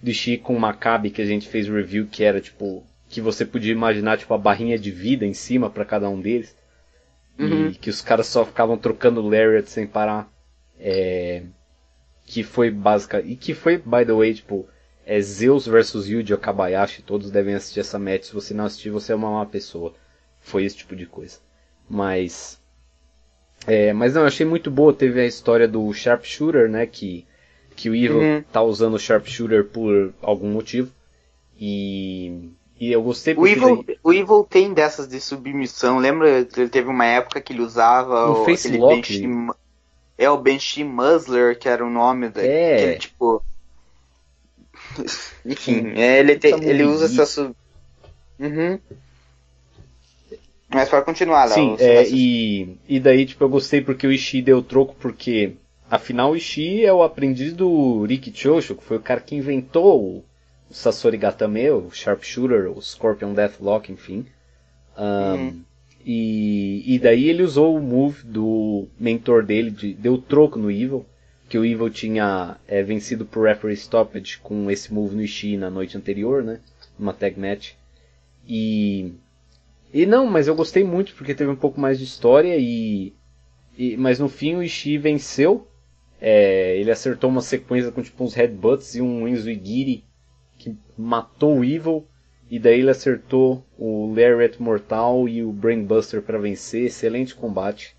do 0.00 0.14
Shi 0.14 0.38
com 0.38 0.56
o 0.56 0.60
Maccabi 0.60 1.10
que 1.10 1.20
a 1.20 1.26
gente 1.26 1.48
fez 1.48 1.68
review, 1.68 2.06
que 2.06 2.22
era 2.22 2.40
tipo, 2.40 2.86
que 3.08 3.20
você 3.20 3.44
podia 3.44 3.72
imaginar 3.72 4.16
tipo 4.16 4.32
a 4.32 4.38
barrinha 4.38 4.78
de 4.78 4.92
vida 4.92 5.26
em 5.26 5.34
cima 5.34 5.68
para 5.68 5.84
cada 5.84 6.08
um 6.08 6.20
deles. 6.20 6.56
Uhum. 7.36 7.70
E 7.70 7.74
que 7.74 7.90
os 7.90 8.00
caras 8.00 8.28
só 8.28 8.44
ficavam 8.44 8.78
trocando 8.78 9.28
Lariat 9.28 9.68
sem 9.68 9.88
parar. 9.88 10.32
É, 10.78 11.42
que 12.24 12.44
foi 12.44 12.70
básica. 12.70 13.20
E 13.20 13.34
que 13.34 13.54
foi, 13.54 13.78
by 13.78 14.06
the 14.06 14.12
way, 14.12 14.34
tipo, 14.34 14.68
é 15.04 15.20
Zeus 15.20 15.66
versus 15.66 16.08
Yuji 16.08 16.32
Okabayashi. 16.32 17.02
Todos 17.02 17.32
devem 17.32 17.56
assistir 17.56 17.80
essa 17.80 17.98
match. 17.98 18.26
Se 18.26 18.32
você 18.32 18.54
não 18.54 18.66
assistir, 18.66 18.90
você 18.90 19.12
é 19.12 19.16
uma 19.16 19.32
má 19.32 19.44
pessoa. 19.44 19.94
Foi 20.40 20.64
esse 20.64 20.76
tipo 20.76 20.94
de 20.94 21.06
coisa. 21.06 21.40
Mas 21.90 22.62
é, 23.66 23.92
mas 23.92 24.14
não, 24.14 24.22
eu 24.22 24.26
achei 24.26 24.44
muito 24.44 24.70
boa. 24.70 24.92
Teve 24.92 25.20
a 25.20 25.26
história 25.26 25.66
do 25.66 25.92
Sharpshooter, 25.92 26.68
né? 26.68 26.86
Que, 26.86 27.26
que 27.74 27.88
o 27.88 27.94
Evil 27.94 28.18
uhum. 28.18 28.44
tá 28.52 28.62
usando 28.62 28.94
o 28.94 28.98
Sharpshooter 28.98 29.64
por 29.64 30.12
algum 30.22 30.48
motivo. 30.48 30.90
E, 31.58 32.50
E 32.78 32.92
eu 32.92 33.02
gostei. 33.02 33.34
O 33.34 33.46
Evil, 33.46 33.82
daí... 33.86 33.98
o 34.02 34.12
Evil 34.12 34.46
tem 34.48 34.74
dessas 34.74 35.08
de 35.08 35.20
submissão. 35.20 35.98
Lembra? 35.98 36.28
Ele 36.28 36.68
teve 36.68 36.88
uma 36.88 37.06
época 37.06 37.40
que 37.40 37.52
ele 37.52 37.62
usava 37.62 38.28
o, 38.28 38.42
o 38.42 38.44
face 38.44 38.76
lock. 38.76 39.24
É 40.16 40.30
o 40.30 40.38
Banshee 40.38 40.84
Muzzler, 40.84 41.58
que 41.58 41.68
era 41.68 41.84
o 41.84 41.90
nome 41.90 42.28
da. 42.28 42.42
É. 42.42 42.82
Ele, 42.82 42.98
tipo. 42.98 43.42
Enfim, 45.44 45.92
é, 45.96 46.18
ele, 46.20 46.38
ele 46.42 46.84
usa 46.84 47.06
essa 47.06 47.26
sub. 47.26 47.54
Uhum. 48.38 48.78
Mas 50.74 50.88
pode 50.88 51.04
continuar, 51.04 51.44
lá. 51.44 51.54
Sim, 51.54 51.76
é, 51.78 52.08
e, 52.08 52.76
e 52.88 53.00
daí, 53.00 53.24
tipo, 53.24 53.44
eu 53.44 53.48
gostei 53.48 53.80
porque 53.80 54.06
o 54.06 54.12
Ishii 54.12 54.42
deu 54.42 54.62
troco, 54.62 54.94
porque 54.98 55.54
afinal 55.90 56.32
o 56.32 56.36
Ishii 56.36 56.84
é 56.84 56.92
o 56.92 57.02
aprendiz 57.02 57.52
do 57.52 58.04
Riki 58.04 58.32
Choshu, 58.34 58.74
que 58.74 58.84
foi 58.84 58.96
o 58.96 59.02
cara 59.02 59.20
que 59.20 59.36
inventou 59.36 60.02
o, 60.02 60.24
Sasori 60.74 61.16
Gatame, 61.16 61.70
o 61.70 61.90
Sharpshooter, 61.90 62.70
o 62.70 62.82
Scorpion 62.82 63.32
Deathlock, 63.32 63.92
enfim. 63.92 64.26
Um, 64.98 65.34
uhum. 65.34 65.62
e, 66.04 66.94
e 66.94 66.98
daí 66.98 67.28
ele 67.28 67.42
usou 67.42 67.76
o 67.76 67.80
move 67.80 68.24
do 68.24 68.88
mentor 68.98 69.44
dele, 69.44 69.70
de, 69.70 69.94
deu 69.94 70.18
troco 70.18 70.58
no 70.58 70.70
Evil, 70.70 71.06
que 71.48 71.56
o 71.56 71.64
Evil 71.64 71.90
tinha 71.90 72.56
é, 72.66 72.82
vencido 72.82 73.24
por 73.24 73.46
referee 73.46 73.76
stoppage 73.76 74.38
com 74.38 74.68
esse 74.70 74.92
move 74.92 75.14
no 75.14 75.22
Ishii 75.22 75.56
na 75.56 75.70
noite 75.70 75.96
anterior, 75.96 76.42
né? 76.42 76.60
Numa 76.98 77.12
tag 77.12 77.38
match. 77.38 77.72
E 78.48 79.14
e 79.94 80.04
não, 80.04 80.26
mas 80.26 80.48
eu 80.48 80.56
gostei 80.56 80.82
muito 80.82 81.14
porque 81.14 81.36
teve 81.36 81.52
um 81.52 81.56
pouco 81.56 81.80
mais 81.80 82.00
de 82.00 82.04
história 82.04 82.56
e, 82.58 83.14
e 83.78 83.96
mas 83.96 84.18
no 84.18 84.28
fim 84.28 84.56
o 84.56 84.62
Ishii 84.62 84.98
venceu. 84.98 85.68
É, 86.20 86.76
ele 86.78 86.90
acertou 86.90 87.30
uma 87.30 87.40
sequência 87.40 87.92
com 87.92 88.02
tipo 88.02 88.24
uns 88.24 88.34
headbutts 88.34 88.96
e 88.96 89.00
um 89.00 89.28
Inzuigiri 89.28 90.04
que 90.58 90.76
matou 90.98 91.58
o 91.58 91.64
Evil 91.64 92.08
e 92.50 92.58
daí 92.58 92.80
ele 92.80 92.90
acertou 92.90 93.64
o 93.78 94.12
Lariat 94.12 94.60
Mortal 94.60 95.28
e 95.28 95.44
o 95.44 95.52
Brainbuster 95.52 96.22
para 96.22 96.38
vencer. 96.38 96.86
Excelente 96.86 97.34
combate. 97.34 97.96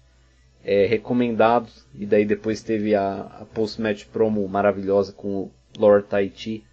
É, 0.63 0.85
recomendado. 0.85 1.69
E 1.93 2.05
daí 2.05 2.25
depois 2.25 2.61
teve 2.61 2.93
a, 2.93 3.21
a 3.21 3.45
post-match 3.45 4.05
promo 4.07 4.47
maravilhosa 4.47 5.13
com 5.13 5.27
o 5.27 5.51
Lord 5.77 6.07
Tai 6.07 6.31
Chi. 6.35 6.63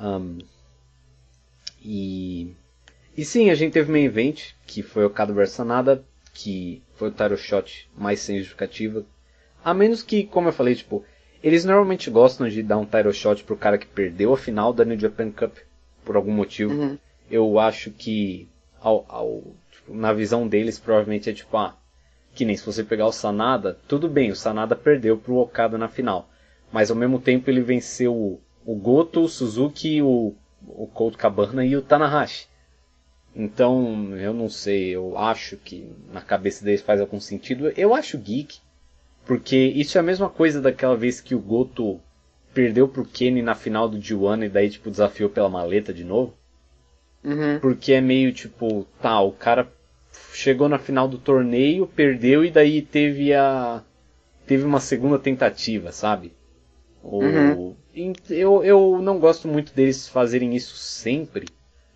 Um, 0.00 0.38
e 1.82 2.54
e 3.18 3.24
sim, 3.24 3.50
a 3.50 3.54
gente 3.56 3.72
teve 3.72 3.90
main 3.90 4.04
event, 4.04 4.52
que 4.64 4.80
foi 4.80 5.04
o 5.04 5.10
Kado 5.10 5.34
vs 5.34 5.50
Sanada, 5.50 6.04
que 6.32 6.80
foi 6.94 7.08
o 7.08 7.10
title 7.10 7.36
shot 7.36 7.90
mais 7.96 8.20
sem 8.20 8.38
justificativa. 8.38 9.04
A 9.64 9.74
menos 9.74 10.04
que, 10.04 10.22
como 10.22 10.46
eu 10.46 10.52
falei, 10.52 10.76
tipo, 10.76 11.04
eles 11.42 11.64
normalmente 11.64 12.10
gostam 12.10 12.48
de 12.48 12.62
dar 12.62 12.78
um 12.78 12.84
title 12.84 13.12
shot 13.12 13.42
pro 13.42 13.56
cara 13.56 13.76
que 13.76 13.88
perdeu 13.88 14.32
a 14.32 14.36
final 14.38 14.72
da 14.72 14.84
New 14.84 14.96
Japan 14.96 15.32
Cup, 15.32 15.56
por 16.04 16.14
algum 16.14 16.30
motivo. 16.30 16.72
Uhum. 16.72 16.96
Eu 17.28 17.58
acho 17.58 17.90
que, 17.90 18.48
ao, 18.80 19.04
ao 19.08 19.42
tipo, 19.72 19.92
na 19.96 20.12
visão 20.12 20.46
deles, 20.46 20.78
provavelmente 20.78 21.28
é 21.28 21.32
tipo, 21.32 21.56
ah, 21.56 21.76
que 22.36 22.44
nem 22.44 22.56
se 22.56 22.64
você 22.64 22.84
pegar 22.84 23.06
o 23.06 23.12
Sanada, 23.12 23.76
tudo 23.88 24.08
bem, 24.08 24.30
o 24.30 24.36
Sanada 24.36 24.76
perdeu 24.76 25.18
pro 25.18 25.38
Okada 25.38 25.76
na 25.76 25.88
final. 25.88 26.30
Mas 26.72 26.88
ao 26.88 26.96
mesmo 26.96 27.18
tempo 27.18 27.50
ele 27.50 27.62
venceu 27.62 28.14
o, 28.14 28.40
o 28.64 28.76
Goto, 28.76 29.22
o 29.22 29.28
Suzuki, 29.28 30.00
o, 30.00 30.36
o 30.68 30.86
Colt 30.86 31.16
Cabana 31.16 31.66
e 31.66 31.76
o 31.76 31.82
Tanahashi. 31.82 32.46
Então, 33.38 34.16
eu 34.16 34.34
não 34.34 34.48
sei, 34.48 34.88
eu 34.88 35.16
acho 35.16 35.56
que 35.56 35.88
na 36.12 36.20
cabeça 36.20 36.64
deles 36.64 36.82
faz 36.82 37.00
algum 37.00 37.20
sentido. 37.20 37.72
Eu 37.76 37.94
acho 37.94 38.18
geek, 38.18 38.58
porque 39.24 39.56
isso 39.56 39.96
é 39.96 40.00
a 40.00 40.04
mesma 40.04 40.28
coisa 40.28 40.60
daquela 40.60 40.96
vez 40.96 41.20
que 41.20 41.36
o 41.36 41.40
Goto 41.40 42.00
perdeu 42.52 42.88
pro 42.88 43.04
Kenny 43.04 43.40
na 43.40 43.54
final 43.54 43.88
do 43.88 43.98
G1 43.98 44.46
e 44.46 44.48
daí, 44.48 44.68
tipo, 44.68 44.90
desafiou 44.90 45.30
pela 45.30 45.48
maleta 45.48 45.94
de 45.94 46.02
novo. 46.02 46.34
Uhum. 47.22 47.60
Porque 47.60 47.92
é 47.92 48.00
meio 48.00 48.32
tipo, 48.32 48.84
tá, 49.00 49.20
o 49.20 49.30
cara 49.30 49.70
chegou 50.32 50.68
na 50.68 50.78
final 50.78 51.06
do 51.06 51.18
torneio, 51.18 51.86
perdeu 51.86 52.44
e 52.44 52.50
daí 52.50 52.82
teve 52.82 53.32
a. 53.32 53.84
teve 54.48 54.64
uma 54.64 54.80
segunda 54.80 55.18
tentativa, 55.18 55.92
sabe? 55.92 56.32
Uhum. 57.04 57.76
eu, 58.28 58.64
eu 58.64 58.98
não 59.00 59.20
gosto 59.20 59.46
muito 59.46 59.72
deles 59.72 60.08
fazerem 60.08 60.56
isso 60.56 60.76
sempre. 60.76 61.46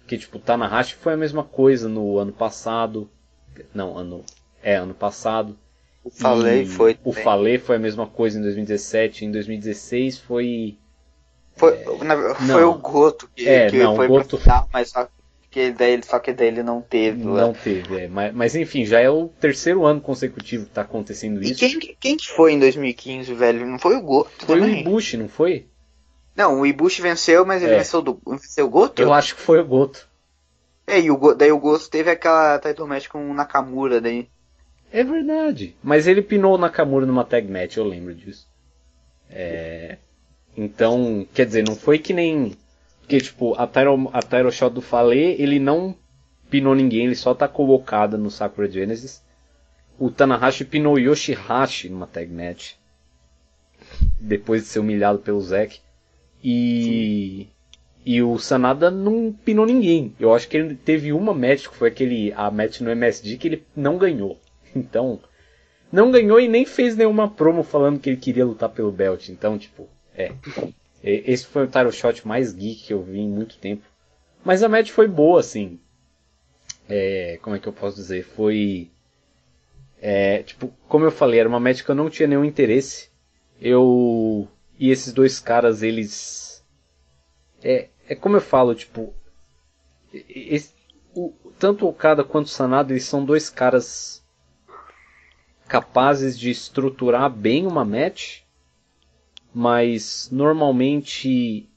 Porque, 0.03 0.19
tipo, 0.19 0.39
Tanahashi 0.39 0.95
foi 0.97 1.15
a 1.15 1.17
mesma 1.17 1.45
coisa 1.45 1.89
no 1.89 2.19
ano 2.19 2.33
passado. 2.33 3.09
Não, 3.73 3.97
ano. 3.97 4.25
É, 4.63 4.77
ano 4.77 4.95
passado. 4.95 5.57
O 6.05 6.11
Falei 6.11 6.67
foi. 6.67 6.99
O 7.05 7.13
Falei 7.13 7.59
foi 7.59 7.77
a 7.77 7.79
mesma 7.79 8.07
coisa 8.07 8.39
em 8.39 8.43
2017. 8.43 9.25
Em 9.25 9.31
2016 9.33 10.19
foi. 10.19 10.77
Foi, 11.55 11.75
é, 11.75 12.05
na, 12.05 12.35
foi 12.35 12.65
o 12.65 12.75
Goto 12.75 13.31
que, 13.35 13.49
é, 13.49 13.69
que 13.69 13.79
não, 13.79 13.95
foi 13.95 14.09
Goto... 14.09 14.39
final, 14.39 14.69
mas 14.73 14.89
só 14.89 15.07
que 15.51 15.71
daí, 15.71 16.01
só 16.03 16.19
que 16.19 16.33
daí 16.33 16.49
ele 16.49 16.63
não 16.63 16.81
teve. 16.81 17.23
Não 17.23 17.53
teve, 17.53 18.01
é. 18.01 18.09
Mas, 18.09 18.35
mas, 18.35 18.57
enfim, 18.57 18.87
já 18.87 19.01
é 19.01 19.11
o 19.11 19.29
terceiro 19.29 19.85
ano 19.85 20.01
consecutivo 20.01 20.65
que 20.65 20.73
tá 20.73 20.81
acontecendo 20.81 21.43
isso. 21.43 21.53
E 21.53 21.55
quem, 21.55 21.97
quem 22.01 22.17
que 22.17 22.29
foi 22.29 22.55
em 22.55 22.59
2015, 22.59 23.35
velho? 23.35 23.67
Não 23.67 23.79
foi 23.79 23.97
o 23.97 24.01
Goto? 24.01 24.47
Foi 24.47 24.59
também? 24.59 24.77
o 24.77 24.79
Ibushi, 24.81 25.19
não 25.19 25.29
foi? 25.29 25.67
Não, 26.35 26.61
o 26.61 26.67
Ibushi 26.67 27.03
venceu, 27.03 27.45
mas 27.45 27.63
ele 27.63 27.75
é. 27.75 27.79
venceu, 27.79 28.01
do, 28.01 28.21
venceu 28.27 28.67
o 28.67 28.71
Goto? 28.71 29.03
Eu 29.03 29.13
acho 29.13 29.35
que 29.35 29.41
foi 29.41 29.61
o 29.61 29.67
Goto. 29.67 30.09
É, 30.87 30.99
e 31.01 31.11
o, 31.11 31.35
daí 31.35 31.53
o 31.53 31.59
Goto 31.59 31.89
teve 31.91 32.11
aquela 32.11 32.59
title 32.59 32.87
match 32.87 33.09
com 33.09 33.31
o 33.31 33.35
Nakamura 33.35 34.01
daí. 34.01 34.29
É 34.91 35.05
verdade. 35.05 35.77
Mas 35.83 36.07
ele 36.07 36.23
pinou 36.23 36.55
o 36.55 36.59
Nakamura 36.59 37.07
numa 37.07 37.25
tag 37.25 37.51
match, 37.51 37.77
eu 37.77 37.85
lembro 37.85 38.15
disso. 38.15 38.47
É... 39.31 39.99
Então, 40.57 41.27
quer 41.33 41.47
dizer, 41.47 41.65
não 41.67 41.75
foi 41.75 41.99
que 41.99 42.13
nem... 42.13 42.57
Porque, 43.01 43.19
tipo, 43.21 43.55
a 43.55 43.67
title, 43.67 44.11
a 44.13 44.21
title 44.21 44.51
shot 44.51 44.73
do 44.73 44.83
Fale, 44.83 45.19
ele 45.19 45.59
não 45.59 45.97
pinou 46.51 46.75
ninguém, 46.75 47.07
ele 47.07 47.15
só 47.15 47.35
tá 47.35 47.49
colocado 47.49 48.19
no 48.19 48.31
Sakura 48.31 48.71
Genesis. 48.71 49.23
O 49.99 50.11
Tanahashi 50.11 50.65
pinou 50.65 50.99
Yoshihashi 50.99 51.89
numa 51.89 52.07
tag 52.07 52.31
match. 52.31 52.75
Depois 54.21 54.63
de 54.63 54.69
ser 54.69 54.81
humilhado 54.81 55.19
pelo 55.19 55.41
Zack. 55.41 55.81
E. 56.43 57.49
E 58.05 58.21
o 58.21 58.37
Sanada 58.39 58.91
não 58.91 59.33
pinou 59.33 59.65
ninguém. 59.65 60.13
Eu 60.19 60.35
acho 60.35 60.49
que 60.49 60.57
ele 60.57 60.75
teve 60.75 61.13
uma 61.13 61.33
match, 61.33 61.69
que 61.69 61.77
foi 61.77 61.89
aquele, 61.89 62.33
a 62.33 62.51
match 62.51 62.81
no 62.81 62.91
MSD, 62.91 63.37
que 63.37 63.49
ele 63.49 63.67
não 63.77 63.97
ganhou. 63.99 64.39
Então, 64.75 65.21
não 65.93 66.11
ganhou 66.11 66.41
e 66.41 66.49
nem 66.49 66.65
fez 66.65 66.97
nenhuma 66.97 67.31
promo 67.31 67.63
falando 67.63 68.01
que 68.01 68.09
ele 68.09 68.17
queria 68.17 68.47
lutar 68.47 68.71
pelo 68.71 68.91
belt. 68.91 69.29
Então, 69.29 69.59
tipo, 69.59 69.87
é. 70.17 70.33
Esse 71.05 71.45
foi 71.45 71.65
o 71.65 71.67
title 71.67 71.93
shot 71.93 72.27
mais 72.27 72.55
geek 72.55 72.85
que 72.85 72.95
eu 72.95 73.03
vi 73.03 73.21
em 73.21 73.29
muito 73.29 73.59
tempo. 73.59 73.83
Mas 74.43 74.63
a 74.63 74.69
match 74.69 74.91
foi 74.91 75.07
boa, 75.07 75.41
assim. 75.41 75.79
É, 76.89 77.39
como 77.43 77.55
é 77.55 77.59
que 77.59 77.69
eu 77.69 77.73
posso 77.73 77.97
dizer? 77.97 78.25
Foi. 78.25 78.91
É, 80.01 80.43
tipo, 80.43 80.73
como 80.89 81.05
eu 81.05 81.11
falei, 81.11 81.41
era 81.41 81.49
uma 81.49 81.61
match 81.61 81.83
que 81.83 81.91
eu 81.91 81.95
não 81.95 82.09
tinha 82.09 82.27
nenhum 82.27 82.45
interesse. 82.45 83.11
Eu 83.61 84.49
e 84.83 84.91
esses 84.91 85.13
dois 85.13 85.39
caras, 85.39 85.81
eles. 85.81 86.61
É, 87.63 87.89
é 88.09 88.17
como 88.17 88.37
eu 88.37 88.41
falo, 88.41 88.75
tipo. 88.75 89.15
Esse, 90.13 90.75
o, 91.15 91.33
tanto 91.57 91.87
o 91.87 91.89
Okada 91.89 92.25
quanto 92.25 92.47
o 92.47 92.51
Sanada, 92.51 92.93
eles 92.93 93.05
são 93.05 93.25
dois 93.25 93.49
caras 93.49 94.27
capazes 95.69 96.37
de 96.37 96.51
estruturar 96.51 97.31
bem 97.31 97.65
uma 97.65 97.85
match, 97.85 98.41
mas 99.55 100.29
normalmente 100.33 101.71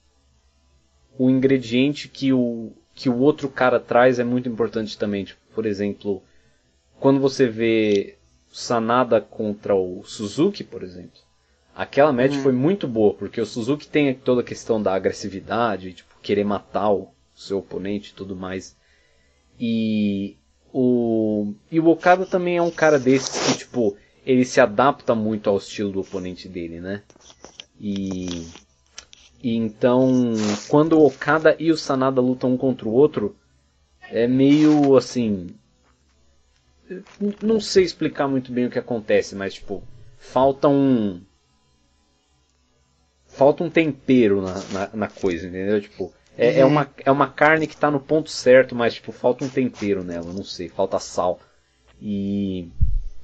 o 1.16 1.30
ingrediente 1.30 2.10
que 2.10 2.34
o, 2.34 2.74
que 2.96 3.08
o 3.08 3.20
outro 3.20 3.50
cara 3.50 3.80
traz 3.80 4.18
é 4.18 4.24
muito 4.24 4.50
importante 4.50 4.98
também. 4.98 5.26
Tipo, 5.26 5.40
por 5.54 5.68
exemplo, 5.68 6.24
quando 7.00 7.20
você 7.20 7.48
vê 7.48 8.18
Sanada 8.52 9.22
contra 9.22 9.76
o 9.76 10.04
Suzuki, 10.04 10.64
por 10.64 10.82
exemplo, 10.82 11.25
Aquela 11.76 12.14
match 12.14 12.36
uhum. 12.36 12.42
foi 12.42 12.54
muito 12.54 12.88
boa, 12.88 13.14
porque 13.14 13.42
o 13.42 13.46
Suzuki 13.46 13.86
tem 13.86 14.14
toda 14.14 14.40
a 14.40 14.46
questão 14.46 14.82
da 14.82 14.96
agressividade, 14.96 15.92
tipo, 15.92 16.16
querer 16.22 16.46
matar 16.46 16.90
o 16.92 17.10
seu 17.36 17.58
oponente 17.58 18.12
e 18.12 18.14
tudo 18.14 18.34
mais. 18.34 18.78
E 19.60 20.38
o, 20.72 21.54
e 21.70 21.78
o 21.78 21.88
Okada 21.88 22.26
também 22.26 22.56
é 22.56 22.62
um 22.62 22.72
cara 22.72 22.98
desses 22.98 23.46
que, 23.46 23.58
tipo, 23.58 23.98
ele 24.26 24.46
se 24.46 24.62
adapta 24.62 25.14
muito 25.14 25.50
ao 25.50 25.58
estilo 25.58 25.92
do 25.92 26.00
oponente 26.00 26.48
dele, 26.48 26.80
né? 26.80 27.04
E, 27.78 28.48
e 29.44 29.54
então, 29.54 30.32
quando 30.70 30.98
o 30.98 31.06
Okada 31.06 31.58
e 31.60 31.72
o 31.72 31.78
Sanada 31.78 32.22
lutam 32.22 32.54
um 32.54 32.58
contra 32.58 32.88
o 32.88 32.94
outro, 32.94 33.36
é 34.10 34.28
meio 34.28 34.96
assim. 34.96 35.50
Não 37.44 37.60
sei 37.60 37.84
explicar 37.84 38.30
muito 38.30 38.50
bem 38.54 38.66
o 38.66 38.72
que 38.72 38.80
acontece, 38.80 39.36
mas 39.36 39.56
tipo, 39.56 39.84
falta 40.18 40.70
um 40.70 41.20
falta 43.36 43.64
um 43.64 43.70
tempero 43.70 44.42
na, 44.42 44.54
na, 44.72 44.90
na 44.94 45.08
coisa, 45.08 45.48
entendeu? 45.48 45.82
Tipo, 45.82 46.14
é, 46.38 46.48
é, 46.48 46.52
uhum. 46.52 46.60
é, 46.60 46.66
uma, 46.66 46.90
é 47.06 47.12
uma 47.12 47.28
carne 47.28 47.68
que 47.68 47.78
tá 47.78 47.90
no 47.90 48.00
ponto 48.00 48.30
certo, 48.30 48.76
mas 48.76 48.96
tipo, 48.96 49.12
falta 49.12 49.46
um 49.46 49.50
tempero 49.50 50.04
nela, 50.04 50.32
não 50.34 50.44
sei, 50.44 50.70
falta 50.70 51.00
sal. 51.00 51.40
E. 52.02 52.70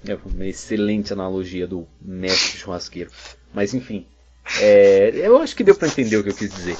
É 0.07 0.17
uma 0.25 0.47
excelente 0.47 1.13
analogia 1.13 1.67
do 1.67 1.87
mestre 2.01 2.57
churrasqueiro. 2.57 3.11
Mas 3.53 3.73
enfim. 3.73 4.07
É, 4.59 5.11
eu 5.13 5.37
acho 5.37 5.55
que 5.55 5.63
deu 5.63 5.75
para 5.75 5.87
entender 5.87 6.17
o 6.17 6.23
que 6.23 6.29
eu 6.29 6.35
quis 6.35 6.51
dizer. 6.51 6.75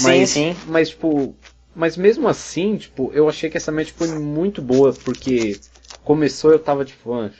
Mas, 0.00 0.30
sim, 0.30 0.54
sim. 0.54 0.56
Mas, 0.66 0.88
tipo, 0.88 1.34
mas 1.74 1.98
mesmo 1.98 2.26
assim, 2.26 2.78
tipo, 2.78 3.10
eu 3.12 3.28
achei 3.28 3.50
que 3.50 3.58
essa 3.58 3.70
match 3.70 3.90
foi 3.90 4.08
muito 4.18 4.62
boa, 4.62 4.94
porque 5.04 5.60
começou 6.02 6.50
eu 6.50 6.58
tava 6.58 6.82
tipo, 6.84 7.12
ah, 7.12 7.30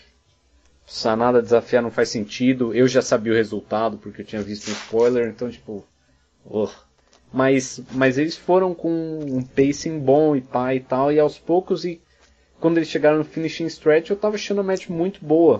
Sanada 0.94 1.40
desafiar 1.40 1.82
não 1.82 1.90
faz 1.90 2.10
sentido, 2.10 2.74
eu 2.74 2.86
já 2.86 3.00
sabia 3.00 3.32
o 3.32 3.34
resultado, 3.34 3.96
porque 3.96 4.20
eu 4.20 4.26
tinha 4.26 4.42
visto 4.42 4.68
um 4.68 4.74
spoiler, 4.74 5.26
então 5.26 5.48
tipo, 5.48 5.82
oh. 6.44 6.68
mas, 7.32 7.80
mas 7.92 8.18
eles 8.18 8.36
foram 8.36 8.74
com 8.74 8.90
um 9.26 9.42
pacing 9.42 9.98
bom 9.98 10.36
e 10.36 10.42
pá 10.42 10.74
e 10.74 10.80
tal, 10.80 11.10
e 11.10 11.18
aos 11.18 11.38
poucos, 11.38 11.86
e 11.86 11.98
quando 12.60 12.76
eles 12.76 12.90
chegaram 12.90 13.16
no 13.16 13.24
finishing 13.24 13.64
stretch, 13.68 14.10
eu 14.10 14.16
tava 14.16 14.34
achando 14.34 14.60
a 14.60 14.64
match 14.64 14.90
muito 14.90 15.24
boa. 15.24 15.56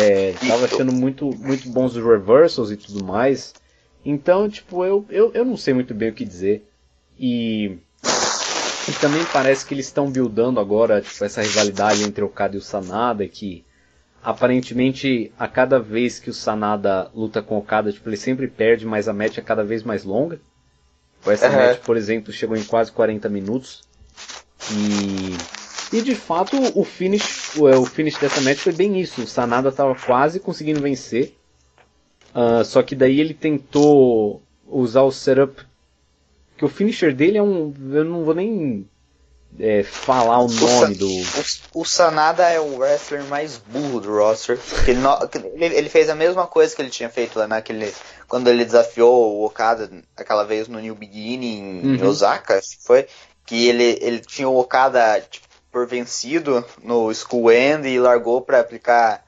É, 0.00 0.34
tava 0.46 0.66
achando 0.66 0.92
muito, 0.92 1.36
muito 1.36 1.68
bons 1.68 1.96
os 1.96 2.04
reversals 2.04 2.70
e 2.70 2.76
tudo 2.76 3.04
mais. 3.04 3.54
Então, 4.04 4.48
tipo, 4.48 4.84
eu, 4.84 5.04
eu, 5.10 5.32
eu 5.34 5.44
não 5.44 5.56
sei 5.56 5.74
muito 5.74 5.92
bem 5.92 6.10
o 6.10 6.14
que 6.14 6.24
dizer. 6.24 6.64
E, 7.18 7.76
e 8.88 8.92
também 9.00 9.24
parece 9.32 9.66
que 9.66 9.74
eles 9.74 9.86
estão 9.86 10.08
buildando 10.08 10.60
agora 10.60 11.00
tipo, 11.00 11.24
essa 11.24 11.42
rivalidade 11.42 12.04
entre 12.04 12.22
o 12.22 12.28
Okada 12.28 12.54
e 12.54 12.58
o 12.58 12.62
Sanada, 12.62 13.26
que 13.26 13.64
aparentemente 14.24 15.30
a 15.38 15.46
cada 15.46 15.78
vez 15.78 16.18
que 16.18 16.30
o 16.30 16.34
Sanada 16.34 17.10
luta 17.14 17.42
com 17.42 17.56
o 17.56 17.58
Okada, 17.58 17.92
tipo, 17.92 18.08
ele 18.08 18.16
sempre 18.16 18.48
perde, 18.48 18.86
mas 18.86 19.06
a 19.06 19.12
match 19.12 19.38
é 19.38 19.42
cada 19.42 19.62
vez 19.62 19.82
mais 19.82 20.02
longa. 20.02 20.40
Essa 21.26 21.48
uhum. 21.48 21.56
match, 21.56 21.80
por 21.80 21.96
exemplo, 21.96 22.32
chegou 22.32 22.56
em 22.56 22.64
quase 22.64 22.90
40 22.90 23.28
minutos. 23.28 23.82
E, 24.72 25.96
e 25.98 26.02
de 26.02 26.14
fato 26.14 26.56
o 26.74 26.84
finish, 26.84 27.54
o, 27.56 27.66
o 27.66 27.84
finish 27.84 28.18
dessa 28.18 28.40
match 28.40 28.58
foi 28.58 28.72
bem 28.72 28.98
isso. 28.98 29.22
O 29.22 29.26
Sanada 29.26 29.68
estava 29.68 29.94
quase 29.94 30.40
conseguindo 30.40 30.80
vencer. 30.80 31.34
Uh, 32.34 32.64
só 32.64 32.82
que 32.82 32.96
daí 32.96 33.20
ele 33.20 33.34
tentou 33.34 34.42
usar 34.66 35.02
o 35.02 35.12
setup 35.12 35.64
que 36.56 36.64
o 36.64 36.68
finisher 36.68 37.14
dele 37.14 37.38
é 37.38 37.42
um. 37.42 37.72
Eu 37.92 38.04
não 38.04 38.24
vou 38.24 38.34
nem 38.34 38.88
é, 39.58 39.82
falar 39.84 40.40
o 40.40 40.48
nome 40.48 40.94
o 40.94 40.98
do. 40.98 41.08
O, 41.08 41.80
o, 41.80 41.84
Sanada 41.84 42.48
é 42.48 42.58
o 42.58 42.78
wrestler 42.78 43.24
mais 43.24 43.56
burro 43.56 44.00
do 44.00 44.12
roster. 44.12 44.58
Ele, 44.86 45.00
ele, 45.56 45.88
fez 45.88 46.08
a 46.08 46.14
mesma 46.14 46.46
coisa 46.46 46.74
que 46.74 46.82
ele 46.82 46.90
tinha 46.90 47.08
feito 47.08 47.38
lá 47.38 47.46
naquele. 47.46 47.92
Quando 48.26 48.48
ele 48.48 48.64
desafiou 48.64 49.36
o 49.36 49.44
Okada 49.44 49.88
aquela 50.16 50.44
vez 50.44 50.66
no 50.66 50.80
New 50.80 50.94
Beginning 50.94 51.80
em 51.82 52.02
uhum. 52.02 52.08
Osaka, 52.08 52.60
foi. 52.80 53.06
Que 53.46 53.68
ele, 53.68 53.98
ele 54.00 54.20
tinha 54.20 54.48
o 54.48 54.58
Okada 54.58 55.20
tipo, 55.30 55.46
por 55.70 55.86
vencido 55.86 56.64
no 56.82 57.12
School 57.14 57.52
End 57.52 57.86
e 57.88 58.00
largou 58.00 58.40
para 58.40 58.60
aplicar 58.60 59.24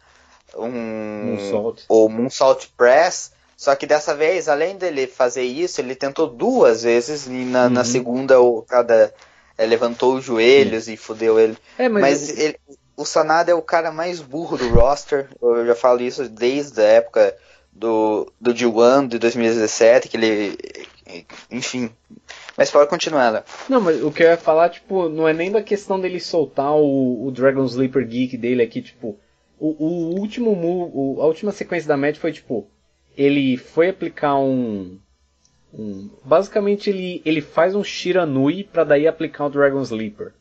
um. 0.56 1.36
Moonsault. 1.36 1.84
O 1.88 2.08
Moonsault 2.08 2.68
Press. 2.76 3.32
Só 3.56 3.74
que 3.74 3.86
dessa 3.86 4.14
vez, 4.14 4.48
além 4.48 4.76
dele 4.76 5.06
fazer 5.06 5.42
isso, 5.44 5.80
ele 5.80 5.94
tentou 5.94 6.26
duas 6.26 6.82
vezes 6.82 7.26
e 7.26 7.30
na, 7.30 7.64
uhum. 7.64 7.70
na 7.70 7.84
segunda 7.84 8.38
o 8.38 8.60
cada 8.62 9.14
é, 9.56 9.66
levantou 9.66 10.16
os 10.16 10.24
joelhos 10.24 10.88
e 10.88 10.96
fudeu 10.96 11.38
ele. 11.38 11.56
É, 11.78 11.88
mas, 11.88 12.02
mas 12.02 12.38
ele, 12.38 12.56
o 12.96 13.04
Sanada 13.04 13.50
é 13.50 13.54
o 13.54 13.62
cara 13.62 13.90
mais 13.90 14.20
burro 14.20 14.56
do 14.56 14.68
roster. 14.68 15.28
Eu 15.40 15.66
já 15.66 15.74
falo 15.74 16.00
isso 16.00 16.28
desde 16.28 16.80
a 16.80 16.84
época 16.84 17.36
do, 17.72 18.32
do 18.40 18.54
G1 18.54 19.08
de 19.08 19.18
2017, 19.18 20.08
que 20.08 20.16
ele. 20.16 20.58
Enfim. 21.50 21.90
Mas 22.56 22.70
pode 22.70 22.88
continuar 22.88 23.30
lá. 23.30 23.44
Não, 23.68 23.80
mas 23.80 24.02
o 24.02 24.10
que 24.10 24.22
eu 24.22 24.28
ia 24.28 24.36
falar, 24.36 24.70
tipo, 24.70 25.08
não 25.08 25.28
é 25.28 25.32
nem 25.32 25.50
da 25.50 25.62
questão 25.62 26.00
dele 26.00 26.18
soltar 26.18 26.72
o, 26.72 27.26
o 27.26 27.30
Dragon 27.30 27.64
Sleeper 27.64 28.06
Geek 28.06 28.36
dele 28.36 28.62
aqui, 28.62 28.82
tipo. 28.82 29.18
O, 29.58 29.68
o 29.68 30.20
último 30.20 30.54
move, 30.54 31.20
a 31.20 31.24
última 31.24 31.50
sequência 31.50 31.88
da 31.88 31.96
match 31.96 32.18
foi 32.18 32.30
tipo 32.30 32.68
ele 33.16 33.56
foi 33.56 33.88
aplicar 33.88 34.36
um, 34.36 34.98
um 35.76 36.08
basicamente 36.24 36.90
ele, 36.90 37.20
ele 37.24 37.40
faz 37.40 37.74
um 37.74 37.84
Shiranui 37.84 38.64
para 38.64 38.84
daí 38.84 39.06
aplicar 39.06 39.46
o 39.46 39.50
Dragon 39.50 39.82
Sleeper. 39.82 40.32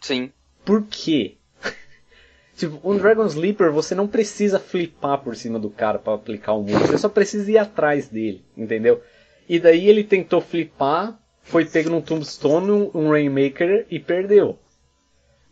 Sim. 0.00 0.32
Por 0.64 0.84
quê? 0.88 1.36
tipo, 2.56 2.80
um 2.88 2.96
Dragon 2.96 3.26
Sleeper 3.26 3.72
você 3.72 3.94
não 3.94 4.06
precisa 4.06 4.58
flipar 4.58 5.18
por 5.18 5.34
cima 5.34 5.58
do 5.58 5.68
cara 5.68 5.98
para 5.98 6.14
aplicar 6.14 6.54
o 6.54 6.62
move, 6.62 6.86
você 6.86 6.98
só 6.98 7.08
precisa 7.08 7.50
ir 7.50 7.58
atrás 7.58 8.08
dele, 8.08 8.44
entendeu? 8.56 9.02
E 9.48 9.58
daí 9.58 9.88
ele 9.88 10.04
tentou 10.04 10.40
flipar, 10.40 11.18
foi 11.42 11.64
pego 11.64 11.90
num 11.90 12.00
Tombstone, 12.00 12.70
um, 12.70 12.90
um 12.94 13.10
Rainmaker 13.10 13.86
e 13.90 13.98
perdeu. 13.98 14.58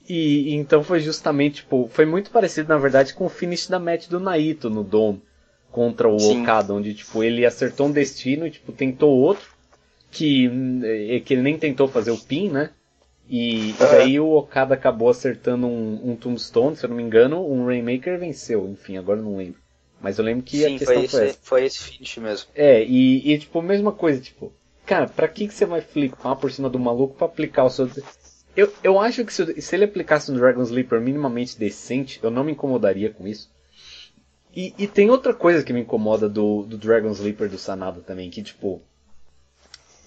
E, 0.09 0.51
e, 0.51 0.55
então 0.55 0.83
foi 0.83 1.01
justamente, 1.01 1.57
tipo, 1.57 1.89
foi 1.93 2.07
muito 2.07 2.31
parecido 2.31 2.69
na 2.69 2.79
verdade 2.79 3.13
com 3.13 3.27
o 3.27 3.29
finish 3.29 3.67
da 3.67 3.79
match 3.79 4.09
do 4.09 4.21
Naito 4.21 4.71
no 4.71 4.83
Dome 4.83 5.21
contra 5.79 6.09
o 6.09 6.19
Sim. 6.19 6.43
Okada, 6.43 6.75
onde 6.75 6.93
tipo 6.93 7.23
ele 7.23 7.47
acertou 7.47 7.87
um 7.87 7.93
destino 7.93 8.45
e 8.45 8.51
tipo 8.51 8.73
tentou 8.73 9.17
outro 9.17 9.49
que 10.11 10.51
eh, 10.83 11.21
que 11.21 11.35
ele 11.35 11.43
nem 11.43 11.57
tentou 11.57 11.87
fazer 11.87 12.11
o 12.11 12.19
pin, 12.19 12.49
né? 12.49 12.71
E, 13.31 13.77
é. 13.79 13.91
daí 13.93 14.19
o 14.19 14.33
Okada 14.33 14.75
acabou 14.75 15.09
acertando 15.09 15.69
um, 15.69 16.11
um, 16.11 16.17
Tombstone, 16.17 16.75
se 16.75 16.85
eu 16.85 16.89
não 16.89 16.97
me 16.97 17.03
engano, 17.03 17.49
um 17.49 17.65
Rainmaker 17.65 18.19
venceu, 18.19 18.69
enfim, 18.69 18.97
agora 18.97 19.23
não 19.23 19.37
lembro. 19.37 19.61
Mas 20.01 20.19
eu 20.19 20.25
lembro 20.25 20.43
que 20.43 20.57
Sim, 20.57 20.75
a 20.75 20.79
questão 20.79 20.95
foi, 20.95 21.07
foi 21.09 21.27
esse, 21.27 21.39
foi 21.43 21.65
esse 21.65 21.79
finish 21.79 22.17
mesmo. 22.17 22.49
É, 22.57 22.83
e, 22.83 23.33
e 23.33 23.39
tipo, 23.39 23.63
mesma 23.63 23.93
coisa, 23.93 24.21
tipo, 24.21 24.53
cara, 24.85 25.07
pra 25.07 25.29
que, 25.29 25.47
que 25.47 25.55
você 25.55 25.65
vai 25.65 25.81
flipar 25.81 26.35
por 26.37 26.51
cima 26.51 26.69
do 26.69 26.79
maluco 26.79 27.15
pra 27.15 27.27
aplicar 27.27 27.65
o 27.65 27.71
seu. 27.71 27.89
Eu, 28.57 28.73
eu 28.83 28.99
acho 28.99 29.25
que 29.25 29.33
se, 29.33 29.61
se 29.61 29.77
ele 29.77 29.85
aplicasse 29.85 30.33
um 30.33 30.35
Dragon 30.35 30.63
Sleeper 30.63 31.01
minimamente 31.01 31.57
decente, 31.57 32.19
eu 32.21 32.33
não 32.33 32.43
me 32.43 32.53
incomodaria 32.53 33.11
com 33.11 33.29
isso. 33.29 33.49
E, 34.59 34.75
e, 34.77 34.89
tem 34.89 35.09
outra 35.09 35.33
coisa 35.33 35.63
que 35.63 35.73
me 35.73 35.83
incomoda 35.83 36.29
do, 36.29 36.65
do 36.65 36.77
Dragon 36.77 37.13
Sleeper 37.13 37.49
do 37.49 37.57
Sanada 37.57 38.01
também, 38.01 38.29
que 38.29 38.43
tipo. 38.43 38.83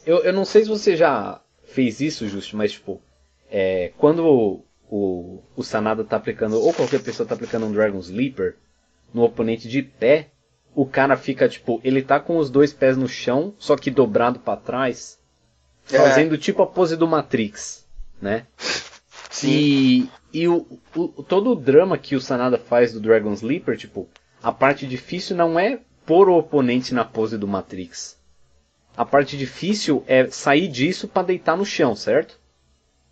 Eu, 0.06 0.26
eu 0.26 0.34
não 0.34 0.44
sei 0.44 0.64
se 0.64 0.69
você 0.69 0.98
já 0.98 1.40
fez 1.64 2.02
isso, 2.02 2.28
Justo, 2.28 2.57
mas 2.57 2.73
tipo. 2.73 3.02
É, 3.49 3.94
quando 3.98 4.26
o, 4.26 4.65
o, 4.90 5.41
o 5.56 5.64
Sanada 5.64 6.03
tá 6.03 6.18
aplicando, 6.18 6.60
ou 6.60 6.73
qualquer 6.73 7.02
pessoa 7.02 7.26
tá 7.26 7.34
aplicando 7.34 7.65
um 7.65 7.72
Dragon 7.72 7.99
Sleeper 7.99 8.57
no 9.14 9.23
oponente 9.23 9.69
de 9.69 9.82
pé, 9.82 10.32
o 10.76 10.86
cara 10.86 11.15
fica 11.15 11.48
tipo. 11.48 11.80
Ele 11.82 12.02
tá 12.02 12.19
com 12.19 12.36
os 12.36 12.49
dois 12.49 12.73
pés 12.73 12.98
no 12.98 13.07
chão, 13.07 13.56
só 13.57 13.78
que 13.78 13.90
dobrado 13.90 14.40
para 14.40 14.60
trás, 14.60 15.18
é. 15.90 15.98
fazendo 15.98 16.38
tipo 16.38 16.61
a 16.61 16.68
pose 16.68 16.98
do 16.98 17.07
Matrix, 17.07 17.88
né? 18.22 18.45
Sim. 19.30 19.49
E, 19.49 20.10
e 20.41 20.48
o, 20.49 20.68
o, 20.94 21.23
todo 21.23 21.52
o 21.52 21.56
drama 21.56 21.98
que 21.98 22.18
o 22.18 22.22
Sanada 22.22 22.57
faz 22.57 22.91
do 22.91 22.99
Dragon 22.99 23.32
Sleeper, 23.32 23.78
tipo, 23.78 24.10
a 24.41 24.51
parte 24.51 24.88
difícil 24.88 25.35
não 25.35 25.59
é 25.59 25.80
pôr 26.05 26.30
o 26.30 26.38
oponente 26.38 26.93
na 26.93 27.05
pose 27.05 27.38
do 27.38 27.47
Matrix. 27.47 28.19
A 28.95 29.05
parte 29.05 29.38
difícil 29.38 30.03
é 30.07 30.30
sair 30.30 30.68
disso 30.68 31.07
para 31.07 31.27
deitar 31.27 31.55
no 31.55 31.65
chão, 31.65 31.95
certo? 31.95 32.39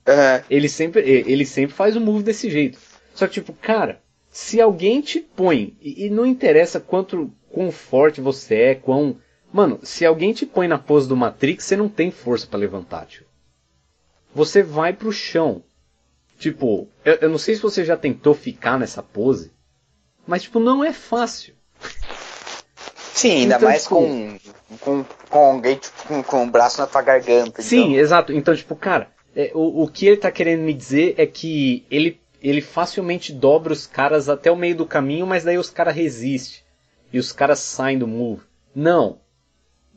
Uhum. 0.07 0.43
Ele 0.49 0.67
sempre 0.67 1.01
ele 1.01 1.45
sempre 1.45 1.75
faz 1.75 1.95
o 1.95 2.01
move 2.01 2.23
desse 2.23 2.49
jeito. 2.49 2.79
Só 3.13 3.27
que 3.27 3.33
tipo, 3.35 3.53
cara, 3.53 4.01
se 4.29 4.59
alguém 4.59 5.01
te 5.01 5.19
põe 5.19 5.77
e, 5.81 6.05
e 6.05 6.09
não 6.09 6.25
interessa 6.25 6.79
quanto 6.79 7.31
quão 7.49 7.71
forte 7.71 8.21
você 8.21 8.55
é, 8.55 8.75
quão 8.75 9.17
Mano, 9.51 9.79
se 9.81 10.05
alguém 10.05 10.31
te 10.31 10.45
põe 10.45 10.67
na 10.67 10.77
pose 10.77 11.07
do 11.07 11.17
Matrix, 11.17 11.63
você 11.63 11.75
não 11.75 11.89
tem 11.89 12.11
força 12.11 12.45
para 12.45 12.59
levantar, 12.59 13.07
tio. 13.07 13.25
Você 14.33 14.61
vai 14.61 14.93
pro 14.93 15.11
chão. 15.11 15.63
Tipo, 16.37 16.87
eu, 17.03 17.15
eu, 17.15 17.29
não 17.29 17.39
sei 17.39 17.55
se 17.55 17.61
você 17.61 17.83
já 17.83 17.97
tentou 17.97 18.35
ficar 18.35 18.77
nessa 18.77 19.01
pose. 19.01 19.51
Mas, 20.29 20.43
tipo, 20.43 20.59
não 20.59 20.83
é 20.83 20.93
fácil. 20.93 21.55
Sim, 23.15 23.41
ainda 23.41 23.55
então, 23.55 23.67
mais 23.67 23.81
tipo, 23.81 23.95
com, 23.95 24.39
com, 24.79 25.05
com 25.27 25.39
alguém 25.39 25.75
tipo, 25.75 26.07
com, 26.07 26.21
com 26.21 26.43
o 26.43 26.47
braço 26.47 26.79
na 26.79 26.85
tua 26.85 27.01
garganta. 27.01 27.63
Sim, 27.63 27.79
então. 27.79 27.95
exato. 27.95 28.31
Então, 28.31 28.55
tipo, 28.55 28.75
cara, 28.75 29.09
é, 29.35 29.51
o, 29.55 29.83
o 29.83 29.87
que 29.87 30.05
ele 30.05 30.17
tá 30.17 30.31
querendo 30.31 30.61
me 30.61 30.71
dizer 30.71 31.15
é 31.17 31.25
que 31.25 31.83
ele, 31.89 32.21
ele 32.43 32.61
facilmente 32.61 33.33
dobra 33.33 33.73
os 33.73 33.87
caras 33.87 34.29
até 34.29 34.51
o 34.51 34.55
meio 34.55 34.75
do 34.75 34.85
caminho, 34.85 35.25
mas 35.25 35.43
daí 35.43 35.57
os 35.57 35.71
caras 35.71 35.95
resistem. 35.95 36.61
E 37.11 37.17
os 37.17 37.31
caras 37.31 37.57
saem 37.57 37.97
do 37.97 38.07
move. 38.07 38.43
Não. 38.75 39.19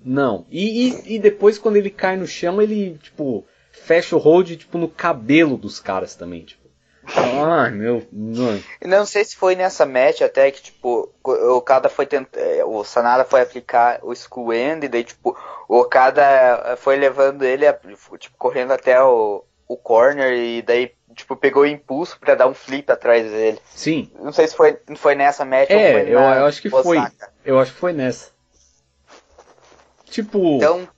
Não. 0.02 0.46
E, 0.50 0.88
e, 0.88 1.16
e, 1.16 1.18
depois 1.18 1.58
quando 1.58 1.76
ele 1.76 1.90
cai 1.90 2.16
no 2.16 2.26
chão, 2.26 2.60
ele, 2.60 2.98
tipo, 3.02 3.44
fecha 3.70 4.16
o 4.16 4.18
hold, 4.18 4.56
tipo, 4.56 4.78
no 4.78 4.88
cabelo 4.88 5.58
dos 5.58 5.78
caras 5.78 6.14
também, 6.14 6.42
tipo. 6.42 6.61
Ai, 7.04 7.70
meu. 7.70 8.06
Mano. 8.12 8.62
Não 8.84 9.04
sei 9.04 9.24
se 9.24 9.36
foi 9.36 9.56
nessa 9.56 9.84
match 9.84 10.20
até 10.22 10.50
que, 10.50 10.62
tipo, 10.62 11.12
o 11.22 11.56
Okada 11.56 11.88
foi 11.88 12.06
tentar. 12.06 12.38
É, 12.38 12.64
o 12.64 12.84
Sanada 12.84 13.24
foi 13.24 13.40
aplicar 13.40 13.98
o 14.02 14.14
School 14.14 14.52
End, 14.52 14.86
e 14.86 14.88
daí, 14.88 15.02
tipo, 15.04 15.36
o 15.68 15.78
Okada 15.78 16.76
foi 16.78 16.96
levando 16.96 17.42
ele, 17.42 17.66
tipo, 18.18 18.36
correndo 18.38 18.72
até 18.72 19.02
o, 19.02 19.44
o 19.66 19.76
corner, 19.76 20.32
e 20.32 20.62
daí, 20.62 20.92
tipo, 21.14 21.34
pegou 21.34 21.64
o 21.64 21.66
impulso 21.66 22.18
para 22.20 22.36
dar 22.36 22.46
um 22.46 22.54
flip 22.54 22.90
atrás 22.90 23.30
dele. 23.30 23.58
Sim. 23.74 24.10
Não 24.20 24.32
sei 24.32 24.46
se 24.46 24.54
foi, 24.54 24.78
foi 24.96 25.14
nessa 25.14 25.44
match 25.44 25.70
é, 25.70 25.74
ou 25.74 25.92
foi 25.92 26.02
eu, 26.02 26.20
eu 26.20 26.46
acho 26.46 26.62
que 26.62 26.68
Osaka. 26.68 26.82
foi. 26.84 27.32
Eu 27.44 27.58
acho 27.58 27.72
que 27.72 27.78
foi 27.78 27.92
nessa. 27.92 28.30
Tipo. 30.08 30.56
Então. 30.56 30.88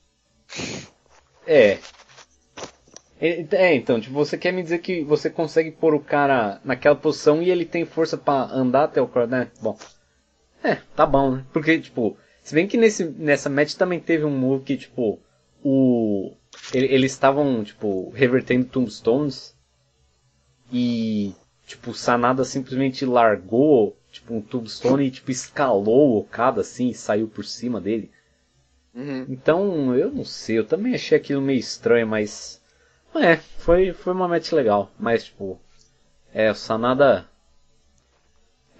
É, 1.47 1.79
é, 3.29 3.75
então, 3.75 4.01
tipo, 4.01 4.15
você 4.15 4.37
quer 4.37 4.53
me 4.53 4.63
dizer 4.63 4.79
que 4.79 5.03
você 5.03 5.31
consegue 5.31 5.71
pôr 5.71 5.95
o 5.95 6.01
cara 6.01 6.61
naquela 6.65 6.97
posição 6.97 7.43
e 7.43 7.51
ele 7.51 7.65
tem 7.65 7.85
força 7.85 8.17
para 8.17 8.53
andar 8.53 8.85
até 8.85 9.01
o 9.01 9.09
cara, 9.09 9.27
né? 9.27 9.51
Bom. 9.63 9.79
É, 10.63 10.77
tá 10.97 11.07
bom, 11.07 11.37
né? 11.37 11.45
Porque, 11.53 11.79
tipo, 11.79 12.17
se 12.43 12.55
bem 12.55 12.67
que 12.67 12.77
nesse, 12.77 13.05
nessa 13.05 13.49
match 13.49 13.75
também 13.75 14.01
teve 14.01 14.25
um 14.25 14.37
move 14.37 14.65
que, 14.65 14.77
tipo, 14.77 15.19
o 15.63 16.33
eles 16.73 17.13
estavam, 17.13 17.63
tipo, 17.65 18.11
revertendo 18.11 18.67
tombstones 18.67 19.55
e, 20.73 21.35
tipo, 21.67 21.91
o 21.91 21.95
Sanada 21.95 22.45
simplesmente 22.45 23.05
largou, 23.05 23.97
tipo, 24.11 24.35
um 24.35 24.41
tombstone 24.41 25.07
e, 25.07 25.11
tipo, 25.11 25.31
escalou 25.31 26.11
o 26.11 26.19
Okada, 26.19 26.61
assim, 26.61 26.89
e 26.89 26.95
saiu 26.95 27.29
por 27.29 27.45
cima 27.45 27.81
dele. 27.81 28.11
Uhum. 28.95 29.27
Então, 29.29 29.95
eu 29.97 30.11
não 30.11 30.25
sei, 30.25 30.59
eu 30.59 30.67
também 30.67 30.95
achei 30.95 31.19
aquilo 31.19 31.43
meio 31.43 31.59
estranho, 31.59 32.07
mas... 32.07 32.63
É, 33.15 33.37
foi, 33.59 33.93
foi 33.93 34.13
uma 34.13 34.29
match 34.29 34.53
legal, 34.53 34.91
mas, 34.99 35.25
tipo... 35.25 35.61
É, 36.33 36.51
o 36.51 36.55
Sanada... 36.55 37.29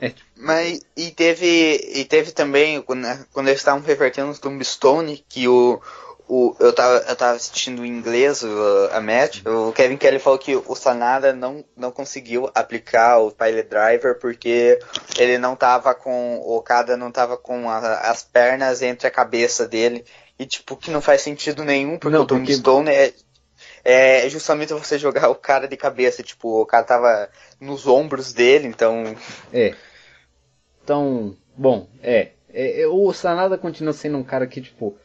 É, 0.01 0.11
tipo... 0.11 0.29
Mas, 0.37 0.81
e 0.97 1.11
teve, 1.11 1.77
e 1.95 2.05
teve 2.05 2.33
também, 2.33 2.83
quando, 2.83 3.07
quando 3.33 3.49
eles 3.49 3.61
estavam 3.61 3.83
revertendo 3.83 4.33
o 4.33 4.39
Tombstone, 4.39 5.25
que 5.29 5.47
o, 5.47 5.81
o, 6.29 6.57
eu, 6.59 6.73
tava, 6.73 7.05
eu 7.09 7.17
tava 7.17 7.37
assistindo 7.37 7.85
em 7.85 7.89
inglês 7.89 8.43
a 8.93 9.01
match, 9.01 9.43
o 9.47 9.73
Kevin 9.73 9.97
Kelly 9.97 10.19
falou 10.19 10.39
que 10.39 10.57
o 10.57 10.75
Sanada 10.75 11.33
não, 11.33 11.65
não 11.77 11.93
conseguiu 11.93 12.51
aplicar 12.55 13.19
o 13.19 13.31
Pilot 13.31 13.69
Driver 13.69 14.19
porque 14.19 14.79
ele 15.19 15.39
não 15.39 15.55
tava 15.55 15.95
com, 15.95 16.39
o 16.39 16.57
Okada 16.57 16.97
não 16.97 17.11
tava 17.11 17.37
com 17.37 17.69
a, 17.69 18.11
as 18.11 18.23
pernas 18.23 18.83
entre 18.83 19.07
a 19.07 19.11
cabeça 19.11 19.69
dele, 19.69 20.05
e 20.39 20.47
tipo, 20.47 20.77
que 20.77 20.91
não 20.91 21.01
faz 21.01 21.21
sentido 21.23 21.63
nenhum, 21.63 21.99
porque 21.99 22.17
não, 22.17 22.25
o 22.25 22.27
Tombstone 22.27 22.91
porque... 22.91 23.01
é, 23.01 23.13
é 23.85 24.29
justamente 24.29 24.73
você 24.73 24.99
jogar 24.99 25.29
o 25.29 25.35
cara 25.35 25.69
de 25.69 25.77
cabeça, 25.77 26.23
tipo, 26.23 26.63
o 26.63 26.67
cara 26.67 26.85
tava 26.85 27.29
nos 27.61 27.87
ombros 27.87 28.33
dele, 28.33 28.67
então... 28.67 29.15
É. 29.53 29.75
Então, 30.83 31.37
bom, 31.57 31.89
é, 32.03 32.33
é 32.53 32.87
o 32.87 33.13
Sanada 33.13 33.57
continua 33.57 33.93
sendo 33.93 34.19
um 34.19 34.25
cara 34.25 34.47
que, 34.47 34.61
tipo 34.61 34.97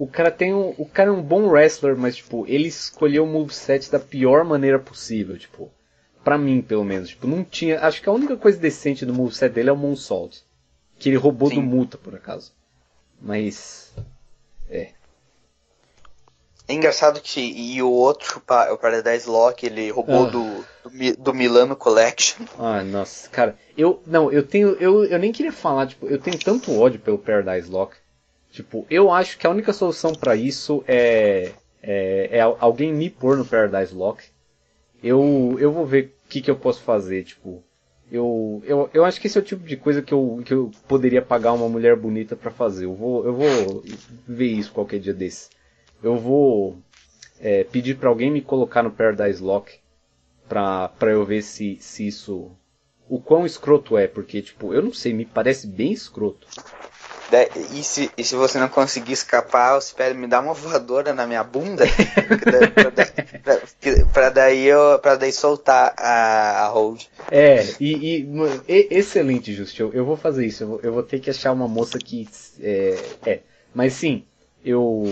o 0.00 0.06
cara 0.06 0.30
tem 0.30 0.54
um, 0.54 0.74
o 0.78 0.86
cara 0.86 1.10
é 1.10 1.12
um 1.12 1.22
bom 1.22 1.46
wrestler, 1.46 1.94
mas 1.94 2.16
tipo, 2.16 2.46
ele 2.46 2.68
escolheu 2.68 3.24
o 3.24 3.26
moveset 3.26 3.90
da 3.90 4.00
pior 4.00 4.46
maneira 4.46 4.78
possível, 4.78 5.36
tipo, 5.36 5.70
para 6.24 6.38
mim 6.38 6.62
pelo 6.62 6.82
menos, 6.82 7.10
tipo, 7.10 7.26
não 7.26 7.44
tinha, 7.44 7.78
acho 7.80 8.00
que 8.00 8.08
a 8.08 8.12
única 8.12 8.34
coisa 8.34 8.58
decente 8.58 9.04
do 9.04 9.12
moveset 9.12 9.52
dele 9.52 9.68
é 9.68 9.72
o 9.72 9.76
moonsault, 9.76 10.42
que 10.98 11.10
ele 11.10 11.18
roubou 11.18 11.50
Sim. 11.50 11.56
do 11.56 11.62
Muta 11.62 11.98
por 11.98 12.14
acaso. 12.14 12.50
Mas 13.20 13.92
é. 14.70 14.92
É 16.70 16.72
engraçado 16.72 17.20
que 17.20 17.40
e 17.40 17.82
o 17.82 17.90
outro, 17.90 18.40
o 18.70 18.76
Paradise 18.78 19.28
Lock, 19.28 19.66
ele 19.66 19.90
roubou 19.90 20.26
ah. 20.26 20.30
do, 20.30 20.64
do, 20.84 21.16
do, 21.18 21.34
Milano 21.34 21.74
Collection. 21.74 22.44
Ah, 22.56 22.84
nossa, 22.84 23.28
cara, 23.28 23.56
eu 23.76 24.00
não, 24.06 24.30
eu 24.30 24.46
tenho, 24.46 24.76
eu, 24.78 25.04
eu 25.04 25.18
nem 25.18 25.32
queria 25.32 25.50
falar, 25.50 25.88
tipo, 25.88 26.06
eu 26.06 26.16
tenho 26.16 26.38
tanto 26.38 26.78
ódio 26.78 27.00
pelo 27.00 27.18
Paradise 27.18 27.68
Lock. 27.68 27.96
Tipo, 28.52 28.86
eu 28.88 29.10
acho 29.10 29.36
que 29.36 29.48
a 29.48 29.50
única 29.50 29.72
solução 29.72 30.12
para 30.12 30.36
isso 30.36 30.84
é, 30.86 31.50
é, 31.82 32.38
é, 32.38 32.40
alguém 32.40 32.92
me 32.92 33.10
pôr 33.10 33.36
no 33.36 33.44
Paradise 33.44 33.92
Lock. 33.92 34.22
Eu, 35.02 35.56
eu 35.58 35.72
vou 35.72 35.84
ver 35.84 36.14
o 36.24 36.28
que, 36.28 36.40
que 36.40 36.50
eu 36.50 36.56
posso 36.56 36.82
fazer, 36.82 37.24
tipo. 37.24 37.64
Eu, 38.12 38.62
eu, 38.64 38.90
eu 38.94 39.04
acho 39.04 39.20
que 39.20 39.26
esse 39.26 39.38
é 39.38 39.40
o 39.40 39.44
tipo 39.44 39.66
de 39.66 39.76
coisa 39.76 40.02
que 40.02 40.14
eu, 40.14 40.40
que 40.44 40.54
eu 40.54 40.70
poderia 40.86 41.22
pagar 41.22 41.52
uma 41.52 41.68
mulher 41.68 41.96
bonita 41.96 42.36
para 42.36 42.50
fazer. 42.52 42.84
Eu 42.84 42.94
vou, 42.94 43.24
eu 43.24 43.34
vou 43.34 43.84
ver 44.26 44.52
isso 44.52 44.72
qualquer 44.72 45.00
dia 45.00 45.14
desse. 45.14 45.48
Eu 46.02 46.16
vou 46.16 46.78
é, 47.40 47.64
pedir 47.64 47.98
para 47.98 48.08
alguém 48.08 48.30
me 48.30 48.40
colocar 48.40 48.82
no 48.82 48.90
Paradise 48.90 49.42
Lock 49.42 49.78
pra, 50.48 50.88
pra 50.88 51.10
eu 51.10 51.24
ver 51.24 51.42
se, 51.42 51.78
se 51.80 52.06
isso. 52.06 52.50
O 53.08 53.20
quão 53.20 53.44
escroto 53.44 53.98
é, 53.98 54.06
porque, 54.06 54.40
tipo, 54.40 54.72
eu 54.72 54.82
não 54.82 54.92
sei, 54.92 55.12
me 55.12 55.24
parece 55.24 55.66
bem 55.66 55.92
escroto. 55.92 56.46
E 57.72 57.82
se, 57.84 58.10
e 58.16 58.24
se 58.24 58.34
você 58.34 58.58
não 58.58 58.68
conseguir 58.68 59.12
escapar, 59.12 59.80
você 59.80 59.94
pede 59.94 60.18
me 60.18 60.26
dar 60.26 60.40
uma 60.40 60.52
voadora 60.52 61.12
na 61.12 61.26
minha 61.26 61.44
bunda 61.44 61.84
para 64.12 64.30
daí 64.30 64.66
eu 64.66 65.00
daí 65.18 65.32
soltar 65.32 65.94
a, 65.96 66.64
a 66.64 66.68
hold. 66.68 67.04
É, 67.30 67.64
e, 67.78 68.26
e 68.68 68.88
excelente, 68.90 69.54
Justo. 69.54 69.80
Eu, 69.80 69.92
eu, 69.92 70.04
vou 70.04 70.16
fazer 70.16 70.44
isso. 70.44 70.64
Eu 70.64 70.68
vou, 70.68 70.80
eu 70.82 70.92
vou, 70.92 71.02
ter 71.04 71.20
que 71.20 71.30
achar 71.30 71.52
uma 71.52 71.68
moça 71.68 71.98
que 71.98 72.28
é, 72.60 72.98
é. 73.24 73.40
mas 73.72 73.92
sim, 73.92 74.24
eu, 74.64 75.04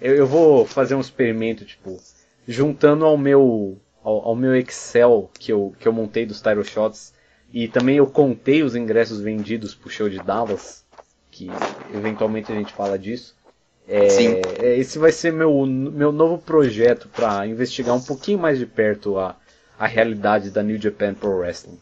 eu, 0.00 0.14
eu 0.14 0.26
vou 0.26 0.66
fazer 0.66 0.94
um 0.94 1.00
experimento 1.00 1.64
tipo 1.64 1.98
juntando 2.46 3.04
ao 3.04 3.16
meu 3.16 3.78
ao, 4.02 4.28
ao 4.28 4.36
meu 4.36 4.54
Excel 4.54 5.30
que 5.38 5.52
eu 5.52 5.74
que 5.78 5.86
eu 5.86 5.92
montei 5.92 6.26
dos 6.26 6.40
Tyro 6.40 6.64
Shots 6.64 7.12
e 7.52 7.68
também 7.68 7.96
eu 7.96 8.06
contei 8.06 8.62
os 8.62 8.74
ingressos 8.76 9.20
vendidos 9.20 9.74
pro 9.74 9.90
show 9.90 10.08
de 10.08 10.18
Dallas 10.18 10.84
que 11.30 11.48
eventualmente 11.94 12.50
a 12.50 12.54
gente 12.54 12.72
fala 12.72 12.98
disso. 12.98 13.36
É, 13.86 14.08
Sim. 14.08 14.40
É, 14.58 14.76
esse 14.76 14.98
vai 14.98 15.12
ser 15.12 15.32
meu, 15.32 15.64
meu 15.64 16.10
novo 16.10 16.38
projeto 16.38 17.08
para 17.08 17.46
investigar 17.46 17.94
um 17.94 18.00
pouquinho 18.00 18.38
mais 18.38 18.58
de 18.58 18.66
perto 18.66 19.18
a, 19.18 19.36
a 19.78 19.86
realidade 19.86 20.50
da 20.50 20.62
New 20.62 20.80
Japan 20.80 21.14
Pro 21.14 21.38
Wrestling. 21.38 21.78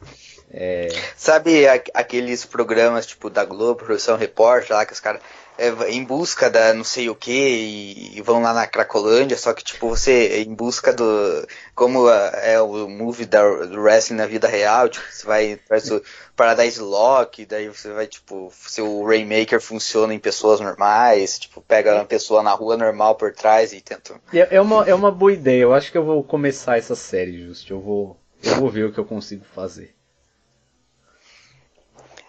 É... 0.50 0.88
Sabe 1.16 1.66
aqueles 1.94 2.44
programas 2.44 3.06
tipo 3.06 3.30
da 3.30 3.44
Globo, 3.44 3.84
Produção 3.84 4.16
Repórter, 4.16 4.76
lá 4.76 4.84
que 4.84 4.92
os 4.92 5.00
caras 5.00 5.22
é, 5.56 5.90
em 5.90 6.04
busca 6.04 6.50
da 6.50 6.74
não 6.74 6.82
sei 6.82 7.08
o 7.08 7.14
que 7.14 7.30
e, 7.30 8.18
e, 8.18 8.22
vão 8.22 8.42
lá 8.42 8.52
na 8.52 8.66
Cracolândia, 8.66 9.36
só 9.36 9.52
que 9.52 9.62
tipo 9.62 9.88
você 9.88 10.42
em 10.42 10.52
busca 10.54 10.92
do 10.92 11.46
como 11.74 12.08
é 12.10 12.60
o 12.60 12.88
movie 12.88 13.24
da, 13.24 13.42
do 13.66 13.80
wrestling 13.80 14.16
na 14.16 14.26
vida 14.26 14.48
real, 14.48 14.88
tipo, 14.88 15.04
você 15.08 15.26
vai 15.26 15.60
faz 15.68 15.90
o 15.90 16.02
Paradise 16.36 16.80
Lock, 16.80 17.46
daí 17.46 17.68
você 17.68 17.92
vai 17.92 18.06
tipo, 18.06 18.52
se 18.52 18.82
o 18.82 19.06
Rainmaker 19.06 19.60
funciona 19.60 20.12
em 20.12 20.18
pessoas 20.18 20.60
normais, 20.60 21.38
tipo, 21.38 21.60
pega 21.60 21.94
uma 21.94 22.04
pessoa 22.04 22.42
na 22.42 22.52
rua 22.52 22.76
normal 22.76 23.14
por 23.14 23.32
trás 23.32 23.72
e 23.72 23.80
tenta. 23.80 24.20
É, 24.32 24.56
é 24.56 24.60
uma, 24.60 24.84
é 24.84 24.94
uma 24.94 25.12
boa 25.12 25.32
ideia, 25.32 25.62
eu 25.62 25.72
acho 25.72 25.92
que 25.92 25.98
eu 25.98 26.04
vou 26.04 26.22
começar 26.24 26.78
essa 26.78 26.96
série, 26.96 27.46
Just, 27.46 27.70
eu 27.70 27.80
vou, 27.80 28.16
eu 28.42 28.56
vou 28.56 28.68
ver 28.68 28.86
o 28.86 28.92
que 28.92 28.98
eu 28.98 29.04
consigo 29.04 29.44
fazer. 29.54 29.94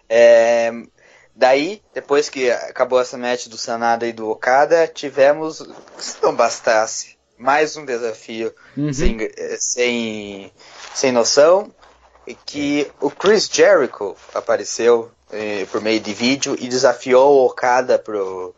É, 0.08 0.72
Daí, 1.36 1.82
depois 1.94 2.30
que 2.30 2.50
acabou 2.50 3.00
essa 3.00 3.18
match 3.18 3.48
do 3.48 3.58
Sanada 3.58 4.08
e 4.08 4.14
do 4.14 4.30
Okada, 4.30 4.88
tivemos, 4.88 5.62
se 5.98 6.16
não 6.24 6.34
bastasse, 6.34 7.18
mais 7.38 7.76
um 7.76 7.84
desafio 7.84 8.54
uhum. 8.78 8.94
sem, 8.94 9.18
sem, 9.60 10.52
sem 10.94 11.12
noção, 11.12 11.70
que 12.46 12.90
o 13.02 13.12
Chris 13.12 13.50
Jericho 13.52 14.16
apareceu 14.34 15.12
eh, 15.30 15.66
por 15.70 15.82
meio 15.82 16.00
de 16.00 16.14
vídeo 16.14 16.56
e 16.58 16.70
desafiou 16.70 17.34
o 17.34 17.46
Okada 17.48 18.00
pro, 18.00 18.56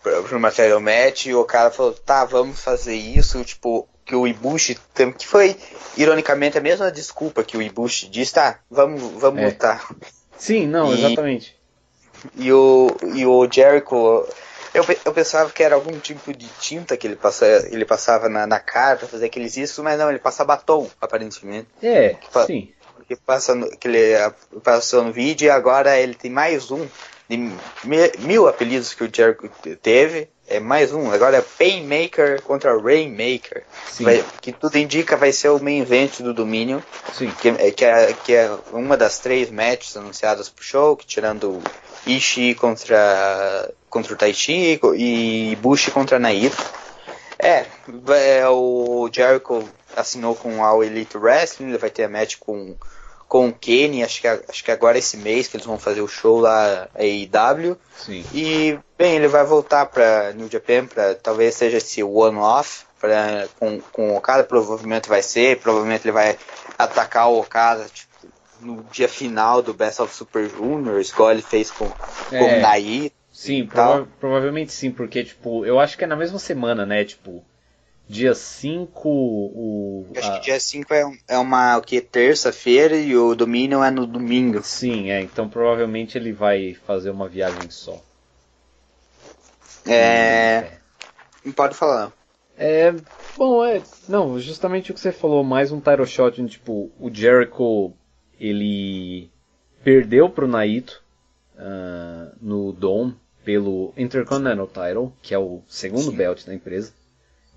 pro, 0.00 0.22
pro 0.22 0.40
Material 0.40 0.80
Match, 0.80 1.26
e 1.26 1.34
o 1.34 1.40
Okada 1.40 1.72
falou, 1.72 1.92
tá, 1.92 2.24
vamos 2.24 2.60
fazer 2.60 2.94
isso, 2.94 3.42
tipo, 3.42 3.88
que 4.04 4.14
o 4.14 4.28
Ibushi, 4.28 4.78
que 5.18 5.26
foi, 5.26 5.56
ironicamente, 5.96 6.56
a 6.56 6.60
mesma 6.60 6.92
desculpa 6.92 7.42
que 7.42 7.56
o 7.56 7.62
Ibushi 7.62 8.08
disse, 8.08 8.34
tá, 8.34 8.60
vamos, 8.70 9.02
vamos 9.20 9.42
é. 9.42 9.46
lutar. 9.46 9.84
Sim, 10.38 10.68
não, 10.68 10.94
e, 10.94 10.98
exatamente. 10.98 11.61
E 12.36 12.52
o, 12.52 12.88
e 13.14 13.26
o 13.26 13.48
Jericho, 13.50 14.26
eu, 14.74 14.84
eu 15.04 15.12
pensava 15.12 15.50
que 15.50 15.62
era 15.62 15.74
algum 15.74 15.98
tipo 15.98 16.32
de 16.32 16.48
tinta 16.60 16.96
que 16.96 17.06
ele, 17.06 17.16
passa, 17.16 17.46
ele 17.70 17.84
passava 17.84 18.28
na, 18.28 18.46
na 18.46 18.58
cara 18.58 18.98
pra 18.98 19.08
fazer 19.08 19.26
aqueles 19.26 19.56
isso, 19.56 19.82
mas 19.82 19.98
não, 19.98 20.08
ele 20.08 20.18
passa 20.18 20.44
batom, 20.44 20.88
aparentemente. 21.00 21.68
É, 21.82 22.14
que, 22.14 22.44
sim. 22.46 22.72
Que, 23.06 23.16
passa 23.16 23.54
no, 23.54 23.68
que 23.76 23.88
ele 23.88 24.14
passou 24.62 25.04
no 25.04 25.12
vídeo 25.12 25.46
e 25.46 25.50
agora 25.50 25.98
ele 25.98 26.14
tem 26.14 26.30
mais 26.30 26.70
um 26.70 26.86
de 27.28 27.52
mil 28.18 28.48
apelidos 28.48 28.94
que 28.94 29.04
o 29.04 29.10
Jericho 29.12 29.48
teve. 29.82 30.28
É 30.48 30.60
mais 30.60 30.92
um, 30.92 31.10
agora 31.10 31.38
é 31.38 31.40
Painmaker 31.40 32.42
contra 32.42 32.78
Rainmaker. 32.78 33.64
Vai, 34.00 34.22
que 34.40 34.52
tudo 34.52 34.76
indica 34.76 35.16
vai 35.16 35.32
ser 35.32 35.48
o 35.48 35.62
main 35.62 35.80
event 35.80 36.20
do 36.20 36.34
domínio. 36.34 36.82
Sim. 37.14 37.30
Que, 37.40 37.72
que, 37.72 37.84
é, 37.84 38.12
que 38.12 38.34
é 38.34 38.50
uma 38.72 38.96
das 38.96 39.18
três 39.18 39.50
matches 39.50 39.96
anunciadas 39.96 40.48
pro 40.50 40.64
show, 40.64 40.96
que 40.96 41.06
tirando 41.06 41.62
Ishii 42.06 42.54
contra, 42.54 43.70
contra 43.88 44.14
o 44.14 44.16
Taichi 44.16 44.80
e 44.96 45.56
Bushi 45.60 45.90
contra 45.90 46.18
Naito. 46.18 46.56
É, 47.38 47.66
é, 48.14 48.48
o 48.48 49.08
Jericho 49.12 49.64
assinou 49.96 50.34
com 50.34 50.64
a 50.64 50.84
Elite 50.84 51.16
Wrestling, 51.16 51.68
ele 51.68 51.78
vai 51.78 51.90
ter 51.90 52.04
a 52.04 52.08
match 52.08 52.36
com, 52.38 52.76
com 53.28 53.48
o 53.48 53.52
Kenny, 53.52 54.04
acho 54.04 54.20
que, 54.20 54.28
acho 54.28 54.64
que 54.64 54.70
agora 54.70 54.98
esse 54.98 55.16
mês 55.16 55.48
que 55.48 55.56
eles 55.56 55.66
vão 55.66 55.78
fazer 55.78 56.02
o 56.02 56.08
show 56.08 56.38
lá 56.40 56.88
a 56.94 57.02
AEW. 57.02 57.76
Sim. 57.96 58.24
E, 58.32 58.78
bem, 58.96 59.16
ele 59.16 59.28
vai 59.28 59.44
voltar 59.44 59.86
para 59.86 60.32
New 60.32 60.48
Japan, 60.50 60.86
para 60.86 61.14
talvez 61.16 61.54
seja 61.54 61.78
esse 61.78 62.02
one-off, 62.02 62.84
com, 63.58 63.80
com 63.92 64.12
o 64.12 64.16
Okada, 64.16 64.44
provavelmente 64.44 65.08
vai 65.08 65.22
ser, 65.22 65.58
provavelmente 65.58 66.04
ele 66.04 66.12
vai 66.12 66.38
atacar 66.78 67.28
o 67.28 67.40
Okada, 67.40 67.86
tipo, 67.92 68.11
no 68.62 68.82
dia 68.90 69.08
final 69.08 69.62
do 69.62 69.74
Best 69.74 70.00
of 70.00 70.14
Super 70.14 70.48
Juniors, 70.48 71.10
igual 71.10 71.32
ele 71.32 71.42
fez 71.42 71.70
com, 71.70 71.86
é, 72.30 72.38
com 72.38 72.56
o 72.56 72.60
Naí. 72.60 73.12
Sim, 73.32 73.66
prova 73.66 74.06
provavelmente 74.20 74.72
sim, 74.72 74.90
porque, 74.90 75.24
tipo, 75.24 75.64
eu 75.64 75.80
acho 75.80 75.96
que 75.96 76.04
é 76.04 76.06
na 76.06 76.16
mesma 76.16 76.38
semana, 76.38 76.84
né? 76.84 77.04
Tipo, 77.04 77.42
dia 78.08 78.34
5, 78.34 79.08
o. 79.08 80.06
acho 80.16 80.30
a... 80.30 80.38
que 80.38 80.44
dia 80.44 80.60
5 80.60 80.94
é, 80.94 81.18
é 81.28 81.38
uma 81.38 81.78
o 81.78 81.82
que? 81.82 82.00
Terça-feira 82.00 82.96
e 82.96 83.16
o 83.16 83.34
Dominion 83.34 83.82
é 83.82 83.90
no 83.90 84.06
domingo. 84.06 84.62
Sim, 84.62 85.10
é, 85.10 85.22
então 85.22 85.48
provavelmente 85.48 86.18
ele 86.18 86.32
vai 86.32 86.74
fazer 86.86 87.10
uma 87.10 87.28
viagem 87.28 87.70
só. 87.70 88.00
É. 89.86 89.94
é. 91.46 91.50
Pode 91.56 91.74
falar. 91.74 92.12
É, 92.56 92.94
bom, 93.36 93.64
é, 93.64 93.82
não, 94.08 94.38
justamente 94.38 94.90
o 94.90 94.94
que 94.94 95.00
você 95.00 95.10
falou, 95.10 95.42
mais 95.42 95.72
um 95.72 95.80
title 95.80 96.06
shot, 96.06 96.46
tipo, 96.46 96.92
o 97.00 97.10
Jericho, 97.12 97.92
ele 98.42 99.30
perdeu 99.84 100.28
pro 100.28 100.48
Naito 100.48 101.00
uh, 101.54 102.36
no 102.42 102.72
Dome 102.72 103.14
pelo 103.44 103.94
Intercontinental 103.96 104.66
Title, 104.66 105.12
que 105.22 105.32
é 105.32 105.38
o 105.38 105.62
segundo 105.68 106.10
Sim. 106.10 106.16
belt 106.16 106.44
da 106.44 106.52
empresa, 106.52 106.92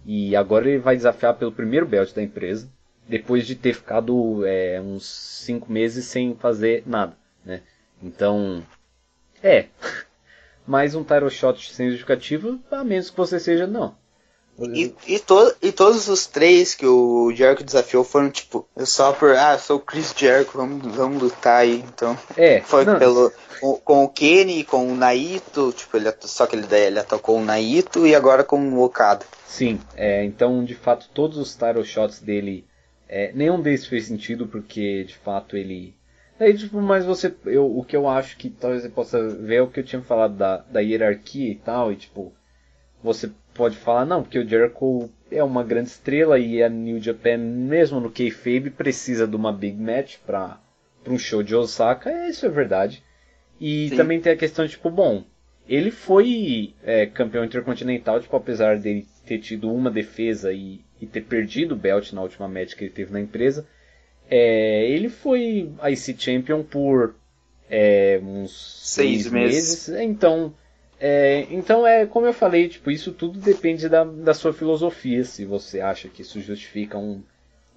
e 0.06 0.36
agora 0.36 0.70
ele 0.70 0.78
vai 0.78 0.95
desafiar 0.95 1.34
pelo 1.34 1.52
primeiro 1.52 1.88
belt 1.88 2.14
da 2.14 2.22
empresa, 2.22 2.70
depois 3.07 3.48
de 3.48 3.56
ter 3.56 3.74
ficado 3.74 4.45
é, 4.45 4.80
uns 4.80 5.06
5 5.06 5.72
meses 5.72 6.06
sem 6.06 6.36
fazer 6.36 6.84
nada, 6.86 7.18
né? 7.44 7.62
Então, 8.02 8.64
é, 9.41 9.66
mais 10.68 10.94
um 10.94 11.03
title 11.03 11.30
shot 11.32 11.74
sem 11.74 11.90
justificativa, 11.90 12.60
a 12.70 12.84
menos 12.84 13.10
que 13.10 13.18
você 13.18 13.40
seja, 13.40 13.66
não. 13.66 13.95
E, 14.57 14.95
e, 15.06 15.19
to, 15.19 15.53
e 15.61 15.72
todos 15.72 16.07
os 16.07 16.26
três 16.27 16.73
que 16.73 16.86
o 16.86 17.32
Jericho 17.34 17.64
desafiou 17.64 18.06
foram 18.06 18.30
tipo, 18.30 18.65
só 18.80 19.11
por, 19.11 19.36
ah, 19.36 19.57
sou 19.57 19.77
o 19.77 19.82
Chris 19.82 20.14
Jericho, 20.15 20.57
vamos, 20.57 20.95
vamos 20.95 21.22
lutar 21.22 21.61
aí, 21.61 21.84
então. 21.86 22.18
É. 22.38 22.61
Foi 22.61 22.86
não. 22.86 22.98
pelo, 22.98 23.34
com, 23.60 23.73
com, 23.77 24.03
o 24.06 24.10
Kenny, 24.10 24.64
com 24.64 24.88
o 24.88 24.95
Naito, 24.95 25.73
tipo, 25.73 25.98
ele, 25.98 26.10
só 26.22 26.48
que 26.48 26.56
ele, 26.56 26.73
ele 26.73 26.99
atacou 26.99 27.38
o 27.38 27.44
Naito 27.44 28.07
e 28.07 28.15
agora 28.15 28.45
com 28.45 28.57
o 28.57 28.82
Okada. 28.82 29.26
Sim, 29.45 29.80
é, 29.95 30.23
então 30.23 30.64
de 30.64 30.76
fato 30.76 31.10
todos 31.14 31.38
os 31.38 31.53
title 31.53 31.84
shots 31.84 32.19
dele, 32.19 32.65
é, 33.10 33.32
nenhum 33.34 33.61
deles 33.61 33.86
fez 33.86 34.06
sentido 34.06 34.48
porque 34.48 35.03
de 35.03 35.15
fato 35.18 35.57
ele 35.57 35.95
Aí, 36.40 36.53
tipo, 36.57 36.82
mas 36.82 37.06
você. 37.06 37.34
Eu, 37.45 37.77
o 37.77 37.84
que 37.84 37.95
eu 37.95 38.10
acho 38.10 38.36
que 38.36 38.49
talvez 38.49 38.84
você 38.84 38.90
possa 38.90 39.30
ver 39.30 39.56
é 39.56 39.61
o 39.61 39.69
que 39.69 39.80
eu 39.80 39.86
tinha 39.86 40.02
falado 40.02 40.36
da, 40.36 40.57
da 40.57 40.82
hierarquia 40.82 41.49
e 41.49 41.56
tal, 41.56 41.91
e 41.91 41.95
tipo. 41.95 42.34
Você 43.02 43.32
pode 43.56 43.77
falar, 43.77 44.06
não, 44.06 44.22
porque 44.22 44.38
o 44.38 44.48
Jericho 44.48 45.10
é 45.32 45.44
uma 45.44 45.64
grande 45.64 45.90
estrela 45.90 46.38
e 46.38 46.61
a 46.61 46.69
New 46.69 47.02
Japan, 47.02 47.38
mesmo 47.38 47.99
no 47.99 48.11
kayfabe, 48.11 48.69
precisa 48.69 49.26
de 49.26 49.36
uma 49.36 49.52
big 49.52 49.82
match 49.82 50.18
para 50.26 50.60
um 51.07 51.18
show 51.18 51.41
de 51.41 51.56
Osaka, 51.56 52.11
é, 52.11 52.30
isso 52.30 52.45
é 52.45 52.49
verdade. 52.49 53.02
E 53.60 53.90
Sim. 53.90 53.95
também 53.95 54.19
tem 54.19 54.34
a 54.34 54.38
questão, 54.38 54.68
tipo, 54.68 54.90
bom, 54.90 55.23
ele 55.68 55.90
foi 55.90 56.73
é, 56.84 57.06
campeão 57.06 57.45
intercontinental, 57.45 58.19
tipo, 58.19 58.36
apesar 58.36 58.77
dele 58.77 59.07
ter 59.26 59.40
tido 59.40 59.72
uma 59.72 59.90
defesa 59.90 60.52
e, 60.52 60.82
e 61.02 61.06
ter 61.06 61.22
perdido 61.22 61.72
o 61.73 61.77
belt 61.77 62.11
na 62.11 62.22
última 62.22 62.48
match 62.48 62.76
que 62.76 62.84
ele 62.84 62.91
teve 62.91 63.14
na 63.14 63.22
empresa, 63.22 63.65
é, 64.30 64.90
ele 64.90 65.07
foi 65.10 65.72
IC 65.90 66.15
Champion 66.18 66.61
por 66.61 67.15
é, 67.69 68.19
uns 68.22 68.52
seis, 68.84 69.23
seis 69.23 69.32
meses. 69.32 69.88
meses. 69.88 70.02
Então, 70.02 70.53
é, 70.99 71.47
então 71.49 71.85
é 71.85 72.05
como 72.05 72.26
eu 72.26 72.34
falei, 72.34 72.69
tipo, 72.69 72.89
isso 72.89 73.11
tudo 73.11 73.39
depende 73.39 73.89
da, 73.89 74.03
da 74.03 74.34
sua 74.34 74.53
filosofia. 74.53 75.23
Se 75.23 75.45
você 75.45 75.81
acha 75.81 76.07
que 76.07 76.22
isso 76.22 76.39
justifica 76.39 76.97
um, 76.97 77.22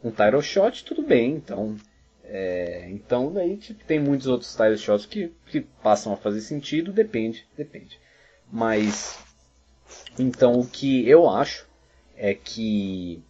um 0.02 0.10
title 0.10 0.42
shot, 0.42 0.84
tudo 0.84 1.02
bem. 1.02 1.34
Então, 1.34 1.76
é, 2.24 2.88
então 2.90 3.32
daí 3.32 3.56
tipo, 3.56 3.84
tem 3.84 3.98
muitos 3.98 4.26
outros 4.26 4.52
title 4.52 4.78
shots 4.78 5.06
que, 5.06 5.32
que 5.46 5.60
passam 5.60 6.12
a 6.12 6.16
fazer 6.16 6.40
sentido, 6.40 6.92
depende, 6.92 7.46
depende. 7.56 7.98
Mas 8.50 9.18
então 10.18 10.60
o 10.60 10.66
que 10.66 11.08
eu 11.08 11.28
acho 11.28 11.66
é 12.16 12.34
que 12.34 13.22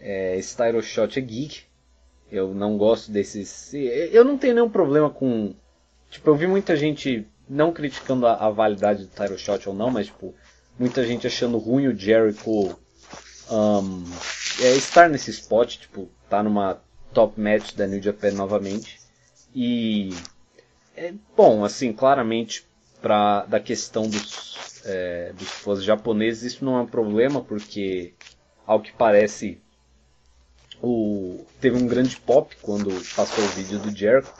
é, 0.00 0.36
esse 0.36 0.56
title 0.56 0.82
shot 0.82 1.18
é 1.18 1.22
geek, 1.22 1.64
eu 2.30 2.54
não 2.54 2.76
gosto 2.76 3.12
desses. 3.12 3.72
Eu 3.74 4.24
não 4.24 4.36
tenho 4.38 4.54
nenhum 4.54 4.68
problema 4.68 5.10
com. 5.10 5.54
Tipo, 6.10 6.30
eu 6.30 6.36
vi 6.36 6.46
muita 6.46 6.76
gente 6.76 7.26
não 7.48 7.72
criticando 7.72 8.26
a, 8.26 8.34
a 8.34 8.50
validade 8.50 9.04
do 9.04 9.10
title 9.10 9.38
shot 9.38 9.68
ou 9.68 9.74
não, 9.74 9.90
mas 9.90 10.06
tipo, 10.06 10.34
muita 10.78 11.06
gente 11.06 11.26
achando 11.26 11.58
ruim 11.58 11.86
o 11.86 11.96
Jericho 11.96 12.76
um, 13.50 14.04
é, 14.60 14.76
estar 14.76 15.08
nesse 15.08 15.30
spot, 15.30 15.76
tipo, 15.78 16.08
tá 16.28 16.42
numa 16.42 16.80
top 17.12 17.40
match 17.40 17.74
da 17.74 17.86
New 17.86 18.02
Japan 18.02 18.32
novamente. 18.32 18.98
E 19.54 20.14
é 20.96 21.12
bom, 21.36 21.64
assim, 21.64 21.92
claramente 21.92 22.66
para 23.00 23.44
da 23.44 23.60
questão 23.60 24.08
dos, 24.08 24.82
é, 24.84 25.32
dos 25.34 25.48
fãs 25.48 25.84
japoneses 25.84 26.54
isso 26.54 26.64
não 26.64 26.78
é 26.78 26.80
um 26.80 26.86
problema 26.86 27.42
porque 27.42 28.14
ao 28.66 28.80
que 28.80 28.92
parece 28.92 29.60
o, 30.82 31.44
teve 31.60 31.76
um 31.76 31.86
grande 31.86 32.16
pop 32.16 32.56
quando 32.62 32.90
passou 33.14 33.44
o 33.44 33.48
vídeo 33.48 33.78
do 33.78 33.94
Jericho. 33.94 34.32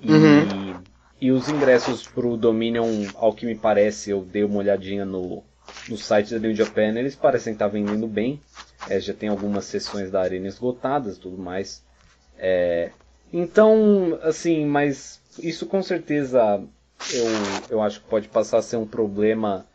E, 0.00 0.12
uhum. 0.12 0.65
E 1.20 1.32
os 1.32 1.48
ingressos 1.48 2.06
pro 2.06 2.36
Dominion, 2.36 3.06
ao 3.14 3.32
que 3.32 3.46
me 3.46 3.54
parece, 3.54 4.10
eu 4.10 4.22
dei 4.22 4.44
uma 4.44 4.58
olhadinha 4.58 5.04
no, 5.04 5.42
no 5.88 5.96
site 5.96 6.32
da 6.34 6.38
New 6.38 6.54
Japan, 6.54 6.98
eles 6.98 7.14
parecem 7.14 7.52
estar 7.52 7.68
vendendo 7.68 8.06
bem. 8.06 8.40
É, 8.88 9.00
já 9.00 9.14
tem 9.14 9.28
algumas 9.28 9.64
sessões 9.64 10.10
da 10.10 10.20
arena 10.20 10.46
esgotadas 10.46 11.18
tudo 11.18 11.38
mais. 11.38 11.82
É, 12.38 12.90
então, 13.32 14.18
assim, 14.22 14.66
mas 14.66 15.20
isso 15.38 15.66
com 15.66 15.82
certeza 15.82 16.62
eu, 17.12 17.26
eu 17.70 17.82
acho 17.82 18.00
que 18.00 18.08
pode 18.08 18.28
passar 18.28 18.58
a 18.58 18.62
ser 18.62 18.76
um 18.76 18.86
problema, 18.86 19.66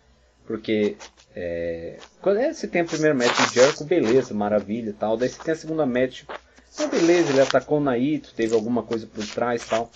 porque 0.45 0.95
é, 1.35 1.97
quando 2.22 2.38
é, 2.38 2.53
você 2.53 2.68
tem 2.68 2.81
a 2.81 2.85
primeira 2.85 3.15
match 3.15 3.49
de 3.49 3.55
Jericho, 3.55 3.84
beleza, 3.84 4.34
maravilha 4.34 4.95
tal. 4.97 5.18
Daí 5.18 5.30
você 5.30 5.41
tem 5.41 5.53
a 5.53 5.57
segunda 5.57 5.85
match, 5.85 6.23
ah, 6.77 6.88
beleza, 6.88 7.31
ele 7.31 7.41
atacou 7.41 7.80
o 7.80 7.81
Naito, 7.81 8.34
teve 8.35 8.53
alguma 8.53 8.84
coisa 8.84 9.07
por 9.07 9.26
trás 9.26 9.65
tal. 9.65 9.89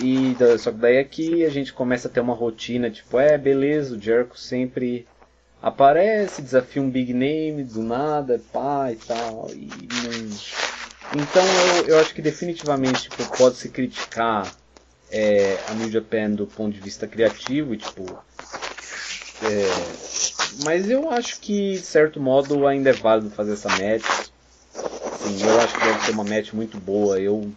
E 0.00 0.36
só 0.58 0.70
que 0.70 0.78
daí 0.78 0.96
é 0.96 1.04
que 1.04 1.44
a 1.44 1.50
gente 1.50 1.72
começa 1.72 2.06
a 2.06 2.10
ter 2.10 2.20
uma 2.20 2.34
rotina, 2.34 2.88
tipo, 2.88 3.18
é, 3.18 3.36
beleza, 3.36 3.96
o 3.96 4.00
Jericho 4.00 4.38
sempre 4.38 5.06
aparece, 5.60 6.40
desafia 6.40 6.80
um 6.80 6.88
big 6.88 7.12
name 7.12 7.64
do 7.64 7.82
nada, 7.82 8.40
pá 8.52 8.92
e 8.92 8.96
tal. 8.96 9.50
E 9.52 9.66
não... 9.66 11.20
Então 11.20 11.42
eu, 11.78 11.86
eu 11.86 11.98
acho 12.00 12.14
que 12.14 12.22
definitivamente 12.22 13.08
tipo, 13.08 13.24
pode 13.36 13.56
se 13.56 13.70
criticar 13.70 14.46
é, 15.10 15.58
a 15.68 15.74
New 15.74 15.90
Japan 15.90 16.30
do 16.30 16.46
ponto 16.46 16.72
de 16.72 16.80
vista 16.80 17.08
criativo 17.08 17.76
tipo. 17.76 18.04
É, 19.42 20.64
mas 20.64 20.88
eu 20.88 21.10
acho 21.10 21.40
que, 21.40 21.72
de 21.72 21.78
certo 21.78 22.20
modo, 22.20 22.66
ainda 22.66 22.90
é 22.90 22.92
válido 22.92 23.30
fazer 23.30 23.54
essa 23.54 23.68
match. 23.68 24.28
Sim, 24.72 25.44
eu 25.44 25.60
acho 25.60 25.74
que 25.74 25.84
deve 25.84 26.04
ser 26.04 26.12
uma 26.12 26.24
match 26.24 26.52
muito 26.52 26.78
boa. 26.78 27.18
Eu 27.20 27.52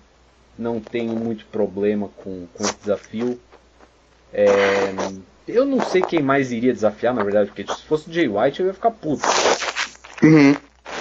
não 0.58 0.80
tenho 0.80 1.16
muito 1.16 1.46
problema 1.46 2.10
com, 2.10 2.48
com 2.54 2.64
esse 2.64 2.78
desafio. 2.80 3.40
É, 4.34 4.94
eu 5.48 5.66
não 5.66 5.82
sei 5.82 6.02
quem 6.02 6.22
mais 6.22 6.52
iria 6.52 6.74
desafiar, 6.74 7.14
na 7.14 7.24
verdade, 7.24 7.52
porque 7.52 7.72
se 7.72 7.84
fosse 7.84 8.10
o 8.10 8.14
Jay 8.14 8.28
White 8.28 8.62
eu 8.62 8.68
ia 8.68 8.74
ficar 8.74 8.92
puto. 8.92 9.24
Uhum. 10.24 10.56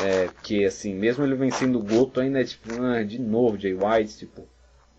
É, 0.05 0.27
porque 0.28 0.64
assim, 0.64 0.94
mesmo 0.94 1.24
ele 1.24 1.35
vencendo 1.35 1.78
o 1.78 1.82
Goto, 1.82 2.20
ainda 2.20 2.40
é 2.40 2.44
tipo, 2.44 2.68
ah, 2.82 3.02
de 3.02 3.18
novo 3.20 3.59
Jay 3.59 3.74
White, 3.74 4.18
tipo. 4.18 4.47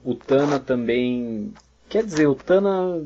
O 0.03 0.15
Tana 0.15 0.59
também. 0.59 1.53
Quer 1.87 2.03
dizer, 2.03 2.27
o 2.27 2.35
Tana 2.35 3.03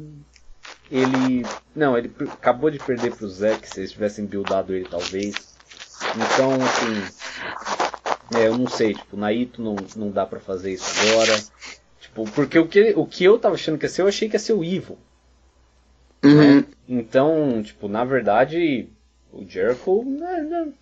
ele. 0.89 1.45
Não, 1.75 1.97
ele 1.97 2.11
acabou 2.31 2.69
de 2.69 2.79
perder 2.79 3.15
pro 3.15 3.27
Zack, 3.27 3.67
se 3.67 3.79
eles 3.79 3.91
tivessem 3.91 4.25
buildado 4.25 4.73
ele 4.73 4.87
talvez. 4.89 5.55
Então, 6.15 6.53
assim. 6.53 7.74
É, 8.33 8.47
eu 8.47 8.57
não 8.57 8.67
sei, 8.67 8.93
tipo, 8.93 9.15
Naito 9.15 9.61
não, 9.61 9.75
não 9.95 10.09
dá 10.09 10.25
pra 10.25 10.39
fazer 10.39 10.73
isso 10.73 10.85
agora. 11.09 11.43
Tipo, 11.99 12.25
porque 12.31 12.57
o 12.57 12.67
que, 12.67 12.93
o 12.95 13.05
que 13.05 13.23
eu 13.23 13.37
tava 13.37 13.55
achando 13.55 13.77
que 13.77 13.85
ia 13.85 13.89
ser, 13.89 14.01
eu 14.01 14.07
achei 14.07 14.27
que 14.29 14.35
ia 14.35 14.39
ser 14.39 14.53
o 14.53 14.63
Evil. 14.63 14.97
Uhum. 16.23 16.57
Né? 16.57 16.65
Então, 16.87 17.61
tipo, 17.63 17.87
na 17.87 18.03
verdade, 18.03 18.89
o 19.31 19.45
Jericho 19.47 20.03
né, 20.03 20.73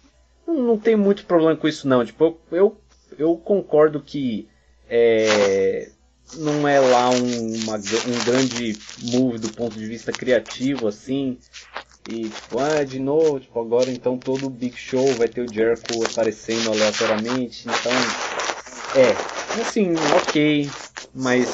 não, 0.47 0.53
não 0.53 0.77
tem 0.77 0.95
muito 0.95 1.25
problema 1.25 1.55
com 1.55 1.67
isso 1.67 1.87
não. 1.87 2.05
Tipo, 2.05 2.23
eu, 2.23 2.37
eu, 2.51 2.77
eu 3.17 3.37
concordo 3.37 3.99
que 4.01 4.47
é, 4.89 5.89
não 6.35 6.67
é 6.67 6.79
lá 6.79 7.09
um, 7.09 7.63
uma, 7.63 7.75
um 7.75 8.25
grande 8.25 8.77
move 9.11 9.37
do 9.37 9.51
ponto 9.51 9.77
de 9.77 9.85
vista 9.85 10.11
criativo, 10.11 10.87
assim. 10.87 11.37
E 12.09 12.29
tipo, 12.29 12.59
ah, 12.59 12.83
de 12.83 12.99
novo, 12.99 13.39
tipo, 13.39 13.59
agora 13.59 13.89
então 13.89 14.17
todo 14.17 14.49
Big 14.49 14.75
Show 14.77 15.13
vai 15.13 15.27
ter 15.27 15.41
o 15.41 15.53
Jericho 15.53 16.03
aparecendo 16.11 16.71
aleatoriamente. 16.71 17.65
Então, 17.65 17.91
é, 18.95 19.61
assim, 19.61 19.93
ok, 20.17 20.69
mas 21.13 21.47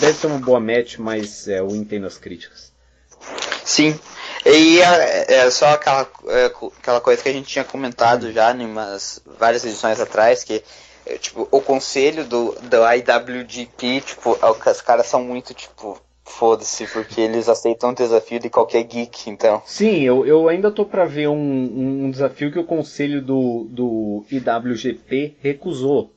deve 0.00 0.18
ser 0.18 0.26
uma 0.26 0.38
boa 0.38 0.60
match, 0.60 0.98
mas 0.98 1.48
é, 1.48 1.60
eu 1.60 1.68
entendo 1.68 2.06
as 2.06 2.18
críticas. 2.18 2.72
Sim, 3.64 3.98
e 4.44 4.80
é, 4.80 5.34
é 5.34 5.50
só 5.50 5.68
aquela, 5.68 6.08
é, 6.28 6.52
aquela 6.78 7.00
coisa 7.00 7.22
que 7.22 7.28
a 7.28 7.32
gente 7.32 7.46
tinha 7.46 7.64
comentado 7.64 8.32
já 8.32 8.52
em 8.52 8.66
umas 8.66 9.20
várias 9.38 9.64
edições 9.64 10.00
atrás, 10.00 10.44
que 10.44 10.62
é, 11.06 11.16
tipo, 11.16 11.48
o 11.50 11.60
conselho 11.60 12.24
do, 12.24 12.52
do 12.60 12.76
IWGP, 12.76 14.00
tipo, 14.02 14.38
é 14.40 14.70
os 14.70 14.80
caras 14.80 15.06
são 15.06 15.22
muito, 15.22 15.54
tipo, 15.54 16.00
foda-se, 16.24 16.86
porque 16.86 17.20
eles 17.20 17.48
aceitam 17.48 17.90
o 17.90 17.94
desafio 17.94 18.38
de 18.38 18.48
qualquer 18.48 18.82
geek, 18.84 19.28
então. 19.28 19.62
Sim, 19.66 20.00
eu, 20.02 20.26
eu 20.26 20.48
ainda 20.48 20.70
tô 20.70 20.84
pra 20.84 21.04
ver 21.04 21.28
um, 21.28 22.04
um 22.04 22.10
desafio 22.10 22.52
que 22.52 22.58
o 22.58 22.64
conselho 22.64 23.20
do, 23.20 23.66
do 23.70 24.24
IWGP 24.30 25.36
recusou. 25.40 26.12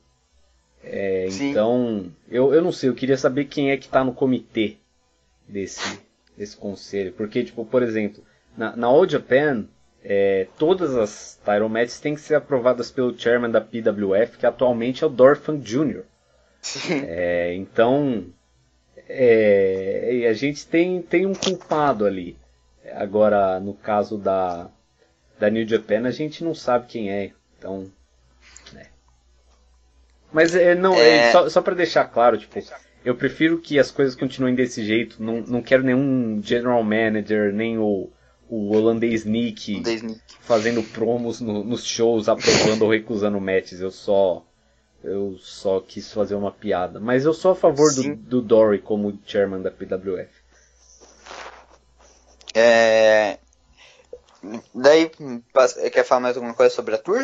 É, 0.82 1.26
então, 1.28 2.12
eu, 2.30 2.54
eu 2.54 2.62
não 2.62 2.70
sei, 2.70 2.88
eu 2.88 2.94
queria 2.94 3.16
saber 3.16 3.46
quem 3.46 3.70
é 3.70 3.76
que 3.76 3.88
tá 3.88 4.04
no 4.04 4.12
comitê 4.12 4.76
desse, 5.48 5.98
desse 6.36 6.56
conselho. 6.56 7.12
Porque, 7.12 7.42
tipo, 7.42 7.64
por 7.64 7.82
exemplo, 7.82 8.22
na, 8.56 8.76
na 8.76 8.86
All 8.86 9.08
Japan, 9.08 9.66
é, 10.04 10.46
todas 10.56 10.94
as 10.94 11.40
title 11.44 11.68
matches 11.68 11.98
têm 11.98 12.14
que 12.14 12.20
ser 12.20 12.36
aprovadas 12.36 12.92
pelo 12.92 13.18
chairman 13.18 13.50
da 13.50 13.60
PWF, 13.60 14.38
que 14.38 14.46
atualmente 14.46 15.02
é 15.02 15.06
o 15.06 15.10
Dorfan 15.10 15.58
Jr. 15.58 16.04
É, 17.06 17.54
então, 17.54 18.26
é, 19.08 20.26
a 20.28 20.32
gente 20.32 20.66
tem, 20.66 21.00
tem 21.02 21.26
um 21.26 21.34
culpado 21.34 22.04
ali. 22.04 22.36
Agora, 22.94 23.58
no 23.60 23.74
caso 23.74 24.16
da, 24.16 24.70
da 25.38 25.50
New 25.50 25.66
Japan, 25.66 26.06
a 26.06 26.10
gente 26.10 26.44
não 26.44 26.54
sabe 26.54 26.86
quem 26.86 27.10
é. 27.10 27.32
Então, 27.58 27.90
né. 28.72 28.86
Mas 30.32 30.54
é, 30.54 30.74
não, 30.74 30.94
é... 30.94 31.32
só, 31.32 31.48
só 31.48 31.62
para 31.62 31.74
deixar 31.74 32.04
claro, 32.04 32.38
tipo, 32.38 32.58
eu 33.04 33.14
prefiro 33.14 33.58
que 33.58 33.78
as 33.78 33.90
coisas 33.90 34.14
continuem 34.14 34.54
desse 34.54 34.84
jeito. 34.84 35.22
Não, 35.22 35.40
não 35.40 35.62
quero 35.62 35.82
nenhum 35.82 36.40
general 36.42 36.82
manager, 36.82 37.52
nem 37.52 37.78
o, 37.78 38.10
o 38.48 38.74
holandês 38.74 39.24
Nick 39.24 39.82
fazendo 40.40 40.82
promos 40.82 41.40
no, 41.40 41.64
nos 41.64 41.84
shows, 41.84 42.28
aprovando 42.28 42.82
ou 42.82 42.90
recusando 42.90 43.40
matches. 43.40 43.80
Eu 43.80 43.90
só 43.90 44.45
eu 45.06 45.36
só 45.38 45.80
quis 45.80 46.12
fazer 46.12 46.34
uma 46.34 46.50
piada. 46.50 47.00
Mas 47.00 47.24
eu 47.24 47.32
sou 47.32 47.52
a 47.52 47.56
favor 47.56 47.94
do, 47.94 48.16
do 48.16 48.42
Dory 48.42 48.80
como 48.80 49.18
chairman 49.26 49.62
da 49.62 49.70
PWF. 49.70 50.30
É... 52.54 53.38
Daí, 54.74 55.10
quer 55.92 56.04
falar 56.04 56.20
mais 56.20 56.36
alguma 56.36 56.54
coisa 56.54 56.74
sobre 56.74 56.94
a 56.94 56.98
tour? 56.98 57.22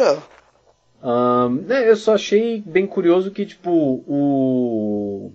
Um, 1.02 1.64
é, 1.68 1.90
eu 1.90 1.96
só 1.96 2.14
achei 2.14 2.60
bem 2.60 2.86
curioso 2.86 3.30
que, 3.30 3.44
tipo, 3.44 3.70
o... 4.06 5.32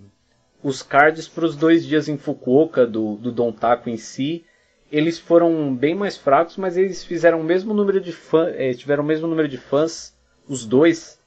os 0.62 0.82
cards 0.82 1.28
para 1.28 1.44
os 1.44 1.56
dois 1.56 1.84
dias 1.84 2.08
em 2.08 2.16
Fukuoka 2.16 2.86
do, 2.86 3.16
do 3.16 3.30
Don 3.30 3.52
Taco 3.52 3.90
em 3.90 3.96
si, 3.96 4.44
eles 4.90 5.18
foram 5.18 5.74
bem 5.74 5.94
mais 5.94 6.16
fracos, 6.16 6.56
mas 6.56 6.76
eles 6.76 7.04
fizeram 7.04 7.40
o 7.40 7.44
mesmo 7.44 7.74
número 7.74 8.00
de 8.00 8.12
fãs, 8.12 8.54
é, 8.56 8.72
tiveram 8.72 9.04
o 9.04 9.06
mesmo 9.06 9.26
número 9.26 9.48
de 9.48 9.58
fãs, 9.58 10.16
os 10.48 10.64
dois. 10.64 11.17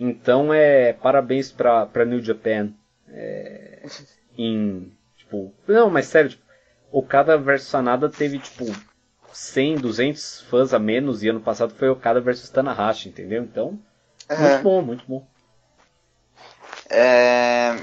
Então 0.00 0.52
é 0.52 0.94
parabéns 0.94 1.52
pra, 1.52 1.84
pra 1.84 2.06
New 2.06 2.22
Japan. 2.22 2.72
É, 3.06 3.82
em, 4.36 4.90
tipo, 5.14 5.52
não, 5.68 5.90
mas 5.90 6.06
sério, 6.06 6.30
tipo, 6.30 6.42
Okada 6.90 7.36
versus 7.36 7.68
Sanada 7.68 8.08
teve, 8.08 8.38
tipo, 8.38 8.64
100, 9.30 9.76
200 9.76 10.40
fãs 10.42 10.72
a 10.72 10.78
menos 10.78 11.22
e 11.22 11.28
ano 11.28 11.40
passado 11.40 11.74
foi 11.74 11.90
Okada 11.90 12.20
versus 12.20 12.48
Tanahashi, 12.48 13.10
entendeu? 13.10 13.42
Então, 13.42 13.78
uhum. 14.30 14.38
muito 14.38 14.62
bom, 14.62 14.82
muito 14.82 15.04
bom. 15.06 15.26
É... 16.88 17.76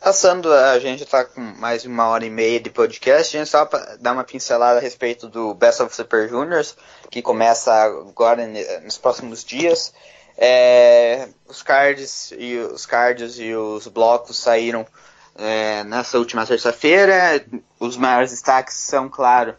Passando, 0.00 0.52
a 0.52 0.78
gente 0.78 1.02
está 1.02 1.24
com 1.24 1.40
mais 1.40 1.82
de 1.82 1.88
uma 1.88 2.06
hora 2.06 2.24
e 2.24 2.30
meia 2.30 2.60
de 2.60 2.70
podcast, 2.70 3.36
a 3.36 3.40
gente 3.40 3.50
só 3.50 3.68
dar 3.98 4.12
uma 4.12 4.22
pincelada 4.22 4.78
a 4.78 4.80
respeito 4.80 5.28
do 5.28 5.52
Best 5.52 5.82
of 5.82 5.92
Super 5.92 6.28
Juniors, 6.28 6.76
que 7.10 7.20
começa 7.20 7.72
agora 7.72 8.46
nos 8.84 8.96
próximos 8.96 9.44
dias. 9.44 9.92
É, 10.38 11.28
os 11.48 11.62
cards 11.62 12.32
e 12.36 12.56
os 12.56 12.84
cards 12.84 13.38
e 13.38 13.54
os 13.54 13.86
blocos 13.86 14.36
saíram 14.36 14.86
é, 15.38 15.84
nessa 15.84 16.18
última 16.18 16.46
terça-feira. 16.46 17.44
Os 17.80 17.96
maiores 17.96 18.30
destaques 18.30 18.74
são, 18.74 19.08
claro, 19.08 19.54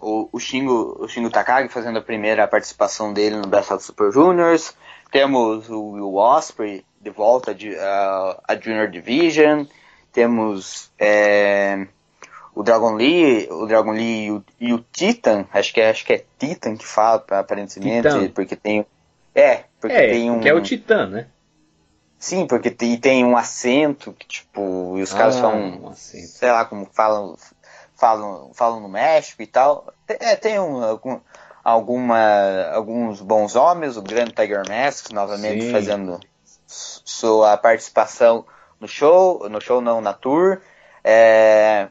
o, 0.00 0.28
o, 0.32 0.38
Shingo, 0.38 0.96
o 1.00 1.08
Shingo 1.08 1.30
Takagi 1.30 1.68
fazendo 1.68 1.98
a 1.98 2.02
primeira 2.02 2.46
participação 2.46 3.12
dele 3.12 3.36
no 3.36 3.46
Best 3.46 3.72
of 3.72 3.84
Super 3.84 4.12
Juniors. 4.12 4.74
Temos 5.10 5.68
o 5.68 5.92
Will 5.92 6.14
Osprey 6.16 6.84
de 7.00 7.10
volta 7.10 7.54
de, 7.54 7.70
uh, 7.70 8.40
a 8.46 8.56
Junior 8.60 8.88
Division. 8.88 9.64
Temos 10.12 10.90
é, 10.98 11.86
o 12.54 12.62
Dragon 12.62 12.94
Lee, 12.94 13.48
o 13.50 13.66
Dragon 13.66 13.92
Lee 13.92 14.26
e 14.26 14.32
o, 14.32 14.44
e 14.60 14.74
o, 14.74 14.84
Titan. 14.92 15.46
Acho 15.52 15.72
que 15.72 15.80
é, 15.80 15.90
acho 15.90 16.04
que 16.04 16.12
é 16.12 16.24
Titan 16.38 16.76
que 16.76 16.86
fala 16.86 17.24
aparentemente, 17.30 18.08
Titan. 18.08 18.28
porque 18.30 18.56
tem 18.56 18.84
é, 19.34 19.64
porque 19.80 19.96
é, 19.96 20.10
tem 20.10 20.30
um 20.30 20.40
que 20.40 20.48
é 20.48 20.54
o 20.54 20.60
Titã, 20.60 21.06
né? 21.06 21.28
Sim, 22.18 22.46
porque 22.46 22.70
tem, 22.70 22.98
tem 22.98 23.24
um 23.24 23.36
acento 23.36 24.12
que, 24.12 24.26
tipo, 24.26 24.98
e 24.98 25.02
os 25.02 25.12
caras 25.12 25.36
ah, 25.36 25.42
falam, 25.42 25.86
um 25.86 25.94
sei 25.94 26.50
lá 26.50 26.64
como 26.64 26.88
falam, 26.92 27.36
falam, 27.94 28.50
falam 28.54 28.80
no 28.80 28.88
México 28.88 29.40
e 29.40 29.46
tal. 29.46 29.86
É, 30.08 30.34
tem 30.34 30.58
um, 30.58 30.82
algum, 30.82 31.20
alguma, 31.62 32.70
alguns 32.72 33.20
bons 33.20 33.54
homens, 33.54 33.96
o 33.96 34.02
grande 34.02 34.32
Tiger 34.32 34.64
Mask 34.68 35.12
novamente 35.12 35.66
Sim. 35.66 35.72
fazendo 35.72 36.18
sua 36.66 37.56
participação 37.56 38.44
no 38.80 38.88
show, 38.88 39.48
no 39.48 39.60
show 39.60 39.80
não, 39.80 40.00
na 40.00 40.12
tour. 40.12 40.60
É, 41.04 41.88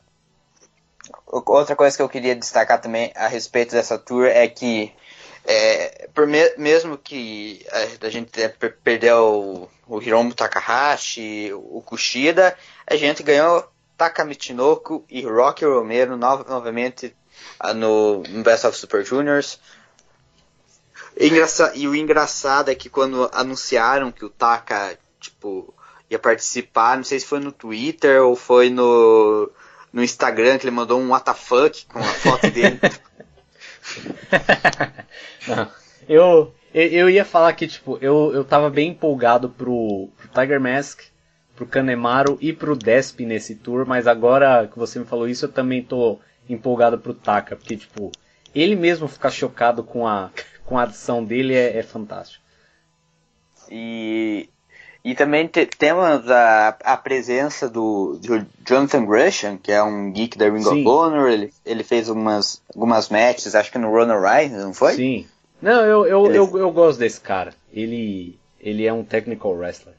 outra 1.26 1.76
coisa 1.76 1.95
que 1.95 2.03
eu 2.03 2.09
queria 2.09 2.35
destacar 2.35 2.81
também 2.81 3.11
a 3.15 3.27
respeito 3.27 3.72
dessa 3.72 3.97
tour 3.97 4.26
é 4.26 4.45
que 4.47 4.93
é, 5.49 6.09
por 6.13 6.27
me, 6.27 6.53
mesmo 6.57 6.97
que 6.97 7.65
a, 7.71 8.07
a 8.07 8.09
gente 8.09 8.29
perdeu 8.83 9.69
o, 9.87 9.95
o 9.95 10.01
Hiromu 10.01 10.33
Takahashi, 10.33 11.51
o 11.53 11.81
Kushida, 11.81 12.57
a 12.85 12.97
gente 12.97 13.23
ganhou 13.23 13.65
Taka 13.97 14.25
Michinoku 14.25 15.05
e 15.09 15.21
Rocky 15.21 15.63
Romero 15.63 16.17
no, 16.17 16.17
novamente 16.17 17.15
ah, 17.57 17.73
no, 17.73 18.23
no, 18.23 18.43
Best 18.43 18.67
of 18.67 18.77
Super 18.77 19.05
Juniors. 19.05 19.57
Engraça, 21.17 21.71
e 21.73 21.87
o 21.87 21.95
engraçado 21.95 22.69
é 22.69 22.75
que 22.75 22.89
quando 22.89 23.29
anunciaram 23.31 24.11
que 24.11 24.25
o 24.25 24.29
Taka 24.29 24.99
tipo, 25.17 25.73
ia 26.09 26.19
participar, 26.19 26.97
não 26.97 27.05
sei 27.05 27.21
se 27.21 27.25
foi 27.25 27.39
no 27.39 27.53
Twitter 27.53 28.21
ou 28.21 28.35
foi 28.35 28.69
no, 28.69 29.49
no 29.93 30.03
Instagram, 30.03 30.57
que 30.57 30.65
ele 30.65 30.75
mandou 30.75 30.99
um 30.99 31.13
WTF 31.13 31.85
com 31.87 31.99
a 31.99 32.03
foto 32.03 32.51
dele. 32.51 32.81
Eu, 36.07 36.53
eu 36.73 37.09
ia 37.09 37.26
falar 37.26 37.51
que, 37.53 37.68
tipo, 37.68 37.97
eu, 37.99 38.31
eu 38.34 38.45
tava 38.45 38.69
bem 38.69 38.91
empolgado 38.91 39.49
pro, 39.49 40.09
pro 40.15 40.27
Tiger 40.30 40.61
Mask, 40.61 41.01
pro 41.55 41.65
Kanemaru 41.65 42.38
e 42.39 42.53
pro 42.53 42.77
Desp 42.77 43.26
nesse 43.26 43.55
tour, 43.55 43.85
mas 43.85 44.07
agora 44.07 44.68
que 44.68 44.77
você 44.77 44.99
me 44.99 45.05
falou 45.05 45.27
isso, 45.27 45.45
eu 45.45 45.51
também 45.51 45.84
tô 45.84 46.19
empolgado 46.47 46.97
pro 46.97 47.14
Taka, 47.14 47.55
porque, 47.55 47.76
tipo, 47.76 48.11
ele 48.55 48.76
mesmo 48.76 49.07
ficar 49.07 49.31
chocado 49.31 49.84
com 49.84 50.07
a, 50.07 50.31
com 50.65 50.77
a 50.77 50.84
adição 50.84 51.23
dele 51.26 51.53
é, 51.55 51.77
é 51.77 51.84
fantástico. 51.84 52.43
E 53.69 54.49
e 55.03 55.15
também 55.15 55.47
te, 55.47 55.65
temos 55.65 56.29
a, 56.29 56.77
a 56.83 56.97
presença 56.97 57.69
do, 57.69 58.19
do, 58.21 58.45
Jonathan 58.67 59.05
Gresham, 59.05 59.57
que 59.57 59.71
é 59.71 59.81
um 59.81 60.11
geek 60.11 60.37
da 60.37 60.49
Ring 60.49 60.63
Sim. 60.63 60.81
of 60.81 60.87
Honor. 60.87 61.29
Ele, 61.29 61.53
ele 61.65 61.83
fez 61.83 62.09
umas, 62.09 62.61
algumas 62.73 63.09
matches, 63.09 63.55
acho 63.55 63.71
que 63.71 63.77
no 63.77 63.89
Run 63.89 64.11
Rise, 64.19 64.55
não 64.55 64.73
foi? 64.73 64.93
Sim. 64.95 65.27
Não, 65.61 65.83
eu, 65.85 66.05
eu, 66.05 66.25
ele... 66.25 66.37
eu, 66.37 66.57
eu, 66.57 66.71
gosto 66.71 66.99
desse 66.99 67.19
cara. 67.19 67.53
Ele, 67.71 68.37
ele 68.59 68.85
é 68.85 68.93
um 68.93 69.03
technical 69.03 69.53
wrestler. 69.53 69.95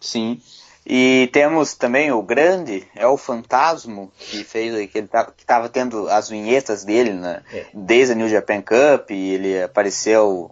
Sim. 0.00 0.40
E 0.86 1.30
temos 1.32 1.74
também 1.74 2.12
o 2.12 2.22
grande, 2.22 2.86
é 2.94 3.06
o 3.06 3.16
Fantasma, 3.16 4.08
que 4.18 4.44
fez 4.44 4.90
que 4.90 4.98
ele 4.98 5.06
tá, 5.06 5.24
que 5.24 5.44
tava 5.44 5.68
tendo 5.68 6.08
as 6.08 6.28
vinhetas 6.28 6.84
dele 6.84 7.14
né, 7.14 7.42
é. 7.52 7.66
desde 7.72 8.12
a 8.12 8.14
New 8.16 8.28
Japan 8.28 8.60
Cup, 8.60 9.10
e 9.10 9.32
ele 9.32 9.62
apareceu 9.62 10.50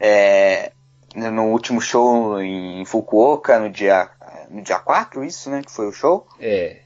é, 0.00 0.72
no 1.16 1.46
último 1.50 1.80
show 1.80 2.40
em 2.40 2.84
Fukuoka, 2.84 3.58
no 3.58 3.70
dia, 3.70 4.08
no 4.50 4.62
dia 4.62 4.78
4, 4.78 5.24
isso, 5.24 5.50
né? 5.50 5.62
Que 5.64 5.72
foi 5.72 5.88
o 5.88 5.92
show. 5.92 6.26
É. 6.38 6.80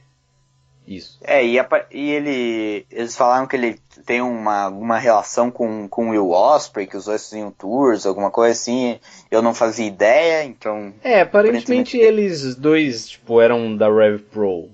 Isso. 0.86 1.18
É, 1.22 1.46
e, 1.46 1.58
a, 1.58 1.68
e 1.90 2.10
ele. 2.10 2.86
Eles 2.90 3.14
falaram 3.14 3.46
que 3.46 3.54
ele 3.54 3.78
tem 4.04 4.20
uma, 4.20 4.66
uma 4.68 4.98
relação 4.98 5.48
com, 5.48 5.86
com 5.88 6.08
o 6.08 6.10
Will 6.10 6.30
Osprey, 6.30 6.86
que 6.86 6.96
os 6.96 7.04
dois 7.04 7.28
faziam 7.28 7.50
tours, 7.52 8.06
alguma 8.06 8.30
coisa 8.30 8.52
assim. 8.52 8.98
Eu 9.30 9.40
não 9.40 9.54
fazia 9.54 9.86
ideia, 9.86 10.42
então. 10.42 10.92
É, 11.04 11.20
aparentemente, 11.20 11.64
aparentemente... 11.64 11.96
eles 11.96 12.56
dois, 12.56 13.08
tipo, 13.08 13.40
eram 13.40 13.76
da 13.76 13.88
Rev 13.88 14.20
Pro. 14.32 14.68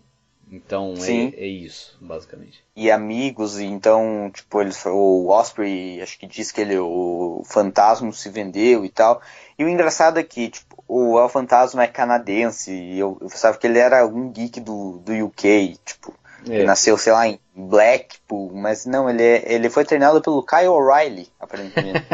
Então 0.51 0.94
é, 0.98 1.44
é, 1.44 1.47
isso, 1.47 1.97
basicamente. 2.01 2.62
E 2.74 2.90
amigos, 2.90 3.59
então, 3.59 4.31
tipo, 4.32 4.60
eles, 4.60 4.85
o 4.86 5.28
Osprey, 5.28 6.01
acho 6.01 6.18
que 6.18 6.27
diz 6.27 6.52
que 6.52 6.60
ele, 6.60 6.78
o 6.78 7.43
fantasma 7.44 8.12
se 8.12 8.28
vendeu 8.28 8.85
e 8.85 8.89
tal. 8.89 9.20
E 9.59 9.64
o 9.64 9.68
engraçado 9.68 10.18
é 10.18 10.23
que, 10.23 10.48
tipo, 10.48 10.85
o 10.86 11.18
El 11.18 11.28
Fantasma 11.28 11.82
é 11.82 11.89
canadense, 11.89 12.70
e 12.70 12.98
eu, 12.98 13.18
eu 13.20 13.28
pensava 13.28 13.59
que 13.59 13.66
ele 13.66 13.78
era 13.78 14.06
um 14.06 14.31
geek 14.31 14.60
do, 14.60 14.98
do 14.98 15.12
UK, 15.24 15.77
tipo, 15.85 16.14
é. 16.48 16.56
ele 16.56 16.64
nasceu, 16.64 16.97
sei 16.97 17.12
lá, 17.12 17.27
em 17.27 17.40
Blackpool, 17.55 18.52
mas 18.55 18.86
não, 18.86 19.10
ele, 19.10 19.23
é, 19.23 19.52
ele 19.52 19.68
foi 19.68 19.85
treinado 19.85 20.20
pelo 20.20 20.44
Kyle 20.44 20.68
O'Reilly, 20.68 21.28
aparentemente. 21.40 22.05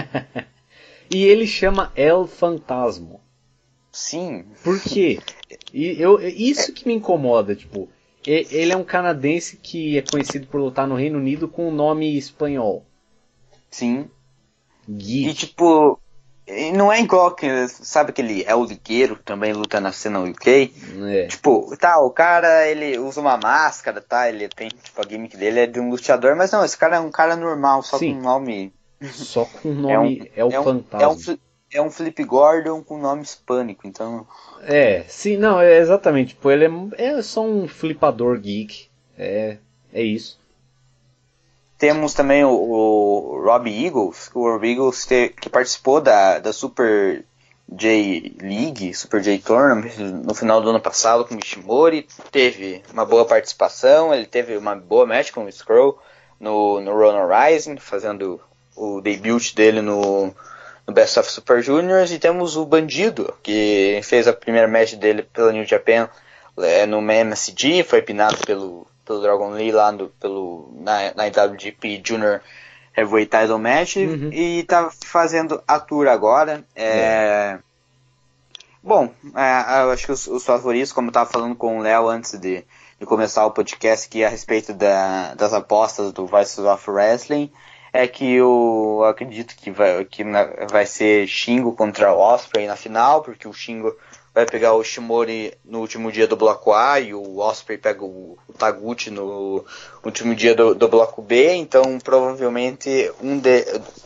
e 1.11 1.25
ele 1.25 1.47
chama 1.47 1.93
El 1.95 2.27
Fantasma. 2.27 3.21
Sim. 3.91 4.47
Por 4.65 4.81
quê? 4.81 5.21
E 5.73 6.01
eu, 6.01 6.19
isso 6.21 6.73
que 6.73 6.87
me 6.87 6.95
incomoda, 6.95 7.55
tipo, 7.55 7.91
ele 8.27 8.73
é 8.73 8.77
um 8.77 8.85
canadense 8.85 9.57
que 9.57 9.99
é 9.99 10.03
conhecido 10.03 10.47
por 10.47 10.61
lutar 10.61 10.87
no 10.87 10.95
Reino 10.95 11.19
Unido 11.19 11.49
com 11.49 11.69
um 11.69 11.75
nome 11.75 12.17
espanhol. 12.17 12.85
Sim. 13.71 14.09
Geek. 14.89 15.31
E 15.31 15.35
tipo, 15.35 16.01
não 16.75 16.93
é 16.93 17.01
igual 17.01 17.35
que, 17.35 17.69
sabe 17.69 18.11
aquele 18.11 18.43
El 18.43 18.65
Ligueiro 18.65 19.17
que 19.17 19.23
também 19.23 19.53
luta 19.53 19.81
na 19.81 19.93
cena 19.93 20.21
UK? 20.21 20.75
É. 21.09 21.27
Tipo, 21.27 21.75
tá, 21.77 22.01
o 22.01 22.11
cara, 22.11 22.69
ele 22.69 22.99
usa 22.99 23.21
uma 23.21 23.37
máscara, 23.37 24.01
tá? 24.01 24.29
Ele 24.29 24.49
tem, 24.49 24.69
tipo, 24.69 25.01
a 25.01 25.09
gimmick 25.09 25.37
dele 25.37 25.61
é 25.61 25.67
de 25.67 25.81
um 25.81 25.89
lutador, 25.89 26.37
mas 26.37 26.51
não, 26.51 26.65
esse 26.65 26.77
cara 26.77 26.97
é 26.97 27.01
um 27.01 27.11
cara 27.11 27.37
normal, 27.37 27.83
só 27.83 27.99
Sim. 27.99 28.15
com 28.15 28.21
um 28.21 28.23
nome 28.23 28.73
Só 29.11 29.45
com 29.45 29.71
o 29.71 29.75
nome 29.75 30.31
é, 30.35 30.45
um, 30.45 30.49
é 30.49 30.53
o 30.53 30.57
é 30.57 30.61
um, 30.61 30.65
fantasma. 30.65 31.03
É 31.03 31.09
um, 31.09 31.39
é 31.75 31.83
um 31.83 31.91
Flip 31.91 32.25
Gordon 32.25 32.83
com 32.83 32.99
nome 32.99 33.23
hispânico, 33.23 33.87
então. 33.87 34.27
É, 34.63 35.05
sim, 35.09 35.37
não, 35.37 35.61
é 35.61 35.79
exatamente. 35.79 36.35
Tipo, 36.35 36.51
ele 36.51 36.67
é, 36.97 37.05
é 37.05 37.23
só 37.23 37.45
um 37.45 37.67
flipador 37.67 38.39
geek. 38.39 38.89
É, 39.19 39.57
é 39.93 40.03
isso. 40.03 40.39
Temos 41.79 42.15
também 42.15 42.45
o, 42.45 42.51
o 42.51 43.43
Robbie 43.45 43.85
Eagles, 43.85 44.31
o 44.35 44.49
Robbie 44.49 44.71
Eagles 44.71 45.05
te, 45.05 45.31
que 45.31 45.51
participou 45.51 46.01
da, 46.01 46.39
da 46.39 46.53
Super 46.53 47.25
J 47.69 48.37
League, 48.41 48.95
Super 48.95 49.21
J 49.21 49.39
Tournament 49.39 49.99
no 49.99 50.33
final 50.33 50.61
do 50.61 50.71
ano 50.71 50.81
passado 50.81 51.25
com 51.25 51.35
o 51.35 51.39
Ishimori. 51.39 52.07
Teve 52.31 52.83
uma 52.93 53.05
boa 53.05 53.25
participação, 53.25 54.15
ele 54.15 54.27
teve 54.27 54.57
uma 54.57 54.77
boa 54.77 55.07
match 55.07 55.33
com 55.33 55.45
o 55.45 55.51
Scroll 55.51 55.99
no, 56.39 56.81
no 56.81 56.93
Run 56.93 57.27
Rising, 57.27 57.79
fazendo 57.79 58.41
o 58.77 59.01
debut 59.01 59.53
dele 59.55 59.83
no, 59.83 60.33
no 60.87 60.93
Best 60.93 61.19
of 61.19 61.31
Super 61.31 61.63
Juniors. 61.63 62.11
E 62.11 62.19
temos 62.19 62.57
o 62.57 62.65
Bandido, 62.65 63.35
que 63.43 64.01
fez 64.03 64.27
a 64.27 64.33
primeira 64.33 64.69
match 64.69 64.95
dele 64.95 65.23
pela 65.23 65.53
New 65.53 65.65
Japan 65.65 66.09
é, 66.59 66.87
no 66.87 66.99
MSG, 66.99 67.83
foi 67.83 68.03
pinado 68.03 68.37
pelo 68.47 68.87
pelo 69.05 69.21
Dragon 69.21 69.51
Lee 69.51 69.73
lá 69.73 69.93
no, 69.93 70.09
pelo, 70.09 70.73
na, 70.81 71.13
na 71.15 71.27
IWGP 71.27 72.03
Junior 72.05 72.41
Heavyweight 72.97 73.31
Title 73.31 73.59
Match 73.59 73.97
uhum. 73.97 74.31
e 74.33 74.63
tá 74.65 74.91
fazendo 75.05 75.63
a 75.67 75.79
tour 75.81 76.09
agora. 76.09 76.65
É... 76.75 76.89
é. 76.89 77.59
Bom, 78.83 79.13
é, 79.37 79.83
eu 79.83 79.93
acho 79.93 80.07
que 80.07 80.13
os, 80.13 80.27
os, 80.27 80.45
favoritos, 80.45 80.93
como 80.93 81.09
eu 81.09 81.13
tava 81.13 81.31
falando 81.31 81.55
com 81.55 81.79
o 81.79 81.83
Léo 81.83 82.09
antes 82.09 82.33
de, 82.33 82.65
de, 82.99 83.07
começar 83.07 83.47
o 83.47 83.53
podcast 83.53 84.09
aqui 84.09 84.25
a 84.25 84.29
respeito 84.29 84.73
da, 84.73 85.35
das 85.35 85.53
apostas 85.53 86.13
do 86.13 86.27
Vices 86.27 86.59
of 86.59 86.91
Wrestling, 86.91 87.53
é 87.93 88.07
que 88.07 88.35
eu 88.35 89.05
acredito 89.05 89.55
que 89.55 89.71
vai, 89.71 90.05
que 90.05 90.25
vai 90.71 90.87
ser 90.87 91.27
Shingo 91.27 91.73
contra 91.73 92.13
o 92.13 92.19
Osprey 92.19 92.67
na 92.67 92.77
final, 92.77 93.23
porque 93.23 93.47
o 93.47 93.53
Shingo 93.53 93.95
vai 94.35 94.47
pegar 94.47 94.73
o 94.73 94.83
Shimori 94.83 95.53
no 95.63 95.81
último 95.81 96.11
dia 96.11 96.27
do 96.27 96.37
bloco 96.37 96.73
A 96.73 96.99
e 96.99 97.13
o 97.13 97.39
Osprey 97.39 97.77
pega 97.77 98.03
o, 98.03 98.39
o 98.49 98.53
Taguchi 98.55 99.11
no 99.11 99.63
último 100.03 100.35
dia 100.35 100.55
do, 100.55 100.75
do, 100.75 100.89
bloco 100.89 101.21
B, 101.21 101.53
então 101.53 101.99
provavelmente 101.99 103.13
um 103.21 103.39
de, 103.39 103.65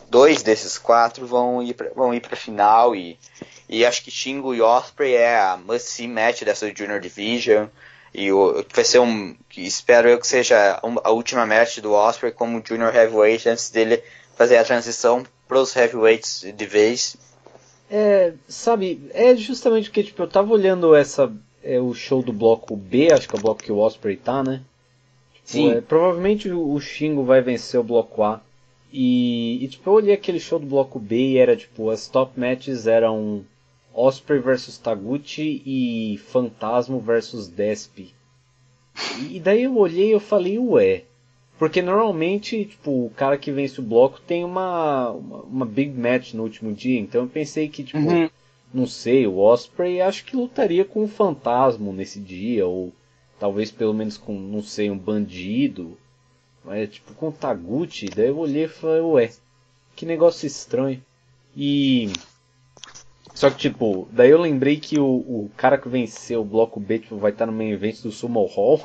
dois 0.09 0.43
desses 0.43 0.77
quatro 0.77 1.25
vão 1.25 1.63
ir 1.63 1.73
pra, 1.73 1.89
vão 1.95 2.13
ir 2.13 2.19
para 2.19 2.35
final. 2.35 2.93
E, 2.93 3.17
e 3.69 3.85
acho 3.85 4.03
que 4.03 4.11
Shingo 4.11 4.53
e 4.53 4.61
Osprey 4.61 5.15
é 5.15 5.39
a 5.39 5.55
must 5.55 5.89
see 5.89 6.09
match 6.09 6.43
dessa 6.43 6.73
Junior 6.75 6.99
Division 6.99 7.67
e 8.17 8.31
o, 8.31 8.65
vai 8.73 8.83
ser 8.83 8.99
um 8.99 9.35
espero 9.55 10.09
eu 10.09 10.19
que 10.19 10.27
seja 10.27 10.81
a 11.03 11.11
última 11.11 11.45
match 11.45 11.77
do 11.77 11.93
Osprey 11.93 12.31
como 12.31 12.61
Junior 12.65 12.93
Heavyweight 12.93 13.47
antes 13.47 13.69
dele 13.69 14.03
fazer 14.35 14.57
a 14.57 14.63
transição 14.65 15.23
para 15.47 15.59
os 15.59 15.75
heavyweights 15.75 16.45
de 16.53 16.65
vez 16.65 17.15
é, 17.89 18.33
sabe, 18.47 19.09
é 19.13 19.35
justamente 19.35 19.89
porque 19.89 20.03
tipo, 20.03 20.21
eu 20.21 20.27
tava 20.27 20.51
olhando 20.51 20.93
essa 20.93 21.31
é, 21.63 21.79
o 21.79 21.93
show 21.93 22.21
do 22.21 22.33
bloco 22.33 22.75
B, 22.75 23.11
acho 23.11 23.27
que 23.27 23.35
é 23.35 23.39
o 23.39 23.41
bloco 23.41 23.63
que 23.63 23.71
o 23.71 23.77
Osprey 23.77 24.17
tá, 24.17 24.43
né? 24.43 24.61
Tipo, 25.33 25.47
Sim. 25.47 25.71
É, 25.71 25.81
provavelmente 25.81 26.49
o 26.49 26.79
Shingo 26.79 27.23
vai 27.23 27.41
vencer 27.41 27.79
o 27.79 27.83
bloco 27.83 28.23
A. 28.23 28.41
E, 28.91 29.63
e, 29.63 29.67
tipo, 29.67 29.89
eu 29.89 29.93
olhei 29.93 30.13
aquele 30.13 30.39
show 30.39 30.59
do 30.59 30.65
bloco 30.65 30.99
B 30.99 31.15
e 31.15 31.37
era 31.37 31.55
tipo, 31.55 31.89
as 31.89 32.07
top 32.07 32.39
matches 32.39 32.87
eram 32.87 33.45
Osprey 33.99 34.39
versus 34.39 34.77
Taguchi 34.77 35.63
e 35.65 36.19
Fantasma 36.19 36.99
versus 36.99 37.47
Desp. 37.47 38.13
E, 39.19 39.39
daí 39.39 39.63
eu 39.63 39.75
olhei 39.75 40.09
e 40.09 40.11
eu 40.11 40.19
falei, 40.19 40.59
ué, 40.59 41.03
porque 41.57 41.81
normalmente, 41.81 42.65
tipo, 42.65 43.05
o 43.05 43.11
cara 43.15 43.37
que 43.37 43.51
vence 43.51 43.79
o 43.79 43.83
bloco 43.83 44.21
tem 44.21 44.43
uma, 44.43 45.09
uma, 45.09 45.37
uma 45.41 45.65
big 45.65 45.91
match 45.99 46.33
no 46.33 46.43
último 46.43 46.71
dia. 46.73 46.99
Então 46.99 47.23
eu 47.23 47.27
pensei 47.27 47.67
que, 47.67 47.83
tipo, 47.83 47.97
uhum. 47.97 48.29
não 48.71 48.85
sei, 48.85 49.25
o 49.25 49.37
Osprey 49.37 49.99
acho 49.99 50.25
que 50.25 50.35
lutaria 50.35 50.85
com 50.85 51.03
o 51.03 51.07
Fantasma 51.07 51.91
nesse 51.91 52.19
dia. 52.19 52.67
Ou 52.67 52.93
talvez 53.39 53.71
pelo 53.71 53.95
menos 53.95 54.15
com, 54.15 54.33
não 54.33 54.61
sei, 54.61 54.91
um 54.91 54.97
bandido. 54.97 55.97
Mas, 56.63 56.91
tipo, 56.91 57.15
com 57.15 57.29
o 57.29 57.31
Taguchi. 57.31 58.09
Daí 58.09 58.27
eu 58.27 58.37
olhei 58.37 58.65
e 58.65 58.69
falei, 58.69 59.01
ué, 59.01 59.31
que 59.95 60.05
negócio 60.05 60.45
estranho. 60.45 61.03
E. 61.55 62.11
Só 63.37 63.51
que, 63.51 63.57
tipo, 63.69 64.07
daí 64.11 64.31
eu 64.31 64.41
lembrei 64.41 64.79
que 64.79 64.99
o, 64.99 65.05
o 65.05 65.51
cara 65.55 65.77
que 65.77 65.87
venceu 65.87 66.41
o 66.41 66.43
bloco 66.43 66.79
B 66.79 66.97
tipo, 66.97 67.17
vai 67.17 67.31
estar 67.31 67.45
no 67.45 67.51
main 67.51 67.69
event 67.69 68.01
do 68.01 68.11
Sumo 68.11 68.43
Hall. 68.45 68.83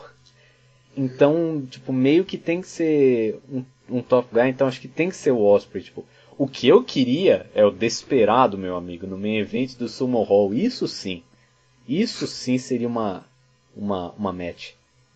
Então, 0.94 1.66
tipo, 1.70 1.90
meio 1.90 2.22
que 2.22 2.36
tem 2.36 2.60
que 2.60 2.68
ser 2.68 3.40
um, 3.50 3.64
um 3.88 4.02
top 4.02 4.28
guy, 4.30 4.50
então 4.50 4.66
acho 4.66 4.78
que 4.78 4.88
tem 4.88 5.08
que 5.08 5.16
ser 5.16 5.30
o 5.30 5.42
Osprey, 5.42 5.82
tipo. 5.82 6.04
O 6.36 6.46
que 6.46 6.68
eu 6.68 6.84
queria 6.84 7.46
é 7.54 7.64
o 7.64 7.70
Desperado, 7.70 8.58
meu 8.58 8.76
amigo, 8.76 9.06
no 9.06 9.16
main 9.16 9.38
event 9.38 9.74
do 9.78 9.88
Sumo 9.88 10.22
Hall. 10.22 10.52
Isso 10.52 10.86
sim. 10.86 11.22
Isso 11.88 12.26
sim 12.26 12.58
seria 12.58 12.88
uma, 12.88 13.24
uma, 13.74 14.12
uma 14.18 14.34
match. 14.34 14.72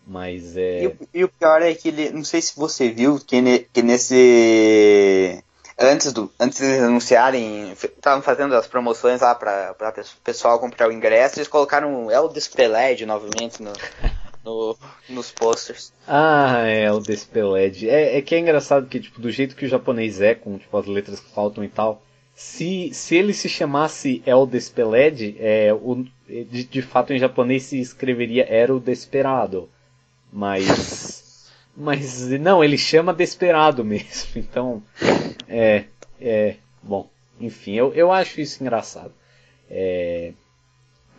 Mas 0.07 0.57
é. 0.57 0.85
E, 0.85 1.19
e, 1.19 1.23
o 1.23 1.29
pior 1.29 1.61
é 1.61 1.75
que 1.75 1.89
ele. 1.89 2.09
Não 2.09 2.23
sei 2.23 2.41
se 2.41 2.57
você 2.57 2.89
viu 2.89 3.19
que, 3.19 3.39
ne, 3.39 3.59
que 3.59 3.83
nesse. 3.83 5.43
Antes, 5.79 6.11
do, 6.11 6.31
antes 6.39 6.59
de 6.59 6.79
anunciarem, 6.79 7.71
estavam 7.71 8.23
fazendo 8.23 8.55
as 8.55 8.65
promoções 8.65 9.21
lá 9.21 9.35
para 9.35 9.75
o 9.79 10.21
pessoal 10.23 10.59
comprar 10.59 10.89
o 10.89 10.91
ingresso, 10.91 11.37
eles 11.37 11.47
colocaram 11.47 12.09
El 12.09 12.29
Despeled 12.29 13.05
novamente 13.05 13.61
no, 13.61 13.73
no, 14.43 14.75
nos 15.07 15.31
posters. 15.31 15.93
Ah, 16.07 16.63
é, 16.65 16.91
o 16.91 16.99
Despeled. 16.99 17.87
É, 17.87 18.17
é 18.17 18.21
que 18.23 18.33
é 18.33 18.39
engraçado 18.39 18.87
que, 18.87 18.99
tipo, 18.99 19.21
do 19.21 19.29
jeito 19.29 19.55
que 19.55 19.65
o 19.65 19.69
japonês 19.69 20.19
é, 20.19 20.33
com 20.33 20.57
tipo, 20.57 20.75
as 20.75 20.87
letras 20.87 21.19
que 21.19 21.29
faltam 21.31 21.63
e 21.63 21.69
tal, 21.69 22.01
se, 22.33 22.91
se 22.93 23.15
ele 23.15 23.33
se 23.33 23.47
chamasse 23.47 24.23
El 24.25 24.47
Despeled, 24.47 25.35
é, 25.39 25.73
o, 25.73 26.05
de, 26.27 26.63
de 26.63 26.81
fato 26.81 27.13
em 27.13 27.19
japonês 27.19 27.63
se 27.63 27.79
escreveria 27.79 28.45
Era 28.49 28.73
o 28.75 28.79
Desperado. 28.79 29.69
Mas. 30.31 31.26
Mas 31.79 32.27
não, 32.39 32.63
ele 32.63 32.77
chama 32.77 33.13
Desperado 33.13 33.85
mesmo. 33.85 34.31
Então. 34.35 34.81
É. 35.47 35.85
É. 36.19 36.55
Bom. 36.81 37.09
Enfim, 37.39 37.73
eu, 37.73 37.93
eu 37.93 38.11
acho 38.11 38.41
isso 38.41 38.63
engraçado. 38.63 39.13
É, 39.69 40.33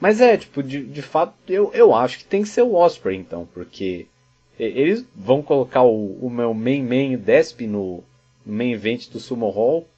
mas 0.00 0.20
é, 0.20 0.36
tipo, 0.36 0.62
de, 0.62 0.84
de 0.84 1.02
fato, 1.02 1.34
eu, 1.48 1.72
eu 1.72 1.94
acho 1.94 2.18
que 2.18 2.24
tem 2.24 2.42
que 2.42 2.48
ser 2.48 2.62
o 2.62 2.74
Osprey, 2.74 3.16
então, 3.16 3.48
porque 3.52 4.06
eles 4.58 5.04
vão 5.14 5.42
colocar 5.42 5.82
o, 5.82 6.18
o 6.20 6.30
meu 6.30 6.54
main 6.54 6.82
main 6.82 7.16
Desp 7.16 7.66
no, 7.66 8.02
no 8.44 8.54
main 8.54 8.72
event 8.72 9.08
do 9.10 9.20
Sumo 9.20 9.48
Hall. 9.50 9.88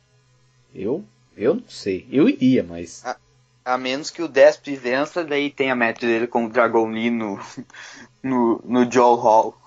Eu, 0.75 1.05
eu 1.37 1.55
não 1.55 1.69
sei. 1.69 2.07
Eu 2.11 2.29
iria, 2.29 2.63
mas. 2.63 3.05
A, 3.05 3.17
a 3.65 3.79
menos 3.79 4.11
que 4.11 4.23
o 4.23 4.29
Desp 4.29 4.69
vença, 4.69 5.25
daí 5.25 5.51
tem 5.51 5.71
a 5.71 5.77
match 5.77 6.01
dele 6.01 6.27
com 6.27 6.47
o 6.47 6.51
Dragon 6.51 6.87
Lee 6.89 7.11
no, 7.11 7.39
no, 8.23 8.61
no 8.65 8.91
Joe 8.91 9.19
Hall. 9.19 9.60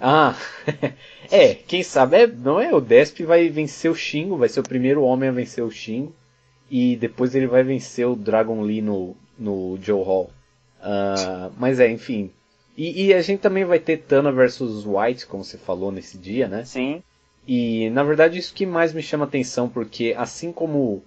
Ah, 0.00 0.36
é, 1.30 1.54
quem 1.54 1.82
sabe, 1.82 2.16
é, 2.16 2.26
não 2.26 2.60
é? 2.60 2.74
O 2.74 2.80
Desp 2.80 3.20
vai 3.20 3.48
vencer 3.48 3.90
o 3.90 3.94
Shingo, 3.94 4.36
vai 4.36 4.48
ser 4.48 4.60
o 4.60 4.68
primeiro 4.68 5.02
homem 5.02 5.28
a 5.28 5.32
vencer 5.32 5.64
o 5.64 5.70
Shingo. 5.70 6.14
E 6.70 6.96
depois 6.96 7.34
ele 7.34 7.46
vai 7.46 7.62
vencer 7.62 8.06
o 8.06 8.16
Dragon 8.16 8.60
Lee 8.62 8.82
no, 8.82 9.16
no 9.38 9.78
Joe 9.80 10.04
Hall. 10.04 10.30
Uh, 10.80 11.52
mas 11.58 11.80
é, 11.80 11.90
enfim. 11.90 12.30
E, 12.76 13.06
e, 13.06 13.14
a 13.14 13.22
gente 13.22 13.40
também 13.40 13.64
vai 13.64 13.78
ter 13.78 13.98
Tana 13.98 14.30
versus 14.30 14.84
White, 14.84 15.26
como 15.26 15.42
você 15.42 15.56
falou 15.56 15.90
nesse 15.90 16.18
dia, 16.18 16.46
né? 16.46 16.64
Sim. 16.64 17.02
E 17.46 17.88
na 17.90 18.02
verdade 18.02 18.38
isso 18.38 18.52
que 18.52 18.66
mais 18.66 18.92
me 18.92 19.02
chama 19.02 19.24
atenção, 19.24 19.68
porque 19.68 20.14
assim 20.18 20.52
como 20.52 21.02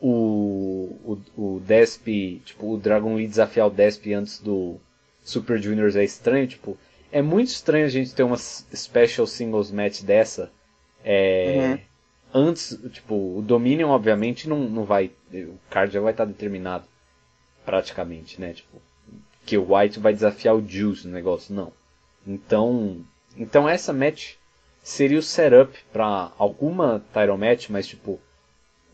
o, 0.00 0.96
o, 1.04 1.18
o 1.36 1.60
Desp, 1.60 2.40
tipo, 2.44 2.74
o 2.74 2.76
Dragon 2.76 3.14
Lee 3.14 3.28
desafiar 3.28 3.68
o 3.68 3.70
Desp 3.70 4.12
antes 4.12 4.40
do 4.40 4.80
Super 5.22 5.62
Juniors 5.62 5.94
é 5.94 6.02
estranho, 6.02 6.48
tipo, 6.48 6.76
é 7.12 7.20
muito 7.20 7.48
estranho 7.48 7.84
a 7.84 7.90
gente 7.90 8.14
ter 8.14 8.22
uma 8.22 8.38
special 8.38 9.26
singles 9.26 9.70
match 9.70 10.02
dessa. 10.02 10.50
É, 11.04 11.68
uhum. 11.68 11.78
Antes, 12.34 12.78
tipo, 12.90 13.14
o 13.14 13.42
Dominion 13.42 13.90
obviamente 13.90 14.48
não, 14.48 14.60
não 14.60 14.84
vai, 14.84 15.10
o 15.32 15.58
card 15.68 15.92
já 15.92 16.00
vai 16.00 16.12
estar 16.12 16.24
determinado 16.24 16.84
praticamente, 17.64 18.40
né? 18.40 18.54
Tipo, 18.54 18.80
que 19.44 19.58
o 19.58 19.74
White 19.74 20.00
vai 20.00 20.14
desafiar 20.14 20.56
o 20.56 20.66
Juice 20.66 21.06
no 21.06 21.12
negócio, 21.12 21.54
não. 21.54 21.72
Então, 22.26 23.04
então 23.36 23.68
essa 23.68 23.92
match 23.92 24.34
seria 24.82 25.18
o 25.18 25.22
setup 25.22 25.78
para 25.92 26.32
alguma 26.38 27.04
title 27.12 27.36
match, 27.36 27.68
mas 27.68 27.86
tipo, 27.86 28.18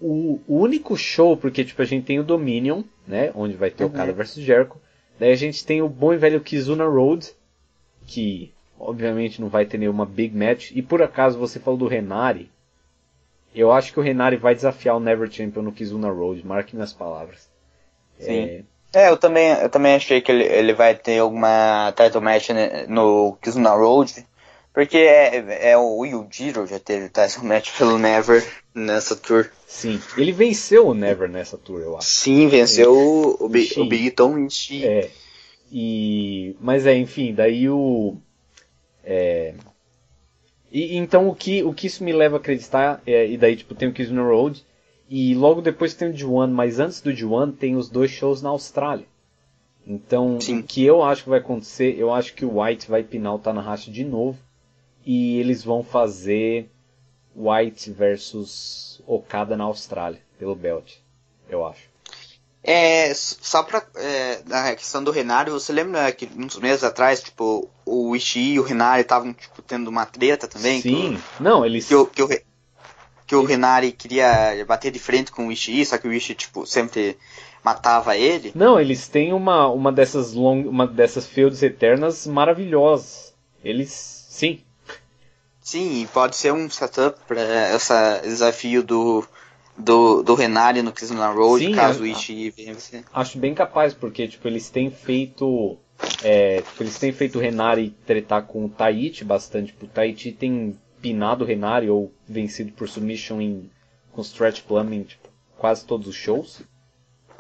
o, 0.00 0.40
o, 0.46 0.58
único 0.58 0.96
show, 0.96 1.36
porque 1.36 1.64
tipo 1.64 1.80
a 1.80 1.84
gente 1.84 2.04
tem 2.04 2.18
o 2.18 2.24
Dominion, 2.24 2.82
né, 3.06 3.30
onde 3.34 3.56
vai 3.56 3.70
ter 3.70 3.84
uhum. 3.84 3.90
o 3.90 3.92
cara 3.92 4.12
versus 4.12 4.42
Jericho. 4.42 4.80
Daí 5.18 5.32
a 5.32 5.36
gente 5.36 5.64
tem 5.64 5.82
o 5.82 5.88
bom 5.88 6.12
e 6.12 6.16
velho 6.16 6.40
Kizuna 6.40 6.84
Road, 6.84 7.30
que 8.09 8.52
obviamente 8.80 9.40
não 9.40 9.48
vai 9.48 9.66
ter 9.66 9.78
nenhuma 9.78 10.06
big 10.06 10.35
match. 10.35 10.72
E 10.74 10.82
por 10.82 11.02
acaso 11.02 11.39
você 11.39 11.60
falou 11.60 11.78
do 11.78 11.86
Renari, 11.86 12.51
eu 13.55 13.70
acho 13.70 13.93
que 13.93 14.01
o 14.01 14.02
Renari 14.02 14.36
vai 14.36 14.55
desafiar 14.55 14.97
o 14.97 15.01
Never 15.01 15.30
Champion 15.30 15.62
no 15.62 15.72
Kizuna 15.72 16.10
Road, 16.10 16.44
marque 16.44 16.74
minhas 16.74 16.93
palavras. 16.93 17.48
Sim. 18.18 18.64
É... 18.93 19.05
é, 19.05 19.10
eu 19.10 19.16
também, 19.16 19.51
eu 19.51 19.68
também 19.68 19.94
achei 19.94 20.20
que 20.20 20.32
ele, 20.32 20.44
ele 20.44 20.72
vai 20.72 20.94
ter 20.94 21.18
alguma 21.18 21.93
title 21.97 22.22
match 22.22 22.48
no 22.89 23.36
Kizuna 23.43 23.70
Road, 23.70 24.26
porque 24.72 24.97
é, 24.97 25.70
é 25.72 25.78
o 25.78 26.05
Yujiro 26.05 26.66
já 26.66 26.78
teve 26.78 27.09
title 27.09 27.44
match 27.44 27.76
pelo 27.76 27.98
Never 27.98 28.47
nessa 28.74 29.14
tour. 29.14 29.51
Sim, 29.66 30.01
ele 30.16 30.32
venceu 30.32 30.89
o 30.89 30.94
Never 30.94 31.28
nessa 31.28 31.59
tour, 31.59 31.80
eu 31.80 31.97
acho. 31.97 32.09
Sim, 32.09 32.48
venceu 32.48 32.93
o, 32.97 33.44
o, 33.44 33.48
Big, 33.48 33.78
o 33.78 33.85
Big 33.86 34.10
Tom 34.12 34.39
Ishii. 34.39 34.86
É. 34.86 35.10
E, 35.70 36.56
mas 36.60 36.86
é, 36.86 36.96
enfim, 36.96 37.34
daí 37.34 37.68
o. 37.68 38.16
É, 39.04 39.54
e, 40.70 40.96
então 40.96 41.28
o 41.28 41.34
que, 41.34 41.62
o 41.62 41.72
que 41.72 41.86
isso 41.86 42.04
me 42.04 42.12
leva 42.12 42.36
a 42.36 42.40
acreditar, 42.40 43.02
é, 43.06 43.26
e 43.26 43.36
daí 43.36 43.56
tipo, 43.56 43.74
tem 43.74 43.88
o 43.88 43.92
Kiss 43.92 44.12
no 44.12 44.26
Road, 44.26 44.64
e 45.08 45.34
logo 45.34 45.60
depois 45.60 45.94
tem 45.94 46.10
o 46.10 46.12
D1, 46.12 46.50
mas 46.50 46.78
antes 46.78 47.00
do 47.00 47.10
D1 47.10 47.56
tem 47.56 47.76
os 47.76 47.88
dois 47.88 48.10
shows 48.10 48.42
na 48.42 48.50
Austrália. 48.50 49.06
Então, 49.86 50.38
Sim. 50.40 50.60
o 50.60 50.62
que 50.62 50.84
eu 50.84 51.02
acho 51.02 51.22
que 51.22 51.30
vai 51.30 51.38
acontecer, 51.38 51.98
eu 51.98 52.12
acho 52.12 52.34
que 52.34 52.44
o 52.44 52.60
White 52.60 52.90
vai 52.90 53.02
pinar 53.02 53.34
o 53.34 53.38
Tanahashi 53.38 53.90
de 53.90 54.04
novo, 54.04 54.38
e 55.04 55.38
eles 55.38 55.64
vão 55.64 55.82
fazer 55.82 56.70
White 57.34 57.90
versus 57.90 59.00
Okada 59.06 59.56
na 59.56 59.64
Austrália, 59.64 60.20
pelo 60.38 60.54
belt, 60.54 60.96
eu 61.48 61.66
acho. 61.66 61.88
É, 62.70 63.14
só 63.14 63.62
pra. 63.62 63.82
É, 63.96 64.40
na 64.44 64.74
questão 64.74 65.02
do 65.02 65.10
Renário, 65.10 65.54
você 65.54 65.72
lembra 65.72 66.12
que 66.12 66.28
uns 66.36 66.58
meses 66.58 66.84
atrás, 66.84 67.22
tipo, 67.22 67.66
o 67.86 68.14
Ishii 68.14 68.52
e 68.52 68.60
o 68.60 68.62
Renário 68.62 69.00
estavam 69.00 69.32
tipo, 69.32 69.62
tendo 69.62 69.88
uma 69.88 70.04
treta 70.04 70.46
também? 70.46 70.82
Sim, 70.82 71.16
que, 71.16 71.42
não, 71.42 71.64
eles. 71.64 71.88
Que 71.88 71.94
o, 71.94 72.04
que 72.04 72.22
o, 72.22 72.28
que 73.26 73.34
o 73.34 73.42
Renari 73.42 73.90
queria 73.90 74.62
bater 74.66 74.90
de 74.90 74.98
frente 74.98 75.32
com 75.32 75.48
o 75.48 75.52
Ishii, 75.52 75.86
só 75.86 75.96
que 75.96 76.06
o 76.06 76.12
Ishii, 76.12 76.34
tipo, 76.34 76.66
sempre 76.66 77.16
matava 77.64 78.14
ele. 78.18 78.52
Não, 78.54 78.78
eles 78.78 79.08
têm 79.08 79.32
uma, 79.32 79.66
uma 79.68 79.90
dessas 79.90 80.34
long, 80.34 80.68
uma 80.68 80.86
dessas 80.86 81.26
feudos 81.26 81.62
eternas 81.62 82.26
maravilhosas. 82.26 83.32
Eles, 83.64 84.26
sim. 84.28 84.60
Sim, 85.58 86.06
pode 86.12 86.36
ser 86.36 86.52
um 86.52 86.68
setup 86.68 87.18
para 87.26 87.74
esse 87.74 88.20
desafio 88.24 88.82
do 88.82 89.26
do, 89.78 90.22
do 90.22 90.34
Renari 90.34 90.82
no 90.82 90.92
Kisuna 90.92 91.28
Road, 91.28 91.64
Sim, 91.64 91.74
caso 91.74 92.02
o 92.02 92.06
Ishii 92.06 92.50
venha 92.50 92.74
vencer. 92.74 93.05
Acho 93.12 93.38
bem 93.38 93.55
capaz, 93.55 93.94
porque 93.94 94.26
tipo, 94.26 94.48
eles 94.48 94.68
têm 94.68 94.90
feito. 94.90 95.78
É, 96.22 96.62
tipo, 96.62 96.82
eles 96.82 96.98
têm 96.98 97.12
feito 97.12 97.38
o 97.38 97.40
Renari 97.40 97.90
tretar 98.05 98.46
com 98.46 98.64
o 98.64 98.68
Taichi 98.68 99.24
bastante. 99.24 99.68
Tipo, 99.68 99.86
o 99.86 99.88
Taichi 99.88 100.32
tem 100.32 100.76
pinado 101.00 101.44
o 101.44 101.46
Renari 101.46 101.88
ou 101.88 102.12
vencido 102.26 102.72
por 102.72 102.88
submission 102.88 103.40
em, 103.40 103.70
com 104.12 104.20
Stretch 104.20 104.62
Plumbing 104.62 105.05
tipo, 105.05 105.28
quase 105.56 105.84
todos 105.86 106.09
os 106.09 106.16
shows. 106.16 106.62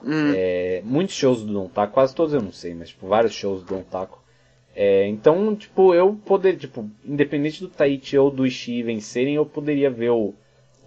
Hum. 0.02 0.32
É, 0.34 0.80
muitos 0.84 1.16
shows 1.16 1.42
do 1.42 1.52
Don 1.52 1.68
Taco, 1.68 1.94
quase 1.94 2.14
todos 2.14 2.32
eu 2.32 2.40
não 2.40 2.52
sei, 2.52 2.72
mas 2.72 2.90
tipo, 2.90 3.08
vários 3.08 3.32
shows 3.32 3.62
do 3.62 3.74
Don 3.74 3.82
Taco. 3.82 4.22
É, 4.74 5.08
então, 5.08 5.56
tipo, 5.56 5.92
eu 5.92 6.14
poder, 6.24 6.56
tipo, 6.56 6.88
independente 7.04 7.60
do 7.60 7.68
Taichi 7.68 8.16
ou 8.16 8.30
do 8.30 8.46
Ishii 8.46 8.84
vencerem, 8.84 9.34
eu 9.34 9.44
poderia 9.44 9.90
ver 9.90 10.10
o, 10.10 10.34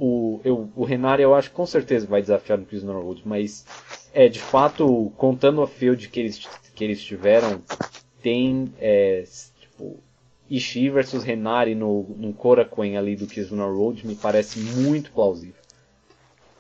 o, 0.04 0.42
eu, 0.44 0.68
o 0.76 0.84
Renari 0.84 1.22
eu 1.22 1.36
acho 1.36 1.52
que 1.52 1.56
com 1.56 1.66
certeza 1.68 2.08
vai 2.08 2.22
desafiar 2.22 2.58
no 2.58 2.66
Prisoner 2.66 2.96
Road, 2.96 3.22
mas 3.24 3.64
é 4.12 4.28
de 4.28 4.40
fato, 4.40 5.14
contando 5.16 5.62
a 5.62 5.68
field 5.68 6.10
que 6.10 6.20
eles, 6.20 6.50
que 6.74 6.84
eles 6.84 7.04
tiveram, 7.04 7.62
tem 8.20 8.74
é, 8.80 9.24
tipo, 9.60 10.00
Ishii 10.50 10.90
versus 10.90 11.24
Renari 11.24 11.76
no, 11.76 12.16
no 12.18 12.34
Korakuen 12.34 12.98
ali 12.98 13.16
do 13.16 13.28
Kizuna 13.28 13.66
Road 13.66 14.08
me 14.08 14.16
parece 14.16 14.58
muito 14.58 15.12
plausível. 15.12 15.62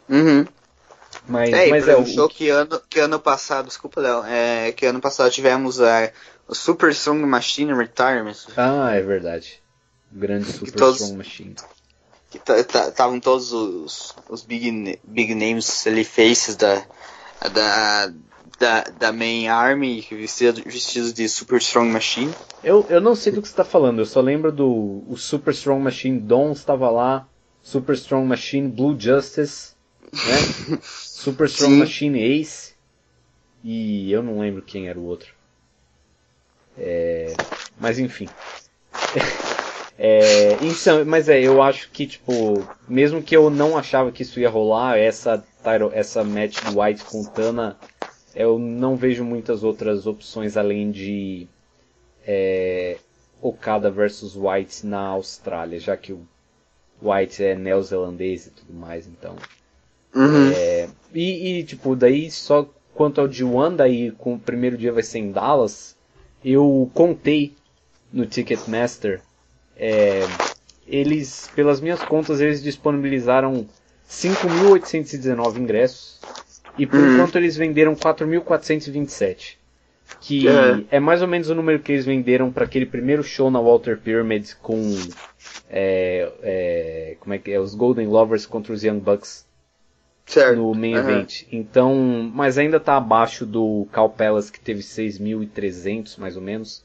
Uhum. 0.07 0.45
Mas 1.27 1.51
é, 1.51 1.67
mas 1.67 1.87
é 1.87 1.95
o 1.95 2.05
show 2.05 2.29
que 2.29 2.47
ano, 2.49 2.79
que 2.87 2.99
ano 2.99 3.19
passado, 3.19 3.65
desculpa 3.65 4.01
Léo, 4.01 4.23
é, 4.23 4.71
que 4.71 4.85
ano 4.85 5.01
passado 5.01 5.31
tivemos 5.31 5.81
a, 5.81 6.11
o 6.47 6.53
Super 6.53 6.91
Strong 6.91 7.25
Machine 7.25 7.73
Retirement. 7.73 8.37
Ah, 8.55 8.93
é 8.93 9.01
verdade. 9.01 9.59
O 10.13 10.19
grande 10.19 10.45
Super 10.45 10.73
todos, 10.73 11.01
Strong 11.01 11.17
Machine 11.17 11.55
que 12.31 12.39
estavam 12.53 13.19
todos 13.19 13.51
os, 13.51 14.15
os 14.29 14.41
big, 14.41 14.97
big 15.03 15.35
names 15.35 15.85
ali, 15.85 16.05
faces 16.05 16.55
da, 16.55 16.81
da, 17.53 18.13
da, 18.57 18.83
da 18.83 19.11
main 19.11 19.49
army 19.49 20.07
vestidos, 20.09 20.63
vestidos 20.63 21.13
de 21.13 21.27
Super 21.27 21.57
Strong 21.57 21.91
Machine. 21.91 22.33
Eu, 22.63 22.85
eu 22.89 23.01
não 23.01 23.15
sei 23.15 23.33
do 23.33 23.41
que 23.41 23.49
você 23.49 23.53
está 23.53 23.65
falando, 23.65 23.99
eu 23.99 24.05
só 24.05 24.21
lembro 24.21 24.49
do 24.49 25.03
o 25.09 25.17
Super 25.17 25.51
Strong 25.53 25.83
Machine 25.83 26.19
Dom 26.21 26.53
estava 26.53 26.89
lá, 26.89 27.27
Super 27.61 27.95
Strong 27.95 28.25
Machine 28.25 28.69
Blue 28.69 28.97
Justice, 28.97 29.73
né? 30.13 30.79
Super 30.81 31.47
Strong 31.47 31.73
Sim. 31.73 31.79
Machine 31.79 32.23
Ace 32.39 32.71
e 33.61 34.09
eu 34.09 34.23
não 34.23 34.39
lembro 34.39 34.61
quem 34.61 34.87
era 34.87 34.97
o 34.97 35.03
outro. 35.03 35.35
É, 36.77 37.33
mas 37.77 37.99
enfim. 37.99 38.29
É, 39.97 40.53
então, 40.61 41.05
mas 41.05 41.29
é, 41.29 41.41
eu 41.41 41.61
acho 41.61 41.91
que, 41.91 42.07
tipo, 42.07 42.67
mesmo 42.87 43.21
que 43.21 43.35
eu 43.35 43.49
não 43.49 43.77
achava 43.77 44.11
que 44.11 44.23
isso 44.23 44.39
ia 44.39 44.49
rolar, 44.49 44.97
essa, 44.97 45.43
essa 45.93 46.23
match 46.23 46.63
do 46.63 46.81
White 46.81 47.03
com 47.05 47.23
Tana, 47.23 47.77
eu 48.35 48.57
não 48.57 48.95
vejo 48.95 49.23
muitas 49.23 49.63
outras 49.63 50.07
opções 50.07 50.57
além 50.57 50.91
de 50.91 51.47
é, 52.25 52.97
Okada 53.41 53.91
versus 53.91 54.35
White 54.35 54.85
na 54.85 55.07
Austrália, 55.07 55.79
já 55.79 55.97
que 55.97 56.13
o 56.13 56.25
White 57.01 57.43
é 57.43 57.55
neozelandês 57.55 58.47
e 58.47 58.51
tudo 58.51 58.73
mais, 58.73 59.07
então. 59.07 59.35
Uhum. 60.15 60.51
É, 60.51 60.89
e, 61.13 61.59
e, 61.59 61.63
tipo, 61.63 61.95
daí 61.95 62.29
só 62.29 62.69
quanto 62.93 63.21
ao 63.21 63.27
D1, 63.27 63.75
daí 63.75 64.11
com 64.11 64.35
o 64.35 64.39
primeiro 64.39 64.77
dia 64.77 64.91
vai 64.91 65.03
ser 65.03 65.19
em 65.19 65.31
Dallas, 65.31 65.95
eu 66.43 66.89
contei 66.93 67.55
no 68.11 68.25
Ticketmaster 68.25 69.21
é, 69.83 70.21
eles, 70.85 71.49
pelas 71.55 71.81
minhas 71.81 72.03
contas, 72.03 72.39
eles 72.39 72.61
disponibilizaram 72.61 73.67
5.819 74.07 75.57
ingressos 75.57 76.21
e 76.77 76.85
por 76.85 76.99
uhum. 76.99 77.15
enquanto 77.15 77.37
eles 77.37 77.57
venderam 77.57 77.95
4.427. 77.95 79.57
Que 80.19 80.47
é. 80.47 80.83
é. 80.91 80.99
mais 80.99 81.23
ou 81.23 81.27
menos 81.27 81.49
o 81.49 81.55
número 81.55 81.79
que 81.79 81.93
eles 81.93 82.05
venderam 82.05 82.51
para 82.51 82.65
aquele 82.65 82.85
primeiro 82.85 83.23
show 83.23 83.49
na 83.49 83.59
Walter 83.59 83.97
Pyramid 83.97 84.55
com 84.61 84.93
é, 85.67 86.31
é, 86.43 87.15
como 87.19 87.33
é 87.33 87.39
que 87.39 87.49
é 87.49 87.59
os 87.59 87.73
Golden 87.73 88.05
Lovers 88.07 88.45
contra 88.45 88.73
os 88.73 88.83
Young 88.83 88.99
Bucks 88.99 89.47
certo. 90.27 90.57
no 90.57 90.75
main 90.75 90.93
uhum. 90.93 90.99
event. 90.99 91.43
Então, 91.51 92.31
mas 92.31 92.59
ainda 92.59 92.77
está 92.77 92.97
abaixo 92.97 93.47
do 93.47 93.87
Cal 93.91 94.09
Palace 94.09 94.51
que 94.51 94.59
teve 94.59 94.81
6.300 94.81 96.19
mais 96.19 96.35
ou 96.35 96.43
menos. 96.43 96.83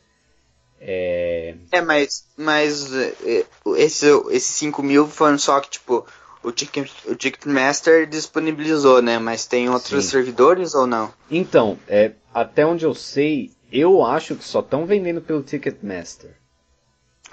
É, 0.81 1.55
é 1.73 1.81
mas, 1.81 2.24
mas 2.36 2.93
é, 2.94 3.44
esse, 3.77 4.07
esses 4.31 4.55
5 4.57 4.82
mil 4.82 5.09
foram 5.09 5.39
só 5.39 5.61
que, 5.61 5.70
tipo, 5.70 6.07
o, 6.43 6.53
Ticket, 6.53 6.90
o 7.07 7.15
Ticketmaster 7.15 8.07
disponibilizou, 8.07 9.03
né? 9.03 9.19
Mas 9.19 9.47
tem 9.47 9.69
outros 9.69 10.05
Sim. 10.05 10.11
servidores 10.11 10.74
ou 10.74 10.86
não? 10.86 11.12
Então, 11.31 11.78
é, 11.89 12.12
até 12.32 12.65
onde 12.65 12.85
eu 12.85 12.94
sei, 12.94 13.53
eu 13.73 14.05
acho 14.05 14.36
que 14.36 14.44
só 14.44 14.61
estão 14.61 14.86
vendendo 14.86 15.20
pelo 15.20 15.43
Ticketmaster. 15.43 16.31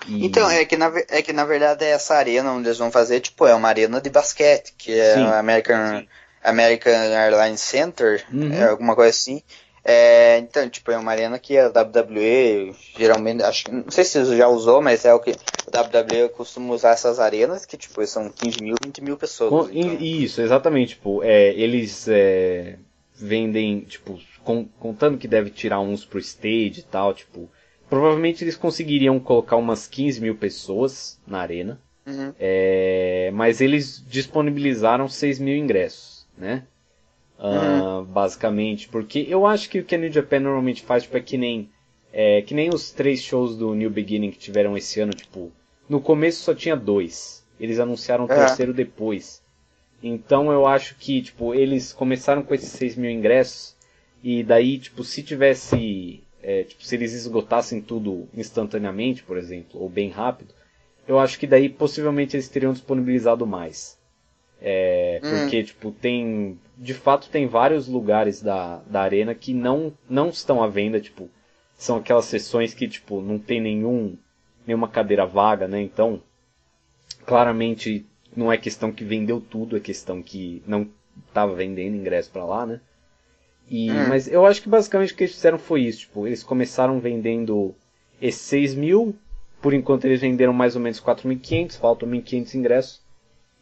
E... 0.07 0.26
Então, 0.26 0.49
é 0.49 0.65
que, 0.65 0.76
na, 0.76 0.91
é 1.10 1.22
que 1.22 1.32
na 1.32 1.45
verdade 1.45 1.86
essa 1.86 2.15
arena 2.15 2.52
onde 2.52 2.68
eles 2.68 2.78
vão 2.78 2.91
fazer, 2.91 3.20
tipo, 3.20 3.45
é 3.45 3.53
uma 3.53 3.70
arena 3.70 4.02
de 4.02 4.10
basquete, 4.10 4.74
que 4.78 4.98
é 4.99 5.18
o 5.18 5.34
American, 5.34 6.06
American 6.44 6.94
Airlines 6.94 7.61
Center, 7.61 8.26
uhum. 8.32 8.52
é 8.52 8.70
alguma 8.70 8.95
coisa 8.95 9.11
assim. 9.11 9.41
É, 9.86 10.38
então, 10.38 10.70
tipo, 10.70 10.92
é 10.92 10.98
uma 10.98 11.12
arena 11.12 11.38
que 11.38 11.58
a 11.58 11.68
WWE 11.68 12.74
geralmente, 12.98 13.44
acho 13.44 13.70
não 13.70 13.92
sei 13.92 14.06
se 14.06 14.38
já 14.38 14.48
usou, 14.48 14.82
mas 14.82 15.04
é 15.04 15.14
o 15.14 15.20
que 15.20 15.32
a 15.74 15.82
WWE 15.82 16.30
costuma 16.30 16.74
usar 16.74 16.92
essas 16.92 17.20
arenas 17.20 17.66
que, 17.66 17.76
tipo, 17.76 18.06
são 18.08 18.30
15 18.30 18.64
mil, 18.64 18.76
20 18.82 19.02
mil 19.02 19.18
pessoas. 19.18 19.68
Com, 19.68 19.74
então. 19.74 19.98
Isso, 20.00 20.42
exatamente, 20.42 20.96
tipo, 20.96 21.22
é, 21.22 21.54
eles 21.54 22.08
é, 22.08 22.78
vendem, 23.14 23.82
tipo, 23.82 24.18
com, 24.44 24.66
contando 24.80 25.18
que 25.18 25.28
deve 25.28 25.50
tirar 25.50 25.82
uns 25.82 26.06
pro 26.06 26.20
stage 26.20 26.80
e 26.80 26.84
tal, 26.84 27.14
tipo, 27.14 27.50
provavelmente 27.90 28.44
eles 28.44 28.56
conseguiriam 28.56 29.20
colocar 29.20 29.58
umas 29.58 29.86
15 29.86 30.22
mil 30.22 30.36
pessoas 30.36 31.20
na 31.28 31.40
arena, 31.40 31.82
uhum. 32.08 32.34
é, 32.40 33.32
mas 33.34 33.60
eles 33.60 34.02
disponibilizaram 34.08 35.10
6 35.10 35.40
mil 35.40 35.58
ingressos, 35.58 36.26
né? 36.38 36.64
Uh, 37.44 38.03
Basicamente, 38.06 38.88
porque 38.88 39.26
eu 39.28 39.45
acho 39.45 39.70
que 39.70 39.80
o 39.80 39.84
que 39.84 39.95
a 39.95 39.98
New 39.98 40.11
Japan 40.11 40.40
normalmente 40.40 40.82
faz 40.82 41.03
tipo, 41.03 41.18
é 41.18 41.20
que 41.20 41.38
nem 41.38 41.70
é, 42.14 42.41
que 42.44 42.53
nem 42.53 42.70
os 42.70 42.91
três 42.91 43.22
shows 43.22 43.57
do 43.57 43.74
New 43.74 43.90
Beginning 43.90 44.32
que 44.32 44.38
tiveram 44.38 44.78
esse 44.78 45.02
ano, 45.02 45.14
tipo, 45.14 45.52
no 45.90 45.99
começo 45.99 46.44
só 46.44 46.53
tinha 46.53 46.76
dois. 46.76 47.44
Eles 47.60 47.80
anunciaram 47.80 48.26
o 48.26 48.32
é. 48.32 48.36
terceiro 48.36 48.74
depois. 48.74 49.41
Então 50.02 50.52
eu 50.52 50.68
acho 50.68 50.95
que, 50.95 51.22
tipo, 51.22 51.56
eles 51.56 51.91
começaram 51.91 52.44
com 52.44 52.53
esses 52.53 52.70
6 52.70 52.98
mil 52.98 53.10
ingressos 53.10 53.76
e 54.24 54.44
daí, 54.44 54.78
tipo, 54.78 55.03
se 55.03 55.24
tivesse. 55.24 56.24
É, 56.41 56.64
tipo, 56.64 56.84
se 56.84 56.95
eles 56.95 57.14
esgotassem 57.14 57.82
tudo 57.82 58.28
instantaneamente, 58.34 59.24
por 59.24 59.38
exemplo, 59.38 59.82
ou 59.82 59.90
bem 59.90 60.10
rápido, 60.10 60.53
eu 61.07 61.18
acho 61.18 61.40
que 61.40 61.48
daí 61.48 61.70
possivelmente 61.70 62.36
eles 62.36 62.49
teriam 62.49 62.74
disponibilizado 62.74 63.48
mais. 63.48 63.98
É, 64.65 65.19
hum. 65.22 65.30
Porque, 65.30 65.64
tipo, 65.64 65.91
tem. 65.91 66.57
De 66.77 66.94
fato, 66.94 67.30
tem 67.30 67.45
vários 67.45 67.88
lugares 67.90 68.41
da, 68.41 68.77
da 68.88 69.02
arena 69.02 69.35
que 69.35 69.53
não, 69.53 69.94
não 70.10 70.30
estão 70.30 70.64
à 70.64 70.68
venda, 70.68 71.02
tipo. 71.02 71.30
São 71.76 71.98
aquelas 71.98 72.26
sessões 72.26 72.73
que, 72.73 72.88
tipo, 72.88 73.19
não 73.19 73.38
tem 73.38 73.60
nenhum, 73.60 74.15
nenhuma 74.65 74.88
cadeira 74.88 75.26
vaga, 75.26 75.68
né? 75.68 75.81
Então, 75.81 76.22
claramente, 77.26 78.06
não 78.35 78.52
é 78.52 78.57
questão 78.57 78.91
que 78.91 79.03
vendeu 79.03 79.41
tudo, 79.41 79.76
é 79.76 79.81
questão 79.81 80.23
que 80.23 80.64
não 80.65 80.88
estava 81.27 81.53
vendendo 81.53 81.98
ingresso 81.98 82.31
para 82.31 82.45
lá, 82.45 82.65
né? 82.65 82.80
E, 83.69 83.91
hum. 83.91 84.07
Mas 84.07 84.27
eu 84.27 84.45
acho 84.45 84.61
que 84.61 84.69
basicamente 84.69 85.14
o 85.14 85.18
que 85.18 85.23
eles 85.23 85.35
fizeram 85.35 85.60
foi 85.60 85.81
isso. 85.81 85.99
Tipo, 85.99 86.26
eles 86.26 86.41
começaram 86.41 87.02
vendendo 87.02 87.76
esses 88.22 88.41
6 88.41 88.76
mil, 88.76 89.15
por 89.61 89.73
enquanto 89.73 90.06
eles 90.06 90.22
venderam 90.22 90.53
mais 90.53 90.76
ou 90.76 90.81
menos 90.81 91.02
4.500, 91.02 91.77
faltam 91.77 92.07
1.500 92.07 92.56
ingressos. 92.56 93.02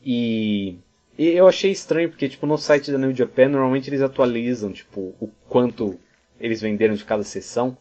E, 0.03 0.77
e, 1.17 1.27
eu 1.29 1.47
achei 1.47 1.71
estranho 1.71 2.09
porque 2.09 2.29
tipo 2.29 2.45
no 2.45 2.57
site 2.57 2.91
da 2.91 2.97
New 2.97 3.13
Japan 3.13 3.49
normalmente 3.49 3.89
eles 3.89 4.01
atualizam 4.01 4.71
tipo 4.71 5.13
o 5.19 5.29
quanto 5.47 5.99
eles 6.39 6.61
venderam 6.61 6.95
de 6.95 7.05
cada 7.05 7.23
sessão. 7.23 7.77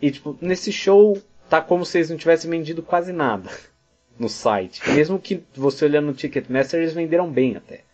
E 0.00 0.10
tipo 0.10 0.36
nesse 0.40 0.72
show 0.72 1.20
tá 1.48 1.60
como 1.60 1.84
se 1.84 1.98
eles 1.98 2.10
não 2.10 2.16
tivessem 2.16 2.50
vendido 2.50 2.82
quase 2.82 3.12
nada 3.12 3.50
no 4.18 4.28
site. 4.28 4.80
Mesmo 4.90 5.18
que 5.18 5.42
você 5.54 5.84
olhando 5.84 6.06
no 6.06 6.14
Ticketmaster 6.14 6.80
eles 6.80 6.94
venderam 6.94 7.30
bem 7.30 7.56
até, 7.56 7.84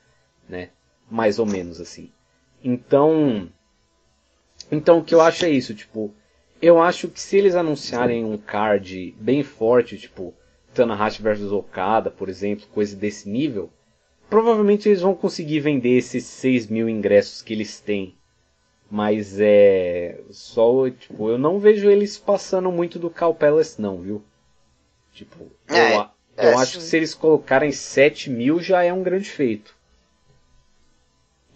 né? 0.49 0.71
Mais 1.11 1.39
ou 1.39 1.47
menos 1.47 1.81
assim. 1.81 2.11
Então, 2.63 3.49
então 4.71 4.99
o 4.99 5.05
que 5.05 5.15
eu 5.15 5.21
acho 5.21 5.45
é 5.45 5.51
isso, 5.51 5.75
tipo, 5.75 6.13
eu 6.61 6.83
acho 6.83 7.09
que 7.09 7.21
se 7.21 7.37
eles 7.37 7.55
anunciarem 7.55 8.25
um 8.25 8.37
card 8.37 9.15
bem 9.19 9.43
forte, 9.43 9.97
tipo 9.97 10.35
Tanahashi 10.75 11.23
versus 11.23 11.53
Okada, 11.53 12.11
por 12.11 12.29
exemplo, 12.29 12.67
coisa 12.73 12.97
desse 12.97 13.29
nível, 13.29 13.71
provavelmente 14.29 14.89
eles 14.89 15.01
vão 15.01 15.15
conseguir 15.15 15.61
vender 15.61 15.97
esses 15.97 16.25
6 16.25 16.67
mil 16.67 16.89
ingressos 16.89 17.43
que 17.43 17.53
eles 17.53 17.81
têm. 17.81 18.15
Mas 18.91 19.39
é. 19.39 20.19
Só, 20.31 20.89
tipo, 20.89 21.29
eu 21.29 21.39
não 21.39 21.59
vejo 21.59 21.91
eles 21.91 22.17
passando 22.17 22.73
muito 22.73 22.99
do 22.99 23.11
Cal 23.11 23.35
Palace, 23.35 23.81
não, 23.81 24.01
viu? 24.01 24.23
Tipo, 25.13 25.51
é, 25.69 25.97
eu, 25.97 26.01
é, 26.37 26.53
eu 26.53 26.59
acho 26.59 26.79
que 26.79 26.85
se 26.85 26.97
eles 26.97 27.15
colocarem 27.15 27.71
7 27.71 28.31
mil 28.31 28.61
já 28.61 28.83
é 28.83 28.93
um 28.93 29.03
grande 29.03 29.29
feito. 29.29 29.77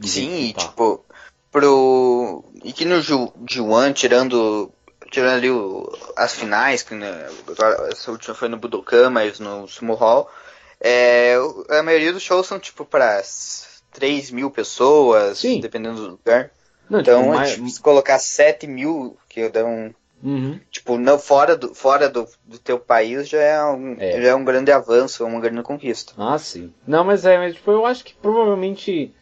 Sim, 0.01 0.53
tipo, 0.57 1.05
pro. 1.51 2.45
E 2.65 2.73
que 2.73 2.85
no 2.85 2.97
G1, 2.97 3.95
tirando. 3.95 4.71
Tirando 5.11 5.37
ali 5.37 5.51
o, 5.51 5.91
as 6.17 6.35
finais, 6.35 6.83
que 6.83 6.95
né, 6.95 7.29
essa 7.91 8.11
última 8.11 8.35
foi 8.35 8.49
no 8.49 8.57
Budokan, 8.57 9.11
mas 9.11 9.39
no 9.39 9.69
Sumo 9.69 9.95
Hall. 9.95 10.29
É, 10.85 11.37
a 11.71 11.83
maioria 11.83 12.13
dos 12.13 12.23
shows 12.23 12.47
são 12.47 12.59
tipo 12.59 12.85
para 12.85 13.23
3 13.93 14.31
mil 14.33 14.51
pessoas, 14.51 15.39
Sim. 15.39 15.61
dependendo 15.61 16.03
do 16.03 16.11
lugar. 16.13 16.51
Não, 16.91 17.03
tipo, 17.03 17.11
então, 17.11 17.23
tipo, 17.23 17.35
mais... 17.35 17.75
se 17.75 17.81
colocar 17.81 18.19
7 18.19 18.67
mil, 18.67 19.17
que 19.29 19.49
dá 19.49 19.65
um. 19.65 19.95
Uhum. 20.23 20.61
Tipo, 20.71 20.99
não, 20.99 21.19
fora, 21.19 21.57
do, 21.57 21.75
fora 21.75 22.09
do, 22.09 22.29
do 22.45 22.59
teu 22.59 22.79
país 22.79 23.29
já 23.29 23.41
é, 23.41 23.65
um, 23.65 23.97
é. 23.99 24.23
já 24.23 24.29
é 24.29 24.35
um 24.35 24.45
grande 24.45 24.71
avanço, 24.71 25.25
uma 25.25 25.41
grande 25.41 25.63
conquista. 25.63 26.13
Ah, 26.17 26.39
sim. 26.39 26.73
Não, 26.87 27.05
mas 27.05 27.25
é, 27.25 27.39
mas, 27.39 27.55
tipo, 27.55 27.71
eu 27.71 27.87
acho 27.87 28.05
que 28.05 28.15
provavelmente 28.15 29.13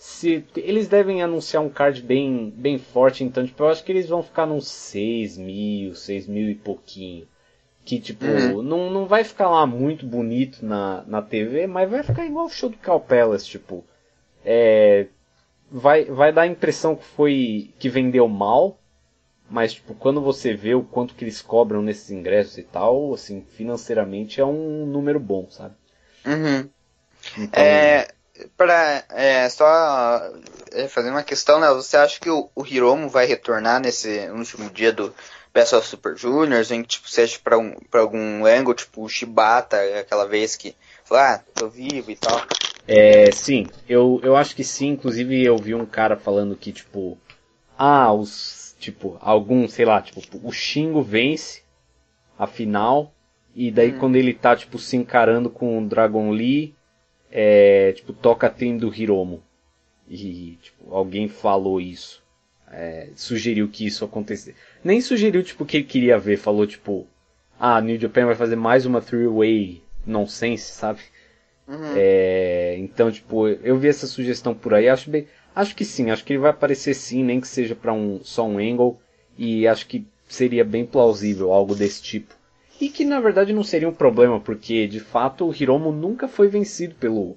se 0.00 0.42
eles 0.56 0.88
devem 0.88 1.22
anunciar 1.22 1.62
um 1.62 1.68
card 1.68 2.02
bem, 2.02 2.50
bem 2.56 2.78
forte, 2.78 3.22
então 3.22 3.46
tipo, 3.46 3.62
eu 3.62 3.68
acho 3.68 3.84
que 3.84 3.92
eles 3.92 4.08
vão 4.08 4.22
ficar 4.22 4.46
nos 4.46 4.66
6 4.66 5.36
mil, 5.36 5.94
6 5.94 6.26
mil 6.26 6.48
e 6.48 6.54
pouquinho. 6.54 7.28
Que 7.90 7.98
tipo, 7.98 8.24
uhum. 8.24 8.62
não, 8.62 8.88
não 8.88 9.04
vai 9.04 9.24
ficar 9.24 9.50
lá 9.50 9.66
muito 9.66 10.06
bonito 10.06 10.64
na, 10.64 11.02
na 11.08 11.20
TV, 11.20 11.66
mas 11.66 11.90
vai 11.90 12.04
ficar 12.04 12.24
igual 12.24 12.46
o 12.46 12.48
show 12.48 12.68
do 12.68 12.76
Cal 12.76 13.00
Palace, 13.00 13.44
tipo. 13.44 13.84
É, 14.44 15.08
vai, 15.68 16.04
vai 16.04 16.32
dar 16.32 16.42
a 16.42 16.46
impressão 16.46 16.94
que 16.94 17.04
foi. 17.04 17.74
que 17.80 17.88
vendeu 17.88 18.28
mal. 18.28 18.78
Mas 19.50 19.72
tipo, 19.72 19.92
quando 19.94 20.20
você 20.20 20.54
vê 20.54 20.72
o 20.72 20.84
quanto 20.84 21.16
que 21.16 21.24
eles 21.24 21.42
cobram 21.42 21.82
nesses 21.82 22.12
ingressos 22.12 22.58
e 22.58 22.62
tal, 22.62 23.12
assim, 23.12 23.44
financeiramente 23.56 24.40
é 24.40 24.44
um 24.44 24.86
número 24.86 25.18
bom, 25.18 25.48
sabe? 25.50 25.74
Uhum. 26.24 26.68
Então, 27.38 27.60
é 27.60 28.06
para 28.56 29.04
é, 29.10 29.48
só 29.48 30.30
é, 30.70 30.86
fazer 30.86 31.10
uma 31.10 31.24
questão, 31.24 31.58
né? 31.58 31.68
Você 31.70 31.96
acha 31.96 32.20
que 32.20 32.30
o, 32.30 32.48
o 32.54 32.64
Hiromu 32.64 33.08
vai 33.08 33.26
retornar 33.26 33.80
nesse 33.80 34.28
último 34.30 34.70
dia 34.70 34.92
do 34.92 35.12
Of 35.54 35.86
Super 35.86 36.16
Juniors, 36.16 36.70
em 36.70 36.82
que 36.82 36.88
tipo, 36.88 37.08
seja 37.08 37.38
para 37.42 37.58
um, 37.58 37.72
pra 37.90 38.00
algum 38.00 38.46
ângulo, 38.46 38.74
tipo 38.74 39.02
o 39.02 39.08
Shibata, 39.08 39.76
aquela 39.98 40.26
vez 40.26 40.56
que 40.56 40.74
falou, 41.04 41.24
ah, 41.24 41.44
tô 41.54 41.68
vivo 41.68 42.10
e 42.10 42.16
tal? 42.16 42.40
É, 42.86 43.30
sim, 43.30 43.66
eu, 43.88 44.20
eu 44.22 44.36
acho 44.36 44.54
que 44.54 44.64
sim, 44.64 44.88
inclusive 44.88 45.44
eu 45.44 45.56
vi 45.56 45.74
um 45.74 45.86
cara 45.86 46.16
falando 46.16 46.56
que, 46.56 46.72
tipo, 46.72 47.18
ah, 47.76 48.12
os, 48.12 48.74
tipo, 48.78 49.16
algum, 49.20 49.68
sei 49.68 49.84
lá, 49.84 50.00
tipo, 50.00 50.20
o 50.42 50.52
Shingo 50.52 51.02
vence 51.02 51.62
a 52.38 52.46
final, 52.46 53.12
e 53.54 53.70
daí 53.70 53.92
hum. 53.92 53.98
quando 53.98 54.16
ele 54.16 54.32
tá, 54.32 54.56
tipo, 54.56 54.78
se 54.78 54.96
encarando 54.96 55.50
com 55.50 55.78
o 55.78 55.88
Dragon 55.88 56.30
Lee, 56.30 56.74
é, 57.30 57.92
tipo, 57.92 58.12
toca 58.12 58.46
a 58.46 58.50
do 58.50 58.94
Hiromo. 58.94 59.42
E, 60.08 60.58
tipo, 60.60 60.92
alguém 60.94 61.28
falou 61.28 61.80
isso. 61.80 62.22
É, 62.72 63.10
sugeriu 63.14 63.68
que 63.68 63.86
isso 63.86 64.04
acontecesse. 64.04 64.56
Nem 64.82 65.00
sugeriu, 65.00 65.42
tipo, 65.42 65.64
que 65.64 65.78
ele 65.78 65.84
queria 65.84 66.18
ver. 66.18 66.36
Falou, 66.36 66.66
tipo, 66.66 67.06
ah, 67.58 67.80
New 67.80 67.98
Japan 67.98 68.26
vai 68.26 68.34
fazer 68.34 68.56
mais 68.56 68.86
uma 68.86 69.00
three-way 69.00 69.82
nonsense, 70.06 70.72
sabe? 70.72 71.00
Uhum. 71.68 71.92
É, 71.94 72.76
então, 72.78 73.10
tipo, 73.10 73.46
eu 73.46 73.78
vi 73.78 73.88
essa 73.88 74.06
sugestão 74.06 74.54
por 74.54 74.74
aí. 74.74 74.88
Acho 74.88 75.10
bem, 75.10 75.26
acho 75.54 75.76
que 75.76 75.84
sim. 75.84 76.10
Acho 76.10 76.24
que 76.24 76.32
ele 76.32 76.40
vai 76.40 76.50
aparecer 76.50 76.94
sim, 76.94 77.22
nem 77.22 77.40
que 77.40 77.48
seja 77.48 77.74
para 77.74 77.92
um 77.92 78.20
só 78.22 78.46
um 78.46 78.58
angle. 78.58 78.98
E 79.38 79.66
acho 79.66 79.86
que 79.86 80.06
seria 80.28 80.64
bem 80.64 80.84
plausível 80.84 81.52
algo 81.52 81.74
desse 81.74 82.02
tipo. 82.02 82.34
E 82.80 82.88
que 82.88 83.04
na 83.04 83.20
verdade 83.20 83.52
não 83.52 83.62
seria 83.62 83.88
um 83.88 83.94
problema, 83.94 84.40
porque 84.40 84.86
de 84.86 85.00
fato 85.00 85.46
o 85.46 85.54
Hiromu 85.54 85.92
nunca 85.92 86.26
foi 86.26 86.48
vencido 86.48 86.94
pelo 86.94 87.36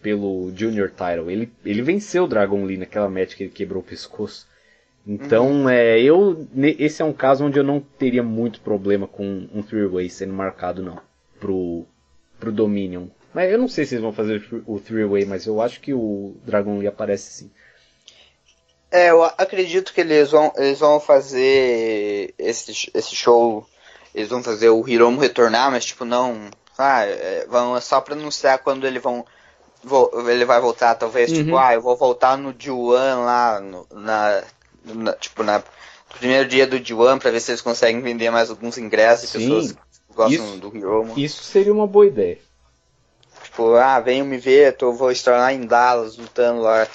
pelo 0.00 0.52
Junior 0.54 0.90
Title. 0.90 1.30
Ele, 1.30 1.50
ele 1.64 1.82
venceu 1.82 2.24
o 2.24 2.28
Dragon 2.28 2.64
Lee 2.64 2.76
naquela 2.76 3.08
match 3.08 3.34
que 3.34 3.44
ele 3.44 3.50
quebrou 3.50 3.82
o 3.82 3.84
pescoço. 3.84 4.46
Então, 5.06 5.50
uhum. 5.50 5.68
é, 5.68 6.00
eu 6.00 6.46
esse 6.78 7.00
é 7.00 7.04
um 7.04 7.12
caso 7.12 7.44
onde 7.44 7.58
eu 7.58 7.64
não 7.64 7.80
teria 7.80 8.22
muito 8.22 8.60
problema 8.60 9.06
com 9.06 9.48
um 9.54 9.62
three-way 9.62 10.10
sendo 10.10 10.34
marcado 10.34 10.82
não 10.82 11.00
pro 11.40 11.86
pro 12.38 12.52
Dominion. 12.52 13.06
Mas 13.32 13.50
eu 13.50 13.58
não 13.58 13.68
sei 13.68 13.84
se 13.84 13.94
eles 13.94 14.02
vão 14.02 14.12
fazer 14.12 14.42
o 14.66 14.78
three-way, 14.78 15.24
mas 15.24 15.46
eu 15.46 15.60
acho 15.60 15.80
que 15.80 15.92
o 15.92 16.36
Dragon 16.44 16.78
Lee 16.78 16.86
aparece 16.86 17.32
sim. 17.32 17.50
É, 18.90 19.10
eu 19.10 19.22
acredito 19.22 19.92
que 19.92 20.00
eles 20.00 20.30
vão, 20.30 20.52
eles 20.56 20.78
vão 20.78 20.98
fazer 20.98 22.34
esse, 22.38 22.90
esse 22.94 23.14
show 23.14 23.66
eles 24.14 24.28
vão 24.28 24.42
fazer 24.42 24.70
o 24.70 24.86
Hiromu 24.86 25.20
retornar, 25.20 25.70
mas 25.70 25.84
tipo, 25.84 26.04
não. 26.04 26.50
Ah, 26.76 27.04
é, 27.04 27.46
vão 27.48 27.76
é 27.76 27.80
só 27.80 28.00
pra 28.00 28.14
anunciar 28.14 28.58
quando 28.58 28.86
ele 28.86 28.98
vão. 28.98 29.24
ele 30.28 30.44
vai 30.44 30.60
voltar, 30.60 30.94
talvez, 30.94 31.28
tipo, 31.30 31.40
uhum. 31.40 31.44
tipo, 31.46 31.56
ah, 31.56 31.74
eu 31.74 31.80
vou 31.80 31.96
voltar 31.96 32.36
no 32.36 32.52
D1 32.52 33.24
lá, 33.24 33.60
no, 33.60 33.86
na, 33.92 34.42
na, 34.94 35.12
Tipo, 35.14 35.42
na, 35.42 35.58
no 35.58 36.18
primeiro 36.18 36.48
dia 36.48 36.66
do 36.66 36.78
D1 36.78 37.18
pra 37.18 37.30
ver 37.30 37.40
se 37.40 37.50
eles 37.50 37.60
conseguem 37.60 38.00
vender 38.00 38.30
mais 38.30 38.50
alguns 38.50 38.78
ingressos 38.78 39.30
e 39.30 39.38
pessoas 39.38 39.72
que 39.72 39.78
gostam 40.14 40.46
isso, 40.46 40.56
do 40.56 40.76
Hiromu. 40.76 41.18
Isso 41.18 41.42
seria 41.42 41.72
uma 41.72 41.86
boa 41.86 42.06
ideia. 42.06 42.38
Tipo, 43.44 43.74
ah, 43.74 44.00
venham 44.00 44.26
me 44.26 44.38
ver, 44.38 44.76
tô, 44.76 44.92
vou 44.92 45.10
estar 45.10 45.38
lá 45.38 45.52
em 45.52 45.66
Dallas 45.66 46.16
lutando 46.16 46.62
lá. 46.62 46.86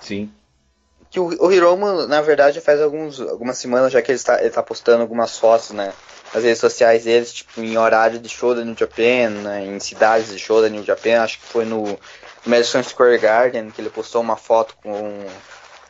Sim. 0.00 0.30
Que 1.10 1.20
o, 1.20 1.26
o 1.28 2.06
na 2.06 2.22
verdade, 2.22 2.60
faz 2.60 2.80
alguns, 2.80 3.20
algumas 3.20 3.58
semanas 3.58 3.92
já 3.92 4.00
que 4.00 4.10
ele 4.10 4.16
está, 4.16 4.40
ele 4.40 4.50
tá 4.50 4.62
postando 4.62 5.02
algumas 5.02 5.38
fotos, 5.38 5.70
né? 5.70 5.92
as 6.34 6.44
redes 6.44 6.58
sociais 6.58 7.04
deles, 7.04 7.32
tipo, 7.32 7.60
em 7.60 7.76
horário 7.76 8.18
de 8.18 8.28
show 8.28 8.54
da 8.54 8.64
New 8.64 8.76
Japan, 8.76 9.30
né, 9.42 9.66
em 9.66 9.78
cidades 9.78 10.28
de 10.28 10.38
show 10.38 10.62
da 10.62 10.68
New 10.68 10.82
Japan, 10.82 11.22
acho 11.22 11.38
que 11.38 11.46
foi 11.46 11.64
no 11.64 11.98
Madison 12.46 12.82
Square 12.82 13.18
Garden 13.18 13.70
que 13.70 13.80
ele 13.80 13.90
postou 13.90 14.20
uma 14.22 14.36
foto 14.36 14.74
com 14.82 15.26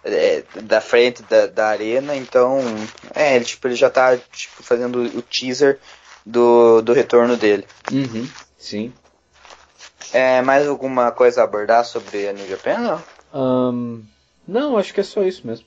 é, 0.04 0.42
da 0.62 0.80
frente 0.80 1.22
da, 1.22 1.46
da 1.46 1.66
arena, 1.68 2.16
então 2.16 2.58
é, 3.14 3.36
ele, 3.36 3.44
tipo, 3.44 3.66
ele 3.68 3.76
já 3.76 3.88
tá 3.88 4.16
tipo, 4.16 4.62
fazendo 4.62 5.02
o 5.02 5.22
teaser 5.22 5.78
do, 6.24 6.82
do 6.82 6.92
retorno 6.92 7.36
dele. 7.36 7.66
Uhum, 7.90 8.28
sim. 8.58 8.92
É, 10.12 10.42
mais 10.42 10.66
alguma 10.66 11.10
coisa 11.10 11.40
a 11.40 11.44
abordar 11.44 11.84
sobre 11.84 12.28
a 12.28 12.32
New 12.32 12.48
Japan? 12.48 12.78
Não? 12.78 13.02
Um, 13.34 14.04
não, 14.46 14.76
acho 14.76 14.92
que 14.92 15.00
é 15.00 15.04
só 15.04 15.22
isso 15.22 15.46
mesmo. 15.46 15.66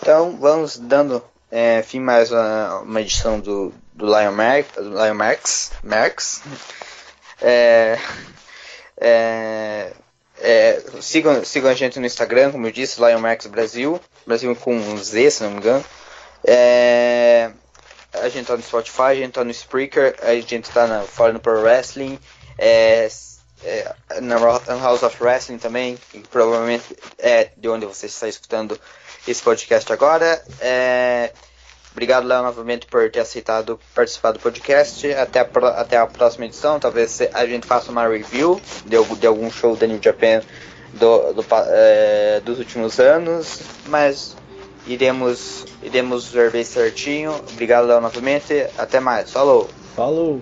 Então 0.00 0.36
vamos 0.36 0.76
dando 0.78 1.22
é, 1.50 1.82
fim 1.82 2.00
mais 2.00 2.30
uma, 2.30 2.80
uma 2.80 3.00
edição 3.00 3.40
do, 3.40 3.72
do 3.92 4.06
Lion, 4.06 4.32
Mar 4.32 4.64
Lion 4.76 5.14
Marx. 5.14 5.72
Marx. 5.82 6.42
É, 7.40 7.98
é, 8.96 9.92
é, 10.42 10.82
sigam, 11.00 11.44
sigam 11.44 11.70
a 11.70 11.74
gente 11.74 12.00
no 12.00 12.06
Instagram, 12.06 12.50
como 12.50 12.66
eu 12.66 12.72
disse, 12.72 13.00
Lion 13.00 13.20
Marx 13.20 13.46
Brasil. 13.46 14.00
Brasil 14.26 14.54
com 14.56 14.74
um 14.74 14.98
Z, 14.98 15.30
se 15.30 15.42
não 15.44 15.52
me 15.52 15.58
engano. 15.58 15.84
É, 16.44 17.52
a 18.12 18.28
gente 18.28 18.46
tá 18.46 18.56
no 18.56 18.62
Spotify, 18.62 19.02
a 19.02 19.14
gente 19.14 19.32
tá 19.32 19.44
no 19.44 19.52
Spreaker, 19.52 20.16
a 20.20 20.34
gente 20.34 20.68
tá 20.70 20.86
na, 20.88 21.02
fora 21.02 21.32
no 21.32 21.38
Pro 21.38 21.62
Wrestling, 21.62 22.18
é, 22.58 23.08
é, 23.64 23.94
na 24.20 24.36
House 24.38 25.04
of 25.04 25.22
Wrestling 25.22 25.58
também, 25.58 25.96
que 26.10 26.18
provavelmente 26.26 26.96
é 27.18 27.50
de 27.56 27.68
onde 27.68 27.86
você 27.86 28.06
está 28.06 28.26
escutando 28.26 28.78
esse 29.26 29.40
podcast 29.40 29.92
agora. 29.92 30.42
É, 30.60 31.32
Obrigado, 31.92 32.26
Léo, 32.26 32.42
novamente 32.42 32.86
por 32.86 33.10
ter 33.10 33.20
aceitado 33.20 33.78
participar 33.94 34.32
do 34.32 34.38
podcast. 34.38 35.12
Até 35.12 35.40
a, 35.40 35.68
até 35.76 35.96
a 35.98 36.06
próxima 36.06 36.46
edição. 36.46 36.80
Talvez 36.80 37.20
a 37.32 37.46
gente 37.46 37.66
faça 37.66 37.90
uma 37.90 38.08
review 38.08 38.60
de, 38.84 38.96
de 39.16 39.26
algum 39.26 39.50
show 39.50 39.76
da 39.76 39.86
New 39.86 40.00
Japan 40.02 40.42
do, 40.94 41.32
do, 41.34 41.44
é, 41.68 42.40
dos 42.44 42.58
últimos 42.58 42.98
anos. 42.98 43.60
Mas 43.86 44.36
iremos, 44.86 45.66
iremos 45.82 46.28
ver 46.28 46.50
bem 46.50 46.64
certinho. 46.64 47.34
Obrigado, 47.52 47.86
Léo, 47.86 48.00
novamente. 48.00 48.66
Até 48.78 48.98
mais. 48.98 49.30
Falou! 49.30 49.68
Falou! 49.94 50.40